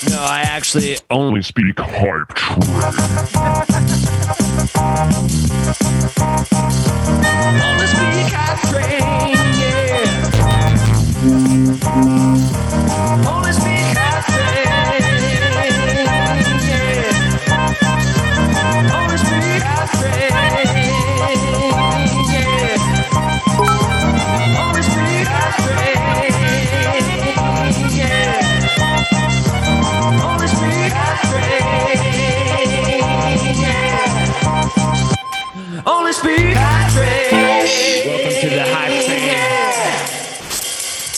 No, 0.09 0.22
I 0.22 0.43
actually 0.43 0.99
only 1.11 1.26
Only 1.30 1.43
speak 1.43 1.80
hype 1.80 2.28
train. 2.28 2.62
only 7.64 7.86
speak 7.88 8.32
hype 8.32 8.61
train, 8.70 9.29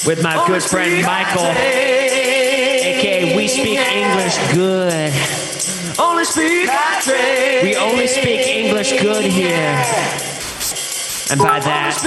with 0.06 0.22
my 0.22 0.46
good 0.46 0.62
friend 0.62 1.04
Michael, 1.04 1.46
aka 1.46 3.36
We 3.36 3.48
Speak 3.48 3.78
English 3.78 4.36
Good. 4.52 5.12
Only 5.98 6.24
speak 6.24 6.70
We 7.62 7.76
only 7.76 8.06
speak 8.06 8.46
English 8.46 8.92
good 9.00 9.24
here. 9.24 9.76
And 11.30 11.40
by 11.40 11.60
that, 11.60 11.98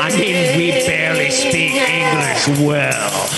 I 0.00 0.10
mean 0.18 0.58
we 0.58 0.72
barely 0.86 1.30
speak 1.30 1.72
English 1.72 2.48
well. 2.60 3.30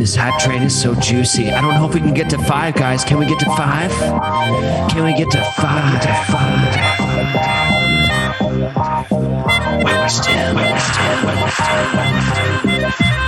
This 0.00 0.16
hype 0.16 0.40
train 0.40 0.62
is 0.62 0.80
so 0.80 0.94
juicy. 0.94 1.50
I 1.50 1.60
don't 1.60 1.74
know 1.74 1.86
if 1.86 1.92
we 1.92 2.00
can 2.00 2.14
get 2.14 2.30
to 2.30 2.38
five, 2.38 2.74
guys. 2.74 3.04
Can 3.04 3.18
we 3.18 3.26
get 3.26 3.38
to 3.40 3.44
five? 3.44 3.90
Can 4.90 5.04
we 5.04 5.12
get 5.12 5.30
to 5.32 5.44
five? 5.58 6.00
To 6.00 6.08
five? 6.32 6.70
We're 9.84 10.08
still, 10.08 10.54
we're 10.54 10.78
still, 10.78 11.24
we're 11.26 11.50
still. 11.50 12.90
Hype 12.90 13.19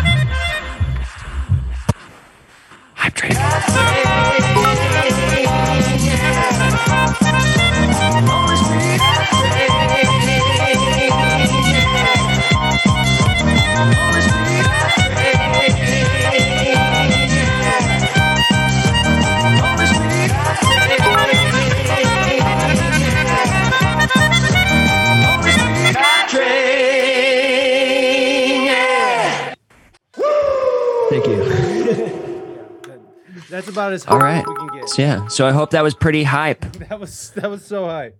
about 33.72 33.92
as 33.92 34.06
All 34.06 34.18
high 34.20 34.24
right. 34.24 34.38
as 34.38 34.46
we 34.46 34.54
can 34.56 34.68
get. 34.80 34.88
So, 34.88 35.02
yeah. 35.02 35.26
So 35.28 35.46
I 35.46 35.52
hope 35.52 35.70
that 35.70 35.82
was 35.82 35.94
pretty 35.94 36.22
hype. 36.24 36.64
That 36.88 37.00
was 37.00 37.30
that 37.36 37.50
was 37.50 37.64
so 37.64 37.86
high. 37.86 38.12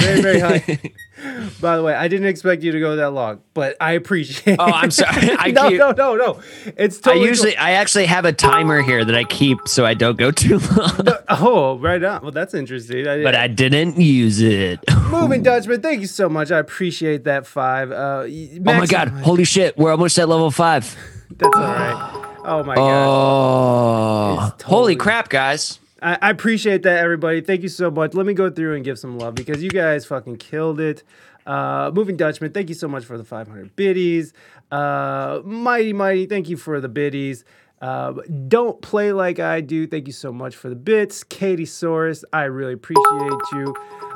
Very, 0.00 0.22
very 0.22 0.40
high. 0.40 0.64
By 1.60 1.76
the 1.76 1.82
way, 1.82 1.92
I 1.94 2.08
didn't 2.08 2.26
expect 2.28 2.62
you 2.62 2.72
to 2.72 2.80
go 2.80 2.96
that 2.96 3.10
long, 3.10 3.42
but 3.52 3.76
I 3.82 3.92
appreciate 3.92 4.56
Oh, 4.58 4.64
I'm 4.64 4.90
sorry. 4.90 5.28
I 5.38 5.50
no, 5.50 5.68
keep- 5.68 5.78
no, 5.78 5.90
no, 5.92 6.14
no. 6.16 6.40
It's 6.78 6.98
totally 6.98 7.26
I 7.26 7.28
usually, 7.28 7.56
I 7.58 7.72
actually 7.72 8.06
have 8.06 8.24
a 8.24 8.32
timer 8.32 8.80
here 8.80 9.04
that 9.04 9.14
I 9.14 9.24
keep 9.24 9.58
so 9.66 9.84
I 9.84 9.92
don't 9.92 10.16
go 10.16 10.30
too 10.30 10.58
long, 10.58 10.88
cool. 10.96 11.14
Oh, 11.28 11.78
right 11.80 12.02
on. 12.02 12.22
Well, 12.22 12.30
that's 12.32 12.54
interesting. 12.54 13.06
I, 13.06 13.22
but 13.22 13.34
I 13.34 13.46
didn't 13.46 14.00
use 14.00 14.40
it. 14.40 14.80
Moving 15.10 15.42
Dutchman, 15.42 15.82
thank 15.82 16.00
you 16.00 16.06
so 16.06 16.30
much. 16.30 16.50
I 16.50 16.60
appreciate 16.60 17.24
that 17.24 17.46
five. 17.46 17.92
Uh, 17.92 18.24
Oh 18.26 18.60
my 18.62 18.86
god! 18.86 19.08
Holy 19.08 19.44
shit! 19.44 19.76
We're 19.76 19.90
almost 19.90 20.18
at 20.18 20.30
level 20.30 20.50
five. 20.50 20.96
That's 21.30 21.54
all 21.54 21.62
right. 21.62 22.30
Oh 22.46 22.62
my 22.62 22.74
god. 22.74 24.38
Oh, 24.38 24.54
totally- 24.58 24.64
holy 24.68 24.96
crap, 24.96 25.28
guys! 25.28 25.78
I, 26.02 26.18
I 26.20 26.30
appreciate 26.30 26.82
that, 26.82 26.98
everybody. 27.02 27.40
Thank 27.40 27.62
you 27.62 27.68
so 27.68 27.90
much. 27.90 28.14
Let 28.14 28.26
me 28.26 28.34
go 28.34 28.50
through 28.50 28.74
and 28.74 28.84
give 28.84 28.98
some 28.98 29.18
love 29.18 29.34
because 29.34 29.62
you 29.62 29.70
guys 29.70 30.04
fucking 30.04 30.36
killed 30.36 30.78
it. 30.80 31.02
Uh, 31.46 31.90
Moving 31.94 32.16
Dutchman, 32.16 32.52
thank 32.52 32.68
you 32.68 32.74
so 32.74 32.88
much 32.88 33.04
for 33.04 33.16
the 33.18 33.24
500 33.24 33.74
biddies. 33.76 34.32
Uh, 34.70 35.40
Mighty 35.44 35.92
Mighty, 35.92 36.26
thank 36.26 36.48
you 36.48 36.56
for 36.56 36.80
the 36.80 36.88
biddies. 36.88 37.44
Uh, 37.80 38.14
don't 38.48 38.80
play 38.80 39.12
like 39.12 39.38
I 39.40 39.60
do. 39.60 39.86
Thank 39.86 40.06
you 40.06 40.12
so 40.12 40.32
much 40.32 40.56
for 40.56 40.68
the 40.70 40.74
bits, 40.74 41.22
Katie 41.22 41.66
Soros. 41.66 42.24
I 42.32 42.44
really 42.44 42.72
appreciate 42.74 43.42
you. 43.52 43.74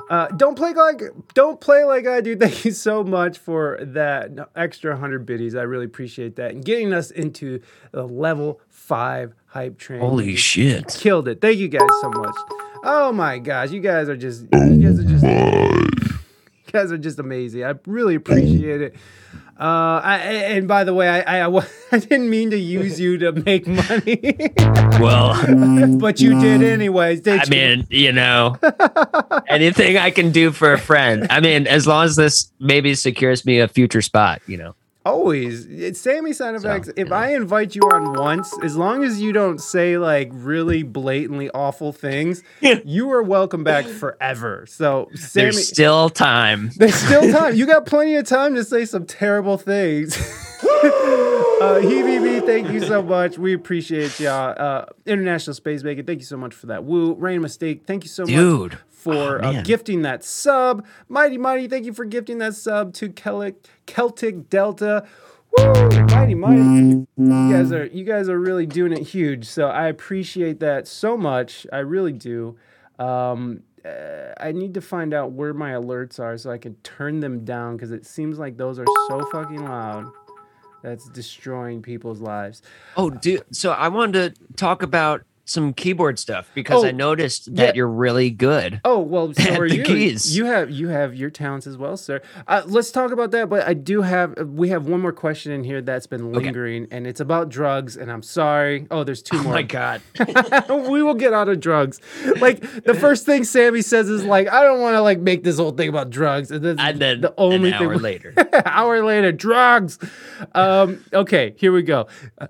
Uh, 0.08 0.28
don't 0.28 0.56
play 0.56 0.72
like 0.72 1.02
don't 1.34 1.60
play 1.60 1.84
like 1.84 2.06
I 2.06 2.20
do. 2.20 2.36
Thank 2.38 2.64
you 2.64 2.72
so 2.72 3.04
much 3.04 3.38
for 3.38 3.78
that 3.80 4.30
extra 4.56 4.92
100 4.92 5.26
biddies. 5.26 5.54
I 5.54 5.62
really 5.62 5.84
appreciate 5.84 6.36
that 6.36 6.52
and 6.52 6.64
getting 6.64 6.92
us 6.92 7.10
into 7.10 7.60
the 7.92 8.04
level 8.04 8.60
five 8.68 9.34
hype 9.46 9.78
train. 9.78 10.00
Holy 10.00 10.36
shit! 10.36 10.88
Killed 10.88 11.28
it. 11.28 11.40
Thank 11.40 11.58
you 11.58 11.68
guys 11.68 11.88
so 12.00 12.10
much. 12.10 12.34
Oh 12.84 13.12
my 13.12 13.38
gosh, 13.38 13.70
you 13.70 13.80
guys 13.80 14.08
are 14.08 14.16
just 14.16 14.42
you 14.42 14.48
guys 14.82 14.98
are 14.98 15.04
just 15.04 15.24
you 15.24 16.72
guys 16.72 16.92
are 16.92 16.98
just 16.98 17.18
amazing. 17.18 17.64
I 17.64 17.74
really 17.86 18.14
appreciate 18.14 18.80
it. 18.80 18.96
Uh, 19.58 20.00
I, 20.04 20.16
and 20.54 20.68
by 20.68 20.84
the 20.84 20.94
way, 20.94 21.08
I, 21.08 21.44
I 21.44 21.66
I 21.92 21.98
didn't 21.98 22.30
mean 22.30 22.50
to 22.50 22.58
use 22.58 23.00
you 23.00 23.18
to 23.18 23.32
make 23.32 23.66
money, 23.66 24.36
Well, 25.00 25.34
but 25.98 26.20
you 26.20 26.38
did 26.40 26.62
anyways. 26.62 27.22
Did 27.22 27.40
I 27.40 27.44
you? 27.44 27.50
mean, 27.50 27.86
you 27.90 28.12
know, 28.12 28.56
anything 29.48 29.96
I 29.96 30.10
can 30.10 30.30
do 30.30 30.52
for 30.52 30.72
a 30.72 30.78
friend. 30.78 31.26
I 31.28 31.40
mean, 31.40 31.66
as 31.66 31.86
long 31.88 32.04
as 32.04 32.14
this 32.14 32.52
maybe 32.60 32.94
secures 32.94 33.44
me 33.44 33.58
a 33.58 33.66
future 33.66 34.02
spot, 34.02 34.42
you 34.46 34.58
know. 34.58 34.74
Always. 35.08 35.64
It's 35.66 35.98
Sammy 35.98 36.34
Sound 36.34 36.56
Effects. 36.56 36.88
if 36.88 36.98
you 36.98 37.04
know. 37.06 37.16
I 37.16 37.28
invite 37.28 37.74
you 37.74 37.80
on 37.80 38.12
once, 38.12 38.54
as 38.62 38.76
long 38.76 39.04
as 39.04 39.22
you 39.22 39.32
don't 39.32 39.58
say 39.58 39.96
like 39.96 40.28
really 40.34 40.82
blatantly 40.82 41.48
awful 41.50 41.94
things, 41.94 42.42
you 42.60 43.10
are 43.12 43.22
welcome 43.22 43.64
back 43.64 43.86
forever. 43.86 44.66
So 44.68 45.08
Sammy, 45.14 45.44
There's 45.44 45.66
still 45.66 46.10
time. 46.10 46.72
there's 46.76 46.94
still 46.94 47.32
time. 47.32 47.54
You 47.56 47.64
got 47.64 47.86
plenty 47.86 48.16
of 48.16 48.26
time 48.26 48.54
to 48.56 48.64
say 48.64 48.84
some 48.84 49.06
terrible 49.06 49.56
things. 49.56 50.14
uh, 50.62 51.80
Hebe, 51.82 52.44
thank 52.44 52.70
you 52.70 52.80
so 52.80 53.02
much. 53.02 53.38
We 53.38 53.54
appreciate 53.54 54.20
y'all. 54.20 54.54
Uh, 54.58 54.84
International 55.06 55.54
Space 55.54 55.82
Bacon, 55.82 56.04
thank 56.04 56.18
you 56.20 56.26
so 56.26 56.36
much 56.36 56.54
for 56.54 56.66
that. 56.66 56.84
Woo, 56.84 57.14
Rain 57.14 57.40
Mistake, 57.40 57.84
thank 57.86 58.04
you 58.04 58.10
so 58.10 58.24
much 58.24 58.30
Dude. 58.30 58.78
For 58.98 59.44
Oh, 59.44 59.48
uh, 59.48 59.62
gifting 59.62 60.02
that 60.02 60.24
sub. 60.24 60.84
Mighty 61.08 61.38
Mighty, 61.38 61.68
thank 61.68 61.86
you 61.86 61.92
for 61.92 62.04
gifting 62.04 62.38
that 62.38 62.54
sub 62.54 62.92
to 62.94 63.08
Celtic, 63.08 63.66
Celtic 63.86 64.50
Delta. 64.50 65.06
Woo! 65.56 65.88
Mighty 66.10 66.34
Mighty. 66.34 67.06
You 67.16 67.52
guys 67.52 67.72
are 67.72 67.86
you 67.86 68.04
guys 68.04 68.28
are 68.28 68.38
really 68.38 68.66
doing 68.66 68.92
it 68.92 69.02
huge. 69.06 69.46
So 69.46 69.68
I 69.68 69.86
appreciate 69.86 70.60
that 70.60 70.86
so 70.88 71.16
much. 71.16 71.66
I 71.72 71.78
really 71.78 72.12
do. 72.12 72.56
Um, 72.98 73.62
uh, 73.84 74.32
I 74.38 74.52
need 74.52 74.74
to 74.74 74.80
find 74.80 75.14
out 75.14 75.32
where 75.32 75.54
my 75.54 75.70
alerts 75.70 76.18
are 76.18 76.36
so 76.36 76.50
I 76.50 76.58
can 76.58 76.74
turn 76.82 77.20
them 77.20 77.44
down 77.44 77.76
because 77.76 77.92
it 77.92 78.04
seems 78.04 78.38
like 78.38 78.56
those 78.56 78.78
are 78.78 78.84
so 79.08 79.24
fucking 79.30 79.64
loud. 79.64 80.06
That's 80.82 81.08
destroying 81.08 81.80
people's 81.82 82.20
lives. 82.20 82.62
Oh, 82.96 83.10
dude. 83.10 83.44
So 83.52 83.72
I 83.72 83.88
wanted 83.88 84.34
to 84.36 84.54
talk 84.54 84.82
about 84.82 85.22
some 85.48 85.72
keyboard 85.72 86.18
stuff 86.18 86.50
because 86.54 86.84
Oh, 86.84 86.86
I 86.86 86.90
noticed 86.92 87.54
that 87.56 87.68
yeah. 87.68 87.72
you're 87.74 87.88
really 87.88 88.30
good. 88.30 88.80
Oh 88.84 88.98
well, 89.00 89.32
so 89.34 89.42
At 89.42 89.58
are 89.60 89.68
the 89.68 89.76
you. 89.76 89.82
keys. 89.82 90.36
You 90.36 90.44
have 90.44 90.70
you 90.70 90.88
have 90.88 91.14
your 91.14 91.30
talents 91.30 91.66
as 91.66 91.76
well, 91.76 91.96
sir. 91.96 92.20
Uh, 92.46 92.62
let's 92.66 92.90
talk 92.90 93.10
about 93.12 93.30
that. 93.32 93.48
But 93.48 93.66
I 93.66 93.74
do 93.74 94.02
have 94.02 94.34
we 94.48 94.68
have 94.68 94.86
one 94.86 95.00
more 95.00 95.12
question 95.12 95.52
in 95.52 95.64
here 95.64 95.80
that's 95.80 96.06
been 96.06 96.32
lingering, 96.32 96.86
and 96.90 97.06
it's 97.06 97.20
about 97.20 97.48
drugs. 97.48 97.96
And 97.96 98.12
I'm 98.12 98.22
sorry. 98.22 98.86
Oh, 98.90 99.04
there's 99.04 99.22
two 99.22 99.38
Oh 99.38 99.42
more. 99.42 99.54
my 99.54 99.62
god. 99.62 100.02
we 100.68 101.02
will 101.02 101.14
get 101.14 101.32
out 101.32 101.48
of 101.48 101.60
drugs. 101.60 102.00
Like 102.40 102.60
the 102.84 102.94
first 102.94 103.24
thing 103.26 103.44
Sammy 103.44 103.82
says 103.82 104.08
is 104.08 104.24
like, 104.24 104.48
I 104.48 104.62
don't 104.62 104.80
want 104.80 104.94
to 104.94 105.00
like 105.02 105.18
make 105.18 105.44
this 105.44 105.58
whole 105.58 105.72
thing 105.72 105.88
about 105.88 106.10
drugs. 106.10 106.50
And 106.50 106.64
then, 106.64 106.78
And 106.78 106.98
then 107.00 107.20
the 107.22 107.34
only 107.38 107.72
an 107.72 107.78
thing 107.78 107.88
later. 108.02 108.34
hour 108.66 109.02
later, 109.04 109.32
drugs. 109.32 109.98
Um, 110.54 111.04
okay, 111.12 111.54
here 111.56 111.72
we 111.72 111.82
go. 111.82 112.06
Uh, 112.38 112.48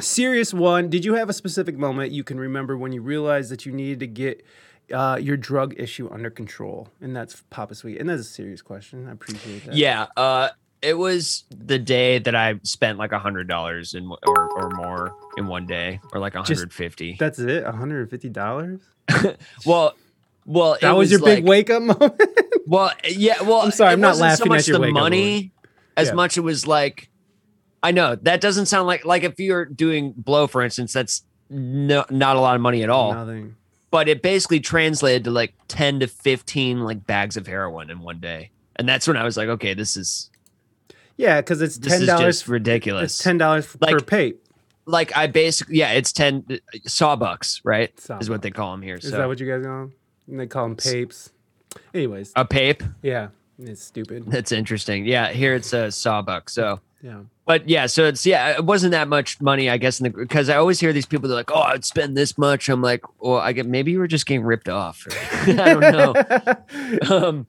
serious 0.00 0.52
one. 0.54 0.88
Did 0.90 1.04
you 1.04 1.14
have 1.14 1.28
a 1.28 1.32
specific 1.32 1.76
moment 1.76 2.12
you 2.12 2.24
can 2.24 2.38
remember 2.38 2.76
when 2.76 2.92
you 2.92 3.02
realized 3.02 3.50
that 3.50 3.64
you 3.66 3.72
needed 3.72 4.00
to 4.00 4.06
get 4.06 4.44
uh, 4.92 5.18
your 5.20 5.36
drug 5.36 5.74
issue 5.78 6.08
under 6.12 6.30
control? 6.30 6.88
And 7.00 7.14
that's 7.14 7.42
Papa 7.50 7.74
Sweet. 7.74 7.98
And 8.00 8.08
that's 8.08 8.20
a 8.22 8.24
serious 8.24 8.62
question. 8.62 9.08
I 9.08 9.12
appreciate 9.12 9.64
that. 9.66 9.74
Yeah. 9.74 10.06
Uh, 10.16 10.48
it 10.82 10.98
was 10.98 11.44
the 11.50 11.78
day 11.78 12.18
that 12.18 12.34
I 12.34 12.60
spent 12.62 12.98
like 12.98 13.12
a 13.12 13.18
hundred 13.18 13.48
dollars 13.48 13.94
in 13.94 14.06
or 14.26 14.48
or 14.50 14.68
more 14.70 15.16
in 15.38 15.46
one 15.46 15.66
day, 15.66 15.98
or 16.12 16.20
like 16.20 16.34
a 16.34 16.38
Just- 16.42 16.60
hundred 16.60 16.74
fifty. 16.74 17.16
That's 17.18 17.38
it. 17.38 17.64
One 17.64 17.74
hundred 17.74 18.00
and 18.02 18.10
fifty 18.10 18.28
dollars. 18.28 18.80
Well, 19.64 19.94
well, 20.44 20.76
That 20.82 20.92
it 20.92 20.96
was, 20.98 21.10
your 21.10 21.20
like, 21.20 21.36
big 21.36 21.44
wake 21.46 21.70
up 21.70 21.82
moment. 21.82 22.20
Well, 22.66 22.92
yeah. 23.08 23.40
Well, 23.42 23.62
I'm 23.62 23.70
sorry, 23.70 23.92
I'm 23.92 24.00
not 24.00 24.18
wasn't 24.18 24.18
so 24.18 24.44
laughing 24.44 24.48
much 24.50 24.60
at 24.60 24.66
your 24.68 24.78
the 24.80 24.92
money 24.92 25.52
as 25.96 26.08
Yeah. 26.08 26.14
much 26.14 26.36
it 26.36 26.40
was 26.42 26.66
like. 26.66 27.08
I 27.84 27.90
know 27.90 28.14
that 28.14 28.40
doesn't 28.40 28.66
sound 28.66 28.86
like 28.86 29.04
like 29.04 29.24
if 29.24 29.38
you're 29.38 29.66
doing 29.66 30.14
blow, 30.16 30.46
for 30.46 30.62
instance, 30.62 30.94
that's 30.94 31.22
no 31.50 32.06
not 32.08 32.36
a 32.36 32.40
lot 32.40 32.56
of 32.56 32.62
money 32.62 32.82
at 32.82 32.88
all. 32.88 33.12
Nothing. 33.12 33.56
But 33.90 34.08
it 34.08 34.22
basically 34.22 34.58
translated 34.58 35.24
to 35.24 35.30
like 35.30 35.52
ten 35.68 36.00
to 36.00 36.06
fifteen 36.06 36.80
like 36.80 37.06
bags 37.06 37.36
of 37.36 37.46
heroin 37.46 37.90
in 37.90 38.00
one 38.00 38.20
day, 38.20 38.50
and 38.76 38.88
that's 38.88 39.06
when 39.06 39.18
I 39.18 39.22
was 39.24 39.36
like, 39.36 39.48
okay, 39.48 39.74
this 39.74 39.98
is 39.98 40.30
Yeah, 41.18 41.42
because 41.42 41.60
it's 41.60 41.76
ten 41.76 42.06
dollars 42.06 42.48
ridiculous. 42.48 43.16
It's 43.16 43.22
ten 43.22 43.36
dollars 43.36 43.66
per 43.66 43.78
Like, 43.80 44.06
pape. 44.06 44.42
like 44.86 45.14
I 45.14 45.26
basically 45.26 45.76
yeah, 45.76 45.92
it's 45.92 46.10
ten 46.10 46.44
uh, 46.50 46.54
sawbucks, 46.86 47.60
right? 47.64 47.92
Is 48.18 48.30
what 48.30 48.40
they 48.40 48.50
call 48.50 48.70
them 48.72 48.80
here. 48.80 48.94
Is 48.94 49.10
so 49.10 49.10
that 49.18 49.28
what 49.28 49.38
you 49.38 49.46
guys 49.46 49.62
call 49.62 49.80
them? 49.80 49.94
And 50.26 50.40
they 50.40 50.46
call 50.46 50.64
them 50.68 50.76
papes. 50.76 51.30
Anyways, 51.92 52.32
a 52.34 52.46
pape? 52.46 52.82
yeah, 53.02 53.28
it's 53.58 53.84
stupid. 53.84 54.24
That's 54.26 54.52
interesting. 54.52 55.04
Yeah, 55.04 55.28
here 55.32 55.54
it's 55.54 55.74
a 55.74 55.92
sawbuck. 55.92 56.48
So. 56.48 56.80
Yeah. 57.02 57.20
But 57.46 57.68
yeah, 57.68 57.86
so 57.86 58.06
it's 58.06 58.24
yeah, 58.24 58.52
it 58.56 58.64
wasn't 58.64 58.92
that 58.92 59.06
much 59.08 59.38
money, 59.40 59.68
I 59.68 59.76
guess, 59.76 60.00
in 60.00 60.04
the 60.04 60.10
because 60.18 60.48
I 60.48 60.56
always 60.56 60.80
hear 60.80 60.92
these 60.94 61.04
people 61.04 61.28
they're 61.28 61.36
like, 61.36 61.50
"Oh, 61.50 61.60
I'd 61.60 61.84
spend 61.84 62.16
this 62.16 62.38
much." 62.38 62.68
I'm 62.70 62.80
like, 62.80 63.02
"Well, 63.20 63.36
I 63.36 63.52
get 63.52 63.66
maybe 63.66 63.92
you 63.92 63.98
were 63.98 64.06
just 64.08 64.24
getting 64.24 64.44
ripped 64.44 64.68
off." 64.70 65.06
I 65.46 65.74
don't 65.74 65.80
know. 67.10 67.16
um, 67.28 67.46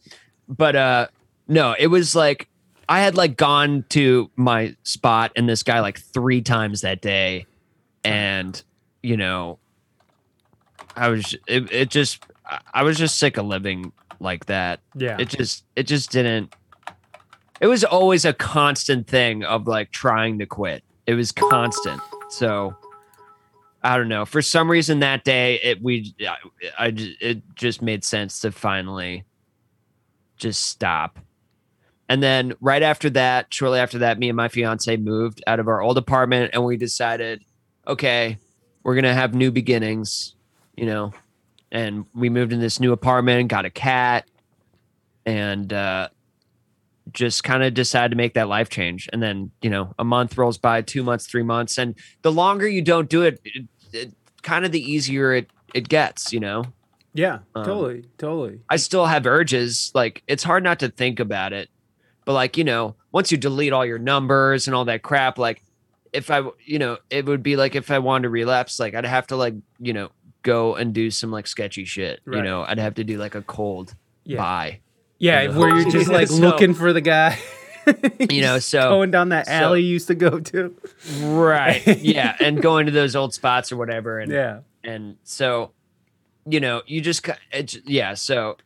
but 0.49 0.76
uh, 0.76 1.07
no, 1.47 1.76
it 1.80 1.88
was 1.88 2.13
like 2.13 2.49
I 2.89 2.99
had 2.99 3.15
like 3.15 3.38
gone 3.38 3.85
to 3.89 4.30
my 4.35 4.76
spot 4.84 5.31
and 5.38 5.47
this 5.47 5.63
guy 5.63 5.80
like 5.80 5.99
three 5.99 6.41
times 6.41 6.81
that 6.81 6.99
day, 7.01 7.45
and 8.03 8.61
you 9.01 9.15
know, 9.15 9.59
I 10.95 11.07
was 11.07 11.35
it, 11.47 11.72
it 11.72 11.89
just 11.89 12.22
I- 12.45 12.59
I 12.73 12.84
was 12.84 12.97
just 12.97 13.17
sick 13.17 13.38
of 13.38 13.45
living 13.45 13.91
like 14.19 14.45
that 14.45 14.80
Yeah. 14.95 15.17
it 15.19 15.30
just 15.30 15.63
it 15.76 15.84
just 15.84 16.09
didn't 16.11 16.53
it 17.61 17.68
was 17.68 17.84
always 17.84 18.26
a 18.26 18.34
constant 18.34 19.07
thing 19.07 19.44
of 19.44 19.68
like 19.68 19.91
trying 19.91 20.40
to 20.40 20.45
quit. 20.45 20.84
It 21.07 21.14
was 21.14 21.32
constant. 21.32 22.02
So 22.30 22.76
i 23.84 23.98
don't 23.98 24.10
know. 24.10 24.26
For 24.26 24.41
some 24.41 24.69
reason 24.69 24.99
that 24.99 25.23
day 25.23 25.60
it 25.61 25.82
we 25.82 26.15
I, 26.22 26.36
I 26.77 26.94
it 27.22 27.44
just 27.56 27.82
made 27.82 28.03
sense 28.03 28.40
to 28.41 28.52
finally 28.52 29.23
just 30.38 30.64
stop. 30.64 31.19
And 32.07 32.22
then 32.22 32.53
right 32.61 32.84
after 32.84 33.10
that 33.11 33.53
shortly 33.53 33.80
after 33.80 33.99
that 33.99 34.19
me 34.19 34.30
and 34.30 34.38
my 34.38 34.48
fiance 34.48 34.95
moved 34.98 35.44
out 35.48 35.60
of 35.60 35.68
our 35.68 35.82
old 35.82 35.98
apartment 35.98 36.52
and 36.53 36.64
we 36.65 36.77
decided 36.77 37.44
okay 37.88 38.38
we're 38.84 38.95
gonna 38.95 39.14
have 39.14 39.34
new 39.34 39.52
beginnings 39.52 40.36
you 40.76 40.86
know? 40.86 41.14
And 41.72 42.06
we 42.14 42.30
moved 42.30 42.53
in 42.53 42.60
this 42.60 42.80
new 42.80 42.91
apartment 42.91 43.49
got 43.49 43.65
a 43.65 43.69
cat 43.69 44.27
and 45.26 45.72
uh, 45.73 46.10
just 47.16 47.44
kind 47.44 47.64
of 47.64 47.74
decide 47.74 48.12
to 48.12 48.18
make 48.18 48.36
that 48.36 48.48
life 48.48 48.70
change. 48.70 49.10
And 49.12 49.24
then, 49.24 49.50
you 49.62 49.70
know, 49.70 49.96
a 49.98 50.04
month 50.04 50.38
rolls 50.38 50.60
by, 50.60 50.82
two 50.84 51.02
months, 51.02 51.26
three 51.26 51.44
months, 51.44 51.80
and 51.80 51.96
the 52.22 52.32
longer 52.32 52.68
you 52.68 52.84
don't 52.84 53.10
do 53.10 53.24
it, 53.24 53.42
it, 53.44 53.66
it 53.92 54.12
kind 54.44 54.66
of 54.66 54.72
the 54.72 54.80
easier 54.80 55.34
it 55.34 55.50
it 55.74 55.90
gets. 55.90 56.32
You 56.32 56.42
know, 56.42 56.66
yeah. 57.14 57.40
um, 57.56 57.66
totally. 57.66 58.06
Totally. 58.20 58.60
I 58.70 58.76
still 58.76 59.06
have 59.08 59.26
urges. 59.26 59.92
Like 59.96 60.22
it's 60.28 60.44
hard 60.44 60.64
not 60.64 60.80
to 60.80 60.90
think 60.90 61.20
about 61.20 61.54
it, 61.54 61.70
but 62.26 62.34
like 62.34 62.58
you 62.58 62.64
know, 62.64 62.96
once 63.12 63.32
you 63.32 63.38
delete 63.38 63.74
all 63.74 63.86
your 63.86 64.00
numbers 64.00 64.68
and 64.68 64.76
all 64.76 64.86
that 64.86 65.02
crap, 65.02 65.40
like 65.40 65.64
if 66.14 66.30
I, 66.30 66.44
you 66.64 66.80
know, 66.80 66.98
it 67.10 67.26
would 67.26 67.42
be 67.44 67.56
like 67.56 67.76
if 67.76 67.90
I 67.92 68.00
wanted 68.00 68.24
to 68.24 68.30
relapse, 68.30 68.80
like 68.80 68.94
I'd 68.94 69.06
have 69.06 69.28
to 69.28 69.36
like 69.36 69.56
you 69.80 69.94
know 69.94 70.10
go 70.44 70.76
and 70.76 70.94
do 70.94 71.10
some 71.10 71.32
like 71.32 71.48
sketchy 71.48 71.86
shit. 71.86 72.20
You 72.28 72.42
know, 72.44 72.64
I'd 72.68 72.78
have 72.78 72.96
to 72.96 73.04
do 73.04 73.18
like 73.18 73.34
a 73.36 73.42
cold 73.42 73.96
Yeah. 74.26 74.38
buy. 74.38 74.80
Yeah, 75.18 75.48
where 75.58 75.76
you're 75.80 75.90
just 76.00 76.10
like 76.10 76.30
looking 76.30 76.74
for 76.74 76.94
the 76.94 77.02
guy. 77.02 77.38
You 78.20 78.42
know, 78.42 78.58
so 78.58 78.90
going 78.90 79.12
down 79.12 79.30
that 79.30 79.46
so- 79.46 79.52
alley 79.52 79.84
you 79.84 79.90
used 79.90 80.08
to 80.08 80.16
go 80.16 80.40
to. 80.40 80.76
right 81.22 81.86
yeah 82.02 82.36
and 82.42 82.60
going 82.60 82.88
to 82.88 82.92
those 82.92 83.16
old 83.16 83.32
spots 83.32 83.72
or 83.72 83.78
whatever 83.78 84.20
and 84.20 84.32
Yeah. 84.32 84.62
and 84.84 85.18
so 85.24 85.70
you 86.50 86.60
know 86.60 86.82
you 86.88 87.00
just 87.00 87.30
it's, 87.52 87.78
yeah 87.86 88.16
so 88.16 88.58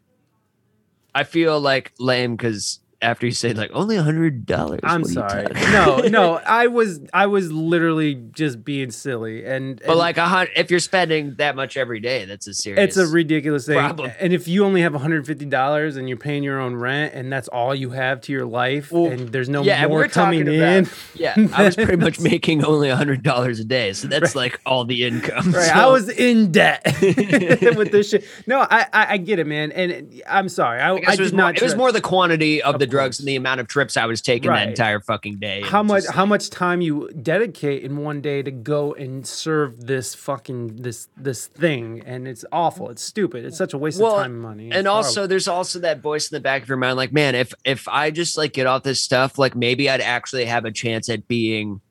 i 1.13 1.25
feel 1.25 1.59
like 1.59 1.91
lame 1.99 2.37
because 2.37 2.79
after 3.01 3.25
you 3.25 3.31
say 3.31 3.53
like 3.53 3.71
only 3.73 3.95
a 3.95 4.03
hundred 4.03 4.45
dollars 4.45 4.81
I'm 4.83 5.05
sorry. 5.05 5.45
No, 5.71 5.97
no, 5.99 6.33
I 6.45 6.67
was 6.67 6.99
I 7.13 7.27
was 7.27 7.51
literally 7.51 8.15
just 8.15 8.63
being 8.65 8.91
silly 8.91 9.45
and, 9.45 9.77
but 9.77 9.89
and 9.91 9.97
like 9.99 10.17
a 10.17 10.25
hundred 10.27 10.51
if 10.57 10.69
you're 10.69 10.81
spending 10.81 11.35
that 11.35 11.55
much 11.55 11.77
every 11.77 11.99
day 12.01 12.25
that's 12.25 12.45
a 12.47 12.53
serious 12.53 12.83
it's 12.83 12.97
a 12.97 13.07
ridiculous 13.07 13.65
thing. 13.67 13.77
problem. 13.79 14.11
And 14.19 14.33
if 14.33 14.47
you 14.49 14.65
only 14.65 14.81
have 14.81 14.91
$150 14.93 15.97
and 15.97 16.09
you're 16.09 16.17
paying 16.17 16.43
your 16.43 16.59
own 16.59 16.75
rent 16.75 17.13
and 17.13 17.31
that's 17.31 17.47
all 17.47 17.73
you 17.73 17.91
have 17.91 18.21
to 18.21 18.33
your 18.33 18.45
life 18.45 18.91
Well, 18.91 19.05
and 19.11 19.29
there's 19.29 19.47
no 19.49 19.63
yeah 19.63 19.87
more 19.87 19.99
we're 19.99 20.07
coming 20.09 20.45
talking 20.45 20.59
in. 20.61 20.79
about 20.79 20.93
yeah 21.15 21.35
i 21.53 21.63
was 21.63 21.75
pretty 21.75 21.95
much 21.97 22.19
making 22.31 22.63
only 22.65 22.89
a 22.89 22.95
hundred 22.95 23.23
dollars 23.23 23.59
a 23.59 23.65
day 23.65 23.93
so 23.93 24.07
that's 24.07 24.35
like 24.35 24.59
all 24.65 24.83
the 24.85 25.05
income 25.05 25.51
Right, 25.51 25.67
So- 25.67 25.73
I 25.73 25.85
was 25.87 26.09
in 26.09 26.51
debt 26.51 26.81
with 27.01 27.91
this 27.91 28.09
shit. 28.09 28.25
No, 28.45 28.59
I, 28.59 28.85
I 28.93 29.07
I 29.13 29.17
get 29.17 29.39
it, 29.39 29.47
man, 29.47 29.71
and 29.71 30.21
I'm 30.27 30.49
sorry. 30.49 30.79
I, 30.81 30.89
I 30.91 30.95
I, 30.95 30.99
guess 30.99 31.13
it 31.15 31.21
was 31.21 31.31
did 31.31 31.37
more, 31.37 31.45
not. 31.47 31.55
it 31.57 31.61
was 31.63 31.75
more 31.75 31.91
the 31.91 32.01
quantity 32.01 32.61
of, 32.61 32.79
the 32.79 32.87
drugs 32.89 33.19
and 33.19 33.27
the 33.27 33.35
amount 33.35 33.59
of 33.61 33.67
trips 33.67 33.95
I 33.97 34.05
was 34.05 34.21
taking 34.21 34.49
Right. 34.49 34.59
that 34.65 34.69
entire 34.69 34.99
fucking 34.99 35.37
day. 35.39 35.61
how 35.61 35.83
much 35.83 36.05
how 36.07 36.25
much 36.25 36.49
time 36.49 36.81
you 36.81 37.09
dedicate 37.21 37.83
in 37.83 37.97
one 37.97 38.21
day 38.21 38.41
to 38.41 38.51
go 38.51 38.93
and 38.93 39.25
serve 39.25 39.85
this 39.87 40.15
fucking 40.15 40.77
this 40.77 41.07
this 41.17 41.47
thing, 41.47 42.01
and 42.05 42.27
it's 42.27 42.43
awful. 42.51 42.89
It's 42.89 43.01
stupid. 43.01 43.45
It's 43.45 43.57
such 43.57 43.73
a 43.73 43.77
waste 43.77 43.99
Well, 44.01 44.15
of 44.17 44.23
time 44.23 44.33
and 44.33 44.41
money. 44.41 44.67
It's 44.67 44.75
and 44.75 44.87
also 44.87 45.21
horrible. 45.21 45.27
there's 45.29 45.47
also 45.47 45.79
that 45.79 45.99
voice 46.01 46.31
in 46.31 46.35
the 46.35 46.41
back 46.41 46.63
of 46.63 46.67
your 46.69 46.77
mind 46.77 46.97
like 46.97 47.13
man 47.13 47.35
if 47.35 47.53
if 47.65 47.87
i 47.87 48.09
just 48.11 48.37
like 48.37 48.53
get 48.53 48.65
off 48.67 48.83
this 48.83 49.01
stuff 49.01 49.37
like 49.37 49.55
maybe 49.55 49.89
i'd 49.89 50.01
actually 50.01 50.45
have 50.45 50.65
a 50.65 50.71
chance 50.71 51.09
at 51.09 51.27
being 51.27 51.81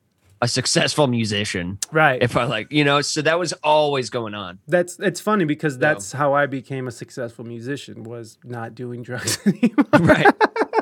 a 0.41 0.47
successful 0.47 1.07
musician 1.07 1.77
right. 1.91 2.21
if 2.23 2.37
i 2.37 2.43
like 2.45 2.71
you 2.71 2.83
know 2.83 3.01
so 3.01 3.21
that 3.21 3.37
was 3.37 3.51
always 3.63 4.09
going 4.09 4.33
on 4.33 4.57
that's 4.67 4.97
it's 4.99 5.19
funny 5.19 5.45
because 5.45 5.77
that's 5.77 6.11
how 6.13 6.33
I 6.33 6.45
became 6.45 6.87
a 6.87 6.91
successful 6.91 7.43
musician 7.45 8.03
was 8.03 8.37
not 8.43 8.73
doing 8.75 9.03
drugs 9.03 9.37
anymore. 9.45 9.85
right 9.99 10.33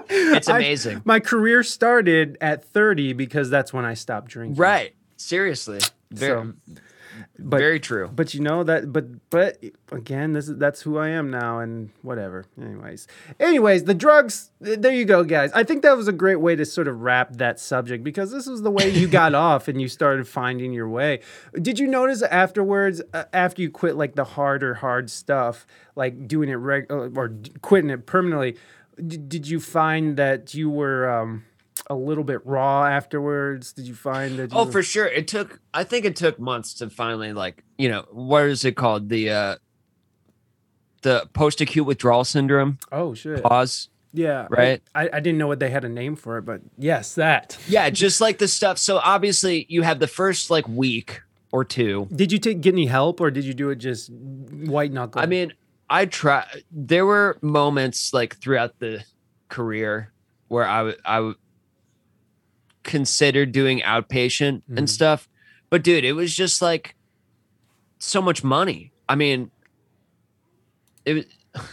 it's 0.09 0.47
I- 0.49 0.57
amazing 0.57 1.01
My 1.05 1.19
career 1.19 1.63
started 1.63 2.37
at 2.41 2.63
30 2.65 3.13
because 3.13 3.49
that's 3.49 3.73
when 3.73 3.85
I 3.85 3.93
stopped 3.93 4.29
drinking. 4.29 4.55
right 4.61 4.93
seriously 5.17 5.79
very, 6.11 6.31
So, 6.43 6.53
but- 7.39 7.57
very 7.59 7.79
true 7.79 8.09
But 8.13 8.33
you 8.33 8.41
know 8.41 8.63
that, 8.63 8.93
but 8.93 9.05
but 9.29 9.57
again, 9.91 10.33
this 10.33 10.47
is 10.47 10.57
that's 10.57 10.81
who 10.81 10.97
I 10.97 11.09
am 11.09 11.29
now, 11.31 11.59
and 11.59 11.89
whatever. 12.01 12.45
Anyways, 12.61 13.07
anyways, 13.39 13.83
the 13.85 13.93
drugs. 13.93 14.51
There 14.61 14.91
you 14.93 15.03
go, 15.05 15.23
guys. 15.23 15.51
I 15.53 15.63
think 15.63 15.81
that 15.83 15.97
was 15.97 16.07
a 16.07 16.11
great 16.13 16.37
way 16.37 16.55
to 16.55 16.65
sort 16.65 16.87
of 16.87 17.01
wrap 17.01 17.33
that 17.37 17.59
subject 17.59 18.03
because 18.03 18.31
this 18.31 18.45
was 18.47 18.61
the 18.61 18.71
way 18.71 18.89
you 18.89 19.07
got 19.07 19.33
off 19.47 19.67
and 19.67 19.81
you 19.81 19.87
started 19.89 20.27
finding 20.27 20.71
your 20.73 20.87
way. 20.87 21.19
Did 21.61 21.77
you 21.79 21.87
notice 21.87 22.21
afterwards, 22.21 23.01
uh, 23.13 23.25
after 23.33 23.61
you 23.61 23.69
quit 23.69 23.95
like 23.97 24.15
the 24.15 24.23
harder 24.23 24.75
hard 24.75 25.09
stuff, 25.09 25.65
like 25.95 26.27
doing 26.27 26.49
it 26.49 26.53
reg 26.55 26.85
uh, 26.91 27.09
or 27.15 27.27
d- 27.29 27.51
quitting 27.61 27.89
it 27.89 28.05
permanently? 28.05 28.55
Did 29.05 29.47
you 29.47 29.59
find 29.59 30.17
that 30.17 30.53
you 30.53 30.69
were 30.69 31.09
um, 31.09 31.45
a 31.89 31.95
little 31.95 32.23
bit 32.23 32.45
raw 32.45 32.85
afterwards? 32.85 33.73
Did 33.73 33.87
you 33.87 33.93
find 33.95 34.39
that? 34.39 34.51
You 34.51 34.57
oh 34.57 34.65
were- 34.65 34.71
for 34.71 34.83
sure 34.83 35.05
it 35.05 35.27
took 35.27 35.59
i 35.73 35.83
think 35.83 36.05
it 36.05 36.15
took 36.15 36.39
months 36.39 36.73
to 36.75 36.89
finally 36.89 37.33
like 37.33 37.63
you 37.77 37.89
know 37.89 38.05
what 38.11 38.45
is 38.45 38.65
it 38.65 38.75
called 38.75 39.09
the 39.09 39.29
uh 39.29 39.55
the 41.03 41.29
post-acute 41.33 41.85
withdrawal 41.85 42.23
syndrome 42.23 42.79
oh 42.91 43.13
shit. 43.13 43.43
pause 43.43 43.89
Yeah. 44.13 44.47
Right? 44.49 44.81
I, 44.95 45.09
I 45.13 45.19
didn't 45.19 45.37
know 45.37 45.47
what 45.47 45.59
they 45.59 45.69
had 45.69 45.85
a 45.85 45.89
name 45.89 46.15
for 46.15 46.37
it, 46.39 46.41
but 46.43 46.61
yes, 46.77 47.13
that. 47.15 47.57
Yeah, 47.67 47.89
just 47.91 48.19
like 48.19 48.39
the 48.39 48.47
stuff. 48.47 48.79
So 48.79 48.97
obviously, 48.97 49.65
you 49.69 49.83
have 49.83 49.99
the 49.99 50.07
first 50.07 50.49
like 50.49 50.67
week 50.67 51.21
or 51.51 51.63
two. 51.63 52.07
Did 52.15 52.31
you 52.31 52.39
take 52.39 52.61
get 52.61 52.73
any 52.73 52.87
help 52.87 53.21
or 53.21 53.29
did 53.29 53.45
you 53.45 53.53
do 53.53 53.69
it 53.69 53.75
just 53.75 54.09
white 54.11 54.91
knuckle? 54.91 55.21
I 55.21 55.27
mean, 55.27 55.53
I 55.89 56.05
try. 56.05 56.45
There 56.71 57.05
were 57.05 57.37
moments 57.41 58.13
like 58.13 58.37
throughout 58.37 58.79
the 58.79 59.03
career 59.49 60.11
where 60.49 60.65
I 60.65 60.83
would 60.83 60.97
I 61.05 61.19
would 61.21 61.35
consider 62.83 63.45
doing 63.45 63.81
outpatient 63.81 64.63
Mhm. 64.69 64.77
and 64.77 64.89
stuff, 64.89 65.27
but 65.69 65.83
dude, 65.83 66.03
it 66.05 66.13
was 66.13 66.33
just 66.35 66.61
like 66.61 66.95
so 67.99 68.21
much 68.21 68.43
money. 68.43 68.91
I 69.09 69.15
mean, 69.15 69.51
it 71.05 71.13
was. 71.13 71.25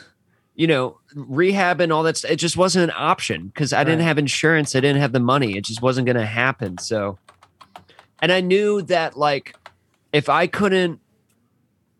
You 0.57 0.69
know, 0.69 1.01
rehab 1.17 1.81
and 1.81 1.93
all 1.93 2.05
that. 2.05 2.17
st- 2.17 2.33
It 2.35 2.37
just 2.37 2.57
wasn't 2.57 2.85
an 2.89 2.97
option 2.97 3.49
because 3.49 3.73
I 3.73 3.83
didn't 3.83 4.03
have 4.03 4.19
insurance. 4.19 4.77
I 4.77 4.81
didn't 4.81 5.01
have 5.01 5.11
the 5.11 5.19
money. 5.19 5.57
It 5.57 5.65
just 5.65 5.83
wasn't 5.83 6.07
going 6.07 6.15
to 6.15 6.25
happen. 6.25 6.79
So, 6.79 7.19
and 8.21 8.31
I 8.31 8.41
knew 8.41 8.81
that 8.83 9.17
like 9.19 9.57
if 10.13 10.29
I 10.29 10.47
couldn't 10.47 11.01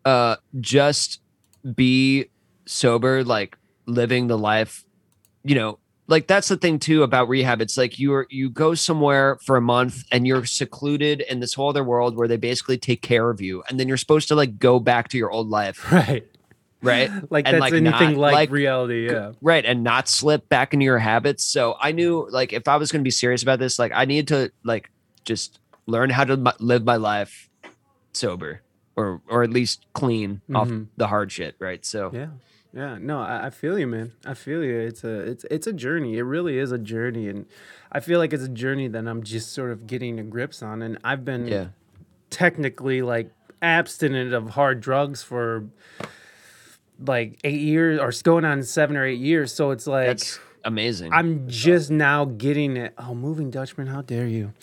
uh 0.05 0.37
just 0.61 1.19
be 1.73 2.25
sober 2.65 3.23
like 3.23 3.57
living 3.85 4.27
the 4.27 4.37
life 4.37 4.83
you 5.43 5.55
know 5.55 5.77
like 6.07 6.27
that's 6.27 6.49
the 6.49 6.57
thing 6.57 6.77
too 6.77 7.01
about 7.01 7.29
rehab. 7.29 7.61
It's 7.61 7.77
like 7.77 7.97
you're 7.97 8.27
you 8.29 8.51
go 8.51 8.75
somewhere 8.75 9.39
for 9.43 9.57
a 9.57 9.61
month 9.61 10.03
and 10.11 10.27
you're 10.27 10.45
secluded 10.45 11.21
in 11.21 11.39
this 11.39 11.55
whole 11.55 11.69
other 11.69 11.83
world 11.83 12.15
where 12.15 12.27
they 12.27 12.37
basically 12.37 12.77
take 12.77 13.01
care 13.01 13.27
of 13.31 13.41
you 13.41 13.63
and 13.67 13.79
then 13.79 13.87
you're 13.87 13.97
supposed 13.97 14.27
to 14.27 14.35
like 14.35 14.59
go 14.59 14.79
back 14.79 15.07
to 15.09 15.17
your 15.17 15.31
old 15.31 15.49
life. 15.49 15.83
Right. 15.91 16.27
right? 16.83 17.09
Like 17.31 17.47
And, 17.47 17.55
that's 17.55 17.61
like, 17.61 17.73
anything 17.73 18.09
not- 18.11 18.17
like, 18.17 18.33
like- 18.33 18.51
reality, 18.51 19.09
yeah. 19.09 19.31
right 19.41 19.65
and 19.65 19.83
not 19.83 20.07
slip 20.07 20.47
back 20.47 20.75
into 20.75 20.83
your 20.83 20.99
habits. 20.99 21.43
So 21.43 21.75
i 21.81 21.91
knew 21.91 22.27
like 22.29 22.53
if 22.53 22.67
i 22.67 22.75
was 22.77 22.91
going 22.91 23.01
to 23.01 23.03
be 23.03 23.09
serious 23.09 23.41
about 23.41 23.57
this 23.57 23.79
like 23.79 23.91
i 23.95 24.05
needed 24.05 24.27
to 24.27 24.51
like 24.63 24.91
just 25.23 25.59
learn 25.87 26.11
how 26.11 26.23
to 26.25 26.35
live 26.59 26.83
my 26.85 26.97
life 26.97 27.49
sober 28.13 28.61
or 28.95 29.21
or 29.27 29.43
at 29.43 29.49
least 29.49 29.85
clean 29.93 30.41
off 30.53 30.69
Mhm. 30.69 30.87
the 30.97 31.07
hard 31.07 31.31
shit 31.31 31.55
right 31.59 31.85
so 31.85 32.11
Yeah. 32.13 32.27
Yeah. 32.73 32.97
No, 32.99 33.19
I, 33.21 33.45
I 33.45 33.49
feel 33.51 33.79
you, 33.79 33.87
man. 33.87 34.11
I 34.25 34.33
feel 34.33 34.61
you. 34.61 34.77
It's 34.77 35.03
a 35.05 35.19
it's 35.21 35.45
it's 35.49 35.65
a 35.67 35.71
journey. 35.71 36.17
It 36.17 36.23
really 36.23 36.57
is 36.57 36.73
a 36.73 36.77
journey. 36.77 37.29
And 37.29 37.45
I 37.89 38.01
feel 38.01 38.19
like 38.19 38.33
it's 38.33 38.43
a 38.43 38.49
journey 38.49 38.89
that 38.89 39.07
I'm 39.07 39.23
just 39.23 39.53
sort 39.53 39.71
of 39.71 39.87
getting 39.87 40.19
a 40.19 40.23
grips 40.23 40.61
on. 40.61 40.81
And 40.81 40.97
I've 41.03 41.23
been 41.23 41.47
yeah 41.47 41.67
technically 42.29 43.01
like 43.01 43.31
abstinent 43.61 44.33
of 44.33 44.49
hard 44.51 44.81
drugs 44.81 45.23
for 45.23 45.65
like 46.99 47.39
eight 47.43 47.61
years 47.61 47.99
or 47.99 48.09
it's 48.09 48.21
going 48.21 48.45
on 48.45 48.63
seven 48.63 48.97
or 48.97 49.05
eight 49.05 49.19
years. 49.19 49.53
So 49.53 49.71
it's 49.71 49.87
like 49.87 50.07
that's 50.07 50.39
amazing 50.65 51.13
I'm 51.13 51.47
just 51.47 51.89
now 51.89 52.25
getting 52.25 52.75
it. 52.75 52.93
Oh, 52.97 53.15
moving 53.15 53.49
Dutchman, 53.49 53.87
how 53.87 54.01
dare 54.01 54.27
you? 54.27 54.53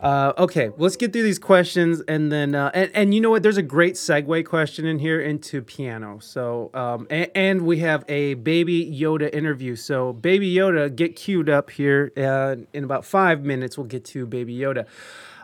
Uh, 0.00 0.32
okay, 0.36 0.70
let's 0.76 0.96
get 0.96 1.12
through 1.12 1.22
these 1.22 1.38
questions, 1.38 2.02
and 2.06 2.30
then 2.30 2.54
uh, 2.54 2.70
and 2.74 2.90
and 2.94 3.14
you 3.14 3.20
know 3.20 3.30
what? 3.30 3.42
There's 3.42 3.56
a 3.56 3.62
great 3.62 3.94
segue 3.94 4.44
question 4.44 4.84
in 4.86 4.98
here 4.98 5.20
into 5.20 5.62
piano. 5.62 6.18
So 6.20 6.70
um, 6.74 7.06
and, 7.08 7.30
and 7.34 7.62
we 7.62 7.78
have 7.78 8.04
a 8.08 8.34
Baby 8.34 8.84
Yoda 8.84 9.32
interview. 9.32 9.76
So 9.76 10.12
Baby 10.12 10.54
Yoda, 10.54 10.94
get 10.94 11.16
queued 11.16 11.48
up 11.48 11.70
here. 11.70 12.12
Uh, 12.16 12.56
in 12.72 12.84
about 12.84 13.04
five 13.04 13.42
minutes, 13.42 13.78
we'll 13.78 13.86
get 13.86 14.04
to 14.06 14.26
Baby 14.26 14.56
Yoda. 14.56 14.86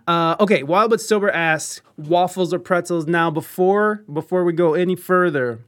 Uh, 0.07 0.36
okay, 0.40 0.62
Wild 0.62 0.90
but 0.90 1.01
Sober 1.01 1.31
asks 1.31 1.82
waffles 1.97 2.55
or 2.55 2.59
pretzels. 2.59 3.07
Now, 3.07 3.31
before 3.31 4.05
before 4.12 4.43
we 4.43 4.53
go 4.53 4.74
any 4.74 4.97
further, 4.97 5.61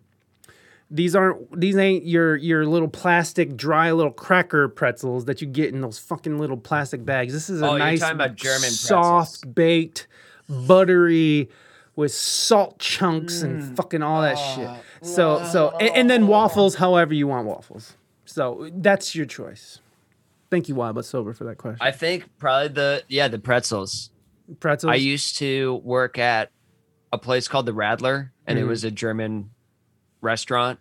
these 0.90 1.14
aren't 1.14 1.58
these 1.60 1.76
ain't 1.76 2.04
your 2.04 2.36
your 2.36 2.66
little 2.66 2.88
plastic 2.88 3.56
dry 3.56 3.92
little 3.92 4.12
cracker 4.12 4.68
pretzels 4.68 5.26
that 5.26 5.40
you 5.40 5.46
get 5.46 5.72
in 5.72 5.80
those 5.80 5.98
fucking 5.98 6.38
little 6.38 6.56
plastic 6.56 7.04
bags. 7.04 7.32
This 7.32 7.48
is 7.48 7.62
a 7.62 7.66
Oh, 7.66 7.70
you're 7.70 7.78
nice 7.78 8.00
talking 8.00 8.16
about 8.16 8.34
German 8.36 8.70
soft 8.70 9.54
baked 9.54 10.08
buttery 10.66 11.48
with 11.96 12.12
salt 12.12 12.78
chunks 12.78 13.40
Mm. 13.40 13.44
and 13.44 13.76
fucking 13.76 14.02
all 14.02 14.22
that 14.22 14.36
Oh, 14.38 14.54
shit. 15.00 15.08
So 15.08 15.44
so 15.44 15.70
and, 15.78 15.90
and 15.96 16.10
then 16.10 16.26
waffles 16.26 16.76
however 16.76 17.14
you 17.14 17.26
want 17.26 17.46
waffles. 17.46 17.94
So 18.24 18.70
that's 18.74 19.14
your 19.14 19.26
choice. 19.26 19.80
Thank 20.50 20.68
you, 20.68 20.74
Wild 20.74 20.96
but 20.96 21.04
Sober, 21.04 21.32
for 21.32 21.44
that 21.44 21.58
question. 21.58 21.78
i 21.80 21.92
think 21.92 22.28
probably 22.38 22.68
the 22.68 23.04
yeah 23.08 23.28
the 23.28 23.38
pretzels 23.38 24.10
pretzels. 24.58 24.90
i 24.90 24.96
used 24.96 25.36
to 25.38 25.80
work 25.84 26.18
at 26.18 26.50
a 27.12 27.18
place 27.18 27.46
called 27.46 27.66
the 27.66 27.72
radler 27.74 28.30
and 28.46 28.58
it 28.58 28.62
Mhm. 28.64 28.68
was 28.68 28.82
a 28.82 28.90
german 28.90 29.50
restaurant 30.20 30.78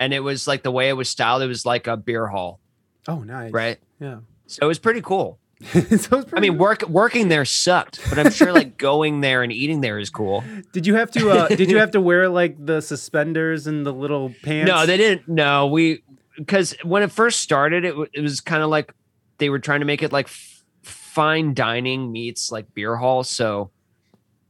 and 0.00 0.12
it 0.12 0.20
was 0.20 0.46
like 0.46 0.62
the 0.62 0.70
way 0.70 0.88
it 0.88 0.94
was 0.94 1.08
styled 1.08 1.42
it 1.42 1.46
was 1.46 1.64
like 1.66 1.86
a 1.86 1.96
beer 1.96 2.26
hall 2.26 2.60
oh, 3.06 3.20
nice. 3.20 3.52
right 3.52 3.78
Yeah. 4.00 4.20
so 4.46 4.60
it 4.62 4.66
was 4.66 4.78
pretty 4.78 5.00
cool 5.00 5.38
so 5.72 5.78
it's 5.80 6.12
I 6.12 6.22
pretty 6.22 6.50
mean, 6.50 6.58
work 6.60 6.88
working 6.88 7.26
there 7.26 7.44
sucked, 7.44 7.98
but 8.08 8.16
I'm 8.16 8.30
sure 8.30 8.52
like 8.52 8.78
going 8.78 9.22
there 9.22 9.42
and 9.42 9.50
eating 9.52 9.80
there 9.80 9.98
is 9.98 10.08
cool. 10.08 10.44
Did 10.72 10.86
you 10.86 10.94
have 10.94 11.10
to? 11.10 11.30
Uh, 11.30 11.48
did 11.56 11.68
you 11.68 11.78
have 11.78 11.90
to 11.90 12.00
wear 12.00 12.28
like 12.28 12.64
the 12.64 12.80
suspenders 12.80 13.66
and 13.66 13.84
the 13.84 13.92
little 13.92 14.32
pants? 14.44 14.70
No, 14.70 14.86
they 14.86 14.96
didn't. 14.96 15.26
No, 15.26 15.66
we 15.66 16.04
because 16.36 16.76
when 16.84 17.02
it 17.02 17.10
first 17.10 17.40
started, 17.40 17.84
it 17.84 17.88
w- 17.88 18.08
it 18.12 18.20
was 18.20 18.40
kind 18.40 18.62
of 18.62 18.70
like 18.70 18.94
they 19.38 19.50
were 19.50 19.58
trying 19.58 19.80
to 19.80 19.84
make 19.84 20.00
it 20.04 20.12
like 20.12 20.26
f- 20.26 20.62
fine 20.84 21.54
dining 21.54 22.12
meets 22.12 22.52
like 22.52 22.72
beer 22.72 22.94
hall. 22.94 23.24
So 23.24 23.72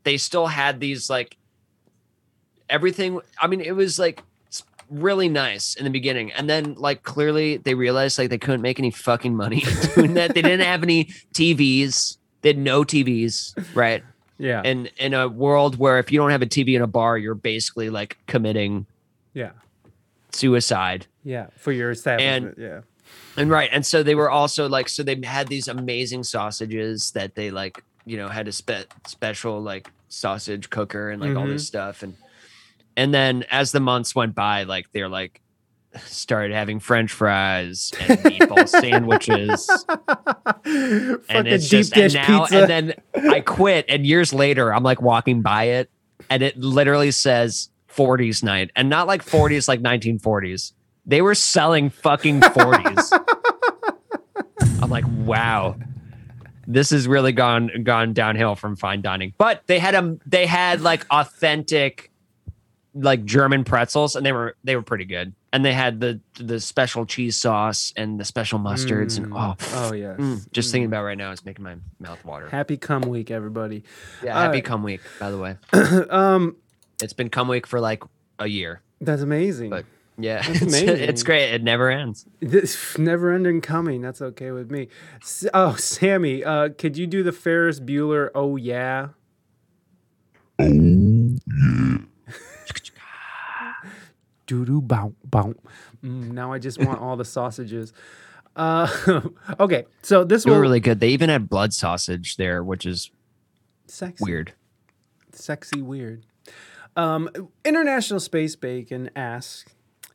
they 0.05 0.19
still 0.19 0.47
had 0.47 0.79
these 0.79 1.09
like 1.09 1.39
everything. 2.69 3.21
I 3.41 3.47
mean, 3.47 3.61
it 3.61 3.73
was 3.73 3.99
like 3.99 4.23
really 4.91 5.29
nice 5.29 5.75
in 5.75 5.85
the 5.85 5.91
beginning, 5.91 6.33
and 6.33 6.49
then 6.49 6.75
like 6.75 7.03
clearly 7.03 7.57
they 7.59 7.75
realized 7.75 8.19
like 8.19 8.31
they 8.31 8.39
couldn't 8.39 8.63
make 8.63 8.79
any 8.79 8.91
fucking 8.91 9.35
money 9.35 9.63
doing 9.95 10.15
that. 10.15 10.35
They 10.35 10.43
didn't 10.43 10.67
have 10.67 10.83
any 10.83 11.07
TVs. 11.35 12.17
They 12.43 12.51
had 12.51 12.59
no 12.59 12.85
TVs, 12.85 13.75
right? 13.75 14.03
Yeah. 14.41 14.63
and 14.65 14.89
in 14.99 15.15
a 15.15 15.29
world 15.29 15.79
where 15.79 15.99
if 15.99 16.13
you 16.13 16.19
don't 16.21 16.31
have 16.31 16.43
a 16.43 16.47
TV 16.47 16.77
in 16.77 16.83
a 16.83 16.87
bar, 16.87 17.19
you're 17.19 17.35
basically 17.35 17.91
like 17.91 18.17
committing 18.27 18.87
yeah. 19.35 19.51
suicide. 20.33 21.07
Yeah. 21.25 21.49
For 21.57 21.73
your 21.73 21.91
establishment. 21.91 22.57
yeah. 22.57 22.81
And 23.37 23.51
right, 23.51 23.71
and 23.73 23.87
so 23.87 24.03
they 24.03 24.15
were 24.15 24.31
also 24.31 24.69
like, 24.69 24.89
so 24.89 25.03
they 25.03 25.21
had 25.23 25.49
these 25.49 25.69
amazing 25.69 26.25
sausages 26.25 27.13
that 27.13 27.35
they 27.35 27.51
like, 27.51 27.83
you 28.05 28.17
know, 28.17 28.29
had 28.29 28.49
a 28.49 28.53
spe- 28.53 28.91
special 29.07 29.61
like 29.61 29.91
sausage 30.09 30.71
cooker 30.71 31.11
and 31.11 31.21
like 31.21 31.37
all 31.37 31.47
this 31.47 31.63
mm-hmm. 31.63 31.67
stuff, 31.67 32.03
and 32.03 32.17
and 32.99 33.15
then 33.15 33.45
as 33.49 33.71
the 33.71 33.79
months 33.79 34.15
went 34.15 34.35
by, 34.35 34.65
like 34.65 34.91
they're 34.91 35.09
like 35.09 35.41
started 36.01 36.53
having 36.55 36.81
French 36.81 37.13
fries 37.13 37.93
and 38.01 38.19
meatball 38.19 38.69
sandwiches, 38.69 39.71
and 41.29 41.47
it's 41.47 41.69
deep 41.69 41.79
just 41.79 41.95
dish 41.95 42.15
and 42.17 42.29
now 42.29 42.41
pizza. 42.41 42.61
and 42.61 42.69
then 43.15 43.33
I 43.33 43.41
quit, 43.41 43.87
and 43.89 44.05
years 44.05 44.35
later, 44.35 44.75
I'm 44.75 44.83
like 44.83 45.01
walking 45.01 45.43
by 45.43 45.65
it, 45.65 45.91
and 46.29 46.43
it 46.43 46.59
literally 46.59 47.13
says 47.13 47.71
40s 47.89 48.43
night, 48.43 48.73
and 48.75 48.91
not 48.91 49.07
like 49.07 49.25
40s 49.25 49.69
like 49.69 49.81
1940s. 49.81 50.73
They 51.07 51.23
were 51.23 51.37
selling 51.37 51.91
fucking 51.91 52.41
40s. 52.41 53.25
I'm 54.83 54.91
like, 54.91 55.05
wow, 55.09 55.77
this 56.67 56.91
has 56.91 57.07
really 57.07 57.33
gone 57.33 57.71
gone 57.85 58.13
downhill 58.13 58.57
from 58.57 58.75
fine 58.75 59.03
dining. 59.03 59.35
But 59.39 59.63
they 59.69 59.79
had 59.79 59.95
a 59.95 60.19
they 60.27 60.47
had 60.47 60.81
like 60.81 61.07
authentic 61.13 62.11
like 62.99 63.25
German 63.25 63.65
pretzels, 63.65 64.17
and 64.17 64.25
they 64.27 64.33
were 64.33 64.57
they 64.65 64.77
were 64.77 64.83
pretty 64.83 65.05
good. 65.05 65.33
And 65.53 65.65
they 65.65 65.73
had 65.73 66.01
the 66.01 66.21
the 66.39 66.61
special 66.61 67.07
cheese 67.07 67.37
sauce 67.37 67.93
and 67.97 68.19
the 68.21 68.25
special 68.25 68.59
mustards, 68.59 69.17
and 69.17 69.33
oh, 69.35 69.57
oh 69.75 69.93
yeah. 69.95 70.15
Mm, 70.19 70.51
just 70.53 70.71
thinking 70.73 70.87
about 70.87 71.01
it 71.03 71.07
right 71.07 71.19
now 71.19 71.31
is 71.33 71.45
making 71.45 71.65
my 71.65 71.77
mouth 72.01 72.23
water. 72.25 72.49
Happy 72.49 72.77
come 72.77 73.03
week, 73.03 73.31
everybody. 73.31 73.85
Yeah, 74.23 74.35
All 74.37 74.43
happy 74.43 74.57
right. 74.59 74.65
cum 74.65 74.83
week, 74.83 75.01
by 75.19 75.31
the 75.31 75.39
way. 75.39 75.57
Um, 76.11 76.57
It's 77.03 77.13
been 77.15 77.31
come 77.31 77.49
week 77.49 77.67
for 77.67 77.81
like 77.81 78.03
a 78.39 78.47
year. 78.47 78.83
that's 79.01 79.23
amazing. 79.23 79.71
But 79.71 79.85
yeah, 80.19 80.43
That's 80.43 80.49
it's, 80.63 80.81
amazing. 80.81 81.09
it's 81.09 81.23
great. 81.23 81.53
It 81.55 81.63
never 81.63 81.91
ends. 81.91 82.27
This 82.41 82.99
never 82.99 83.33
ending 83.33 83.61
coming. 83.61 84.03
That's 84.03 84.21
okay 84.21 84.51
with 84.51 84.71
me. 84.71 84.89
Oh, 85.55 85.77
Sammy, 85.77 86.43
uh, 86.45 86.71
could 86.71 86.97
you 86.99 87.07
do 87.07 87.23
the 87.23 87.33
Ferris 87.33 87.79
Bueller? 87.81 88.31
Oh 88.35 88.57
yeah. 88.57 89.09
Oh 90.59 90.67
yeah. 90.67 91.88
Doo 94.49 94.65
doo 94.65 94.81
bow 94.81 95.13
bow. 95.25 95.55
Mm, 96.03 96.33
now 96.33 96.53
I 96.53 96.59
just 96.59 96.83
want 96.83 97.01
all 97.01 97.17
the 97.17 97.25
sausages. 97.25 97.93
Uh, 98.57 98.89
okay, 99.61 99.85
so 100.03 100.25
this 100.25 100.43
They 100.43 100.51
will 100.51 100.59
really 100.59 100.81
good. 100.81 100.99
They 100.99 101.11
even 101.11 101.29
had 101.29 101.49
blood 101.49 101.73
sausage 101.73 102.37
there, 102.37 102.65
which 102.65 102.85
is 102.85 103.11
sexy. 103.87 104.25
weird. 104.25 104.55
sexy 105.33 105.81
weird. 105.81 106.25
Um, 106.97 107.29
International 107.65 108.19
Space 108.19 108.57
Bacon 108.57 109.11
asks, 109.15 109.65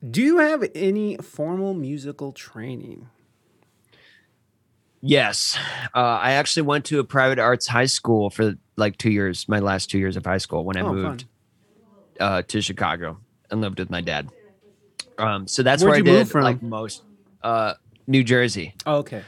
"Do 0.05 0.21
you 0.21 0.39
have 0.39 0.65
any 0.75 1.15
formal 1.17 1.73
musical 1.73 2.33
training?" 2.33 3.07
Yes, 5.05 5.57
uh, 5.93 5.99
I 5.99 6.31
actually 6.31 6.63
went 6.63 6.85
to 6.85 6.99
a 6.99 7.03
private 7.03 7.37
arts 7.37 7.67
high 7.67 7.85
school 7.87 8.29
for 8.29 8.55
like 8.77 8.97
two 8.97 9.11
years. 9.11 9.47
My 9.49 9.59
last 9.59 9.89
two 9.89 9.99
years 9.99 10.15
of 10.15 10.25
high 10.25 10.37
school 10.37 10.63
when 10.63 10.77
I 10.77 10.81
Oh, 10.81 10.93
moved 10.93 11.25
uh, 12.19 12.41
to 12.43 12.61
Chicago 12.61 13.19
and 13.53 13.61
lived 13.61 13.79
with 13.79 13.89
my 13.89 14.01
dad. 14.01 14.29
Um, 15.17 15.47
so 15.47 15.63
that's 15.63 15.81
Where'd 15.81 16.05
where 16.05 16.15
I 16.15 16.17
did 16.17 16.27
from? 16.29 16.43
like 16.43 16.61
most. 16.61 17.03
Uh, 17.41 17.75
New 18.07 18.23
Jersey. 18.23 18.73
Oh, 18.85 18.97
okay. 18.97 19.23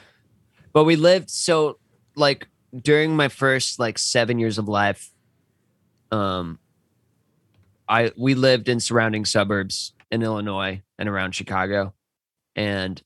but 0.74 0.84
we 0.84 0.98
lived 0.98 1.30
so 1.30 1.80
like 2.16 2.48
during 2.76 3.16
my 3.16 3.30
first 3.30 3.80
like 3.80 3.98
seven 3.98 4.38
years 4.40 4.58
of 4.58 4.68
life 4.68 5.12
um, 6.12 6.60
I 7.88 8.12
we 8.18 8.36
lived 8.36 8.70
in 8.70 8.80
surrounding 8.80 9.26
suburbs 9.26 9.94
in 10.12 10.22
Illinois 10.22 10.82
and 10.98 11.10
around 11.10 11.36
Chicago, 11.36 11.94
and 12.56 13.02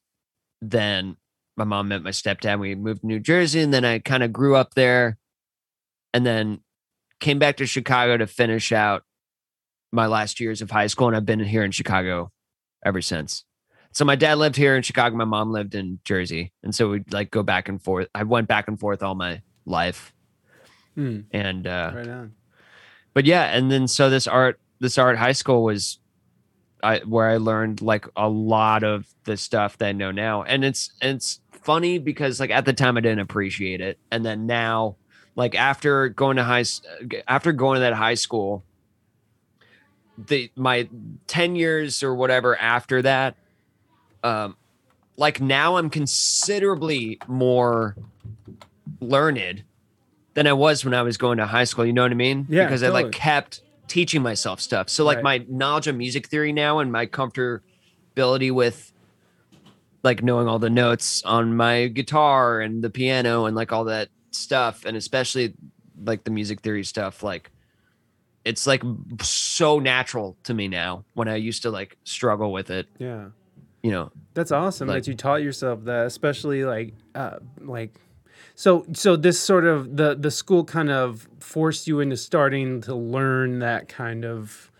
then 0.61 1.17
my 1.57 1.63
mom 1.63 1.89
met 1.89 2.03
my 2.03 2.11
stepdad. 2.11 2.59
We 2.59 2.75
moved 2.75 3.01
to 3.01 3.07
New 3.07 3.19
Jersey, 3.19 3.61
and 3.61 3.73
then 3.73 3.83
I 3.85 3.99
kind 3.99 4.23
of 4.23 4.31
grew 4.31 4.55
up 4.55 4.75
there, 4.75 5.17
and 6.13 6.25
then 6.25 6.61
came 7.19 7.39
back 7.39 7.57
to 7.57 7.65
Chicago 7.65 8.17
to 8.17 8.27
finish 8.27 8.71
out 8.71 9.03
my 9.91 10.05
last 10.07 10.39
years 10.39 10.61
of 10.61 10.71
high 10.71 10.87
school, 10.87 11.07
and 11.07 11.15
I've 11.15 11.25
been 11.25 11.39
here 11.39 11.63
in 11.63 11.71
Chicago 11.71 12.31
ever 12.85 13.01
since. 13.01 13.43
So 13.91 14.05
my 14.05 14.15
dad 14.15 14.37
lived 14.37 14.55
here 14.55 14.75
in 14.75 14.83
Chicago, 14.83 15.15
my 15.15 15.25
mom 15.25 15.51
lived 15.51 15.73
in 15.73 15.99
Jersey, 16.05 16.53
and 16.63 16.73
so 16.75 16.89
we'd 16.89 17.11
like 17.11 17.31
go 17.31 17.41
back 17.43 17.67
and 17.69 17.81
forth. 17.81 18.07
I 18.13 18.23
went 18.23 18.47
back 18.47 18.67
and 18.67 18.79
forth 18.79 19.01
all 19.01 19.15
my 19.15 19.41
life, 19.65 20.13
Hmm, 20.95 21.21
and 21.31 21.65
uh, 21.65 21.91
right 21.95 22.07
on. 22.07 22.33
but 23.13 23.25
yeah, 23.25 23.43
and 23.45 23.71
then 23.71 23.87
so 23.87 24.09
this 24.09 24.27
art 24.27 24.59
this 24.79 24.97
art 24.97 25.17
high 25.17 25.31
school 25.33 25.63
was 25.63 25.99
I 26.83 26.99
where 26.99 27.27
I 27.27 27.37
learned 27.37 27.81
like 27.81 28.05
a 28.15 28.29
lot 28.29 28.83
of 28.83 29.07
the 29.25 29.37
stuff 29.37 29.77
that 29.79 29.87
I 29.87 29.91
know 29.91 30.11
now. 30.11 30.43
And 30.43 30.63
it's 30.63 30.91
it's 31.01 31.39
funny 31.51 31.97
because 31.97 32.39
like 32.39 32.51
at 32.51 32.65
the 32.65 32.73
time 32.73 32.95
I 32.95 33.01
didn't 33.01 33.19
appreciate 33.19 33.81
it. 33.81 33.97
And 34.11 34.23
then 34.25 34.45
now 34.45 34.95
like 35.35 35.55
after 35.55 36.09
going 36.09 36.37
to 36.37 36.43
high 36.43 36.63
after 37.27 37.51
going 37.51 37.75
to 37.75 37.81
that 37.81 37.93
high 37.93 38.13
school 38.13 38.63
the 40.27 40.51
my 40.55 40.87
10 41.27 41.55
years 41.55 42.03
or 42.03 42.13
whatever 42.13 42.57
after 42.57 43.01
that 43.01 43.35
um 44.23 44.55
like 45.15 45.39
now 45.39 45.77
I'm 45.77 45.89
considerably 45.89 47.19
more 47.27 47.95
learned 49.01 49.63
than 50.33 50.47
I 50.47 50.53
was 50.53 50.85
when 50.85 50.93
I 50.93 51.01
was 51.01 51.17
going 51.17 51.37
to 51.39 51.45
high 51.45 51.65
school. 51.65 51.85
You 51.85 51.93
know 51.93 52.03
what 52.03 52.11
I 52.11 52.15
mean? 52.15 52.47
Yeah, 52.49 52.65
Because 52.65 52.83
I 52.83 52.89
like 52.89 53.11
kept 53.11 53.61
teaching 53.87 54.21
myself 54.21 54.61
stuff. 54.61 54.89
So 54.89 55.03
like 55.03 55.17
Right. 55.17 55.23
my 55.23 55.45
knowledge 55.49 55.87
of 55.87 55.95
music 55.97 56.27
theory 56.27 56.53
now 56.53 56.79
and 56.79 56.91
my 56.91 57.05
comfortability 57.05 58.51
with 58.51 58.93
like 60.03 60.23
knowing 60.23 60.47
all 60.47 60.59
the 60.59 60.69
notes 60.69 61.21
on 61.23 61.55
my 61.55 61.87
guitar 61.87 62.61
and 62.61 62.81
the 62.81 62.89
piano 62.89 63.45
and 63.45 63.55
like 63.55 63.71
all 63.73 63.85
that 63.85 64.07
stuff 64.31 64.85
and 64.85 64.95
especially 64.95 65.53
like 66.05 66.23
the 66.23 66.31
music 66.31 66.61
theory 66.61 66.83
stuff 66.85 67.23
like 67.23 67.51
it's 68.45 68.65
like 68.65 68.83
so 69.21 69.79
natural 69.79 70.37
to 70.43 70.53
me 70.53 70.67
now 70.67 71.03
when 71.13 71.27
I 71.27 71.35
used 71.35 71.61
to 71.63 71.71
like 71.71 71.97
struggle 72.03 72.51
with 72.51 72.69
it, 72.69 72.87
Yeah. 72.97 73.27
you 73.83 73.91
know. 73.91 74.11
That's 74.33 74.51
awesome 74.51 74.87
Like- 74.87 75.03
that 75.03 75.09
you 75.09 75.15
taught 75.15 75.41
yourself 75.43 75.83
that, 75.85 76.05
especially 76.05 76.63
like, 76.65 76.93
uh, 77.15 77.39
like, 77.61 77.93
so 78.55 78.85
so 78.93 79.15
this 79.15 79.39
sort 79.39 79.65
of 79.65 79.95
the 79.97 80.15
the 80.15 80.31
school 80.31 80.63
kind 80.65 80.89
of 80.89 81.27
forced 81.39 81.87
you 81.87 81.99
into 82.01 82.17
starting 82.17 82.81
to 82.81 82.95
learn 82.95 83.59
that 83.59 83.87
kind 83.87 84.25
of 84.25 84.71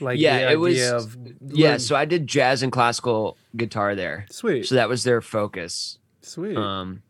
like 0.00 0.18
Yeah, 0.18 0.40
the 0.46 0.52
it 0.52 0.56
was- 0.56 0.90
of 0.92 1.16
Yeah, 1.40 1.70
learn- 1.72 1.78
so 1.80 1.96
I 1.96 2.04
did 2.04 2.26
jazz 2.26 2.62
and 2.62 2.70
classical 2.72 3.36
guitar 3.56 3.94
there. 3.94 4.26
sweet 4.30 4.66
So 4.66 4.74
that 4.74 4.88
was 4.88 5.04
their 5.04 5.20
focus. 5.22 5.98
sweet 6.22 6.56
Um, 6.56 7.02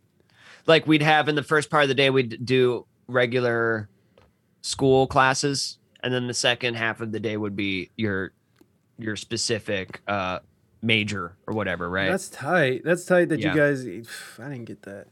like 0.67 0.87
we'd 0.87 1.03
have 1.03 1.29
in 1.29 1.35
the 1.37 1.43
first 1.43 1.71
part 1.71 1.83
of 1.83 1.89
the 1.89 1.95
day, 1.95 2.11
we'd 2.11 2.45
do 2.45 2.87
regular 3.09 3.89
school 4.63 5.07
classes, 5.07 5.79
and 6.07 6.15
then 6.15 6.27
the 6.29 6.35
second 6.35 6.75
half 6.75 7.01
of 7.01 7.11
the 7.13 7.19
day 7.21 7.37
would 7.37 7.57
be 7.57 7.91
your 7.97 8.33
your 8.99 9.17
specific 9.17 10.01
uh, 10.07 10.39
major 10.81 11.37
or 11.47 11.55
whatever, 11.55 11.91
right? 11.91 12.11
that's 12.11 12.29
tight 12.29 12.83
that's 12.85 13.05
tight 13.05 13.29
that 13.31 13.41
Yeah. 13.41 13.53
you 13.53 13.57
guys 13.59 13.85
I 14.39 14.49
didn't 14.51 14.65
get 14.67 14.83
that 14.83 15.09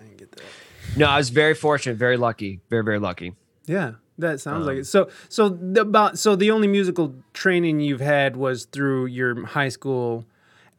I 0.00 0.02
didn't 0.04 0.18
get 0.18 0.32
that 0.32 0.42
no, 0.96 1.06
I 1.06 1.16
was 1.16 1.30
very 1.30 1.54
fortunate, 1.54 1.96
very 1.96 2.16
lucky, 2.16 2.60
very 2.68 2.82
very 2.84 2.98
lucky. 2.98 3.34
yeah 3.66 3.92
that 4.18 4.40
sounds 4.40 4.66
like 4.66 4.74
Um, 4.74 4.80
it 4.80 4.86
so 4.86 5.08
so 5.28 5.48
the, 5.48 5.80
about 5.82 6.18
so 6.18 6.36
the 6.36 6.50
only 6.50 6.68
musical 6.68 7.14
training 7.32 7.80
you've 7.80 8.00
had 8.18 8.36
was 8.36 8.64
through 8.66 9.06
your 9.06 9.46
high 9.46 9.70
school 9.70 10.24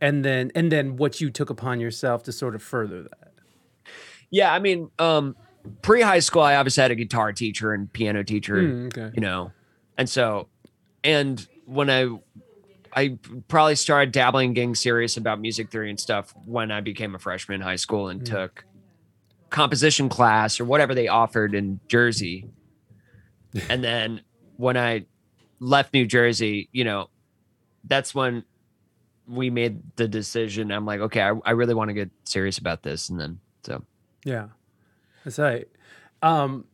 and 0.02 0.24
then 0.26 0.52
and 0.56 0.72
then 0.72 0.96
what 0.98 1.20
you 1.22 1.30
took 1.30 1.50
upon 1.50 1.80
yourself 1.80 2.24
to 2.24 2.32
sort 2.32 2.56
of 2.56 2.62
further 2.62 3.04
that 3.04 3.32
Yeah, 4.32 4.54
I 4.54 4.60
mean, 4.60 4.90
um, 5.00 5.36
pre 5.82 6.02
high 6.02 6.20
school, 6.20 6.42
I 6.42 6.56
obviously 6.56 6.82
had 6.82 6.92
a 6.92 6.96
guitar 6.96 7.32
teacher 7.34 7.74
and 7.74 7.92
piano 7.92 8.24
teacher. 8.24 8.56
Mm, 8.56 8.88
okay. 8.98 9.12
you 9.16 9.22
know 9.22 9.52
and 9.98 10.10
so 10.10 10.48
and 11.04 11.48
when 11.66 11.90
i 11.90 12.08
i 12.94 13.18
probably 13.48 13.76
started 13.76 14.12
dabbling 14.12 14.54
getting 14.54 14.76
serious 14.76 15.16
about 15.16 15.40
music 15.40 15.70
theory 15.72 15.90
and 15.90 16.00
stuff 16.00 16.34
when 16.46 16.70
i 16.72 16.82
became 16.82 17.16
a 17.16 17.20
freshman 17.20 17.62
in 17.62 17.62
high 17.62 17.78
school 17.78 18.10
and 18.10 18.22
Mm. 18.22 18.26
took 18.26 18.66
composition 19.50 20.10
class 20.10 20.60
or 20.60 20.66
whatever 20.66 20.94
they 20.94 21.08
offered 21.08 21.54
in 21.56 21.80
jersey. 21.88 22.50
And 23.70 23.82
then 23.84 24.22
when 24.58 24.76
i 24.76 25.06
left 25.60 25.94
new 25.94 26.06
jersey 26.06 26.68
you 26.74 26.84
know 26.84 27.10
that's 27.86 28.14
when 28.14 28.44
we 29.28 29.50
made 29.50 29.82
the 29.96 30.08
decision. 30.08 30.72
I'm 30.72 30.86
like 30.86 31.00
okay 31.00 31.22
i, 31.22 31.32
I 31.46 31.52
really 31.52 31.74
want 31.74 31.88
to 31.90 31.94
get 31.94 32.12
serious 32.26 32.58
about 32.58 32.84
this. 32.84 33.10
And 33.10 33.18
then 33.20 33.40
so. 33.64 33.84
Yeah, 34.26 34.48
that's 35.26 35.38
right. 35.40 35.68
Um, 36.22 36.66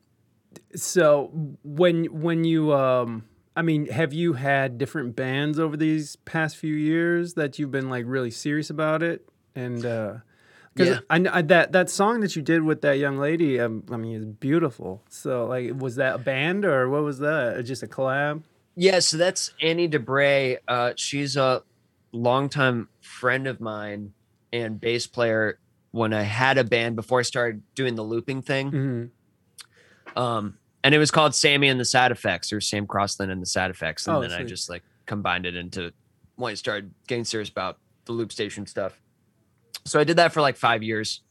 so 0.76 1.32
when 1.64 2.06
when 2.06 2.44
you 2.44 2.73
um, 2.73 3.26
I 3.56 3.61
mean, 3.64 3.88
have 3.88 4.14
you 4.14 4.34
had 4.34 4.78
different 4.78 5.15
bands 5.15 5.60
over 5.60 5.76
these 5.76 6.15
past 6.18 6.57
few 6.57 6.76
years 6.76 7.34
that 7.34 7.57
you've 7.57 7.72
been 7.72 7.90
like 7.90 8.06
really 8.07 8.32
serious 8.32 8.69
about 8.69 9.02
it? 9.03 9.28
And 9.56 9.86
uh, 9.86 10.14
because 10.73 10.90
Yeah. 10.90 10.99
I, 11.10 11.40
I 11.40 11.41
that 11.41 11.72
that 11.73 11.90
song 11.90 12.22
that 12.22 12.36
you 12.36 12.41
did 12.41 12.64
with 12.64 12.82
that 12.82 12.98
young 12.98 13.18
lady, 13.18 13.60
um, 13.60 13.84
I 13.91 13.98
mean, 13.98 14.15
is 14.15 14.26
beautiful. 14.26 15.03
So 15.10 15.45
like, 15.48 15.72
was 15.78 15.95
that 15.95 16.15
a 16.15 16.19
band 16.19 16.64
or 16.65 16.90
what 16.90 17.03
was 17.03 17.19
that? 17.19 17.57
Or 17.57 17.64
Just 17.64 17.84
a 17.84 17.88
collab? 17.88 18.44
Yeah, 18.76 18.99
so 18.99 19.18
that's 19.18 19.53
Annie 19.61 19.90
DeBray. 19.90 20.57
Uh, 20.68 20.94
she's 20.95 21.36
a 21.36 21.64
longtime 22.14 22.88
friend 23.02 23.45
of 23.48 23.60
mine 23.60 24.14
and 24.53 24.80
bass 24.80 25.07
player 25.07 25.60
when 25.92 26.14
I 26.14 26.22
had 26.24 26.58
a 26.58 26.64
band 26.64 26.96
before 26.96 27.20
I 27.20 27.24
started 27.24 27.62
doing 27.76 27.96
the 27.96 28.04
looping 28.04 28.42
thing. 28.42 28.70
hmm 28.72 30.20
Um, 30.20 30.58
and 30.84 30.96
it 30.96 30.98
was 30.98 31.12
called 31.12 31.36
Sammy 31.36 31.68
and 31.68 31.80
the 31.80 31.86
Side 31.86 32.12
Effects 32.12 32.52
or 32.52 32.60
Sam 32.62 32.88
Crossland 32.88 33.32
and 33.32 33.42
the 33.42 33.46
Side 33.46 33.70
Effects. 33.72 34.08
And 34.08 34.16
Oh, 34.18 34.22
then 34.22 34.32
I 34.32 34.44
just 34.44 34.70
like 34.70 34.84
combined 35.06 35.46
it 35.46 35.56
into 35.56 35.94
when 36.36 36.52
I 36.52 36.56
started 36.56 36.94
getting 37.08 37.24
serious 37.26 37.50
about 37.50 37.78
the 38.06 38.14
loop 38.14 38.32
station 38.32 38.66
stuff. 38.66 39.00
So 39.86 40.00
I 40.00 40.04
did 40.04 40.18
that 40.18 40.32
for 40.34 40.42
like 40.42 40.58
five 40.58 40.82
years 40.82 41.22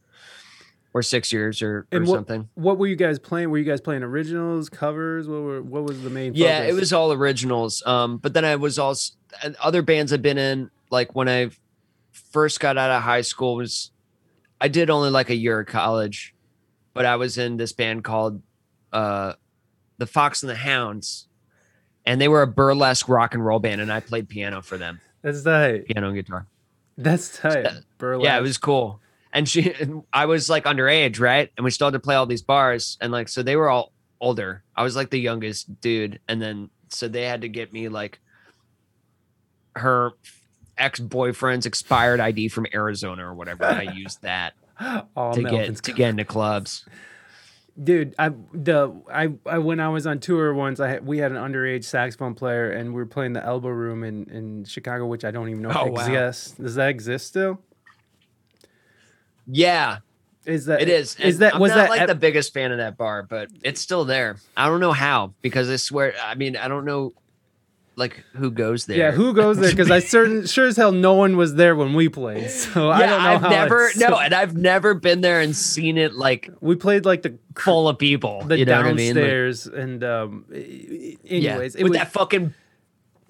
or 0.92 1.02
six 1.02 1.32
years 1.32 1.62
or, 1.62 1.86
or 1.92 2.00
what- 2.00 2.08
something. 2.08 2.48
What 2.54 2.78
were 2.78 2.86
you 2.86 2.96
guys 2.96 3.18
playing? 3.18 3.50
Were 3.50 3.58
you 3.58 3.64
guys 3.64 3.80
playing 3.80 4.02
originals, 4.02 4.68
covers? 4.68 5.26
What 5.28 5.42
were 5.42 5.62
what 5.62 5.84
was 5.84 6.02
the 6.02 6.10
main? 6.10 6.32
Thing? 6.32 6.42
Yeah, 6.42 6.62
it 6.62 6.74
was 6.74 6.92
all 6.92 7.12
originals. 7.12 7.82
Um, 7.86 8.18
but 8.18 8.34
then 8.34 8.44
I 8.44 8.56
was 8.56 8.78
also 8.78 9.14
and 9.42 9.56
other 9.56 9.82
bands 9.82 10.12
I've 10.12 10.22
been 10.22 10.38
in. 10.38 10.70
Like 10.90 11.14
when 11.14 11.28
I 11.28 11.50
first 12.12 12.60
got 12.60 12.76
out 12.78 12.90
of 12.90 13.02
high 13.02 13.20
school, 13.22 13.56
was 13.56 13.90
I 14.60 14.68
did 14.68 14.90
only 14.90 15.10
like 15.10 15.30
a 15.30 15.34
year 15.34 15.60
of 15.60 15.66
college, 15.66 16.34
but 16.92 17.06
I 17.06 17.16
was 17.16 17.38
in 17.38 17.56
this 17.56 17.72
band 17.72 18.04
called 18.04 18.42
uh, 18.92 19.34
the 19.98 20.06
Fox 20.06 20.42
and 20.42 20.50
the 20.50 20.56
Hounds, 20.56 21.26
and 22.04 22.20
they 22.20 22.28
were 22.28 22.42
a 22.42 22.46
burlesque 22.46 23.08
rock 23.08 23.34
and 23.34 23.44
roll 23.44 23.58
band, 23.58 23.80
and 23.80 23.92
I 23.92 24.00
played 24.00 24.28
piano 24.28 24.62
for 24.62 24.76
them, 24.76 25.00
That's 25.22 25.42
tight. 25.42 25.86
piano 25.86 26.08
and 26.08 26.16
guitar. 26.16 26.46
That's 26.98 27.38
tight. 27.38 27.68
Burlesque. 27.98 28.24
Yeah, 28.24 28.38
it 28.38 28.42
was 28.42 28.58
cool. 28.58 29.00
And 29.32 29.48
she, 29.48 29.72
and 29.80 30.02
I 30.12 30.26
was 30.26 30.50
like 30.50 30.64
underage, 30.64 31.20
right? 31.20 31.50
And 31.56 31.64
we 31.64 31.70
still 31.70 31.86
had 31.86 31.92
to 31.92 32.00
play 32.00 32.16
all 32.16 32.26
these 32.26 32.42
bars, 32.42 32.98
and 33.00 33.12
like 33.12 33.28
so 33.28 33.42
they 33.42 33.56
were 33.56 33.70
all 33.70 33.92
older. 34.20 34.62
I 34.76 34.82
was 34.82 34.96
like 34.96 35.10
the 35.10 35.20
youngest 35.20 35.80
dude, 35.80 36.20
and 36.28 36.42
then 36.42 36.68
so 36.88 37.08
they 37.08 37.24
had 37.24 37.40
to 37.42 37.48
get 37.48 37.72
me 37.72 37.88
like 37.88 38.18
her 39.76 40.10
ex 40.80 40.98
boyfriend's 40.98 41.66
expired 41.66 42.18
ID 42.20 42.48
from 42.48 42.66
Arizona 42.74 43.26
or 43.28 43.34
whatever. 43.34 43.64
I 43.64 43.82
used 43.96 44.22
that 44.22 44.54
All 45.16 45.34
to 45.34 45.40
Melvin's 45.42 45.80
get 45.80 45.92
to 45.92 45.96
get 45.96 46.10
into 46.10 46.24
clubs. 46.24 46.84
Dude, 47.82 48.14
I 48.18 48.30
the 48.52 48.92
I, 49.10 49.28
I 49.46 49.58
when 49.58 49.80
I 49.80 49.88
was 49.88 50.06
on 50.06 50.18
tour 50.18 50.52
once, 50.52 50.80
I 50.80 50.88
had, 50.88 51.06
we 51.06 51.18
had 51.18 51.30
an 51.32 51.38
underage 51.38 51.84
saxophone 51.84 52.34
player, 52.34 52.70
and 52.72 52.88
we 52.90 52.96
were 52.96 53.06
playing 53.06 53.32
the 53.32 53.44
Elbow 53.44 53.68
Room 53.68 54.02
in, 54.04 54.28
in 54.30 54.64
Chicago, 54.64 55.06
which 55.06 55.24
I 55.24 55.30
don't 55.30 55.48
even 55.48 55.62
know 55.62 55.72
Oh, 55.74 55.86
it 55.86 55.92
wow. 55.92 56.00
exists. 56.12 56.52
Does 56.58 56.74
that 56.74 56.88
exist 56.90 57.28
still? 57.28 57.60
Yeah, 59.46 59.98
Is 60.44 60.66
that 60.66 60.82
it 60.82 60.88
is. 60.88 61.16
Is 61.16 61.36
And 61.36 61.42
that 61.42 61.54
I'm 61.54 61.60
was 61.60 61.70
not 61.70 61.76
that 61.76 61.90
like 61.90 62.00
ep- 62.02 62.08
the 62.08 62.14
biggest 62.14 62.52
fan 62.52 62.72
of 62.72 62.78
that 62.78 62.96
bar, 62.96 63.22
but 63.22 63.48
it's 63.62 63.80
still 63.80 64.04
there. 64.04 64.36
I 64.56 64.66
don't 64.68 64.80
know 64.80 64.92
how 64.92 65.34
because 65.40 65.70
I 65.70 65.76
swear. 65.76 66.14
I 66.22 66.34
mean, 66.34 66.56
I 66.56 66.68
don't 66.68 66.84
know 66.84 67.14
like 67.96 68.24
who 68.34 68.50
goes 68.50 68.86
there. 68.86 68.96
yeah? 68.96 69.10
Who 69.10 69.34
goes 69.34 69.58
there? 69.58 69.70
Because 69.70 69.90
I 69.90 69.98
certain 70.00 70.46
sure 70.46 70.66
as 70.66 70.76
hell 70.76 70.92
no 70.92 71.14
one 71.14 71.36
was 71.36 71.54
there 71.54 71.76
when 71.76 71.94
we 71.94 72.08
played, 72.08 72.50
so 72.50 72.90
I 72.90 73.00
don't 73.00 73.22
know 73.22 73.28
I've 73.28 73.40
how. 73.40 73.48
never 73.50 73.90
no, 73.96 74.18
and 74.18 74.34
I've 74.34 74.56
never 74.56 74.94
been 74.94 75.20
there 75.20 75.40
and 75.40 75.54
seen 75.54 75.98
it 75.98 76.14
like 76.14 76.50
we 76.60 76.76
played 76.76 77.04
like 77.04 77.22
the 77.22 77.38
full 77.56 77.88
of 77.88 77.98
people. 77.98 78.42
the 78.42 78.58
you 78.58 78.64
know 78.64 78.76
what 78.76 78.86
I 78.86 78.92
mean? 78.92 79.14
Like, 79.14 79.24
downstairs, 79.24 79.66
and 79.66 80.04
um, 80.04 80.44
yeah, 80.50 81.14
anyways, 81.26 81.74
it 81.74 81.82
with 81.82 81.90
was 81.90 81.98
that 81.98 82.12
fucking 82.12 82.54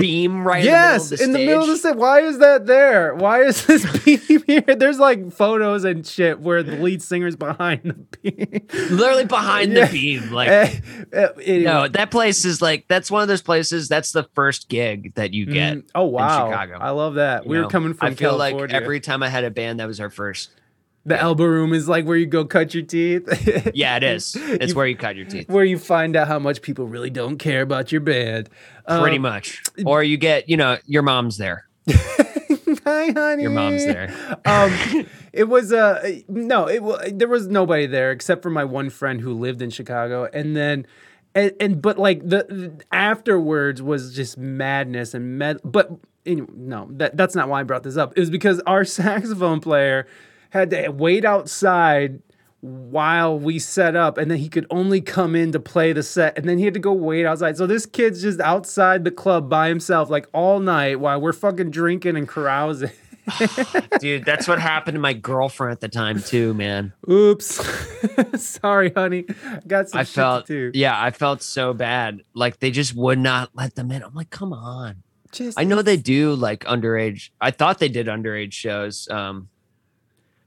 beam 0.01 0.47
right 0.47 0.65
yes, 0.65 1.13
in 1.13 1.33
the 1.33 1.39
middle 1.39 1.63
of 1.63 1.69
the 1.69 1.77
stage. 1.77 1.97
Why 1.97 2.21
is 2.21 2.39
that 2.39 2.67
there? 2.67 3.15
Why 3.15 3.43
is 3.43 3.65
this 3.67 3.85
beam 4.05 4.43
here? 4.47 4.63
There's 4.63 4.99
like 4.99 5.33
photos 5.33 5.85
and 5.85 6.07
shit 6.07 6.41
where 6.41 6.63
the 6.63 6.77
lead 6.77 7.03
singer's 7.03 7.37
behind 7.37 7.83
the 7.85 7.95
beam. 8.21 8.67
literally 8.97 9.25
behind 9.27 9.73
Yeah. 9.73 9.87
the 9.87 9.93
beam. 9.93 10.31
Like, 10.33 10.49
eh, 10.49 10.81
anyway. 11.13 11.63
no, 11.65 11.89
that 11.89 12.11
place 12.11 12.45
is 12.45 12.63
like 12.63 12.87
that's 12.89 13.11
one 13.11 13.23
of 13.23 13.29
those 13.29 13.43
places. 13.43 13.89
That's 13.89 14.13
the 14.13 14.25
first 14.35 14.69
gig 14.69 15.15
that 15.17 15.33
you 15.35 15.47
get. 15.47 15.77
Mm, 15.79 15.89
oh 15.95 16.05
wow, 16.07 16.49
Chicago. 16.51 16.79
I 16.81 16.91
love 16.91 17.15
that. 17.15 17.45
you 17.45 17.51
We 17.51 17.59
were 17.61 17.67
coming 17.69 17.95
from 17.95 18.09
I 18.09 18.15
feel 18.15 18.31
California. 18.39 18.67
like 18.67 18.83
every 18.83 19.01
time 19.01 19.23
I 19.23 19.29
had 19.29 19.45
a 19.45 19.51
band, 19.51 19.81
that 19.81 19.87
was 19.87 20.01
our 20.01 20.11
first. 20.11 20.51
The 21.07 21.19
elbow 21.19 21.45
room 21.45 21.73
is 21.73 21.89
like 21.89 22.05
where 22.05 22.17
you 22.17 22.27
go 22.27 22.45
cut 22.45 22.75
your 22.75 22.83
teeth. 22.85 23.27
Yeah, 23.75 23.97
it 23.97 24.03
is. 24.03 24.37
It's 24.39 24.69
You- 24.73 24.77
where 24.77 24.87
you 24.87 24.97
cut 24.97 25.17
your 25.17 25.27
teeth. 25.27 25.49
where 25.49 25.65
you 25.65 25.79
find 25.79 26.15
out 26.17 26.29
how 26.29 26.39
much 26.39 26.61
people 26.63 26.87
really 26.87 27.11
don't 27.11 27.39
care 27.39 27.63
about 27.63 27.91
your 27.93 28.01
band. 28.01 28.49
Pretty 28.87 29.17
Um, 29.17 29.23
much. 29.23 29.63
Or 29.87 30.03
you 30.03 30.17
get, 30.17 30.49
you 30.49 30.57
know, 30.57 30.79
your 30.87 31.03
mom's 31.03 31.37
there. 31.39 31.67
Hi, 32.85 33.11
honey. 33.13 33.43
Your 33.43 33.51
mom's 33.51 33.85
there. 33.85 34.13
um, 34.47 35.07
it 35.33 35.45
was 35.49 35.73
uh 35.73 36.19
no, 36.29 36.67
it 36.67 37.19
there 37.19 37.29
was 37.29 37.47
nobody 37.49 37.87
there 37.87 38.11
except 38.11 38.43
for 38.43 38.51
my 38.51 38.65
one 38.65 38.91
friend 38.91 39.21
who 39.21 39.33
lived 39.35 39.63
in 39.63 39.71
Chicago, 39.71 40.29
and 40.33 40.57
then. 40.57 40.87
And, 41.33 41.53
and 41.61 41.81
but 41.81 41.97
like 41.97 42.23
the, 42.23 42.45
the 42.49 42.73
afterwards 42.91 43.81
was 43.81 44.13
just 44.17 44.37
madness 44.37 45.15
and 45.15 45.39
med 45.39 45.59
but 45.63 45.89
anyway, 46.27 46.49
no 46.57 46.89
that 46.95 47.17
that's 47.17 47.37
not 47.37 47.49
why 47.49 47.61
I 47.61 47.63
brought 47.63 47.85
this 47.85 47.97
up. 47.97 48.15
It 48.17 48.19
was 48.21 48.31
because 48.31 48.59
our 48.67 48.85
saxophone 48.85 49.61
player 49.61 50.09
had 50.51 50.71
to 50.71 50.89
wait 50.89 51.25
outside 51.25 52.21
while 52.61 53.39
we 53.39 53.59
set 53.59 53.97
up 53.97 54.19
and 54.19 54.31
then 54.31 54.37
he 54.39 54.49
could 54.49 54.67
only 54.71 55.01
come 55.01 55.35
in 55.35 55.51
to 55.53 55.59
play 55.59 55.95
the 55.95 56.03
set 56.03 56.37
and 56.37 56.47
then 56.47 56.59
he 56.59 56.65
had 56.65 56.75
to 56.75 56.81
go 56.81 56.93
wait 56.93 57.25
outside. 57.25 57.57
So 57.57 57.67
this 57.67 57.87
kid's 57.87 58.21
just 58.21 58.39
outside 58.41 59.05
the 59.05 59.11
club 59.11 59.49
by 59.49 59.69
himself 59.69 60.11
like 60.11 60.29
all 60.35 60.61
night 60.61 61.01
while 61.01 61.21
we're 61.21 61.33
fucking 61.33 61.71
drinking 61.71 62.17
and 62.17 62.29
carousing. 62.29 62.91
Dude, 64.01 64.25
that's 64.25 64.47
what 64.47 64.59
happened 64.59 64.97
to 64.97 65.01
my 65.01 65.13
girlfriend 65.15 65.73
at 65.73 65.81
the 65.81 65.89
time 65.89 66.21
too, 66.23 66.53
man. 66.53 66.93
Oops. 67.09 67.65
Sorry, 68.43 68.93
honey. 68.95 69.25
Got 69.67 69.89
some 69.89 70.01
I 70.01 70.05
felt 70.05 70.47
to 70.47 70.73
do. 70.73 70.79
yeah, 70.79 71.01
I 71.01 71.13
felt 71.13 71.43
so 71.43 71.73
bad. 71.73 72.23
Like 72.35 72.59
they 72.59 72.71
just 72.71 72.95
would 72.95 73.19
not 73.19 73.51
let 73.55 73.75
them 73.75 73.91
in. 73.91 74.03
I'm 74.03 74.15
like, 74.15 74.31
come 74.31 74.53
on. 74.53 75.03
Just 75.33 75.59
I 75.59 75.65
know 75.65 75.81
they 75.81 75.97
do 75.97 76.35
like 76.35 76.65
underage. 76.65 77.31
I 77.41 77.53
thought 77.53 77.79
they 77.79 77.89
did 77.89 78.07
underage 78.07 78.53
shows. 78.53 79.09
Um 79.09 79.49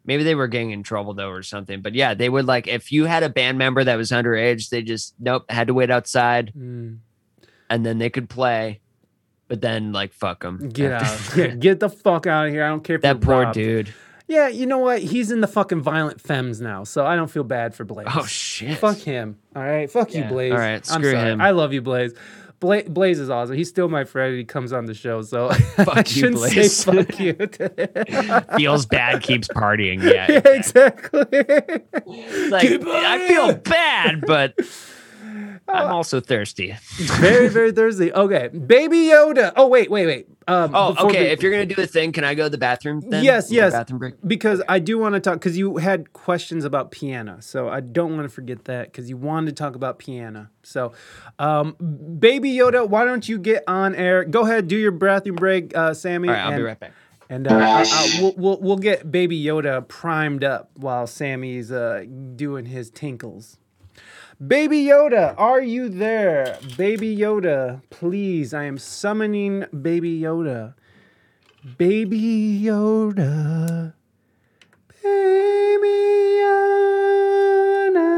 maybe 0.05 0.23
they 0.23 0.35
were 0.35 0.47
getting 0.47 0.71
in 0.71 0.83
trouble 0.83 1.13
though 1.13 1.29
or 1.29 1.43
something. 1.43 1.81
But 1.81 1.93
yeah, 1.95 2.13
they 2.13 2.29
would 2.29 2.45
like 2.45 2.67
if 2.67 2.91
you 2.91 3.05
had 3.05 3.23
a 3.23 3.29
band 3.29 3.57
member 3.57 3.83
that 3.83 3.95
was 3.95 4.11
underage, 4.11 4.69
they 4.69 4.81
just 4.81 5.15
nope, 5.19 5.45
had 5.49 5.67
to 5.67 5.73
wait 5.73 5.89
outside 5.91 6.51
Mm, 6.57 6.99
and 7.69 7.85
then 7.85 7.97
they 7.97 8.09
could 8.09 8.29
play. 8.29 8.79
But 9.47 9.61
then 9.61 9.91
like 9.91 10.13
fuck 10.13 10.41
them. 10.41 10.69
get 10.69 10.91
out. 10.93 11.19
Get, 11.35 11.59
get 11.61 11.79
the 11.79 11.89
fuck 11.89 12.25
out 12.27 12.47
of 12.47 12.53
here. 12.53 12.63
I 12.63 12.69
don't 12.69 12.83
care 12.83 12.95
if 12.95 13.01
that 13.03 13.21
poor 13.21 13.41
robbed. 13.43 13.53
dude. 13.55 13.93
Yeah, 14.25 14.47
you 14.47 14.65
know 14.65 14.77
what? 14.79 14.99
He's 15.01 15.31
in 15.31 15.41
the 15.41 15.47
fucking 15.47 15.81
violent 15.81 16.21
femmes 16.21 16.61
now, 16.61 16.85
so 16.85 17.05
I 17.05 17.15
don't 17.17 17.29
feel 17.29 17.43
bad 17.43 17.75
for 17.75 17.83
Blaze. 17.83 18.07
Oh 18.15 18.25
shit. 18.25 18.77
Fuck 18.77 18.97
him. 18.99 19.37
All 19.55 19.61
right. 19.61 19.91
Fuck 19.91 20.13
you, 20.13 20.21
Yeah, 20.21 20.29
Blaze. 20.29 20.51
all 20.53 20.57
right, 20.57 20.75
I'm 20.91 21.01
screw 21.01 21.11
sorry. 21.11 21.31
him. 21.31 21.41
I 21.41 21.51
love 21.51 21.73
you, 21.73 21.81
Blaze. 21.81 22.13
Bla- 22.63 22.83
Blaze 22.89 23.19
is 23.19 23.29
awesome. 23.29 23.57
He's 23.57 23.67
still 23.67 23.89
my 23.89 24.05
friend. 24.05 24.37
He 24.37 24.45
comes 24.45 24.71
on 24.71 24.85
the 24.85 24.93
show, 24.93 25.21
so 25.21 25.49
I 25.77 25.99
you, 25.99 26.05
shouldn't 26.05 26.35
Blaze. 26.35 26.77
say 26.77 26.91
fuck 26.93 27.19
you. 27.19 27.33
Feels 28.57 28.85
bad, 28.85 29.21
keeps 29.21 29.49
partying. 29.49 30.01
Yeah. 30.01 30.27
yeah, 30.31 30.41
exactly. 30.45 31.25
Like 32.49 32.69
I 32.81 33.27
feel 33.27 33.53
bad, 33.55 34.23
but 34.25 34.57
I'm 35.67 35.87
also 35.91 36.19
thirsty. 36.19 36.75
very, 36.95 37.47
very 37.49 37.71
thirsty. 37.71 38.13
Okay, 38.13 38.47
Baby 38.49 38.97
Yoda. 39.07 39.51
Oh 39.55 39.67
wait, 39.67 39.89
wait, 39.89 40.05
wait. 40.05 40.27
Um, 40.47 40.71
Oh, 40.75 40.95
okay. 41.07 41.23
we- 41.23 41.29
if 41.29 41.41
you're 41.41 41.51
gonna 41.51 41.65
do 41.65 41.81
a 41.81 41.87
thing, 41.87 42.11
can 42.11 42.23
I 42.23 42.33
go 42.35 42.43
to 42.43 42.49
the 42.49 42.57
bathroom? 42.57 43.01
Then? 43.01 43.23
Yes, 43.23 43.51
yes. 43.51 43.71
Bathroom 43.73 43.99
break. 43.99 44.15
because 44.27 44.61
I 44.67 44.79
do 44.79 44.97
want 44.97 45.13
to 45.15 45.19
talk 45.21 45.35
because 45.35 45.57
you 45.57 45.77
had 45.77 46.11
questions 46.13 46.65
about 46.65 46.91
piano, 46.91 47.37
so 47.39 47.69
I 47.69 47.79
don't 47.79 48.15
want 48.15 48.23
to 48.23 48.29
forget 48.29 48.65
that 48.65 48.91
because 48.91 49.09
you 49.09 49.17
wanted 49.17 49.55
to 49.55 49.63
talk 49.63 49.75
about 49.75 49.99
piano. 49.99 50.49
So, 50.63 50.93
um, 51.39 51.75
Baby 52.19 52.51
Yoda, 52.53 52.87
why 52.87 53.05
don't 53.05 53.27
you 53.27 53.37
get 53.39 53.63
on 53.67 53.95
air? 53.95 54.23
Go 54.25 54.41
ahead, 54.41 54.67
do 54.67 54.77
your 54.77 54.91
bathroom 54.91 55.35
break, 55.35 55.75
uh, 55.77 55.93
Sammy. 55.93 56.27
All 56.29 56.33
right, 56.33 56.41
I'll 56.43 56.51
and, 56.51 56.57
be 56.57 56.63
right 56.63 56.79
back. 56.79 56.91
And 57.29 57.47
uh, 57.49 57.55
I- 57.55 57.83
I- 57.87 58.19
we'll, 58.21 58.33
we'll 58.37 58.59
we'll 58.61 58.77
get 58.77 59.09
Baby 59.11 59.41
Yoda 59.41 59.87
primed 59.87 60.43
up 60.43 60.71
while 60.75 61.07
Sammy's 61.07 61.71
uh, 61.71 62.03
doing 62.35 62.65
his 62.65 62.89
tinkles. 62.91 63.57
Baby 64.45 64.85
Yoda, 64.85 65.35
are 65.37 65.61
you 65.61 65.89
there? 65.89 66.57
Baby 66.77 67.15
Yoda, 67.15 67.81
please. 67.89 68.53
I 68.53 68.63
am 68.63 68.77
summoning 68.77 69.65
Baby 69.81 70.19
Yoda. 70.19 70.73
Baby 71.77 72.59
Yoda. 72.63 73.93
Baby 75.01 75.87
Yoda. 76.41 78.09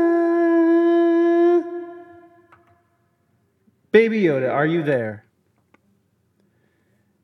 Baby 3.91 4.21
Yoda, 4.23 4.51
are 4.51 4.65
you 4.65 4.83
there? 4.83 5.25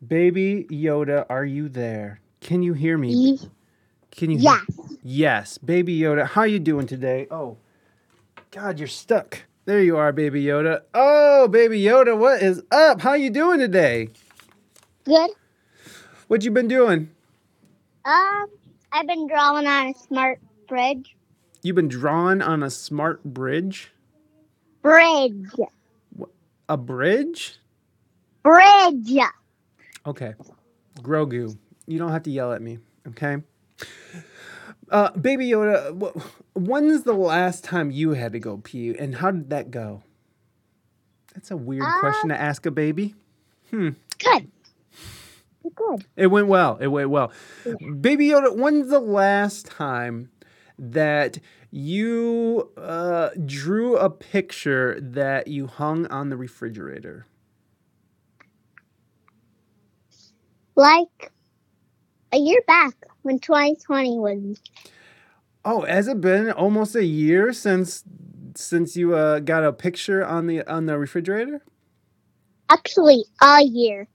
Baby 0.05 0.67
Yoda, 0.69 1.25
are 1.29 1.45
you 1.45 1.69
there? 1.69 2.19
Can 2.41 2.61
you 2.61 2.73
hear 2.73 2.97
me? 2.97 3.39
Can 4.11 4.31
you 4.31 4.37
hear- 4.37 4.51
Yes. 4.51 4.97
Yes, 5.03 5.57
Baby 5.57 5.97
Yoda. 5.99 6.25
How 6.27 6.43
you 6.43 6.59
doing 6.59 6.85
today? 6.87 7.27
Oh, 7.31 7.57
God, 8.51 8.79
you're 8.79 8.87
stuck. 8.87 9.43
There 9.65 9.81
you 9.81 9.97
are, 9.97 10.11
Baby 10.11 10.43
Yoda. 10.43 10.81
Oh, 10.93 11.47
Baby 11.47 11.81
Yoda, 11.81 12.17
what 12.17 12.41
is 12.41 12.61
up? 12.71 13.01
How 13.01 13.13
you 13.13 13.29
doing 13.29 13.59
today? 13.59 14.09
Good. 15.05 15.29
What 16.27 16.43
you 16.43 16.51
been 16.51 16.67
doing? 16.67 17.09
Um, 18.03 18.45
I've 18.91 19.07
been 19.07 19.27
drawing 19.27 19.67
on 19.67 19.87
a 19.89 19.93
smart 20.07 20.39
bridge. 20.67 21.15
You've 21.63 21.75
been 21.75 21.87
drawing 21.87 22.41
on 22.41 22.63
a 22.63 22.69
smart 22.69 23.23
bridge? 23.23 23.91
Bridge. 24.81 25.45
A 26.67 26.77
bridge? 26.77 27.57
Bridge. 28.43 29.17
Okay. 30.05 30.33
Grogu, 30.99 31.55
you 31.87 31.99
don't 31.99 32.11
have 32.11 32.23
to 32.23 32.31
yell 32.31 32.51
at 32.53 32.61
me, 32.61 32.79
okay? 33.09 33.37
Uh, 34.89 35.11
Baby 35.11 35.47
Yoda, 35.49 35.93
wh- 36.01 36.40
when's 36.53 37.03
the 37.03 37.13
last 37.13 37.63
time 37.63 37.91
you 37.91 38.11
had 38.11 38.33
to 38.33 38.39
go 38.39 38.57
pee, 38.57 38.95
and 38.97 39.15
how 39.15 39.31
did 39.31 39.49
that 39.49 39.71
go? 39.71 40.03
That's 41.33 41.51
a 41.51 41.57
weird 41.57 41.85
question 41.99 42.29
to 42.29 42.39
ask 42.39 42.65
a 42.65 42.71
baby. 42.71 43.15
Hmm. 43.69 43.89
Good. 44.19 44.51
Good. 45.75 46.05
It 46.17 46.27
went 46.27 46.47
well. 46.47 46.77
It 46.81 46.87
went 46.87 47.09
well. 47.09 47.31
Baby 47.99 48.29
Yoda, 48.29 48.55
when's 48.55 48.89
the 48.89 48.99
last 48.99 49.65
time 49.65 50.29
that 50.77 51.37
you 51.69 52.69
uh, 52.75 53.29
drew 53.45 53.95
a 53.95 54.09
picture 54.09 54.99
that 54.99 55.47
you 55.47 55.67
hung 55.67 56.07
on 56.07 56.29
the 56.29 56.35
refrigerator? 56.35 57.27
Like 60.75 61.31
a 62.33 62.37
year 62.37 62.61
back 62.67 62.93
when 63.21 63.39
2020 63.39 64.19
was. 64.19 64.61
Oh, 65.63 65.81
has 65.81 66.07
it 66.07 66.21
been 66.21 66.51
almost 66.51 66.95
a 66.95 67.05
year 67.05 67.53
since 67.53 68.03
since 68.55 68.95
you 68.95 69.15
uh, 69.15 69.39
got 69.39 69.63
a 69.63 69.71
picture 69.71 70.25
on 70.25 70.47
the 70.47 70.67
on 70.67 70.85
the 70.85 70.97
refrigerator? 70.97 71.61
Actually, 72.69 73.25
a 73.41 73.61
year. 73.63 74.07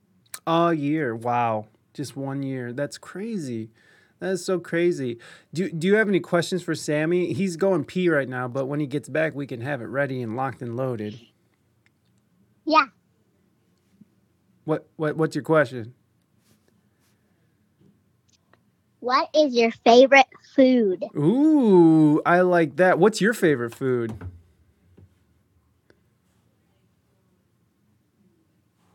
A 0.47 0.73
year. 0.73 1.15
Wow. 1.15 1.67
Just 1.95 2.17
one 2.17 2.43
year. 2.43 2.73
That's 2.73 2.99
crazy. 2.99 3.71
That 4.19 4.31
is 4.31 4.45
so 4.45 4.59
crazy. 4.59 5.19
Do, 5.53 5.71
do 5.71 5.87
you 5.87 5.97
have 5.97 6.09
any 6.09 6.21
questions 6.21 6.63
for 6.63 6.75
Sammy? 6.75 7.35
He's 7.35 7.57
going 7.57 7.85
pee 7.85 8.09
right 8.09 8.29
now, 8.29 8.49
but 8.49 8.67
when 8.67 8.81
he 8.81 8.87
gets 8.87 9.11
back, 9.11 9.35
we 9.35 9.47
can 9.47 9.61
have 9.61 9.83
it 9.83 9.87
ready 9.87 10.23
and 10.23 10.37
locked 10.37 10.63
and 10.63 10.75
loaded. 10.77 11.21
Yeah. 12.65 12.87
What 14.65 14.89
what 14.97 15.17
what's 15.17 15.37
your 15.37 15.45
question? 15.45 15.95
What 19.01 19.29
is 19.35 19.55
your 19.55 19.71
favorite 19.85 20.26
food? 20.57 21.05
Ooh, 21.17 22.23
I 22.27 22.41
like 22.41 22.77
that. 22.77 22.99
What's 22.99 23.21
your 23.21 23.35
favorite 23.35 23.75
food? 23.75 24.17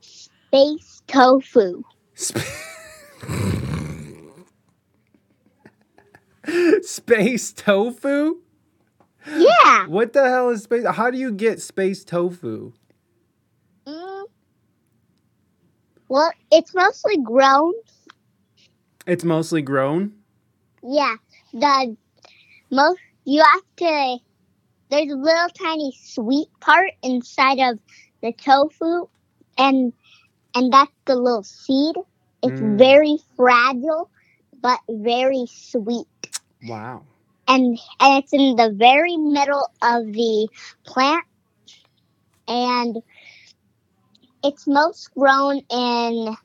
Space 0.01 1.01
tofu. 1.07 1.83
Sp- 2.17 2.43
space 6.81 7.53
tofu? 7.53 8.37
Yeah. 9.27 9.87
What 9.87 10.13
the 10.13 10.27
hell 10.27 10.49
is 10.49 10.63
space? 10.63 10.85
How 10.85 11.11
do 11.11 11.17
you 11.17 11.31
get 11.31 11.61
space 11.61 12.03
tofu? 12.03 12.73
Mm. 13.87 14.23
Well, 16.09 16.31
it's 16.51 16.73
mostly 16.73 17.17
grown. 17.17 17.73
It's 19.05 19.23
mostly 19.23 19.61
grown. 19.61 20.13
Yeah. 20.83 21.15
The 21.53 21.97
most 22.71 22.99
you 23.25 23.41
have 23.43 23.63
to. 23.77 24.17
There's 24.89 25.11
a 25.11 25.15
little 25.15 25.49
tiny 25.49 25.91
sweet 25.97 26.47
part 26.59 26.91
inside 27.03 27.59
of 27.59 27.79
the 28.21 28.33
tofu, 28.33 29.07
and 29.57 29.93
and 30.55 30.71
that's 30.73 30.91
the 31.05 31.15
little 31.15 31.43
seed. 31.43 31.95
It's 32.41 32.59
Mm. 32.59 32.77
very 32.77 33.17
fragile, 33.35 34.09
but 34.61 34.79
very 34.89 35.45
sweet. 35.47 36.07
Wow. 36.63 37.03
and 37.47 37.77
and 37.99 38.23
it's 38.23 38.33
in 38.33 38.55
the 38.55 38.71
very 38.75 39.17
middle 39.17 39.65
of 39.81 40.05
the 40.13 40.47
plant 40.85 41.23
and 42.47 42.97
it's 44.43 44.67
most 44.67 45.11
grown 45.13 45.61
in 45.69 46.35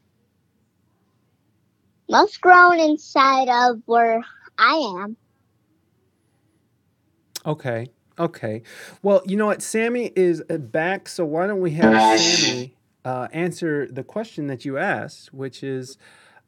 most 2.09 2.41
grown 2.41 2.79
inside 2.79 3.49
of 3.49 3.81
where 3.87 4.23
I 4.59 4.75
am. 5.03 5.17
Okay. 7.45 7.89
Okay. 8.19 8.63
Well, 9.03 9.23
you 9.27 9.37
know 9.37 9.47
what? 9.47 9.63
Sammy 9.63 10.11
is 10.17 10.43
uh, 10.49 10.57
back, 10.57 11.09
so 11.09 11.25
why 11.25 11.47
don't 11.47 11.61
we 11.61 11.73
have 11.73 12.19
Sammy 12.19 12.77
uh, 13.05 13.29
answer 13.33 13.87
the 13.87 14.03
question 14.03 14.47
that 14.49 14.65
you 14.65 14.79
asked, 14.79 15.33
which 15.33 15.63
is 15.63 15.99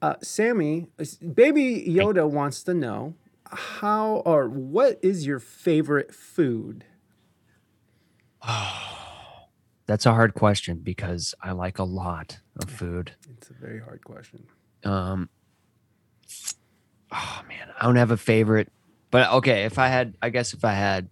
uh, 0.00 0.14
Sammy, 0.22 0.88
baby 1.34 1.84
Yoda 1.86 2.28
wants 2.28 2.62
to 2.64 2.74
know 2.74 3.14
how 3.50 4.22
or 4.24 4.48
what 4.48 4.98
is 5.02 5.26
your 5.26 5.38
favorite 5.38 6.14
food? 6.14 6.84
Oh, 8.42 9.46
that's 9.86 10.06
a 10.06 10.12
hard 10.12 10.34
question 10.34 10.78
because 10.78 11.34
I 11.42 11.52
like 11.52 11.78
a 11.78 11.84
lot 11.84 12.40
of 12.62 12.70
food. 12.70 13.12
It's 13.36 13.50
a 13.50 13.54
very 13.54 13.80
hard 13.80 14.02
question. 14.04 14.46
Um, 14.84 15.28
oh 17.12 17.42
man, 17.48 17.68
I 17.78 17.84
don't 17.86 17.96
have 17.96 18.10
a 18.10 18.16
favorite, 18.16 18.70
but 19.10 19.30
okay. 19.32 19.64
If 19.64 19.78
I 19.78 19.88
had, 19.88 20.16
I 20.22 20.30
guess 20.30 20.52
if 20.54 20.64
I 20.64 20.72
had, 20.72 21.08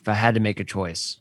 if 0.00 0.08
I 0.08 0.14
had 0.14 0.34
to 0.34 0.40
make 0.40 0.60
a 0.60 0.64
choice, 0.64 1.18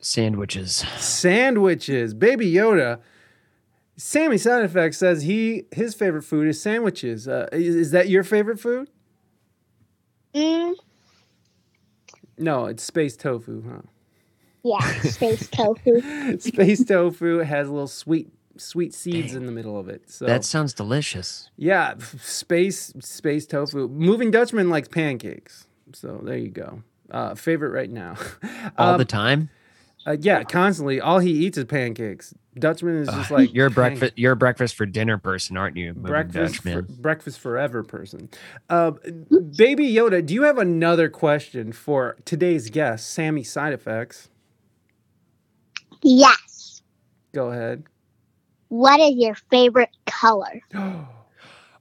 sandwiches. 0.00 0.84
Sandwiches. 0.98 2.14
Baby 2.14 2.50
Yoda. 2.52 3.00
Sammy 3.96 4.38
Sound 4.38 4.64
Effect 4.64 4.94
says 4.94 5.22
he 5.22 5.64
his 5.72 5.94
favorite 5.94 6.22
food 6.22 6.46
is 6.48 6.60
sandwiches. 6.62 7.26
Uh, 7.26 7.48
is, 7.52 7.74
is 7.74 7.90
that 7.90 8.08
your 8.08 8.22
favorite 8.22 8.60
food? 8.60 8.88
Mm, 10.34 10.74
No, 12.36 12.66
it's 12.66 12.82
space 12.84 13.16
tofu, 13.16 13.62
huh? 13.68 13.80
Yeah, 14.62 14.80
space 15.02 15.48
tofu. 15.52 16.38
space 16.40 16.84
tofu 16.84 17.38
has 17.38 17.68
little 17.68 17.86
sweet 17.88 18.30
sweet 18.56 18.92
seeds 18.92 19.34
in 19.34 19.46
the 19.46 19.52
middle 19.52 19.78
of 19.78 19.88
it. 19.88 20.10
So 20.10 20.24
That 20.26 20.44
sounds 20.44 20.74
delicious. 20.74 21.48
yeah, 21.56 21.94
f- 21.96 22.22
space 22.24 22.92
space 23.00 23.46
tofu. 23.46 23.86
Moving 23.88 24.30
Dutchman 24.32 24.68
likes 24.68 24.88
pancakes. 24.88 25.66
So 25.92 26.20
there 26.24 26.36
you 26.36 26.48
go. 26.50 26.82
Uh, 27.10 27.34
favorite 27.34 27.70
right 27.70 27.90
now. 27.90 28.16
All 28.76 28.94
Um, 28.94 28.98
the 28.98 29.04
time. 29.04 29.48
uh, 30.06 30.16
yeah, 30.20 30.42
constantly. 30.42 31.00
All 31.00 31.20
he 31.20 31.30
eats 31.30 31.56
is 31.56 31.64
pancakes. 31.66 32.34
Dutchman 32.58 32.96
is 32.96 33.08
just 33.08 33.30
like 33.30 33.54
You're 33.54 33.68
a 33.68 33.70
breakfast. 33.70 34.14
You're 34.16 34.32
a 34.32 34.36
breakfast 34.36 34.74
for 34.74 34.84
dinner 34.84 35.16
person, 35.18 35.56
aren't 35.56 35.76
you? 35.76 35.94
Moving 35.94 36.02
breakfast 36.02 36.56
for, 36.56 36.82
Dutchman? 36.82 36.96
breakfast 37.00 37.38
forever 37.38 37.84
person. 37.84 38.28
Uh, 38.68 38.90
Baby 39.56 39.92
Yoda, 39.94 40.26
do 40.26 40.34
you 40.34 40.42
have 40.42 40.58
another 40.58 41.08
question 41.08 41.70
for 41.72 42.16
today's 42.24 42.68
guest, 42.70 43.08
Sammy 43.08 43.44
Side 43.44 43.72
Effects? 43.72 44.28
Yes. 46.02 46.82
Go 47.32 47.50
ahead. 47.50 47.84
What 48.68 49.00
is 49.00 49.14
your 49.16 49.34
favorite 49.50 49.90
color? 50.06 50.60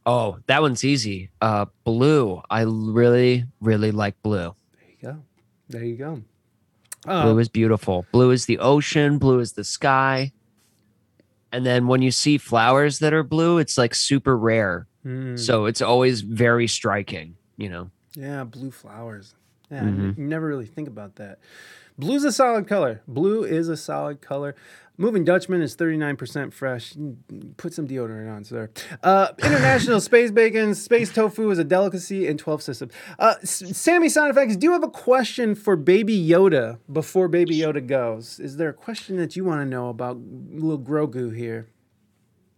Oh, 0.10 0.38
that 0.48 0.62
one's 0.62 0.86
easy. 0.86 1.32
Uh, 1.42 1.66
blue. 1.84 2.42
I 2.50 2.62
really, 2.62 3.44
really 3.60 3.92
like 3.92 4.16
blue. 4.24 4.56
There 4.80 4.88
you 4.90 4.98
go. 5.02 5.18
There 5.68 5.84
you 5.84 5.96
go. 5.98 6.22
Blue 7.04 7.34
Uh, 7.36 7.38
is 7.40 7.50
beautiful. 7.50 8.06
Blue 8.14 8.32
is 8.32 8.46
the 8.46 8.58
ocean. 8.60 9.18
Blue 9.18 9.40
is 9.40 9.52
the 9.52 9.66
sky. 9.66 10.32
And 11.52 11.66
then 11.66 11.88
when 11.88 12.02
you 12.02 12.12
see 12.12 12.38
flowers 12.38 13.00
that 13.00 13.14
are 13.14 13.24
blue, 13.24 13.58
it's 13.58 13.78
like 13.78 13.94
super 13.94 14.38
rare. 14.38 14.88
mm, 15.06 15.38
So 15.38 15.66
it's 15.66 15.82
always 15.82 16.22
very 16.22 16.68
striking. 16.68 17.36
You 17.58 17.68
know. 17.70 17.92
yeah, 18.16 18.46
blue 18.46 18.72
flowers. 18.72 19.36
Yeah, 19.70 19.84
Mhm. 19.84 20.18
you 20.18 20.24
never 20.24 20.48
really 20.48 20.68
think 20.68 20.88
about 20.88 21.16
that. 21.18 21.40
Blue's 21.98 22.24
a 22.24 22.32
solid 22.32 22.68
color. 22.68 23.02
Blue 23.08 23.44
is 23.44 23.70
a 23.70 23.78
solid 23.78 24.22
color. 24.22 24.56
Moving 25.00 25.24
Dutchman 25.24 25.62
is 25.62 25.76
39% 25.76 26.54
fresh. 26.54 26.96
Put 27.58 27.74
some 27.74 27.88
deodorant 27.88 28.36
on, 28.36 28.44
sir. 28.44 28.72
Uh, 29.04 29.28
International 29.44 30.02
Space 30.02 30.32
Bacon, 30.32 30.74
Space 30.74 31.14
Tofu 31.14 31.52
is 31.52 31.60
a 31.60 31.64
delicacy 31.64 32.28
in 32.28 32.38
12 32.38 32.64
systems. 32.64 32.94
Uh, 33.20 33.36
Sammy 33.44 34.10
Sound 34.10 34.32
Effects, 34.32 34.56
do 34.56 34.66
you 34.66 34.72
have 34.74 34.84
a 34.84 34.90
question 34.90 35.54
for 35.54 35.76
Baby 35.76 36.18
Yoda 36.18 36.80
before 36.92 37.28
Baby 37.28 37.60
Yoda 37.60 37.86
goes? 37.86 38.40
Is 38.40 38.58
there 38.58 38.70
a 38.70 38.74
question 38.74 39.18
that 39.18 39.36
you 39.36 39.44
want 39.44 39.62
to 39.62 39.66
know 39.66 39.90
about 39.90 40.18
little 40.18 40.80
Grogu 40.80 41.36
here? 41.36 41.68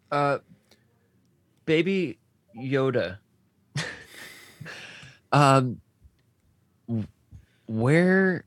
Uh, 0.09 0.39
baby 1.65 2.17
Yoda. 2.57 3.17
um, 5.33 5.81
where 7.67 8.45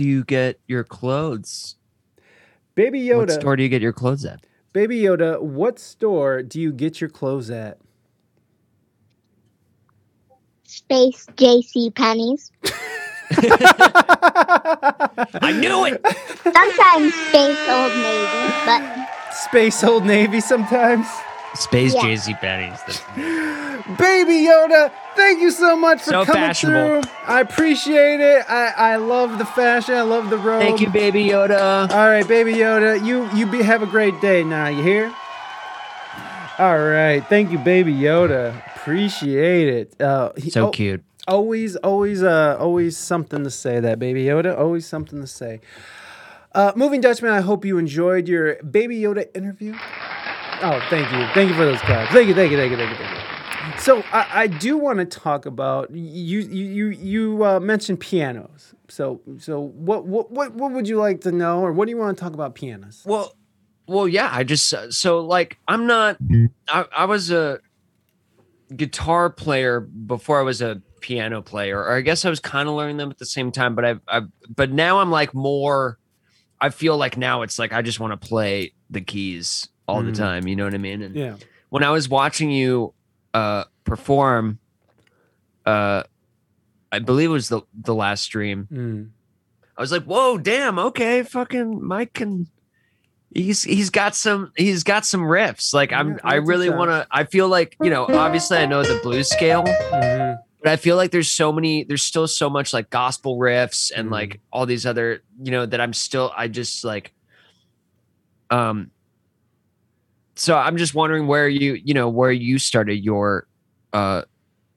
do 0.00 0.08
you 0.08 0.24
get 0.24 0.58
your 0.66 0.82
clothes? 0.82 1.76
Baby 2.74 3.02
Yoda. 3.02 3.18
What 3.18 3.32
store 3.32 3.54
do 3.54 3.62
you 3.62 3.68
get 3.68 3.82
your 3.82 3.92
clothes 3.92 4.24
at? 4.24 4.40
Baby 4.72 4.98
Yoda, 5.02 5.42
what 5.42 5.78
store 5.78 6.42
do 6.42 6.58
you 6.58 6.72
get 6.72 7.02
your 7.02 7.10
clothes 7.10 7.50
at? 7.50 7.76
Space 10.64 11.26
JC 11.36 11.94
Penney's. 11.94 12.50
I 15.42 15.52
knew 15.60 15.84
it. 15.84 16.00
Sometimes 16.44 17.12
Space 17.28 17.68
Old 17.68 17.92
Navy, 17.92 18.54
but 18.64 19.34
Space 19.34 19.84
Old 19.84 20.06
Navy 20.06 20.40
sometimes. 20.40 21.06
Space 21.54 21.94
Yeah. 21.94 22.02
JC 22.02 22.40
Penney's. 22.40 22.80
Baby 23.98 24.46
Yoda, 24.46 24.92
thank 25.16 25.40
you 25.40 25.50
so 25.50 25.74
much 25.76 25.98
for 26.02 26.10
So 26.10 26.24
coming 26.24 26.42
fashionable. 26.42 27.02
through. 27.02 27.12
I 27.26 27.40
appreciate 27.40 28.20
it. 28.20 28.44
I, 28.48 28.68
I 28.76 28.96
love 28.96 29.38
the 29.38 29.44
fashion. 29.44 29.94
I 29.96 30.02
love 30.02 30.30
the 30.30 30.38
robe. 30.38 30.60
Thank 30.62 30.80
you, 30.80 30.88
Baby 30.90 31.24
Yoda. 31.24 31.90
All 31.90 32.08
right, 32.08 32.26
Baby 32.26 32.52
Yoda, 32.54 33.04
you 33.04 33.28
you 33.36 33.46
be 33.46 33.62
have 33.62 33.82
a 33.82 33.86
great 33.86 34.20
day 34.20 34.44
now. 34.44 34.68
You 34.68 34.82
hear? 34.82 35.14
All 36.58 36.78
right, 36.78 37.20
thank 37.28 37.50
you, 37.50 37.58
Baby 37.58 37.94
Yoda. 37.94 38.54
Appreciate 38.76 39.68
it. 39.68 40.00
Uh, 40.00 40.32
he- 40.36 40.50
So 40.50 40.68
oh, 40.68 40.70
cute. 40.70 41.02
Always, 41.26 41.76
always, 41.76 42.22
uh, 42.22 42.56
always 42.60 42.96
something 42.96 43.42
to 43.44 43.50
say. 43.50 43.80
That 43.80 43.98
Baby 43.98 44.24
Yoda, 44.24 44.56
always 44.58 44.86
something 44.86 45.20
to 45.20 45.26
say. 45.26 45.60
Uh, 46.54 46.72
Moving 46.76 47.00
Dutchman, 47.00 47.32
I 47.32 47.40
hope 47.40 47.64
you 47.64 47.78
enjoyed 47.78 48.28
your 48.28 48.56
Baby 48.62 49.00
Yoda 49.00 49.26
interview. 49.36 49.74
Oh, 50.62 50.86
thank 50.90 51.10
you, 51.10 51.26
thank 51.32 51.48
you 51.48 51.56
for 51.56 51.64
those 51.64 51.80
claps. 51.80 52.12
Thank 52.12 52.28
you, 52.28 52.34
thank 52.34 52.50
you, 52.50 52.56
thank 52.58 52.70
you, 52.70 52.76
thank 52.76 52.90
you, 52.90 52.96
thank 52.96 53.16
you. 53.16 53.30
So 53.78 54.02
I, 54.12 54.42
I 54.42 54.46
do 54.46 54.76
want 54.76 54.98
to 54.98 55.06
talk 55.06 55.46
about 55.46 55.90
you. 55.90 56.40
You 56.40 56.64
you 56.64 56.86
you 56.88 57.44
uh, 57.44 57.60
mentioned 57.60 58.00
pianos. 58.00 58.74
So 58.88 59.22
so 59.38 59.60
what 59.60 60.06
what 60.06 60.30
what 60.30 60.54
what 60.54 60.72
would 60.72 60.86
you 60.86 60.98
like 60.98 61.22
to 61.22 61.32
know, 61.32 61.60
or 61.60 61.72
what 61.72 61.86
do 61.86 61.90
you 61.90 61.96
want 61.96 62.16
to 62.16 62.22
talk 62.22 62.34
about 62.34 62.54
pianos? 62.54 63.02
Well, 63.06 63.34
well, 63.86 64.06
yeah. 64.06 64.28
I 64.30 64.44
just 64.44 64.74
so 64.92 65.20
like 65.20 65.58
I'm 65.66 65.86
not. 65.86 66.18
I, 66.68 66.84
I 66.94 67.04
was 67.06 67.30
a 67.30 67.60
guitar 68.76 69.30
player 69.30 69.80
before 69.80 70.40
I 70.40 70.42
was 70.42 70.60
a 70.60 70.82
piano 71.00 71.40
player, 71.40 71.78
or 71.78 71.92
I 71.92 72.02
guess 72.02 72.24
I 72.26 72.30
was 72.30 72.40
kind 72.40 72.68
of 72.68 72.74
learning 72.74 72.98
them 72.98 73.10
at 73.10 73.18
the 73.18 73.26
same 73.26 73.50
time. 73.50 73.74
But 73.74 73.84
I've, 73.86 74.00
I've 74.06 74.28
but 74.54 74.72
now 74.72 74.98
I'm 74.98 75.10
like 75.10 75.32
more. 75.32 75.98
I 76.60 76.68
feel 76.68 76.98
like 76.98 77.16
now 77.16 77.40
it's 77.40 77.58
like 77.58 77.72
I 77.72 77.80
just 77.80 77.98
want 77.98 78.20
to 78.20 78.28
play 78.28 78.74
the 78.90 79.00
keys 79.00 79.68
all 79.90 80.02
the 80.02 80.12
Mm. 80.12 80.16
time. 80.18 80.48
You 80.48 80.56
know 80.56 80.64
what 80.64 80.74
I 80.74 80.78
mean? 80.78 81.02
And 81.02 81.14
Yeah. 81.14 81.36
when 81.68 81.82
I 81.84 81.90
was 81.90 82.08
watching 82.08 82.50
you 82.50 82.94
uh 83.34 83.64
perform, 83.84 84.58
uh, 85.66 86.02
I 86.92 86.98
believe 86.98 87.30
it 87.30 87.32
was 87.32 87.48
the 87.48 87.62
the 87.74 87.94
last 87.94 88.22
stream. 88.24 88.66
Mm. 88.72 89.10
I 89.76 89.80
was 89.80 89.92
like, 89.92 90.04
whoa, 90.04 90.36
damn, 90.38 90.78
okay, 90.78 91.22
fucking 91.22 91.84
Mike 91.86 92.12
can 92.14 92.48
he's 93.32 93.62
he's 93.62 93.90
got 93.90 94.16
some 94.16 94.50
he's 94.56 94.82
got 94.82 95.06
some 95.06 95.20
riffs. 95.22 95.72
Like 95.72 95.92
I'm 95.92 96.12
Yeah, 96.12 96.16
I 96.24 96.34
really 96.36 96.68
what's 96.68 96.78
wanna 96.78 97.06
I 97.10 97.24
feel 97.24 97.48
like, 97.48 97.76
you 97.80 97.88
know, 97.90 98.06
obviously 98.06 98.58
I 98.58 98.66
know 98.66 98.82
the 98.82 98.98
blues 99.02 99.28
scale, 99.30 99.62
Mhm. 99.62 100.38
but 100.62 100.72
I 100.72 100.76
feel 100.76 100.96
like 100.96 101.12
there's 101.12 101.28
so 101.28 101.52
many 101.52 101.84
there's 101.84 102.02
still 102.02 102.26
so 102.26 102.50
much 102.50 102.72
like 102.72 102.90
gospel 102.90 103.38
riffs 103.38 103.92
and 103.94 104.08
Mhm. 104.08 104.12
like 104.12 104.40
all 104.52 104.66
these 104.66 104.84
other, 104.84 105.22
you 105.40 105.52
know, 105.52 105.64
that 105.64 105.80
I'm 105.80 105.92
still 105.92 106.32
I 106.36 106.48
just 106.48 106.82
like 106.84 107.12
um 108.50 108.90
so 110.40 110.56
I'm 110.56 110.76
just 110.76 110.94
wondering 110.94 111.26
where 111.26 111.48
you, 111.48 111.74
you 111.74 111.92
know, 111.92 112.08
where 112.08 112.32
you 112.32 112.58
started 112.58 113.04
your 113.04 113.46
uh 113.92 114.22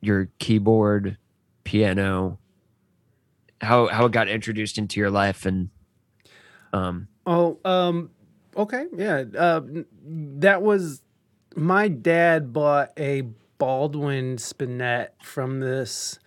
your 0.02 0.28
keyboard, 0.40 1.18
piano, 1.64 2.38
how 3.62 3.88
how 3.88 4.06
it 4.06 4.12
got 4.12 4.28
introduced 4.28 4.78
into 4.78 5.00
your 5.00 5.10
life 5.10 5.46
and 5.46 5.70
um 6.74 7.08
Oh, 7.26 7.58
um, 7.64 8.10
okay, 8.58 8.88
yeah. 8.98 9.24
Uh, 9.38 9.62
that 10.06 10.62
was 10.62 11.02
my 11.56 11.88
dad 11.88 12.52
bought 12.52 12.92
a 13.00 13.22
Baldwin 13.58 14.38
Spinet 14.38 15.14
from 15.22 15.62
this 15.62 16.20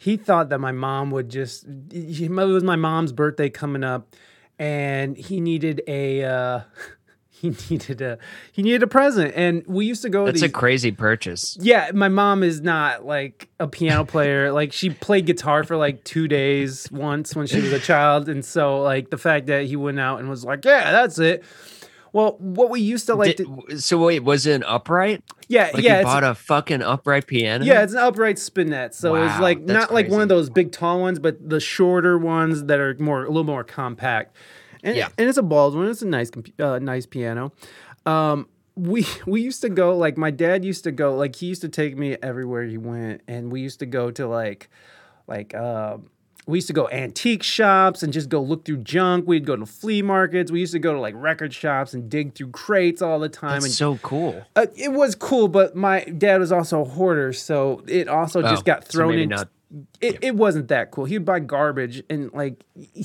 he 0.00 0.16
thought 0.16 0.48
that 0.48 0.60
my 0.60 0.72
mom 0.72 1.10
would 1.10 1.28
just. 1.28 1.66
It 1.92 2.30
was 2.30 2.64
my 2.64 2.76
mom's 2.76 3.12
birthday 3.12 3.50
coming 3.50 3.84
up, 3.84 4.16
and 4.58 5.14
he 5.14 5.42
needed 5.42 5.82
a. 5.86 6.24
Uh, 6.24 6.60
he 7.40 7.50
needed 7.70 8.00
a 8.00 8.18
he 8.52 8.62
needed 8.62 8.82
a 8.82 8.86
present, 8.86 9.32
and 9.34 9.64
we 9.66 9.86
used 9.86 10.02
to 10.02 10.08
go. 10.08 10.26
to 10.26 10.32
That's 10.32 10.42
a 10.42 10.48
crazy 10.48 10.92
purchase. 10.92 11.56
yeah, 11.60 11.90
my 11.94 12.08
mom 12.08 12.42
is 12.42 12.60
not 12.60 13.06
like 13.06 13.48
a 13.58 13.66
piano 13.66 14.04
player. 14.04 14.52
like 14.60 14.72
she 14.72 14.90
played 14.90 15.26
guitar 15.26 15.64
for 15.64 15.76
like 15.76 16.04
two 16.04 16.28
days 16.28 16.90
once 16.92 17.34
when 17.34 17.46
she 17.46 17.60
was 17.60 17.72
a 17.72 17.80
child, 17.80 18.28
and 18.28 18.44
so 18.44 18.82
like 18.82 19.10
the 19.10 19.18
fact 19.18 19.46
that 19.46 19.64
he 19.64 19.76
went 19.76 19.98
out 19.98 20.20
and 20.20 20.28
was 20.28 20.44
like, 20.44 20.64
"Yeah, 20.64 20.90
that's 20.92 21.18
it." 21.18 21.42
Well, 22.12 22.36
what 22.40 22.70
we 22.70 22.80
used 22.80 23.06
to 23.06 23.14
like, 23.14 23.36
Did- 23.36 23.46
to, 23.68 23.78
so 23.80 23.96
wait, 23.98 24.24
was 24.24 24.44
it 24.44 24.56
an 24.56 24.64
upright? 24.64 25.22
yeah, 25.46 25.70
Like 25.72 25.84
yeah, 25.84 26.00
you 26.00 26.04
bought 26.04 26.24
a 26.24 26.34
fucking 26.34 26.82
upright 26.82 27.28
piano? 27.28 27.64
yeah, 27.64 27.84
it's 27.84 27.92
an 27.92 28.00
upright 28.00 28.36
spinet. 28.36 28.96
So 28.96 29.14
it's 29.14 29.38
like 29.38 29.60
not 29.60 29.94
like 29.94 30.08
one 30.08 30.20
of 30.20 30.28
those 30.28 30.50
big 30.50 30.72
tall 30.72 31.00
ones, 31.00 31.20
but 31.20 31.36
the 31.48 31.60
shorter 31.60 32.18
ones 32.18 32.64
that 32.64 32.80
are 32.80 32.96
more 32.98 33.24
a 33.24 33.28
little 33.28 33.44
more 33.44 33.62
compact. 33.62 34.34
And, 34.82 34.96
Yeah. 34.96 35.08
and 35.18 35.28
it's 35.28 35.38
a 35.38 35.42
Baldwin. 35.42 35.88
It's 35.88 36.02
a 36.02 36.06
nice, 36.06 36.30
uh, 36.58 36.78
nice 36.78 37.06
piano. 37.06 37.52
Um, 38.06 38.48
we 38.76 39.04
we 39.26 39.42
used 39.42 39.60
to 39.62 39.68
go 39.68 39.96
like 39.96 40.16
my 40.16 40.30
dad 40.30 40.64
used 40.64 40.84
to 40.84 40.92
go 40.92 41.14
like 41.14 41.36
he 41.36 41.46
used 41.46 41.60
to 41.62 41.68
take 41.68 41.98
me 41.98 42.16
everywhere 42.22 42.62
he 42.64 42.78
went, 42.78 43.20
and 43.28 43.52
we 43.52 43.60
used 43.60 43.78
to 43.80 43.86
go 43.86 44.10
to 44.12 44.26
like 44.26 44.70
like 45.26 45.52
uh, 45.54 45.98
we 46.46 46.56
used 46.58 46.68
to 46.68 46.72
go 46.72 46.88
antique 46.88 47.42
shops 47.42 48.02
and 48.02 48.10
just 48.12 48.30
go 48.30 48.40
look 48.40 48.64
through 48.64 48.78
junk. 48.78 49.26
We'd 49.28 49.44
go 49.44 49.54
to 49.56 49.66
flea 49.66 50.00
markets. 50.00 50.50
We 50.50 50.60
used 50.60 50.72
to 50.72 50.78
go 50.78 50.94
to 50.94 51.00
like 51.00 51.14
record 51.16 51.52
shops 51.52 51.92
and 51.92 52.08
dig 52.08 52.34
through 52.34 52.50
crates 52.52 53.02
all 53.02 53.18
the 53.18 53.28
time. 53.28 53.54
That's 53.60 53.64
and 53.66 53.74
so 53.74 53.98
cool. 53.98 54.42
uh, 54.56 54.66
it 54.76 54.92
was 54.92 55.14
cool, 55.14 55.48
but 55.48 55.76
my 55.76 56.00
dad 56.04 56.40
was 56.40 56.50
also 56.50 56.80
a 56.80 56.84
hoarder, 56.84 57.32
so 57.34 57.82
it 57.86 58.08
also 58.08 58.40
just 58.40 58.62
Oh, 58.62 58.64
got 58.64 58.84
thrown 58.84 59.10
maybe 59.10 59.22
in. 59.24 59.28
not- 59.28 59.48
It, 60.00 60.18
it 60.22 60.34
wasn't 60.36 60.68
that 60.68 60.90
cool. 60.90 61.04
He'd 61.04 61.24
buy 61.26 61.40
garbage 61.40 62.02
and 62.08 62.32
like, 62.32 62.64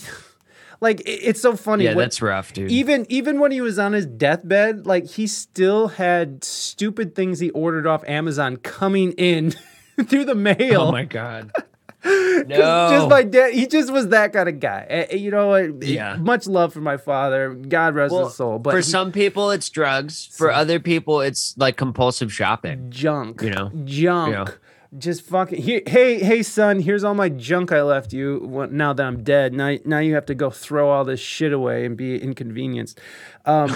like 0.81 1.01
it- 1.01 1.19
it's 1.23 1.41
so 1.41 1.55
funny. 1.55 1.85
Yeah, 1.85 1.91
when- 1.95 2.05
that's 2.05 2.21
rough, 2.21 2.53
dude. 2.53 2.71
even 2.71 3.05
even 3.09 3.39
when 3.39 3.51
he 3.51 3.61
was 3.61 3.77
on 3.79 3.93
his 3.93 4.05
deathbed, 4.05 4.85
like 4.85 5.05
he 5.05 5.27
still 5.27 5.87
had 5.89 6.43
stupid 6.43 7.15
things 7.15 7.39
he 7.39 7.49
ordered 7.51 7.87
off 7.87 8.03
Amazon 8.07 8.57
coming 8.57 9.11
in 9.13 9.53
through 10.05 10.25
the 10.25 10.35
mail. 10.35 10.81
oh 10.81 10.91
my 10.91 11.05
god. 11.05 11.51
No. 12.07 12.89
Just 12.91 13.09
my 13.09 13.23
dad, 13.23 13.53
he 13.53 13.65
just 13.65 13.91
was 13.91 14.09
that 14.09 14.31
kind 14.31 14.47
of 14.47 14.59
guy. 14.59 15.07
You 15.11 15.31
know. 15.31 15.55
Yeah. 15.81 16.17
much 16.17 16.45
love 16.45 16.71
for 16.71 16.79
my 16.81 16.97
father. 16.97 17.55
God 17.55 17.95
rest 17.95 18.13
Well, 18.13 18.25
his 18.27 18.35
soul. 18.35 18.59
But 18.59 18.71
for 18.71 18.77
he- 18.77 18.83
some 18.83 19.11
people 19.11 19.49
it's 19.49 19.67
drugs. 19.71 20.27
For 20.31 20.51
other 20.51 20.79
people 20.79 21.21
it's 21.21 21.55
like 21.57 21.77
compulsive 21.77 22.31
shopping. 22.31 22.91
junk. 22.91 23.41
You 23.41 23.49
know? 23.49 23.71
junk. 23.85 24.33
Yeah. 24.49 24.53
Just 24.97 25.23
fucking. 25.23 25.61
Here, 25.61 25.81
hey, 25.87 26.19
hey, 26.19 26.43
son. 26.43 26.79
Here's 26.79 27.03
all 27.03 27.15
my 27.15 27.29
junk 27.29 27.71
I 27.71 27.81
left 27.81 28.13
you. 28.13 28.67
Now 28.71 28.93
that 28.93 29.05
I'm 29.05 29.23
dead, 29.23 29.53
now, 29.53 29.75
now 29.83 29.99
you 29.99 30.13
have 30.13 30.25
to 30.27 30.35
go 30.35 30.49
throw 30.49 30.89
all 30.89 31.03
this 31.03 31.19
shit 31.19 31.51
away 31.51 31.85
and 31.85 31.97
be 31.97 32.21
inconvenienced. 32.21 32.99
Um, 33.45 33.75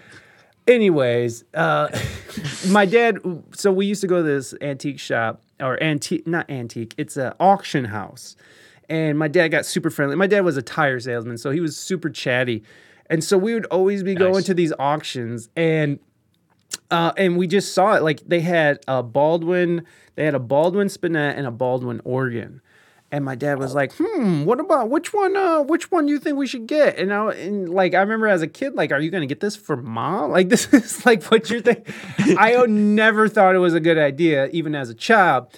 anyways, 0.66 1.44
uh, 1.54 1.88
my 2.68 2.86
dad. 2.86 3.18
So 3.54 3.70
we 3.70 3.86
used 3.86 4.00
to 4.00 4.06
go 4.06 4.18
to 4.18 4.22
this 4.22 4.54
antique 4.60 4.98
shop 4.98 5.42
or 5.60 5.80
antique, 5.82 6.26
not 6.26 6.50
antique. 6.50 6.94
It's 6.96 7.16
an 7.16 7.32
auction 7.38 7.84
house, 7.84 8.34
and 8.88 9.18
my 9.18 9.28
dad 9.28 9.48
got 9.48 9.66
super 9.66 9.90
friendly. 9.90 10.16
My 10.16 10.26
dad 10.26 10.40
was 10.40 10.56
a 10.56 10.62
tire 10.62 10.98
salesman, 10.98 11.38
so 11.38 11.50
he 11.50 11.60
was 11.60 11.76
super 11.76 12.10
chatty, 12.10 12.64
and 13.06 13.22
so 13.22 13.38
we 13.38 13.54
would 13.54 13.66
always 13.66 14.02
be 14.02 14.14
going 14.14 14.42
to 14.44 14.54
these 14.54 14.72
auctions 14.78 15.48
and 15.54 15.98
uh, 16.90 17.12
and 17.16 17.36
we 17.36 17.46
just 17.46 17.74
saw 17.74 17.94
it. 17.94 18.02
Like 18.02 18.20
they 18.26 18.40
had 18.40 18.80
a 18.88 19.02
Baldwin, 19.02 19.84
they 20.16 20.24
had 20.24 20.34
a 20.34 20.38
Baldwin 20.40 20.88
spinet 20.88 21.36
and 21.36 21.46
a 21.46 21.50
Baldwin 21.50 22.00
organ. 22.04 22.60
And 23.12 23.24
my 23.24 23.34
dad 23.34 23.58
was 23.58 23.74
like, 23.74 23.92
"Hmm, 23.98 24.44
what 24.44 24.60
about 24.60 24.88
which 24.88 25.12
one? 25.12 25.36
Uh, 25.36 25.62
which 25.62 25.90
one 25.90 26.06
do 26.06 26.12
you 26.12 26.20
think 26.20 26.36
we 26.36 26.46
should 26.46 26.68
get?" 26.68 26.96
And 26.96 27.12
I, 27.12 27.32
and 27.32 27.68
like, 27.68 27.92
I 27.92 28.00
remember 28.02 28.28
as 28.28 28.40
a 28.40 28.46
kid, 28.46 28.74
like, 28.76 28.92
"Are 28.92 29.00
you 29.00 29.10
gonna 29.10 29.26
get 29.26 29.40
this 29.40 29.56
for 29.56 29.76
mom? 29.76 30.30
Like, 30.36 30.48
this 30.48 30.72
is 30.72 31.04
like 31.04 31.24
what 31.24 31.50
you're 31.50 31.60
thinking." 31.60 31.92
I 32.38 32.64
never 32.68 33.28
thought 33.28 33.56
it 33.56 33.58
was 33.58 33.74
a 33.74 33.80
good 33.80 33.98
idea, 33.98 34.46
even 34.52 34.76
as 34.76 34.90
a 34.90 34.94
child. 34.94 35.48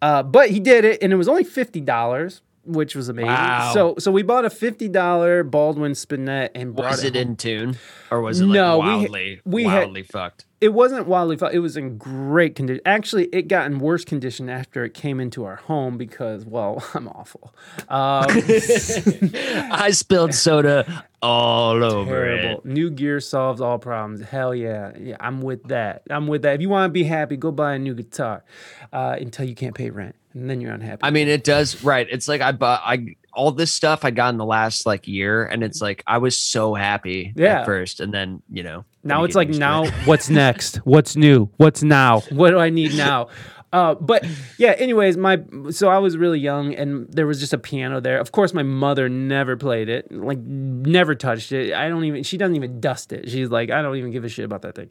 Uh, 0.00 0.22
but 0.22 0.50
he 0.50 0.60
did 0.60 0.84
it, 0.84 1.02
and 1.02 1.12
it 1.12 1.16
was 1.16 1.26
only 1.26 1.42
fifty 1.42 1.80
dollars, 1.80 2.42
which 2.64 2.94
was 2.94 3.08
amazing. 3.08 3.26
Wow. 3.32 3.72
So, 3.74 3.94
so 3.98 4.12
we 4.12 4.22
bought 4.22 4.44
a 4.44 4.50
fifty 4.50 4.88
dollar 4.88 5.42
Baldwin 5.42 5.96
spinet 5.96 6.52
and 6.54 6.76
brought 6.76 6.92
Was 6.92 7.02
it 7.02 7.14
home. 7.16 7.22
in 7.30 7.36
tune? 7.36 7.76
Or 8.12 8.20
was 8.20 8.40
it 8.40 8.44
like 8.46 8.54
No, 8.54 8.78
we- 8.78 8.86
wildly 8.86 9.40
we 9.44 9.64
had- 9.64 9.78
wildly 9.80 10.02
fucked? 10.04 10.46
It 10.60 10.74
wasn't 10.74 11.06
wildly 11.06 11.36
fu- 11.36 11.46
It 11.46 11.58
was 11.60 11.76
in 11.76 11.96
great 11.96 12.54
condition. 12.54 12.82
Actually, 12.84 13.26
it 13.32 13.48
got 13.48 13.66
in 13.66 13.78
worse 13.78 14.04
condition 14.04 14.50
after 14.50 14.84
it 14.84 14.92
came 14.92 15.18
into 15.18 15.44
our 15.44 15.56
home 15.56 15.96
because, 15.96 16.44
well, 16.44 16.84
I'm 16.94 17.08
awful. 17.08 17.54
Um, 17.88 18.26
I 19.72 19.90
spilled 19.92 20.34
soda 20.34 21.04
all 21.22 21.82
over 21.84 22.10
terrible. 22.10 22.58
it. 22.60 22.64
New 22.64 22.90
gear 22.90 23.20
solves 23.20 23.60
all 23.60 23.78
problems. 23.78 24.22
Hell 24.22 24.54
yeah, 24.54 24.92
yeah. 24.98 25.16
I'm 25.20 25.42
with 25.42 25.64
that. 25.68 26.02
I'm 26.10 26.26
with 26.26 26.42
that. 26.42 26.54
If 26.54 26.60
you 26.60 26.68
want 26.68 26.88
to 26.90 26.92
be 26.92 27.04
happy, 27.04 27.36
go 27.36 27.50
buy 27.52 27.74
a 27.74 27.78
new 27.78 27.94
guitar 27.94 28.44
uh, 28.92 29.16
until 29.20 29.46
you 29.46 29.54
can't 29.54 29.74
pay 29.74 29.90
rent, 29.90 30.14
and 30.34 30.48
then 30.48 30.60
you're 30.60 30.72
unhappy. 30.72 31.00
I 31.02 31.10
mean, 31.10 31.28
it 31.28 31.44
does 31.44 31.82
right. 31.84 32.06
It's 32.10 32.28
like 32.28 32.40
I 32.40 32.52
bought 32.52 32.80
I 32.84 33.16
all 33.32 33.52
this 33.52 33.70
stuff 33.70 34.04
I 34.04 34.10
got 34.10 34.30
in 34.30 34.38
the 34.38 34.44
last 34.44 34.86
like 34.86 35.06
year, 35.06 35.44
and 35.44 35.62
it's 35.62 35.80
like 35.80 36.02
I 36.06 36.18
was 36.18 36.36
so 36.36 36.74
happy 36.74 37.32
Yeah. 37.36 37.60
at 37.60 37.66
first, 37.66 38.00
and 38.00 38.12
then 38.12 38.42
you 38.50 38.62
know 38.62 38.84
now 39.04 39.24
it's 39.24 39.34
like 39.34 39.48
now 39.48 39.84
it. 39.84 39.92
what's 40.06 40.28
next 40.28 40.76
what's 40.78 41.16
new 41.16 41.48
what's 41.56 41.82
now 41.82 42.20
what 42.32 42.50
do 42.50 42.58
i 42.58 42.68
need 42.68 42.94
now 42.94 43.28
uh, 43.72 43.94
but 43.94 44.24
yeah 44.58 44.72
anyways 44.72 45.16
my 45.16 45.38
so 45.70 45.88
i 45.88 45.98
was 45.98 46.16
really 46.16 46.40
young 46.40 46.74
and 46.74 47.06
there 47.12 47.26
was 47.26 47.38
just 47.40 47.52
a 47.52 47.58
piano 47.58 48.00
there 48.00 48.18
of 48.18 48.32
course 48.32 48.52
my 48.52 48.62
mother 48.64 49.08
never 49.08 49.56
played 49.56 49.88
it 49.88 50.10
like 50.10 50.38
never 50.38 51.14
touched 51.14 51.52
it 51.52 51.72
i 51.74 51.88
don't 51.88 52.04
even 52.04 52.22
she 52.22 52.36
doesn't 52.36 52.56
even 52.56 52.80
dust 52.80 53.12
it 53.12 53.28
she's 53.30 53.48
like 53.50 53.70
i 53.70 53.80
don't 53.82 53.96
even 53.96 54.10
give 54.10 54.24
a 54.24 54.28
shit 54.28 54.44
about 54.44 54.62
that 54.62 54.74
thing 54.74 54.90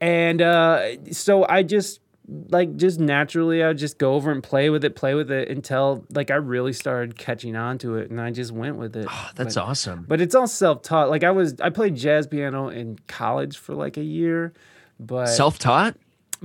and 0.00 0.42
uh, 0.42 0.82
so 1.12 1.46
i 1.48 1.62
just 1.62 2.00
like 2.48 2.74
just 2.76 2.98
naturally 2.98 3.62
i 3.62 3.68
would 3.68 3.78
just 3.78 3.98
go 3.98 4.14
over 4.14 4.32
and 4.32 4.42
play 4.42 4.68
with 4.70 4.84
it 4.84 4.96
play 4.96 5.14
with 5.14 5.30
it 5.30 5.48
until 5.48 6.04
like 6.12 6.32
i 6.32 6.34
really 6.34 6.72
started 6.72 7.16
catching 7.16 7.54
on 7.54 7.78
to 7.78 7.94
it 7.94 8.10
and 8.10 8.20
i 8.20 8.32
just 8.32 8.50
went 8.50 8.74
with 8.76 8.96
it 8.96 9.06
Oh, 9.08 9.30
that's 9.36 9.54
But- 9.54 9.62
awesome. 9.64 10.04
but 10.08 10.20
it's 10.20 10.34
all 10.34 10.48
self-taught. 10.48 11.08
Like 11.08 11.22
I 11.22 11.30
was, 11.30 11.54
I 11.60 11.70
played 11.70 11.94
jazz 11.94 12.26
piano 12.26 12.68
in 12.68 12.98
college 13.06 13.56
for 13.58 13.74
like 13.76 13.96
a 13.96 14.02
year, 14.02 14.52
but 14.98 15.26
Self 15.26 15.60
taught. 15.60 15.96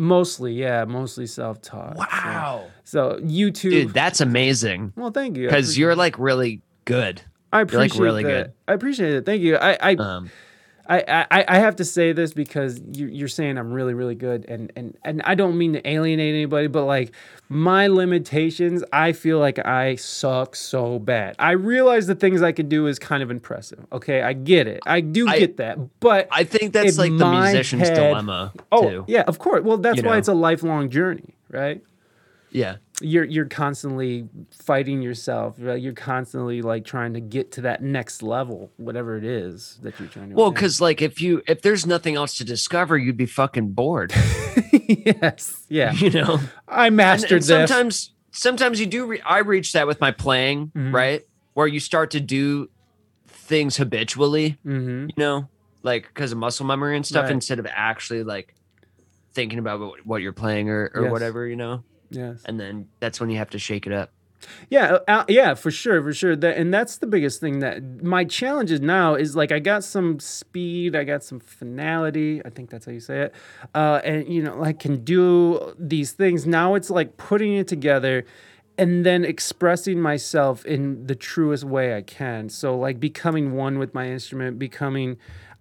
Mostly, 0.02 0.54
yeah, 0.54 0.84
mostly 0.86 1.28
self-taught. 1.28 1.96
Wow, 1.96 2.66
So, 2.84 3.18
so 3.20 3.24
YouTube. 3.24 3.70
dude, 3.72 3.94
that's 3.94 4.20
amazing. 4.20 4.92
well, 4.96 5.12
thank 5.12 5.38
you. 5.38 5.48
Because 5.48 5.78
you're 5.78 5.96
like 5.96 6.18
really 6.20 6.62
good. 6.86 7.22
I 7.54 7.60
you're, 7.60 7.66
like, 7.66 7.70
appreciate 7.92 8.00
really 8.04 8.24
that. 8.24 8.30
good. 8.30 8.54
I 8.68 8.74
appreciate 8.74 9.14
it. 9.14 9.26
Thank 9.26 9.42
you. 9.44 9.56
I, 9.58 9.78
I, 9.82 9.94
Um, 9.96 10.30
I, 10.92 11.26
I, 11.32 11.46
I 11.48 11.60
have 11.60 11.78
to 11.78 11.86
say 11.86 12.12
this 12.12 12.34
because 12.34 12.82
you, 12.92 13.08
you're 13.08 13.30
saying 13.30 13.58
I'm 13.58 13.72
really, 13.72 13.94
really 13.94 14.16
good, 14.16 14.44
and 14.50 14.74
and 14.76 14.98
and 15.06 15.22
I 15.24 15.36
don't 15.36 15.58
mean 15.58 15.74
to 15.74 15.88
alienate 15.90 16.34
anybody, 16.34 16.68
but 16.68 16.84
like 16.84 17.14
my 17.48 17.88
limitations, 17.88 18.84
I 18.92 19.14
feel 19.14 19.40
like 19.40 19.66
I 19.66 19.96
suck 19.96 20.54
so 20.56 21.00
bad. 21.00 21.36
I 21.40 21.52
realize 21.52 22.08
the 22.08 22.16
things 22.16 22.42
I 22.42 22.52
can 22.52 22.68
do 22.68 22.88
is 22.88 23.00
kind 23.00 23.24
of 23.24 23.32
impressive. 23.32 23.86
Okay, 23.94 24.22
I 24.22 24.34
get 24.34 24.68
it. 24.68 24.82
I 24.86 25.00
do 25.00 25.30
I- 25.30 25.40
get 25.40 25.58
that, 25.58 25.78
but 26.02 26.28
I 26.30 26.44
think 26.44 26.74
that's 26.74 26.98
like 26.98 27.18
the 27.18 27.32
musician's 27.32 27.88
head- 27.88 27.96
dilemma 27.96 28.52
Oh 28.72 28.90
too. 28.90 29.06
yeah, 29.08 29.22
of 29.22 29.40
course. 29.40 29.64
Well, 29.64 29.78
that's 29.78 30.02
why 30.02 30.12
know. 30.12 30.18
it's 30.18 30.28
a 30.28 30.34
lifelong 30.34 30.90
journey, 30.90 31.36
right? 31.50 31.82
Yeah. 32.52 32.78
You're 33.02 33.24
you're 33.26 33.46
constantly 33.46 34.28
fighting 34.52 35.02
yourself. 35.02 35.56
Right? 35.60 35.82
You're 35.82 35.94
constantly 35.94 36.62
like 36.62 36.86
trying 36.86 37.14
to 37.16 37.20
get 37.20 37.52
to 37.54 37.62
that 37.62 37.82
next 37.84 38.22
level, 38.24 38.72
whatever 38.78 39.18
it 39.18 39.24
is 39.26 39.80
that 39.84 40.00
you're 40.00 40.10
trying 40.10 40.30
to. 40.30 40.36
Well, 40.36 40.52
because 40.52 40.80
like 40.80 41.02
if 41.02 41.22
you 41.22 41.42
if 41.48 41.62
there's 41.62 41.86
nothing 41.86 42.16
else 42.16 42.38
to 42.38 42.46
discover, 42.46 42.98
you'd 42.98 43.18
be 43.18 43.26
fucking 43.26 43.72
bored. 43.72 44.14
yes, 44.74 45.66
yeah, 45.70 45.92
You 45.94 46.10
know. 46.12 46.40
I 46.68 46.90
mastered 46.90 47.32
and 47.32 47.42
this. 47.42 47.48
sometimes 47.48 48.14
sometimes 48.32 48.80
you 48.80 48.86
do 48.86 49.06
re- 49.06 49.22
i 49.26 49.40
reach 49.40 49.74
that 49.74 49.86
with 49.88 50.00
my 50.00 50.12
playing 50.12 50.72
Mhm. 50.76 50.94
right 50.94 51.22
where 51.54 51.68
you 51.68 51.82
start 51.82 52.12
to 52.12 52.22
do 52.22 52.70
things 53.28 53.76
habitually 53.76 54.58
hmm 54.64 55.08
you 55.08 55.14
know 55.18 55.50
like 55.84 56.08
because 56.08 56.32
of 56.32 56.38
muscle 56.38 56.66
memory 56.66 56.96
and 56.96 57.06
stuff 57.06 57.24
Right. 57.24 57.32
instead 57.34 57.60
of 57.60 57.68
actually 57.70 58.24
like 58.24 58.56
thinking 59.34 59.60
about 59.60 59.80
what, 59.82 60.06
what 60.06 60.22
you're 60.22 60.32
playing 60.32 60.70
or, 60.70 60.92
or 60.96 61.04
Yes. 61.04 61.12
whatever 61.12 61.46
you 61.46 61.58
know 61.58 61.84
Yes. 62.12 62.42
and 62.46 62.60
then 62.60 62.88
that's 63.00 63.20
when 63.20 63.30
you 63.30 63.38
have 63.38 63.50
to 63.52 63.60
shake 63.60 63.88
it 63.88 63.94
up 63.94 64.12
Yeah, 64.70 64.98
uh, 65.08 65.24
yeah, 65.28 65.54
for 65.54 65.70
sure, 65.70 66.02
for 66.02 66.14
sure. 66.14 66.36
That 66.36 66.58
and 66.58 66.74
that's 66.74 66.98
the 66.98 67.06
biggest 67.06 67.40
thing 67.40 67.60
that 67.60 68.04
my 68.04 68.26
challenge 68.26 68.72
is 68.72 68.82
now 68.82 69.14
is 69.14 69.36
like 69.36 69.52
I 69.52 69.60
got 69.60 69.84
some 69.84 70.20
speed, 70.20 70.96
I 70.96 71.04
got 71.04 71.24
some 71.24 71.40
finality. 71.40 72.42
I 72.44 72.50
think 72.50 72.72
that's 72.72 72.86
how 72.88 72.92
you 72.92 73.00
say 73.00 73.20
it. 73.26 73.36
Uh, 73.76 74.02
and 74.04 74.28
you 74.28 74.42
know, 74.42 74.64
I 74.64 74.74
can 74.74 75.04
do 75.04 75.76
these 75.78 76.14
things. 76.14 76.48
Now 76.48 76.74
it's 76.74 76.90
like 76.90 77.18
putting 77.18 77.54
it 77.54 77.68
together 77.68 78.26
and 78.82 79.06
then 79.06 79.22
expressing 79.34 79.98
myself 80.12 80.66
in 80.66 81.06
the 81.10 81.16
truest 81.16 81.64
way 81.76 81.88
I 82.00 82.02
can. 82.02 82.50
So 82.50 82.68
like 82.86 82.98
becoming 83.00 83.46
one 83.66 83.76
with 83.82 83.92
my 83.94 84.06
instrument, 84.18 84.58
becoming 84.60 85.10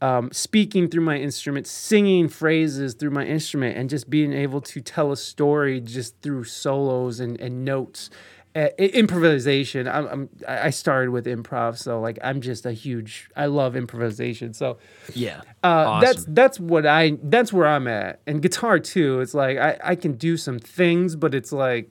um, 0.09 0.25
speaking 0.33 0.89
through 0.91 1.05
my 1.13 1.19
instrument, 1.29 1.67
singing 1.67 2.29
phrases 2.41 2.95
through 2.95 3.11
my 3.21 3.27
instrument, 3.37 3.77
and 3.79 3.91
just 3.91 4.09
being 4.09 4.33
able 4.33 4.61
to 4.73 4.79
tell 4.81 5.09
a 5.13 5.17
story 5.33 5.77
just 5.97 6.11
through 6.23 6.45
solos 6.45 7.21
and, 7.21 7.39
and 7.45 7.55
notes. 7.65 8.09
uh, 8.57 8.69
improvisation. 8.79 9.87
I'm, 9.87 10.07
I'm 10.09 10.29
I 10.49 10.71
started 10.71 11.11
with 11.11 11.27
improv, 11.27 11.79
so 11.79 12.01
like 12.01 12.19
I'm 12.23 12.41
just 12.41 12.67
a 12.67 12.73
huge. 12.73 13.31
I 13.37 13.47
love 13.47 13.77
improvisation. 13.77 14.55
So 14.55 14.79
Yeah. 15.15 15.43
uh, 15.63 16.01
that's 16.01 16.25
that's 16.29 16.59
what 16.59 16.85
I 16.87 17.17
that's 17.23 17.53
where 17.53 17.67
I'm 17.67 17.87
at. 17.87 18.21
And 18.27 18.43
guitar 18.43 18.79
too. 18.79 19.21
It's 19.21 19.35
like 19.35 19.59
I 19.59 19.79
I 19.85 19.95
can 19.95 20.13
do 20.15 20.37
some 20.37 20.59
things, 20.59 21.17
but 21.17 21.35
it's 21.35 21.53
like, 21.53 21.91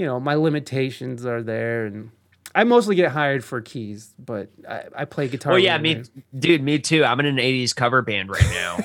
you 0.00 0.06
know, 0.06 0.18
my 0.18 0.34
limitations 0.34 1.26
are 1.26 1.42
there, 1.42 1.84
and 1.84 2.10
I 2.54 2.64
mostly 2.64 2.96
get 2.96 3.12
hired 3.12 3.44
for 3.44 3.60
keys, 3.60 4.14
but 4.18 4.48
I, 4.66 4.84
I 4.96 5.04
play 5.04 5.28
guitar. 5.28 5.52
Well, 5.52 5.58
yeah, 5.58 5.76
me, 5.76 6.04
dude, 6.38 6.62
me 6.62 6.78
too. 6.78 7.04
I'm 7.04 7.20
in 7.20 7.26
an 7.26 7.36
'80s 7.36 7.76
cover 7.76 8.00
band 8.00 8.30
right 8.30 8.42
now, 8.50 8.78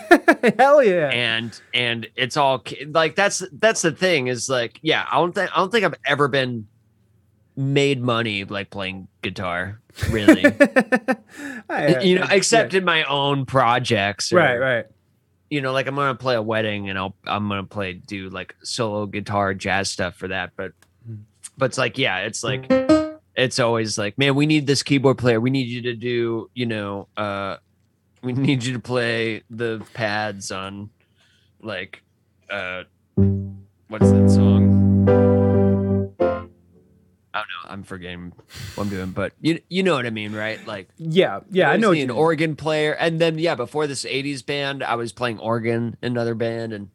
Hell 0.59 0.83
yeah. 0.83 1.07
and 1.07 1.57
and 1.73 2.09
it's 2.17 2.35
all 2.35 2.65
like 2.87 3.15
that's 3.15 3.41
that's 3.53 3.81
the 3.81 3.93
thing 3.93 4.27
is 4.27 4.49
like, 4.49 4.77
yeah, 4.81 5.05
I 5.09 5.15
don't 5.15 5.33
think 5.33 5.51
I 5.53 5.55
don't 5.61 5.71
think 5.71 5.85
I've 5.85 5.95
ever 6.05 6.27
been 6.27 6.67
made 7.55 8.01
money 8.01 8.43
like 8.43 8.69
playing 8.69 9.07
guitar, 9.21 9.79
really. 10.09 10.43
I- 11.69 12.01
you 12.01 12.19
know, 12.19 12.27
except 12.29 12.73
yeah. 12.73 12.79
in 12.79 12.83
my 12.83 13.05
own 13.05 13.45
projects. 13.45 14.33
or, 14.33 14.35
right, 14.35 14.57
right. 14.57 14.85
You 15.49 15.61
know, 15.61 15.71
like 15.71 15.87
I'm 15.87 15.95
gonna 15.95 16.15
play 16.15 16.35
a 16.35 16.41
wedding, 16.41 16.89
and 16.89 16.99
I'll 16.99 17.15
I'm 17.25 17.47
gonna 17.47 17.63
play 17.63 17.93
do 17.93 18.27
like 18.27 18.53
solo 18.63 19.05
guitar 19.05 19.53
jazz 19.53 19.89
stuff 19.89 20.15
for 20.15 20.27
that, 20.27 20.51
but. 20.57 20.73
But 21.57 21.65
it's 21.67 21.77
like 21.77 21.97
yeah, 21.97 22.19
it's 22.19 22.43
like 22.43 22.65
it's 23.35 23.59
always 23.59 23.97
like, 23.97 24.17
man, 24.17 24.35
we 24.35 24.45
need 24.45 24.65
this 24.67 24.81
keyboard 24.83 25.17
player. 25.17 25.39
We 25.41 25.49
need 25.49 25.67
you 25.67 25.81
to 25.83 25.93
do, 25.95 26.49
you 26.53 26.65
know, 26.65 27.07
uh, 27.17 27.57
we 28.21 28.33
need 28.33 28.63
you 28.63 28.73
to 28.73 28.79
play 28.79 29.43
the 29.49 29.85
pads 29.93 30.51
on, 30.51 30.89
like, 31.61 32.01
uh, 32.49 32.83
what's 33.89 34.09
that 34.11 34.29
song? 34.29 34.83
I 37.33 37.39
don't 37.39 37.47
know. 37.49 37.69
I'm 37.69 37.83
forgetting 37.83 38.31
what 38.75 38.85
I'm 38.85 38.89
doing, 38.89 39.11
but 39.11 39.33
you 39.41 39.59
you 39.67 39.83
know 39.83 39.95
what 39.95 40.05
I 40.05 40.09
mean, 40.09 40.33
right? 40.33 40.65
Like, 40.65 40.87
Yeah, 40.97 41.41
yeah. 41.51 41.69
I 41.69 41.75
know. 41.75 41.91
an 41.91 42.09
organ 42.09 42.55
player, 42.55 42.93
and 42.93 43.19
then 43.19 43.37
yeah, 43.37 43.55
before 43.55 43.87
this 43.87 44.05
'80s 44.05 44.45
band, 44.45 44.81
I 44.81 44.95
was 44.95 45.11
playing 45.11 45.39
organ 45.39 45.97
in 46.01 46.13
another 46.13 46.33
band, 46.35 46.71
and 46.71 46.89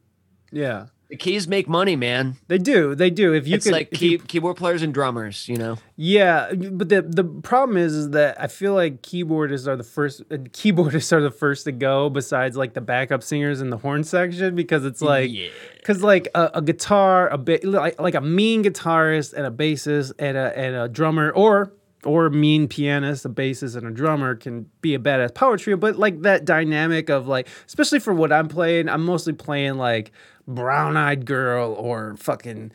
Yeah, 0.50 0.86
the 1.10 1.16
keys 1.16 1.48
make 1.48 1.68
money, 1.68 1.96
man. 1.96 2.36
they 2.46 2.56
do. 2.56 2.94
They 2.94 3.10
do. 3.10 3.34
If 3.34 3.46
you 3.46 3.56
it's 3.56 3.64
could, 3.64 3.72
like 3.72 3.90
key, 3.90 4.12
you- 4.12 4.18
keyboard 4.18 4.56
players 4.56 4.82
and 4.82 4.94
drummers, 4.94 5.48
you 5.48 5.56
know. 5.56 5.76
Yeah, 5.96 6.52
but 6.54 6.88
the 6.88 7.02
the 7.02 7.24
problem 7.24 7.76
is 7.76 7.94
is 7.94 8.10
that 8.10 8.40
I 8.40 8.46
feel 8.46 8.74
like 8.74 9.02
keyboardists 9.02 9.66
are 9.66 9.76
the 9.76 9.84
first 9.84 10.22
uh, 10.22 10.36
keyboardists 10.36 11.12
are 11.12 11.20
the 11.20 11.30
first 11.30 11.64
to 11.64 11.72
go 11.72 12.08
besides 12.08 12.56
like 12.56 12.74
the 12.74 12.80
backup 12.80 13.22
singers 13.22 13.60
in 13.60 13.70
the 13.70 13.76
horn 13.76 14.04
section 14.04 14.54
because 14.54 14.84
it's 14.84 15.02
like 15.02 15.30
yeah. 15.30 15.48
because 15.76 16.02
like 16.02 16.28
a, 16.34 16.50
a 16.54 16.62
guitar 16.62 17.28
a 17.28 17.36
bit 17.36 17.64
like, 17.64 18.00
like 18.00 18.14
a 18.14 18.20
mean 18.20 18.64
guitarist 18.64 19.34
and 19.34 19.44
a 19.46 19.50
bassist 19.50 20.12
and 20.18 20.36
a 20.36 20.56
and 20.56 20.76
a 20.76 20.88
drummer 20.88 21.30
or 21.32 21.72
or 22.04 22.30
mean 22.30 22.66
pianist, 22.66 23.24
a 23.24 23.28
bassist 23.28 23.76
and 23.76 23.86
a 23.86 23.90
drummer 23.90 24.34
can 24.34 24.70
be 24.80 24.94
a 24.94 24.98
badass 24.98 25.34
power 25.34 25.58
trio, 25.58 25.76
but 25.76 25.96
like 25.96 26.22
that 26.22 26.44
dynamic 26.44 27.10
of 27.10 27.26
like 27.26 27.48
especially 27.66 27.98
for 27.98 28.14
what 28.14 28.32
I'm 28.32 28.48
playing, 28.48 28.88
I'm 28.88 29.04
mostly 29.04 29.32
playing 29.32 29.74
like 29.74 30.12
Brown 30.54 30.96
Eyed 30.96 31.24
Girl 31.26 31.72
or 31.72 32.16
fucking 32.16 32.72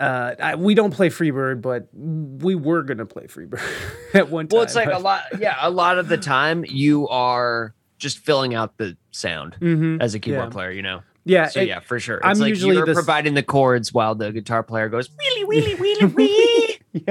uh, 0.00 0.34
I, 0.40 0.54
we 0.54 0.74
don't 0.74 0.92
play 0.94 1.08
Freebird, 1.08 1.60
but 1.60 1.88
we 1.92 2.54
were 2.54 2.82
gonna 2.82 3.06
play 3.06 3.24
Freebird 3.26 3.60
at 4.14 4.28
one 4.30 4.46
time. 4.46 4.56
Well, 4.56 4.62
it's 4.64 4.74
like 4.76 4.88
a 4.92 4.98
lot. 4.98 5.22
Yeah, 5.40 5.56
a 5.60 5.70
lot 5.70 5.98
of 5.98 6.08
the 6.08 6.16
time 6.18 6.64
you 6.68 7.08
are 7.08 7.74
just 7.98 8.18
filling 8.18 8.54
out 8.54 8.76
the 8.78 8.96
sound 9.10 9.56
Mhm. 9.60 10.00
as 10.00 10.14
a 10.14 10.20
keyboard 10.20 10.44
Yeah. 10.46 10.50
player. 10.50 10.70
You 10.70 10.82
know. 10.82 11.02
Yeah, 11.24 11.48
So 11.48 11.60
it- 11.60 11.68
yeah, 11.68 11.80
for 11.80 11.98
sure. 12.00 12.18
It's 12.18 12.26
I'm 12.26 12.38
like 12.38 12.48
usually 12.48 12.76
you're 12.76 12.86
providing 12.86 13.34
the 13.34 13.42
chords 13.42 13.92
while 13.92 14.14
the 14.14 14.30
guitar 14.32 14.62
player 14.62 14.88
goes 14.88 15.08
wheelie 15.10 15.44
wheelie 15.44 15.76
wheelie 15.76 16.14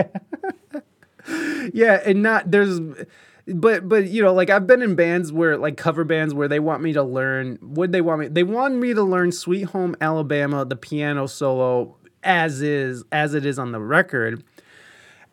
wee. 1.25 1.71
yeah, 1.73 2.01
and 2.05 2.23
not 2.23 2.49
there's, 2.49 2.79
but 3.47 3.87
but 3.87 4.07
you 4.07 4.21
know, 4.21 4.33
like 4.33 4.49
I've 4.49 4.67
been 4.67 4.81
in 4.81 4.95
bands 4.95 5.31
where 5.31 5.57
like 5.57 5.77
cover 5.77 6.03
bands 6.03 6.33
where 6.33 6.47
they 6.47 6.59
want 6.59 6.81
me 6.81 6.93
to 6.93 7.03
learn. 7.03 7.57
Would 7.61 7.91
they 7.91 8.01
want 8.01 8.21
me? 8.21 8.27
They 8.27 8.43
want 8.43 8.75
me 8.75 8.93
to 8.93 9.03
learn 9.03 9.31
"Sweet 9.31 9.63
Home 9.63 9.95
Alabama" 10.01 10.65
the 10.65 10.75
piano 10.75 11.27
solo 11.27 11.95
as 12.23 12.61
is 12.61 13.03
as 13.11 13.33
it 13.33 13.45
is 13.45 13.57
on 13.57 13.71
the 13.71 13.79
record. 13.79 14.43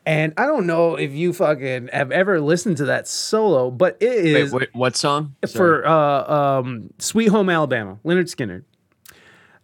And 0.06 0.34
I 0.36 0.44
don't 0.46 0.66
know 0.66 0.96
if 0.96 1.12
you 1.12 1.32
fucking 1.32 1.88
have 1.92 2.12
ever 2.12 2.38
listened 2.38 2.76
to 2.76 2.84
that 2.86 3.08
solo, 3.08 3.70
but 3.70 3.96
it 4.00 4.08
Wait, 4.10 4.36
is 4.36 4.52
what, 4.52 4.68
what 4.74 4.96
song? 4.96 5.34
For 5.50 5.86
uh, 5.86 6.58
um, 6.60 6.90
"Sweet 6.98 7.28
Home 7.28 7.48
Alabama," 7.48 7.98
Lynyrd 8.04 8.34
Skynyrd. 8.34 8.64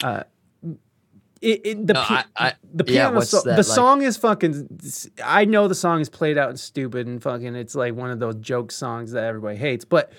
Uh, 0.02 0.24
it, 1.40 1.60
it 1.64 1.86
the 1.86 1.94
No, 1.94 2.02
pi- 2.02 2.24
I- 2.36 2.46
I- 2.48 2.54
the 2.74 2.84
yeah, 2.86 3.04
piano 3.06 3.16
what's 3.16 3.30
so- 3.30 3.38
that 3.38 3.50
the 3.52 3.56
like? 3.56 3.64
song 3.64 4.02
is 4.02 4.16
fucking. 4.16 4.80
I 5.24 5.44
know 5.44 5.68
the 5.68 5.74
song 5.74 6.00
is 6.00 6.08
played 6.08 6.36
out 6.38 6.50
and 6.50 6.60
stupid 6.60 7.06
and 7.06 7.22
fucking. 7.22 7.54
It's 7.56 7.74
like 7.74 7.94
one 7.94 8.10
of 8.10 8.18
those 8.18 8.36
joke 8.36 8.72
songs 8.72 9.12
that 9.12 9.24
everybody 9.24 9.56
hates, 9.56 9.84
but 9.84 10.12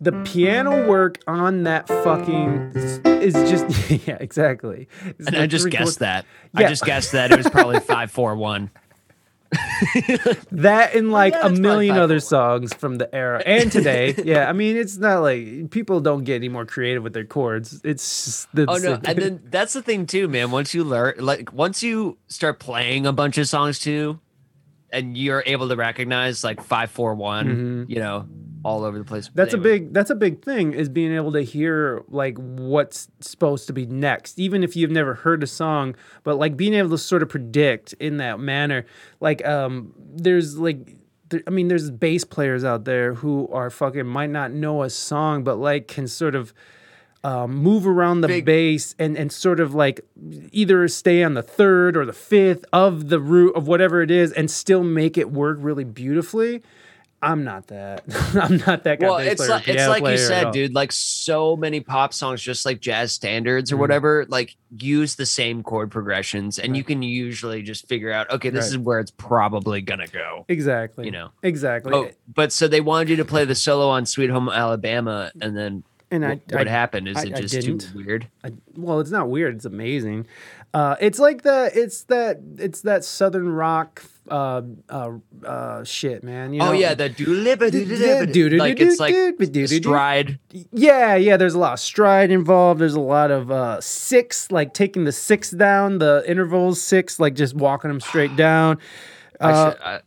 the 0.00 0.12
piano 0.24 0.86
work 0.88 1.18
on 1.26 1.62
that 1.64 1.86
fucking 1.88 2.72
is 2.74 3.34
just 3.48 3.90
yeah 4.08 4.16
exactly. 4.20 4.88
It's 5.04 5.26
and 5.28 5.36
the 5.36 5.42
I 5.42 5.46
just 5.46 5.68
guessed 5.70 6.00
that. 6.00 6.24
Yeah. 6.58 6.66
I 6.66 6.68
just 6.68 6.84
guessed 6.84 7.12
that 7.12 7.30
it 7.30 7.36
was 7.36 7.48
probably 7.50 7.80
five 7.80 8.10
four 8.10 8.34
one. 8.34 8.70
that 10.52 10.94
and 10.94 11.10
like 11.12 11.32
yeah, 11.32 11.46
a 11.46 11.50
million 11.50 11.96
other 11.96 12.20
songs 12.20 12.72
from 12.74 12.96
the 12.96 13.12
era 13.14 13.42
and 13.44 13.70
today. 13.70 14.14
yeah, 14.24 14.48
I 14.48 14.52
mean 14.52 14.76
it's 14.76 14.96
not 14.96 15.20
like 15.20 15.70
people 15.70 16.00
don't 16.00 16.24
get 16.24 16.36
any 16.36 16.48
more 16.48 16.66
creative 16.66 17.02
with 17.02 17.12
their 17.12 17.24
chords. 17.24 17.80
It's 17.84 18.24
just 18.24 18.48
the 18.54 18.66
Oh 18.68 18.76
no! 18.76 19.00
And 19.04 19.18
then 19.18 19.42
that's 19.44 19.72
the 19.72 19.82
thing 19.82 20.06
too, 20.06 20.28
man. 20.28 20.50
Once 20.50 20.74
you 20.74 20.84
learn, 20.84 21.14
like, 21.18 21.52
once 21.52 21.82
you 21.82 22.18
start 22.28 22.58
playing 22.58 23.06
a 23.06 23.12
bunch 23.12 23.38
of 23.38 23.48
songs 23.48 23.78
too, 23.78 24.20
and 24.90 25.16
you're 25.16 25.42
able 25.46 25.68
to 25.68 25.76
recognize 25.76 26.44
like 26.44 26.62
five 26.62 26.90
four 26.90 27.14
one, 27.14 27.46
mm-hmm. 27.46 27.90
you 27.90 27.98
know, 27.98 28.28
all 28.64 28.84
over 28.84 28.98
the 28.98 29.04
place. 29.04 29.30
That's 29.34 29.54
a 29.54 29.58
big 29.58 29.92
that's 29.92 30.10
a 30.10 30.14
big 30.14 30.42
thing 30.42 30.72
is 30.72 30.88
being 30.88 31.14
able 31.14 31.32
to 31.32 31.42
hear 31.42 32.02
like 32.08 32.36
what's 32.38 33.08
supposed 33.20 33.66
to 33.66 33.72
be 33.72 33.86
next 33.86 34.38
even 34.38 34.64
if 34.64 34.74
you've 34.74 34.90
never 34.90 35.14
heard 35.14 35.42
a 35.42 35.46
song 35.46 35.94
but 36.22 36.36
like 36.36 36.56
being 36.56 36.74
able 36.74 36.90
to 36.90 36.98
sort 36.98 37.22
of 37.22 37.28
predict 37.28 37.92
in 37.94 38.16
that 38.16 38.40
manner 38.40 38.86
like 39.20 39.46
um 39.46 39.92
there's 39.98 40.58
like 40.58 40.96
there, 41.28 41.42
I 41.46 41.50
mean 41.50 41.68
there's 41.68 41.90
bass 41.90 42.24
players 42.24 42.64
out 42.64 42.84
there 42.84 43.14
who 43.14 43.48
are 43.52 43.70
fucking 43.70 44.06
might 44.06 44.30
not 44.30 44.50
know 44.50 44.82
a 44.82 44.90
song 44.90 45.44
but 45.44 45.56
like 45.56 45.88
can 45.88 46.08
sort 46.08 46.34
of 46.34 46.54
um, 47.22 47.54
move 47.54 47.86
around 47.86 48.20
the 48.20 48.28
Big- 48.28 48.44
bass 48.44 48.94
and 48.98 49.16
and 49.16 49.32
sort 49.32 49.58
of 49.58 49.74
like 49.74 50.00
either 50.52 50.86
stay 50.88 51.22
on 51.22 51.32
the 51.32 51.42
third 51.42 51.96
or 51.96 52.04
the 52.04 52.12
fifth 52.12 52.66
of 52.72 53.08
the 53.08 53.18
root 53.18 53.56
of 53.56 53.66
whatever 53.66 54.02
it 54.02 54.10
is 54.10 54.30
and 54.32 54.50
still 54.50 54.84
make 54.84 55.16
it 55.16 55.32
work 55.32 55.56
really 55.60 55.84
beautifully. 55.84 56.62
I'm 57.24 57.44
not 57.44 57.68
that. 57.68 58.04
I'm 58.34 58.58
not 58.58 58.84
that 58.84 59.00
guy. 59.00 59.06
Well, 59.06 59.16
it's 59.18 59.48
like, 59.48 59.66
it's 59.68 59.88
like 59.88 60.04
you 60.04 60.18
said, 60.18 60.50
dude. 60.52 60.74
Like 60.74 60.92
so 60.92 61.56
many 61.56 61.80
pop 61.80 62.12
songs, 62.12 62.42
just 62.42 62.64
like 62.66 62.80
jazz 62.80 63.12
standards 63.12 63.70
Mm-hmm. 63.70 63.78
or 63.78 63.80
whatever, 63.80 64.26
like 64.28 64.56
use 64.78 65.14
the 65.14 65.26
same 65.26 65.62
chord 65.62 65.90
progressions, 65.90 66.58
and 66.58 66.76
you 66.76 66.84
can 66.84 67.02
usually 67.02 67.62
just 67.62 67.88
figure 67.88 68.12
out, 68.12 68.30
okay, 68.30 68.50
this 68.50 68.66
Right. 68.66 68.70
is 68.72 68.78
where 68.78 69.00
it's 69.00 69.10
probably 69.12 69.80
gonna 69.80 70.06
go. 70.08 70.44
Exactly. 70.48 71.06
You 71.06 71.12
know. 71.12 71.30
Exactly. 71.42 71.92
Oh, 71.94 72.10
but 72.32 72.52
so 72.52 72.68
they 72.68 72.80
wanted 72.80 73.08
you 73.08 73.16
to 73.16 73.24
play 73.24 73.44
the 73.44 73.54
solo 73.54 73.88
on 73.88 74.06
"Sweet 74.06 74.30
Home 74.30 74.48
Alabama," 74.48 75.30
and 75.40 75.56
then 75.56 75.84
and 76.10 76.24
I, 76.24 76.40
what, 76.50 76.68
I, 76.68 76.70
happened? 76.70 77.08
Is 77.08 77.16
I- 77.16 77.22
it 77.24 77.36
just 77.36 77.62
too 77.62 77.78
weird? 77.94 78.28
I, 78.44 78.52
well, 78.76 79.00
it's 79.00 79.10
not 79.10 79.28
weird. 79.28 79.56
It's 79.56 79.64
amazing. 79.64 80.26
Uh, 80.74 80.96
it's 81.00 81.20
like 81.20 81.42
the 81.42 81.70
it's 81.72 82.02
that 82.04 82.40
it's 82.58 82.80
that 82.80 83.04
southern 83.04 83.48
rock 83.48 84.02
uh, 84.28 84.60
uh, 84.88 85.10
uh, 85.46 85.84
shit, 85.84 86.24
man. 86.24 86.52
You 86.52 86.58
know? 86.58 86.70
oh 86.70 86.72
yeah, 86.72 86.94
the 86.94 87.08
do 88.26 88.48
like 88.58 88.80
it's 88.80 88.98
like 88.98 89.14
stride. 89.68 90.40
Yeah, 90.72 91.14
yeah. 91.14 91.36
There's 91.36 91.54
a 91.54 91.60
lot 91.60 91.74
of 91.74 91.80
stride 91.80 92.32
involved. 92.32 92.80
There's 92.80 92.94
a 92.94 93.00
lot 93.00 93.30
of 93.30 93.52
uh, 93.52 93.80
six, 93.80 94.50
like 94.50 94.74
taking 94.74 95.04
the 95.04 95.12
six 95.12 95.50
down, 95.50 95.98
the 95.98 96.24
intervals 96.26 96.82
six, 96.82 97.20
like 97.20 97.34
just 97.34 97.54
walking 97.54 97.88
them 97.88 98.00
straight 98.00 98.34
down. 98.34 98.78
I 99.40 99.50
Uh, 99.52 99.70
should, 99.70 99.80
I, 99.80 100.00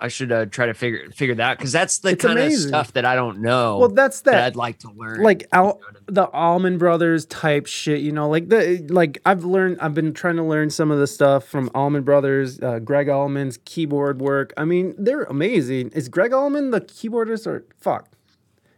I 0.00 0.08
should 0.08 0.32
uh, 0.32 0.46
try 0.46 0.66
to 0.66 0.74
figure 0.74 1.10
figure 1.10 1.34
that 1.36 1.58
because 1.58 1.72
that's 1.72 1.98
the 1.98 2.16
kind 2.16 2.38
of 2.38 2.52
stuff 2.52 2.92
that 2.94 3.04
I 3.04 3.14
don't 3.14 3.40
know. 3.40 3.78
well, 3.78 3.88
that's 3.88 4.22
that 4.22 4.32
that. 4.32 4.44
I'd 4.44 4.56
like 4.56 4.78
to 4.80 4.90
learn. 4.90 5.22
like 5.22 5.42
You 5.42 5.48
know 5.60 5.78
I 5.88 5.92
mean? 5.92 6.02
the 6.06 6.24
Allman 6.24 6.78
Brothers 6.78 7.26
type 7.26 7.66
shit, 7.66 8.00
you 8.00 8.12
know, 8.12 8.28
like 8.28 8.48
the 8.48 8.86
like 8.90 9.20
I've 9.26 9.44
learned 9.44 9.78
I've 9.80 9.94
been 9.94 10.12
trying 10.14 10.36
to 10.36 10.42
learn 10.42 10.70
some 10.70 10.90
of 10.90 10.98
the 10.98 11.06
stuff 11.06 11.44
from 11.46 11.70
Allman 11.74 12.02
Brothers, 12.02 12.60
uh, 12.60 12.78
Greg 12.78 13.08
Allman's 13.08 13.58
keyboard 13.64 14.20
work. 14.20 14.52
I 14.56 14.64
mean, 14.64 14.94
they're 14.98 15.24
amazing. 15.24 15.90
Is 15.90 16.08
Greg 16.08 16.32
Allman 16.32 16.70
the 16.70 16.80
keyboardist 16.80 17.46
or 17.46 17.64
fuck? 17.78 18.08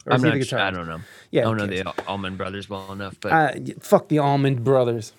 Or 0.07 0.15
I'm 0.15 0.21
not 0.21 0.45
sure. 0.45 0.59
I 0.59 0.71
don't 0.71 0.89
know. 0.89 1.01
Yeah, 1.31 1.43
I 1.43 1.45
don't 1.45 1.57
know 1.59 1.67
the 1.67 1.85
Allman 2.07 2.37
Brothers 2.37 2.69
well 2.69 2.91
enough, 2.93 3.19
but 3.21 3.33
Uh, 3.33 3.53
fuck 3.81 4.09
the 4.09 4.19
Almond 4.19 4.65
Brothers. 4.65 5.13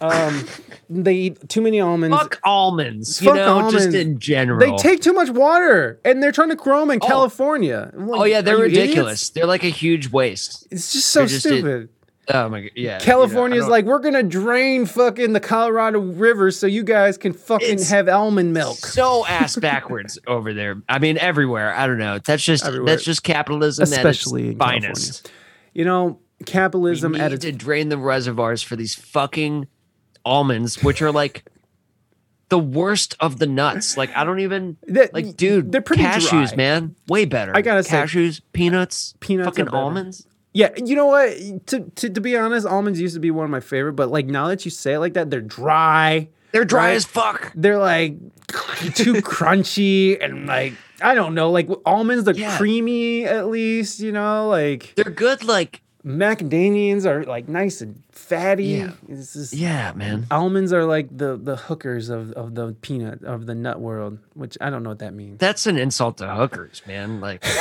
Um, 0.00 0.46
they 0.88 1.14
eat 1.14 1.48
too 1.48 1.60
many 1.60 1.80
almonds. 1.80 2.16
fuck 2.16 2.40
almonds. 2.44 3.20
You 3.20 3.28
Fuck 3.28 3.36
know, 3.36 3.70
just 3.70 3.94
in 3.94 4.18
general. 4.18 4.60
They 4.60 4.76
take 4.76 5.00
too 5.00 5.12
much 5.12 5.28
water, 5.30 6.00
and 6.04 6.22
they're 6.22 6.32
trying 6.32 6.50
to 6.50 6.56
grow 6.56 6.80
them 6.80 6.90
in 6.92 6.98
Oh. 7.02 7.06
California. 7.06 7.90
Like, 7.94 8.20
Oh 8.20 8.24
yeah, 8.24 8.40
they're 8.40 8.56
ridiculous. 8.58 8.96
idiots? 9.22 9.30
They're 9.30 9.46
like 9.46 9.64
a 9.64 9.68
huge 9.70 10.10
waste. 10.10 10.66
It's 10.70 10.92
just 10.92 11.10
so 11.10 11.26
just 11.26 11.40
stupid. 11.46 11.88
Oh 12.30 12.48
my 12.50 12.60
god, 12.60 12.70
yeah. 12.76 12.92
you 12.92 12.98
know, 12.98 13.04
California's 13.06 13.68
like, 13.68 13.86
we're 13.86 14.00
gonna 14.00 14.22
drain 14.22 14.84
fucking 14.84 15.32
the 15.32 15.40
Colorado 15.40 15.98
River 15.98 16.50
so 16.50 16.66
you 16.66 16.84
guys 16.84 17.16
can 17.16 17.32
fucking 17.32 17.70
It's 17.70 17.88
have 17.88 18.06
almond 18.06 18.52
milk. 18.52 18.76
so 18.76 19.24
ass 19.26 19.56
backwards 19.56 20.18
over 20.26 20.52
there. 20.52 20.82
I 20.90 20.98
mean, 20.98 21.16
everywhere. 21.16 21.74
I 21.74 21.86
don't 21.86 21.96
know. 21.98 22.18
That's 22.18 22.44
just 22.44 22.66
Everywhere. 22.66 22.86
that's 22.86 23.02
just 23.04 23.22
capitalism, 23.22 23.82
Especially 23.84 24.50
at 24.50 24.58
finest. 24.58 25.32
You 25.72 25.86
know, 25.86 26.20
capitalism 26.44 27.12
we 27.12 27.20
at 27.20 27.30
need 27.30 27.36
its 27.36 27.44
to 27.46 27.52
drain 27.52 27.88
the 27.88 27.96
reservoirs 27.98 28.62
for 28.62 28.76
these 28.76 28.94
fucking 28.94 29.66
almonds, 30.28 30.82
which 30.82 31.00
are 31.02 31.10
like 31.12 31.44
the 32.50 32.58
worst 32.58 33.14
of 33.20 33.38
the 33.38 33.46
nuts. 33.46 33.96
Like 33.96 34.14
I 34.16 34.24
don't 34.24 34.40
even 34.40 34.76
That- 34.86 35.12
like, 35.14 35.36
dude. 35.36 35.72
they're 35.72 35.80
pretty 35.82 36.02
cashews, 36.02 36.48
dry. 36.48 36.56
man, 36.56 36.94
way 37.08 37.24
better. 37.24 37.52
I 37.56 37.62
gotta 37.62 37.82
say- 37.82 37.96
cashews, 37.96 38.40
peanuts, 38.52 39.14
Peanuts 39.20 39.48
are 39.48 39.50
fucking 39.64 39.68
almonds. 39.74 40.26
Yeah, 40.54 40.70
you 40.82 40.96
know 40.96 41.06
what? 41.06 41.66
To, 41.68 41.80
to 41.96 42.10
to 42.10 42.20
be 42.20 42.36
honest, 42.36 42.66
almonds 42.66 43.00
used 43.00 43.14
to 43.14 43.20
be 43.20 43.30
one 43.30 43.44
of 43.44 43.50
my 43.50 43.60
favorite, 43.60 43.92
but 43.94 44.10
like 44.10 44.26
now 44.26 44.48
that 44.48 44.64
you 44.64 44.70
say 44.70 44.94
it 44.94 44.98
like 44.98 45.14
that, 45.14 45.30
they're 45.30 45.40
dry. 45.42 46.28
They're 46.52 46.64
dry 46.64 46.86
Right. 46.88 46.94
as 46.96 47.04
fuck. 47.04 47.52
They're 47.54 47.78
like 47.78 48.16
too 48.94 49.12
crunchy 49.32 50.16
and 50.24 50.46
like 50.46 50.72
I 51.02 51.14
don't 51.14 51.34
know, 51.34 51.50
like 51.50 51.68
almonds 51.84 52.24
they're 52.24 52.34
Yeah. 52.34 52.56
creamy 52.56 53.24
at 53.26 53.48
least, 53.48 54.00
you 54.00 54.10
know, 54.10 54.48
like 54.48 54.94
They're 54.96 55.04
good. 55.12 55.44
Like 55.44 55.82
macadamians 56.08 57.04
are 57.04 57.24
like 57.24 57.48
nice 57.48 57.80
and 57.82 58.02
fatty. 58.12 58.64
Yeah. 58.64 58.92
Just, 59.08 59.52
yeah, 59.52 59.92
man. 59.94 60.26
Almonds 60.30 60.72
are 60.72 60.84
like 60.84 61.14
the 61.16 61.36
the 61.36 61.56
hookers 61.56 62.08
of, 62.08 62.32
of 62.32 62.54
the 62.54 62.74
peanut 62.80 63.22
of 63.24 63.46
the 63.46 63.54
nut 63.54 63.78
world, 63.80 64.18
which 64.34 64.56
I 64.60 64.70
don't 64.70 64.82
know 64.82 64.88
what 64.90 65.00
that 65.00 65.12
means. 65.14 65.38
That's 65.38 65.66
an 65.66 65.76
insult 65.78 66.16
to 66.18 66.28
hookers, 66.34 66.82
man. 66.86 67.20
Like 67.20 67.42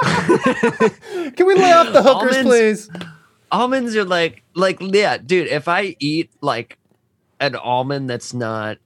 Can 1.36 1.46
we 1.46 1.54
lay 1.54 1.72
off 1.72 1.92
the 1.92 2.02
hookers, 2.02 2.36
Almonds- 2.36 2.88
please? 2.88 2.90
almonds 3.52 3.94
are 3.96 4.04
like 4.04 4.42
like 4.54 4.78
yeah, 4.80 5.16
dude. 5.18 5.46
If 5.48 5.68
I 5.68 5.94
eat 6.00 6.30
like 6.40 6.78
an 7.40 7.54
almond 7.54 8.10
that's 8.10 8.34
not 8.34 8.78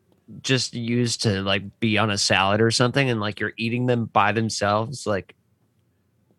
just 0.42 0.74
used 0.74 1.22
to 1.22 1.40
like 1.42 1.80
be 1.80 1.98
on 1.98 2.10
a 2.10 2.18
salad 2.18 2.60
or 2.60 2.70
something, 2.70 3.08
and 3.10 3.20
like 3.20 3.40
you're 3.40 3.52
eating 3.56 3.86
them 3.86 4.04
by 4.06 4.32
themselves, 4.32 5.06
like 5.06 5.34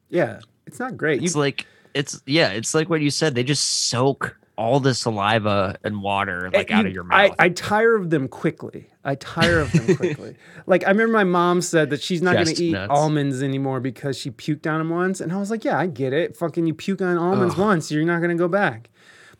Yeah, 0.09 0.39
it's 0.67 0.79
not 0.79 0.95
great. 0.97 1.23
it's 1.23 1.33
You, 1.35 1.41
like 1.41 1.65
it's 1.93 2.21
yeah, 2.25 2.49
it's 2.49 2.73
like 2.73 2.89
what 2.89 3.01
you 3.01 3.09
said. 3.09 3.35
They 3.35 3.43
just 3.43 3.89
soak 3.89 4.37
all 4.57 4.79
the 4.79 4.93
saliva 4.93 5.77
and 5.83 6.03
water 6.03 6.47
eh, 6.47 6.57
like 6.57 6.69
you- 6.69 6.75
out 6.75 6.85
of 6.85 6.93
your 6.93 7.03
mouth. 7.03 7.33
I 7.39 7.49
tire 7.49 7.95
of 7.95 8.09
them 8.09 8.27
quickly. 8.27 8.87
I 9.03 9.15
tire 9.15 9.59
of 9.59 9.71
them 9.71 9.95
quickly. 9.95 10.35
like 10.67 10.83
I 10.85 10.89
remember 10.89 11.13
my 11.13 11.23
mom 11.23 11.61
said 11.61 11.89
that 11.89 12.03
she's 12.03 12.21
not 12.21 12.33
going 12.35 12.45
to 12.45 12.51
eat 12.63 12.73
Chestnuts. 12.73 12.91
almonds 12.91 13.41
anymore 13.41 13.79
because 13.79 14.17
she 14.17 14.29
puked 14.29 14.71
on 14.71 14.77
them 14.77 14.89
once, 14.89 15.19
and 15.19 15.31
I 15.33 15.37
was 15.37 15.49
like, 15.49 15.63
yeah, 15.65 15.79
I 15.79 15.87
get 15.87 16.13
it. 16.13 16.37
Fucking 16.37 16.67
you 16.67 16.73
puke 16.75 17.01
on 17.01 17.17
almonds 17.17 17.55
Ugh. 17.55 17.59
once, 17.61 17.91
you're 17.91 18.05
not 18.05 18.19
going 18.19 18.29
to 18.29 18.35
go 18.35 18.47
back. 18.47 18.89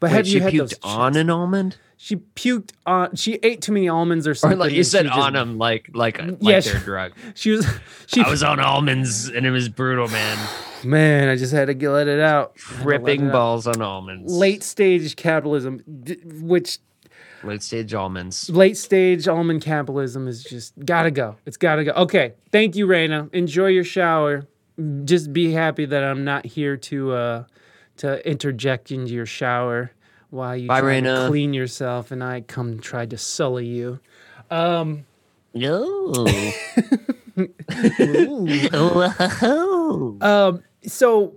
But 0.01 0.09
Wait, 0.09 0.17
have 0.17 0.27
she 0.27 0.33
you 0.35 0.41
had 0.41 0.53
puked 0.53 0.57
those 0.57 0.73
on 0.83 1.13
chest- 1.13 1.21
an 1.21 1.29
almond, 1.29 1.77
She 1.95 2.15
puked 2.17 2.71
on. 2.85 3.15
She 3.15 3.35
ate 3.43 3.61
too 3.61 3.71
many 3.71 3.87
almonds 3.87 4.27
or 4.27 4.31
or 4.31 4.35
something. 4.35 4.59
like 4.59 4.73
you 4.73 4.83
said 4.83 5.05
just- 5.05 5.17
on 5.17 5.31
them, 5.33 5.57
like 5.57 5.89
like 5.93 6.17
like 6.19 6.37
Yeah, 6.41 6.59
they're 6.59 6.79
she- 6.79 6.83
drug. 6.83 7.11
She 7.35 7.51
was. 7.51 7.65
She 8.07 8.21
I 8.21 8.29
was 8.29 8.41
on 8.43 8.59
almonds 8.59 9.29
and 9.29 9.45
it 9.45 9.51
was 9.51 9.69
brutal, 9.69 10.07
man. 10.09 10.37
man. 10.83 11.29
I 11.29 11.35
just 11.37 11.53
had 11.53 11.65
to 11.67 11.73
get, 11.75 11.91
let 11.91 12.07
it 12.09 12.19
out. 12.19 12.53
I 12.57 12.59
had 12.59 12.71
to 12.71 12.77
let 12.79 12.85
Ripping 13.01 13.21
it 13.21 13.27
out. 13.27 13.31
balls 13.33 13.67
on 13.67 13.81
almonds. 13.81 14.33
Late 14.33 14.63
stage 14.63 15.15
capitalism, 15.15 15.83
which 16.41 16.79
late 17.43 17.61
stage 17.63 17.93
almonds. 17.93 18.49
late 18.49 18.77
stage 18.77 19.27
almond 19.27 19.61
capitalism 19.61 20.27
is 20.27 20.43
just 20.43 20.73
gotta 20.83 21.11
go. 21.11 21.35
It's 21.45 21.57
gotta 21.57 21.83
go. 21.83 21.91
Okay, 21.91 22.33
thank 22.51 22.75
you, 22.75 22.87
Reina. 22.87 23.29
Enjoy 23.33 23.67
your 23.67 23.83
shower. 23.83 24.47
Just 25.05 25.31
be 25.31 25.51
happy 25.51 25.85
that 25.85 26.03
I'm 26.03 26.23
not 26.23 26.45
here 26.45 26.75
to 26.77 27.11
uh 27.11 27.43
to 28.01 28.27
interject 28.29 28.91
into 28.91 29.13
your 29.13 29.25
shower 29.25 29.91
while 30.31 30.55
you 30.57 30.67
Bye, 30.67 30.81
try 30.81 30.99
to 31.01 31.25
clean 31.27 31.53
yourself 31.53 32.11
and 32.11 32.23
I 32.23 32.41
come 32.41 32.79
try 32.79 33.05
to 33.05 33.17
sully 33.17 33.67
you. 33.67 33.99
Um, 34.49 35.05
No. 35.53 36.13
um. 40.21 40.63
So 40.83 41.33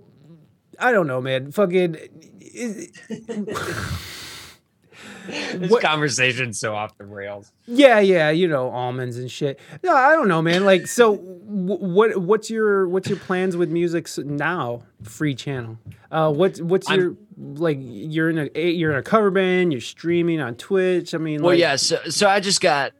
I 0.79 0.91
don't 0.91 1.07
know, 1.07 1.21
man. 1.21 1.51
Fucking. 1.51 1.97
is- 2.41 2.91
this 5.59 5.71
What- 5.71 5.81
conversation's 5.81 6.59
so 6.59 6.75
off 6.75 6.97
the 6.97 7.05
rails. 7.05 7.51
Yeah, 7.67 7.99
yeah, 7.99 8.29
you 8.29 8.47
know, 8.47 8.69
almonds 8.69 9.17
and 9.17 9.29
shit. 9.31 9.59
No, 9.83 9.95
I 9.95 10.13
don't 10.13 10.27
know, 10.27 10.41
man. 10.41 10.65
Like, 10.65 10.87
so 10.87 11.15
wh- 11.15 11.81
what? 11.81 12.17
What's 12.17 12.49
your 12.49 12.87
what's 12.87 13.09
your 13.09 13.17
plans 13.19 13.57
with 13.57 13.69
music 13.69 14.07
now? 14.17 14.83
Free 15.03 15.35
channel. 15.35 15.77
Uh, 16.11 16.31
what 16.31 16.57
what's 16.59 16.89
I'm- 16.89 16.99
your 16.99 17.15
like? 17.37 17.77
You're 17.81 18.29
in 18.29 18.37
a 18.37 18.49
eh, 18.55 18.67
you're 18.69 18.91
in 18.91 18.97
a 18.97 19.03
cover 19.03 19.31
band. 19.31 19.71
You're 19.71 19.81
streaming 19.81 20.39
on 20.41 20.55
Twitch. 20.55 21.13
I 21.13 21.17
mean, 21.17 21.41
Well, 21.41 21.51
like, 21.53 21.59
yeah. 21.59 21.75
So, 21.75 21.99
so 22.09 22.29
I 22.29 22.39
just 22.39 22.61
got, 22.61 22.93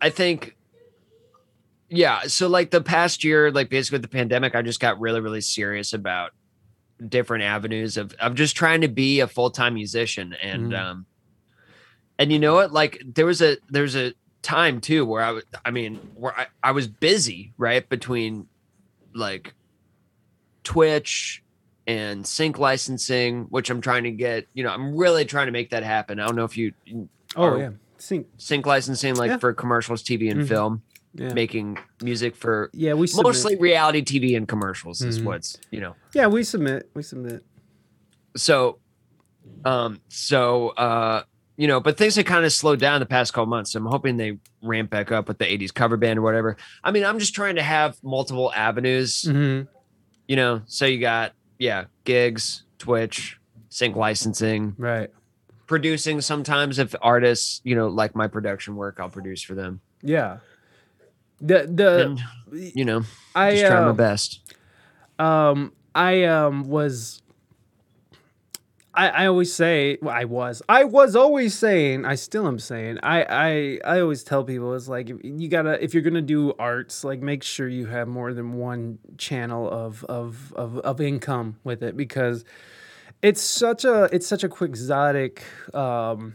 I 0.00 0.10
think, 0.10 0.56
yeah. 1.88 2.22
So, 2.22 2.48
like 2.48 2.70
the 2.70 2.80
past 2.80 3.24
year, 3.24 3.50
like 3.50 3.68
basically 3.68 3.96
with 3.96 4.02
the 4.02 4.08
pandemic, 4.16 4.54
I 4.54 4.62
just 4.62 4.80
got 4.80 5.00
really, 5.00 5.20
really 5.20 5.40
serious 5.40 5.92
about 5.92 6.32
different 7.08 7.42
avenues 7.44 7.96
of 7.96 8.12
of 8.14 8.34
just 8.34 8.56
trying 8.56 8.80
to 8.82 8.88
be 8.88 9.20
a 9.20 9.26
full 9.26 9.50
time 9.50 9.74
musician, 9.74 10.34
and 10.40 10.72
Mhm. 10.72 10.78
um, 10.80 11.06
and 12.22 12.32
you 12.32 12.38
know 12.38 12.54
what? 12.54 12.72
Like 12.72 13.02
there 13.04 13.26
was 13.26 13.42
a 13.42 13.56
there's 13.68 13.96
a 13.96 14.14
time 14.42 14.80
too 14.80 15.04
where 15.04 15.22
I 15.22 15.30
was, 15.32 15.44
I 15.64 15.70
mean, 15.70 15.96
where 16.14 16.38
I, 16.38 16.46
I 16.62 16.70
was 16.72 16.86
busy, 16.88 17.52
right 17.58 17.86
between 17.88 18.46
like 19.14 19.54
Twitch 20.64 21.42
and 21.86 22.26
sync 22.26 22.58
licensing, 22.58 23.44
which 23.50 23.70
I'm 23.70 23.80
trying 23.80 24.04
to 24.04 24.10
get. 24.10 24.46
You 24.54 24.64
know, 24.64 24.70
I'm 24.70 24.96
really 24.96 25.24
trying 25.24 25.46
to 25.46 25.52
make 25.52 25.70
that 25.70 25.82
happen. 25.82 26.20
I 26.20 26.26
don't 26.26 26.36
know 26.36 26.44
if 26.44 26.56
you 26.56 26.72
Oh 27.36 27.56
yeah, 27.56 27.70
sync. 27.98 28.26
sync 28.36 28.66
licensing 28.66 29.16
like 29.16 29.30
Yeah. 29.30 29.36
for 29.38 29.52
commercials 29.52 30.02
tv 30.02 30.30
and 30.30 30.42
Mhm. 30.42 30.48
film 30.48 30.82
Yeah, 31.14 31.32
making 31.34 31.78
music 32.02 32.36
for 32.36 32.70
yeah. 32.72 32.94
We 32.94 33.06
submit. 33.06 33.24
mostly 33.26 33.56
reality 33.56 34.02
tv 34.02 34.36
and 34.36 34.46
commercials 34.46 35.00
is 35.02 35.20
Mhm. 35.20 35.24
what's 35.24 35.56
you 35.70 35.80
know 35.80 35.94
Yeah, 36.14 36.26
we 36.28 36.44
submit. 36.44 36.90
We 36.94 37.02
submit. 37.02 37.42
so 38.36 38.78
um 39.64 40.00
so 40.08 40.68
uh 40.70 41.22
you 41.62 41.68
know 41.68 41.78
but 41.78 41.96
things 41.96 42.16
have 42.16 42.24
kind 42.24 42.44
of 42.44 42.52
slowed 42.52 42.80
down 42.80 42.98
the 42.98 43.06
past 43.06 43.32
couple 43.32 43.46
months. 43.46 43.70
So 43.70 43.78
i'm 43.78 43.86
hoping 43.86 44.16
they 44.16 44.38
ramp 44.62 44.90
back 44.90 45.12
up 45.12 45.28
with 45.28 45.38
the 45.38 45.44
80s 45.44 45.72
cover 45.72 45.96
band 45.96 46.18
or 46.18 46.22
whatever. 46.22 46.56
I 46.82 46.90
mean 46.90 47.04
i'm 47.04 47.20
just 47.20 47.34
trying 47.34 47.54
to 47.54 47.62
have 47.62 48.02
multiple 48.02 48.52
avenues. 48.52 49.22
Hmm 49.22 49.62
you 50.26 50.36
know 50.36 50.62
so 50.66 50.86
you 50.86 50.98
got 50.98 51.32
yeah 51.58 51.84
gigs 52.04 52.64
twitch 52.78 53.38
sync 53.68 53.94
licensing. 53.94 54.74
Right. 54.76 55.10
producing 55.66 56.20
sometimes 56.20 56.80
if 56.80 56.96
artists 57.00 57.60
you 57.62 57.76
know 57.76 57.86
like 57.86 58.16
my 58.16 58.26
production 58.26 58.74
work 58.74 58.96
i'll 58.98 59.08
produce 59.08 59.42
for 59.42 59.54
them. 59.54 59.80
Yeah. 60.02 60.38
The 61.40 61.70
the 61.72 62.04
and 62.04 62.20
you 62.74 62.84
know 62.84 63.02
I 63.36 63.52
just 63.52 63.66
try 63.66 63.80
my 63.80 63.90
uh, 63.90 63.92
best. 63.92 64.40
um 65.20 65.72
I 65.94 66.24
um 66.24 66.68
was 66.68 67.21
I, 68.94 69.08
I 69.08 69.26
always 69.26 69.52
say 69.52 69.98
well, 70.02 70.14
I 70.14 70.24
was 70.24 70.62
I 70.68 70.84
was 70.84 71.16
always 71.16 71.54
saying 71.54 72.04
I 72.04 72.14
still 72.14 72.46
am 72.46 72.58
saying 72.58 72.98
I 73.02 73.24
I 73.84 73.96
I 73.96 74.00
always 74.00 74.22
tell 74.22 74.44
people 74.44 74.74
it's 74.74 74.88
like 74.88 75.08
you 75.08 75.48
gotta 75.48 75.82
if 75.82 75.94
you're 75.94 76.02
gonna 76.02 76.20
do 76.20 76.52
arts 76.58 77.02
like 77.02 77.20
make 77.20 77.42
sure 77.42 77.68
you 77.68 77.86
have 77.86 78.06
more 78.06 78.34
than 78.34 78.54
one 78.54 78.98
channel 79.16 79.70
of 79.70 80.04
of 80.04 80.52
of, 80.56 80.78
of 80.78 81.00
income 81.00 81.56
with 81.64 81.82
it 81.82 81.96
because 81.96 82.44
it's 83.22 83.40
such 83.40 83.84
a 83.84 84.10
it's 84.12 84.26
such 84.26 84.44
a 84.44 84.48
quixotic 84.48 85.42
um 85.72 86.34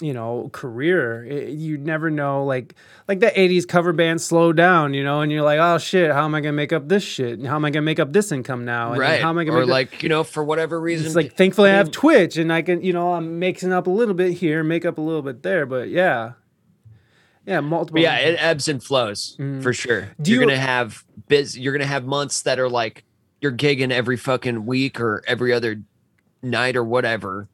you 0.00 0.12
know 0.12 0.50
career 0.52 1.24
It- 1.24 1.50
you 1.50 1.78
never 1.78 2.10
know 2.10 2.44
like 2.44 2.74
like 3.06 3.20
the 3.20 3.28
80s 3.30 3.66
cover 3.68 3.92
band 3.92 4.20
slow 4.20 4.52
down 4.52 4.92
you 4.92 5.04
know 5.04 5.20
and 5.20 5.30
you're 5.30 5.42
like 5.44 5.60
oh 5.60 5.78
shit 5.78 6.10
how 6.10 6.24
am 6.24 6.34
i 6.34 6.40
gonna 6.40 6.52
make 6.52 6.72
up 6.72 6.88
this 6.88 7.04
shit? 7.04 7.38
And 7.38 7.46
how 7.46 7.54
am 7.54 7.64
i 7.64 7.70
gonna 7.70 7.82
make 7.82 8.00
up 8.00 8.12
this 8.12 8.32
income 8.32 8.64
now? 8.64 8.90
And 8.90 9.00
right. 9.00 9.20
how 9.20 9.28
am 9.30 9.38
i 9.38 9.44
gonna 9.44 9.58
or 9.58 9.66
like 9.66 10.02
you 10.02 10.08
know 10.08 10.24
for 10.24 10.42
whatever 10.42 10.80
reason 10.80 11.06
it's 11.06 11.14
like 11.14 11.36
thankfully 11.36 11.70
i 11.70 11.74
have 11.74 11.92
twitch 11.92 12.36
and 12.36 12.52
i 12.52 12.60
can 12.60 12.82
you 12.82 12.92
know 12.92 13.12
i'm 13.12 13.38
mixing 13.38 13.72
up 13.72 13.86
a 13.86 13.90
little 13.90 14.14
bit 14.14 14.32
here 14.32 14.64
make 14.64 14.84
up 14.84 14.98
a 14.98 15.00
little 15.00 15.22
bit 15.22 15.42
there 15.44 15.64
but 15.64 15.88
yeah. 15.88 16.32
Yeah 17.46 17.60
multiple 17.60 18.00
yeah 18.00 18.16
it 18.16 18.36
ebbs 18.40 18.66
and 18.68 18.82
flows 18.82 19.36
Mhm. 19.38 19.62
for 19.62 19.72
sure. 19.72 20.08
Do 20.20 20.32
you're 20.32 20.42
you- 20.42 20.48
gonna 20.48 20.58
have 20.58 21.04
biz 21.28 21.56
you're 21.58 21.72
gonna 21.72 21.86
have 21.86 22.04
months 22.04 22.42
that 22.42 22.58
are 22.58 22.68
like 22.70 23.04
you're 23.40 23.52
gigging 23.52 23.92
every 23.92 24.16
fucking 24.16 24.66
week 24.66 24.98
or 24.98 25.22
every 25.26 25.52
other 25.52 25.82
night 26.42 26.74
or 26.74 26.82
whatever 26.82 27.48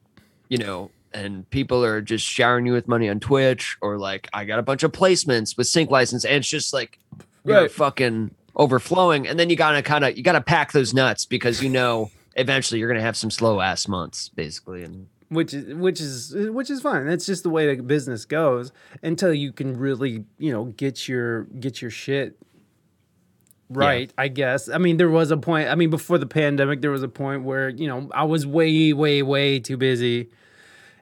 you 0.49 0.57
know 0.57 0.89
and 1.13 1.49
people 1.49 1.83
are 1.83 2.01
just 2.01 2.25
showering 2.25 2.65
you 2.65 2.73
with 2.73 2.87
money 2.87 3.09
on 3.09 3.19
twitch 3.19 3.77
or 3.81 3.97
like 3.97 4.29
i 4.33 4.45
got 4.45 4.59
a 4.59 4.63
bunch 4.63 4.83
of 4.83 4.91
placements 4.91 5.57
with 5.57 5.67
sync 5.67 5.89
license 5.91 6.23
and 6.25 6.35
it's 6.35 6.49
just 6.49 6.73
like 6.73 6.99
you're 7.45 7.61
Right. 7.61 7.71
fucking 7.71 8.31
overflowing 8.55 9.27
and 9.27 9.39
then 9.39 9.49
you 9.49 9.55
gotta 9.55 9.81
kind 9.81 10.03
of 10.05 10.17
you 10.17 10.23
gotta 10.23 10.41
pack 10.41 10.71
those 10.71 10.93
nuts 10.93 11.25
because 11.25 11.61
you 11.63 11.69
know 11.69 12.11
eventually 12.35 12.79
you're 12.79 12.89
gonna 12.89 13.01
have 13.01 13.17
some 13.17 13.31
slow 13.31 13.61
ass 13.61 13.87
months 13.87 14.29
basically 14.29 14.83
and 14.83 15.07
which 15.29 15.53
is 15.53 15.73
which 15.75 16.01
is 16.01 16.35
which 16.49 16.69
is 16.69 16.81
fine. 16.81 17.07
That's 17.07 17.25
just 17.25 17.43
the 17.43 17.49
way 17.49 17.73
the 17.73 17.81
business 17.81 18.25
goes 18.25 18.73
until 19.01 19.33
you 19.33 19.53
can 19.53 19.77
really 19.77 20.25
you 20.37 20.51
know 20.51 20.65
get 20.65 21.07
your 21.07 21.43
get 21.45 21.81
your 21.81 21.89
shit 21.89 22.37
right, 23.69 24.11
I 24.17 24.27
guess. 24.27 24.67
I 24.69 24.77
mean, 24.77 24.97
there 24.97 25.09
was 25.09 25.31
a 25.31 25.37
point. 25.37 25.69
I 25.69 25.75
mean, 25.75 25.89
before 25.89 26.17
the 26.17 26.25
pandemic, 26.25 26.81
there 26.81 26.91
was 26.91 27.03
a 27.03 27.07
point 27.07 27.43
where 27.43 27.69
you 27.69 27.87
know 27.87 28.09
I 28.13 28.25
was 28.25 28.45
way, 28.45 28.91
way, 28.93 29.21
way 29.23 29.59
too 29.59 29.77
busy, 29.77 30.29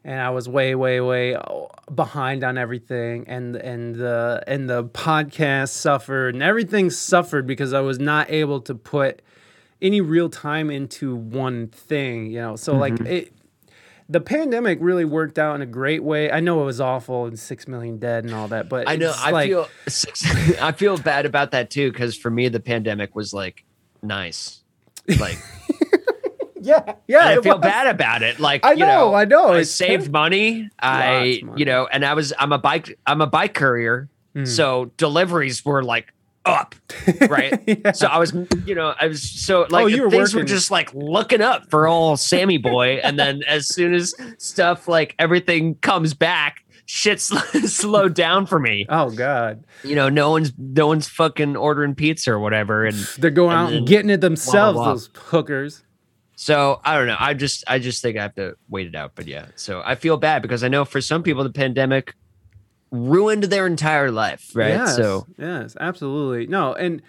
and 0.04 0.20
I 0.20 0.30
was 0.30 0.48
way, 0.48 0.76
way, 0.76 1.02
way 1.02 1.36
oh, 1.36 1.70
behind 1.94 2.44
on 2.44 2.58
everything, 2.58 3.26
and 3.28 3.56
and 3.56 3.96
the 3.96 4.44
and 4.48 4.70
the 4.70 4.86
podcast 4.86 5.70
suffered, 5.70 6.36
and 6.36 6.44
everything 6.44 6.90
suffered 6.90 7.46
because 7.46 7.74
I 7.74 7.82
was 7.82 8.00
not 8.00 8.30
able 8.30 8.62
to 8.62 8.76
put 8.76 9.22
any 9.82 10.02
real 10.02 10.30
time 10.30 10.70
into 10.70 11.16
one 11.16 11.68
thing. 11.68 12.28
You 12.28 12.42
know, 12.42 12.56
so 12.56 12.76
like 12.76 12.94
mm-hmm. 12.94 13.08
it. 13.08 13.34
The 14.12 14.22
pandemic 14.22 14.80
really 14.82 15.06
worked 15.06 15.38
out 15.38 15.54
in 15.54 15.62
a 15.62 15.68
great 15.68 16.04
way. 16.04 16.32
I 16.32 16.40
know 16.40 16.64
it 16.64 16.66
was 16.66 16.82
awful 16.82 17.28
and 17.28 17.38
six 17.38 17.68
million 17.68 18.00
dead 18.00 18.24
and 18.24 18.34
all 18.34 18.48
that, 18.48 18.68
but 18.68 18.90
I 18.90 18.96
know. 18.96 19.14
I 19.16 19.30
like, 19.30 19.50
feel 19.50 19.68
I 20.60 20.72
feel 20.72 20.98
bad 20.98 21.28
about 21.28 21.52
that 21.52 21.70
too 21.70 21.92
because 21.92 22.18
for 22.18 22.32
me 22.32 22.48
the 22.48 22.60
pandemic 22.60 23.14
was 23.14 23.36
like 23.36 23.66
nice. 24.02 24.64
Like 25.20 25.38
yeah, 26.62 26.96
yeah. 27.08 27.28
I 27.28 27.42
feel 27.42 27.56
was. 27.56 27.62
bad 27.62 27.88
about 27.88 28.22
it. 28.22 28.40
Like 28.40 28.66
I 28.66 28.74
you 28.74 28.80
know, 28.80 29.10
know, 29.10 29.14
I 29.16 29.26
know. 29.26 29.50
I 29.54 29.60
It's 29.60 29.72
saved 29.72 30.06
ter- 30.06 30.12
money. 30.12 30.70
I 30.80 31.42
money. 31.44 31.60
you 31.60 31.66
know, 31.66 31.88
and 31.92 32.06
I 32.06 32.14
was 32.14 32.34
I'm 32.40 32.52
a 32.52 32.58
bike 32.58 32.98
I'm 33.06 33.22
a 33.22 33.28
bike 33.28 33.54
courier, 33.54 34.10
Hmm. 34.36 34.46
so 34.46 34.92
deliveries 34.98 35.66
were 35.66 35.84
like 35.84 36.14
up, 36.46 36.76
right? 37.28 37.60
Yeah. 37.68 37.92
So 37.92 38.08
I 38.08 38.18
was, 38.18 38.34
you 38.66 38.74
know, 38.76 38.94
I 39.00 39.08
was 39.08 39.22
so 39.22 39.68
like 39.70 39.84
Oh, 39.84 39.88
you 39.88 40.04
were 40.04 40.10
things 40.10 40.34
were 40.34 40.44
just 40.44 40.72
like 40.72 40.94
looking 40.94 41.42
up 41.42 41.70
for 41.70 41.88
old 41.88 42.20
Sammy 42.20 42.58
boy, 42.58 43.00
and 43.04 43.18
then 43.20 43.42
as 43.48 43.68
soon 43.68 43.94
as 43.94 44.14
stuff 44.38 44.88
like 44.88 45.16
everything 45.20 45.76
comes 45.76 46.14
back, 46.14 46.64
shit 46.86 47.20
slowed 47.22 48.14
down 48.16 48.46
for 48.46 48.58
me. 48.60 48.86
Oh 48.90 49.10
God, 49.12 49.64
You 49.84 49.96
know, 49.96 50.10
no 50.10 50.32
one's 50.32 50.54
no 50.58 50.88
one's 50.88 51.08
fucking 51.08 51.56
ordering 51.58 51.94
pizza 51.96 52.32
or 52.32 52.40
whatever, 52.40 52.86
and 52.86 52.98
they're 53.18 53.32
going 53.32 53.56
And 53.58 53.68
out 53.68 53.74
and 53.74 53.88
getting 53.88 54.10
it 54.10 54.22
themselves. 54.22 54.76
blah. 54.76 54.86
Those 54.94 55.10
hookers. 55.16 55.84
So 56.42 56.80
I 56.86 56.98
don't 56.98 57.08
know. 57.08 57.18
I 57.20 57.34
just 57.34 57.66
I 57.68 57.80
just 57.80 58.02
think 58.02 58.18
I 58.18 58.22
have 58.22 58.36
to 58.36 58.56
wait 58.70 58.88
it 58.88 58.96
out. 58.96 59.12
But 59.14 59.28
yeah, 59.28 59.48
so 59.56 59.82
I 59.84 59.96
feel 59.96 60.16
bad 60.16 60.42
because 60.42 60.64
I 60.64 60.70
know 60.70 60.86
for 60.86 61.02
some 61.02 61.22
people 61.22 61.44
the 61.44 61.50
pandemic 61.50 62.16
ruined 62.92 63.44
their 63.44 63.68
entire 63.68 64.10
life, 64.10 64.52
right? 64.54 64.70
Yes, 64.70 64.96
So 64.96 65.28
yes, 65.38 65.76
absolutely. 65.82 66.48
No, 66.48 66.74
and 66.74 67.02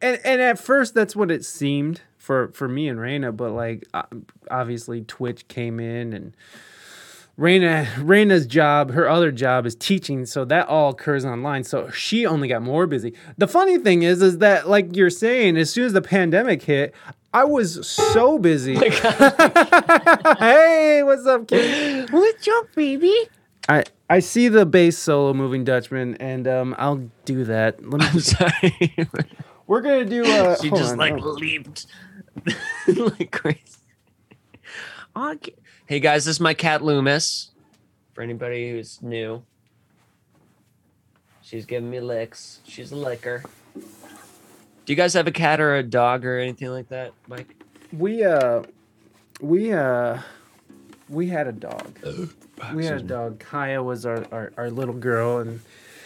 and 0.00 0.20
and 0.24 0.40
at 0.40 0.60
first 0.60 0.94
that's 0.94 1.16
what 1.16 1.32
it 1.32 1.44
seemed 1.44 2.02
for 2.16 2.52
for 2.52 2.68
me 2.68 2.86
and 2.86 3.00
Reina, 3.00 3.32
but 3.32 3.50
like 3.50 3.82
uh, 3.92 4.04
obviously 4.52 5.02
Twitch 5.02 5.48
came 5.48 5.80
in 5.80 6.12
and. 6.12 6.36
Reina, 7.38 7.86
Reina's 7.98 8.46
job, 8.46 8.92
her 8.92 9.10
other 9.10 9.30
job 9.30 9.66
is 9.66 9.74
teaching, 9.74 10.24
so 10.24 10.46
that 10.46 10.68
all 10.68 10.88
occurs 10.88 11.26
online. 11.26 11.64
So 11.64 11.90
she 11.90 12.24
only 12.24 12.48
got 12.48 12.62
more 12.62 12.86
busy. 12.86 13.12
The 13.36 13.46
funny 13.46 13.76
thing 13.76 14.04
is, 14.04 14.22
is 14.22 14.38
that 14.38 14.70
like 14.70 14.96
you're 14.96 15.10
saying, 15.10 15.58
as 15.58 15.68
soon 15.68 15.84
as 15.84 15.92
the 15.92 16.00
pandemic 16.00 16.62
hit, 16.62 16.94
I 17.36 17.44
was 17.44 17.86
so 17.86 18.38
busy. 18.38 18.76
hey, 20.38 21.02
what's 21.04 21.26
up, 21.26 21.46
kid? 21.46 22.10
what's 22.10 22.48
up, 22.48 22.74
baby? 22.74 23.14
I 23.68 23.84
I 24.08 24.20
see 24.20 24.48
the 24.48 24.64
bass 24.64 24.96
solo 24.96 25.34
moving 25.34 25.62
Dutchman, 25.62 26.14
and 26.14 26.48
um, 26.48 26.74
I'll 26.78 27.10
do 27.26 27.44
that. 27.44 27.86
Let 27.86 28.00
me. 28.00 28.06
I'm 28.06 28.20
sorry. 28.20 28.94
We're 29.66 29.82
gonna 29.82 30.06
do. 30.06 30.24
Uh, 30.24 30.56
she 30.56 30.70
just 30.70 30.92
on, 30.92 30.98
like 30.98 31.12
on. 31.12 31.34
leaped 31.34 31.84
like 32.96 33.30
crazy. 33.32 33.60
Okay. 35.14 35.54
Hey 35.84 36.00
guys, 36.00 36.24
this 36.24 36.36
is 36.36 36.40
my 36.40 36.54
cat 36.54 36.82
Loomis. 36.82 37.50
For 38.14 38.22
anybody 38.22 38.70
who's 38.70 39.02
new, 39.02 39.42
she's 41.42 41.66
giving 41.66 41.90
me 41.90 42.00
licks. 42.00 42.60
She's 42.64 42.92
a 42.92 42.96
licker. 42.96 43.42
Do 44.86 44.92
you 44.92 44.96
guys 44.96 45.14
have 45.14 45.26
a 45.26 45.32
cat 45.32 45.60
or 45.60 45.76
a 45.76 45.82
dog 45.82 46.24
or 46.24 46.38
anything 46.38 46.68
like 46.68 46.88
that, 46.88 47.12
Mike? 47.28 47.54
we 47.92 48.24
uh, 48.24 48.62
we 49.40 49.72
uh, 49.72 50.20
we 51.08 51.28
had 51.28 51.46
a 51.46 51.52
dog. 51.52 51.98
We 52.72 52.86
had 52.86 52.94
a 52.94 53.02
dog. 53.02 53.38
Kaya 53.38 53.82
was 53.82 54.06
our, 54.06 54.24
our, 54.32 54.52
our 54.56 54.70
little 54.70 54.94
girl, 54.94 55.38
and 55.38 55.60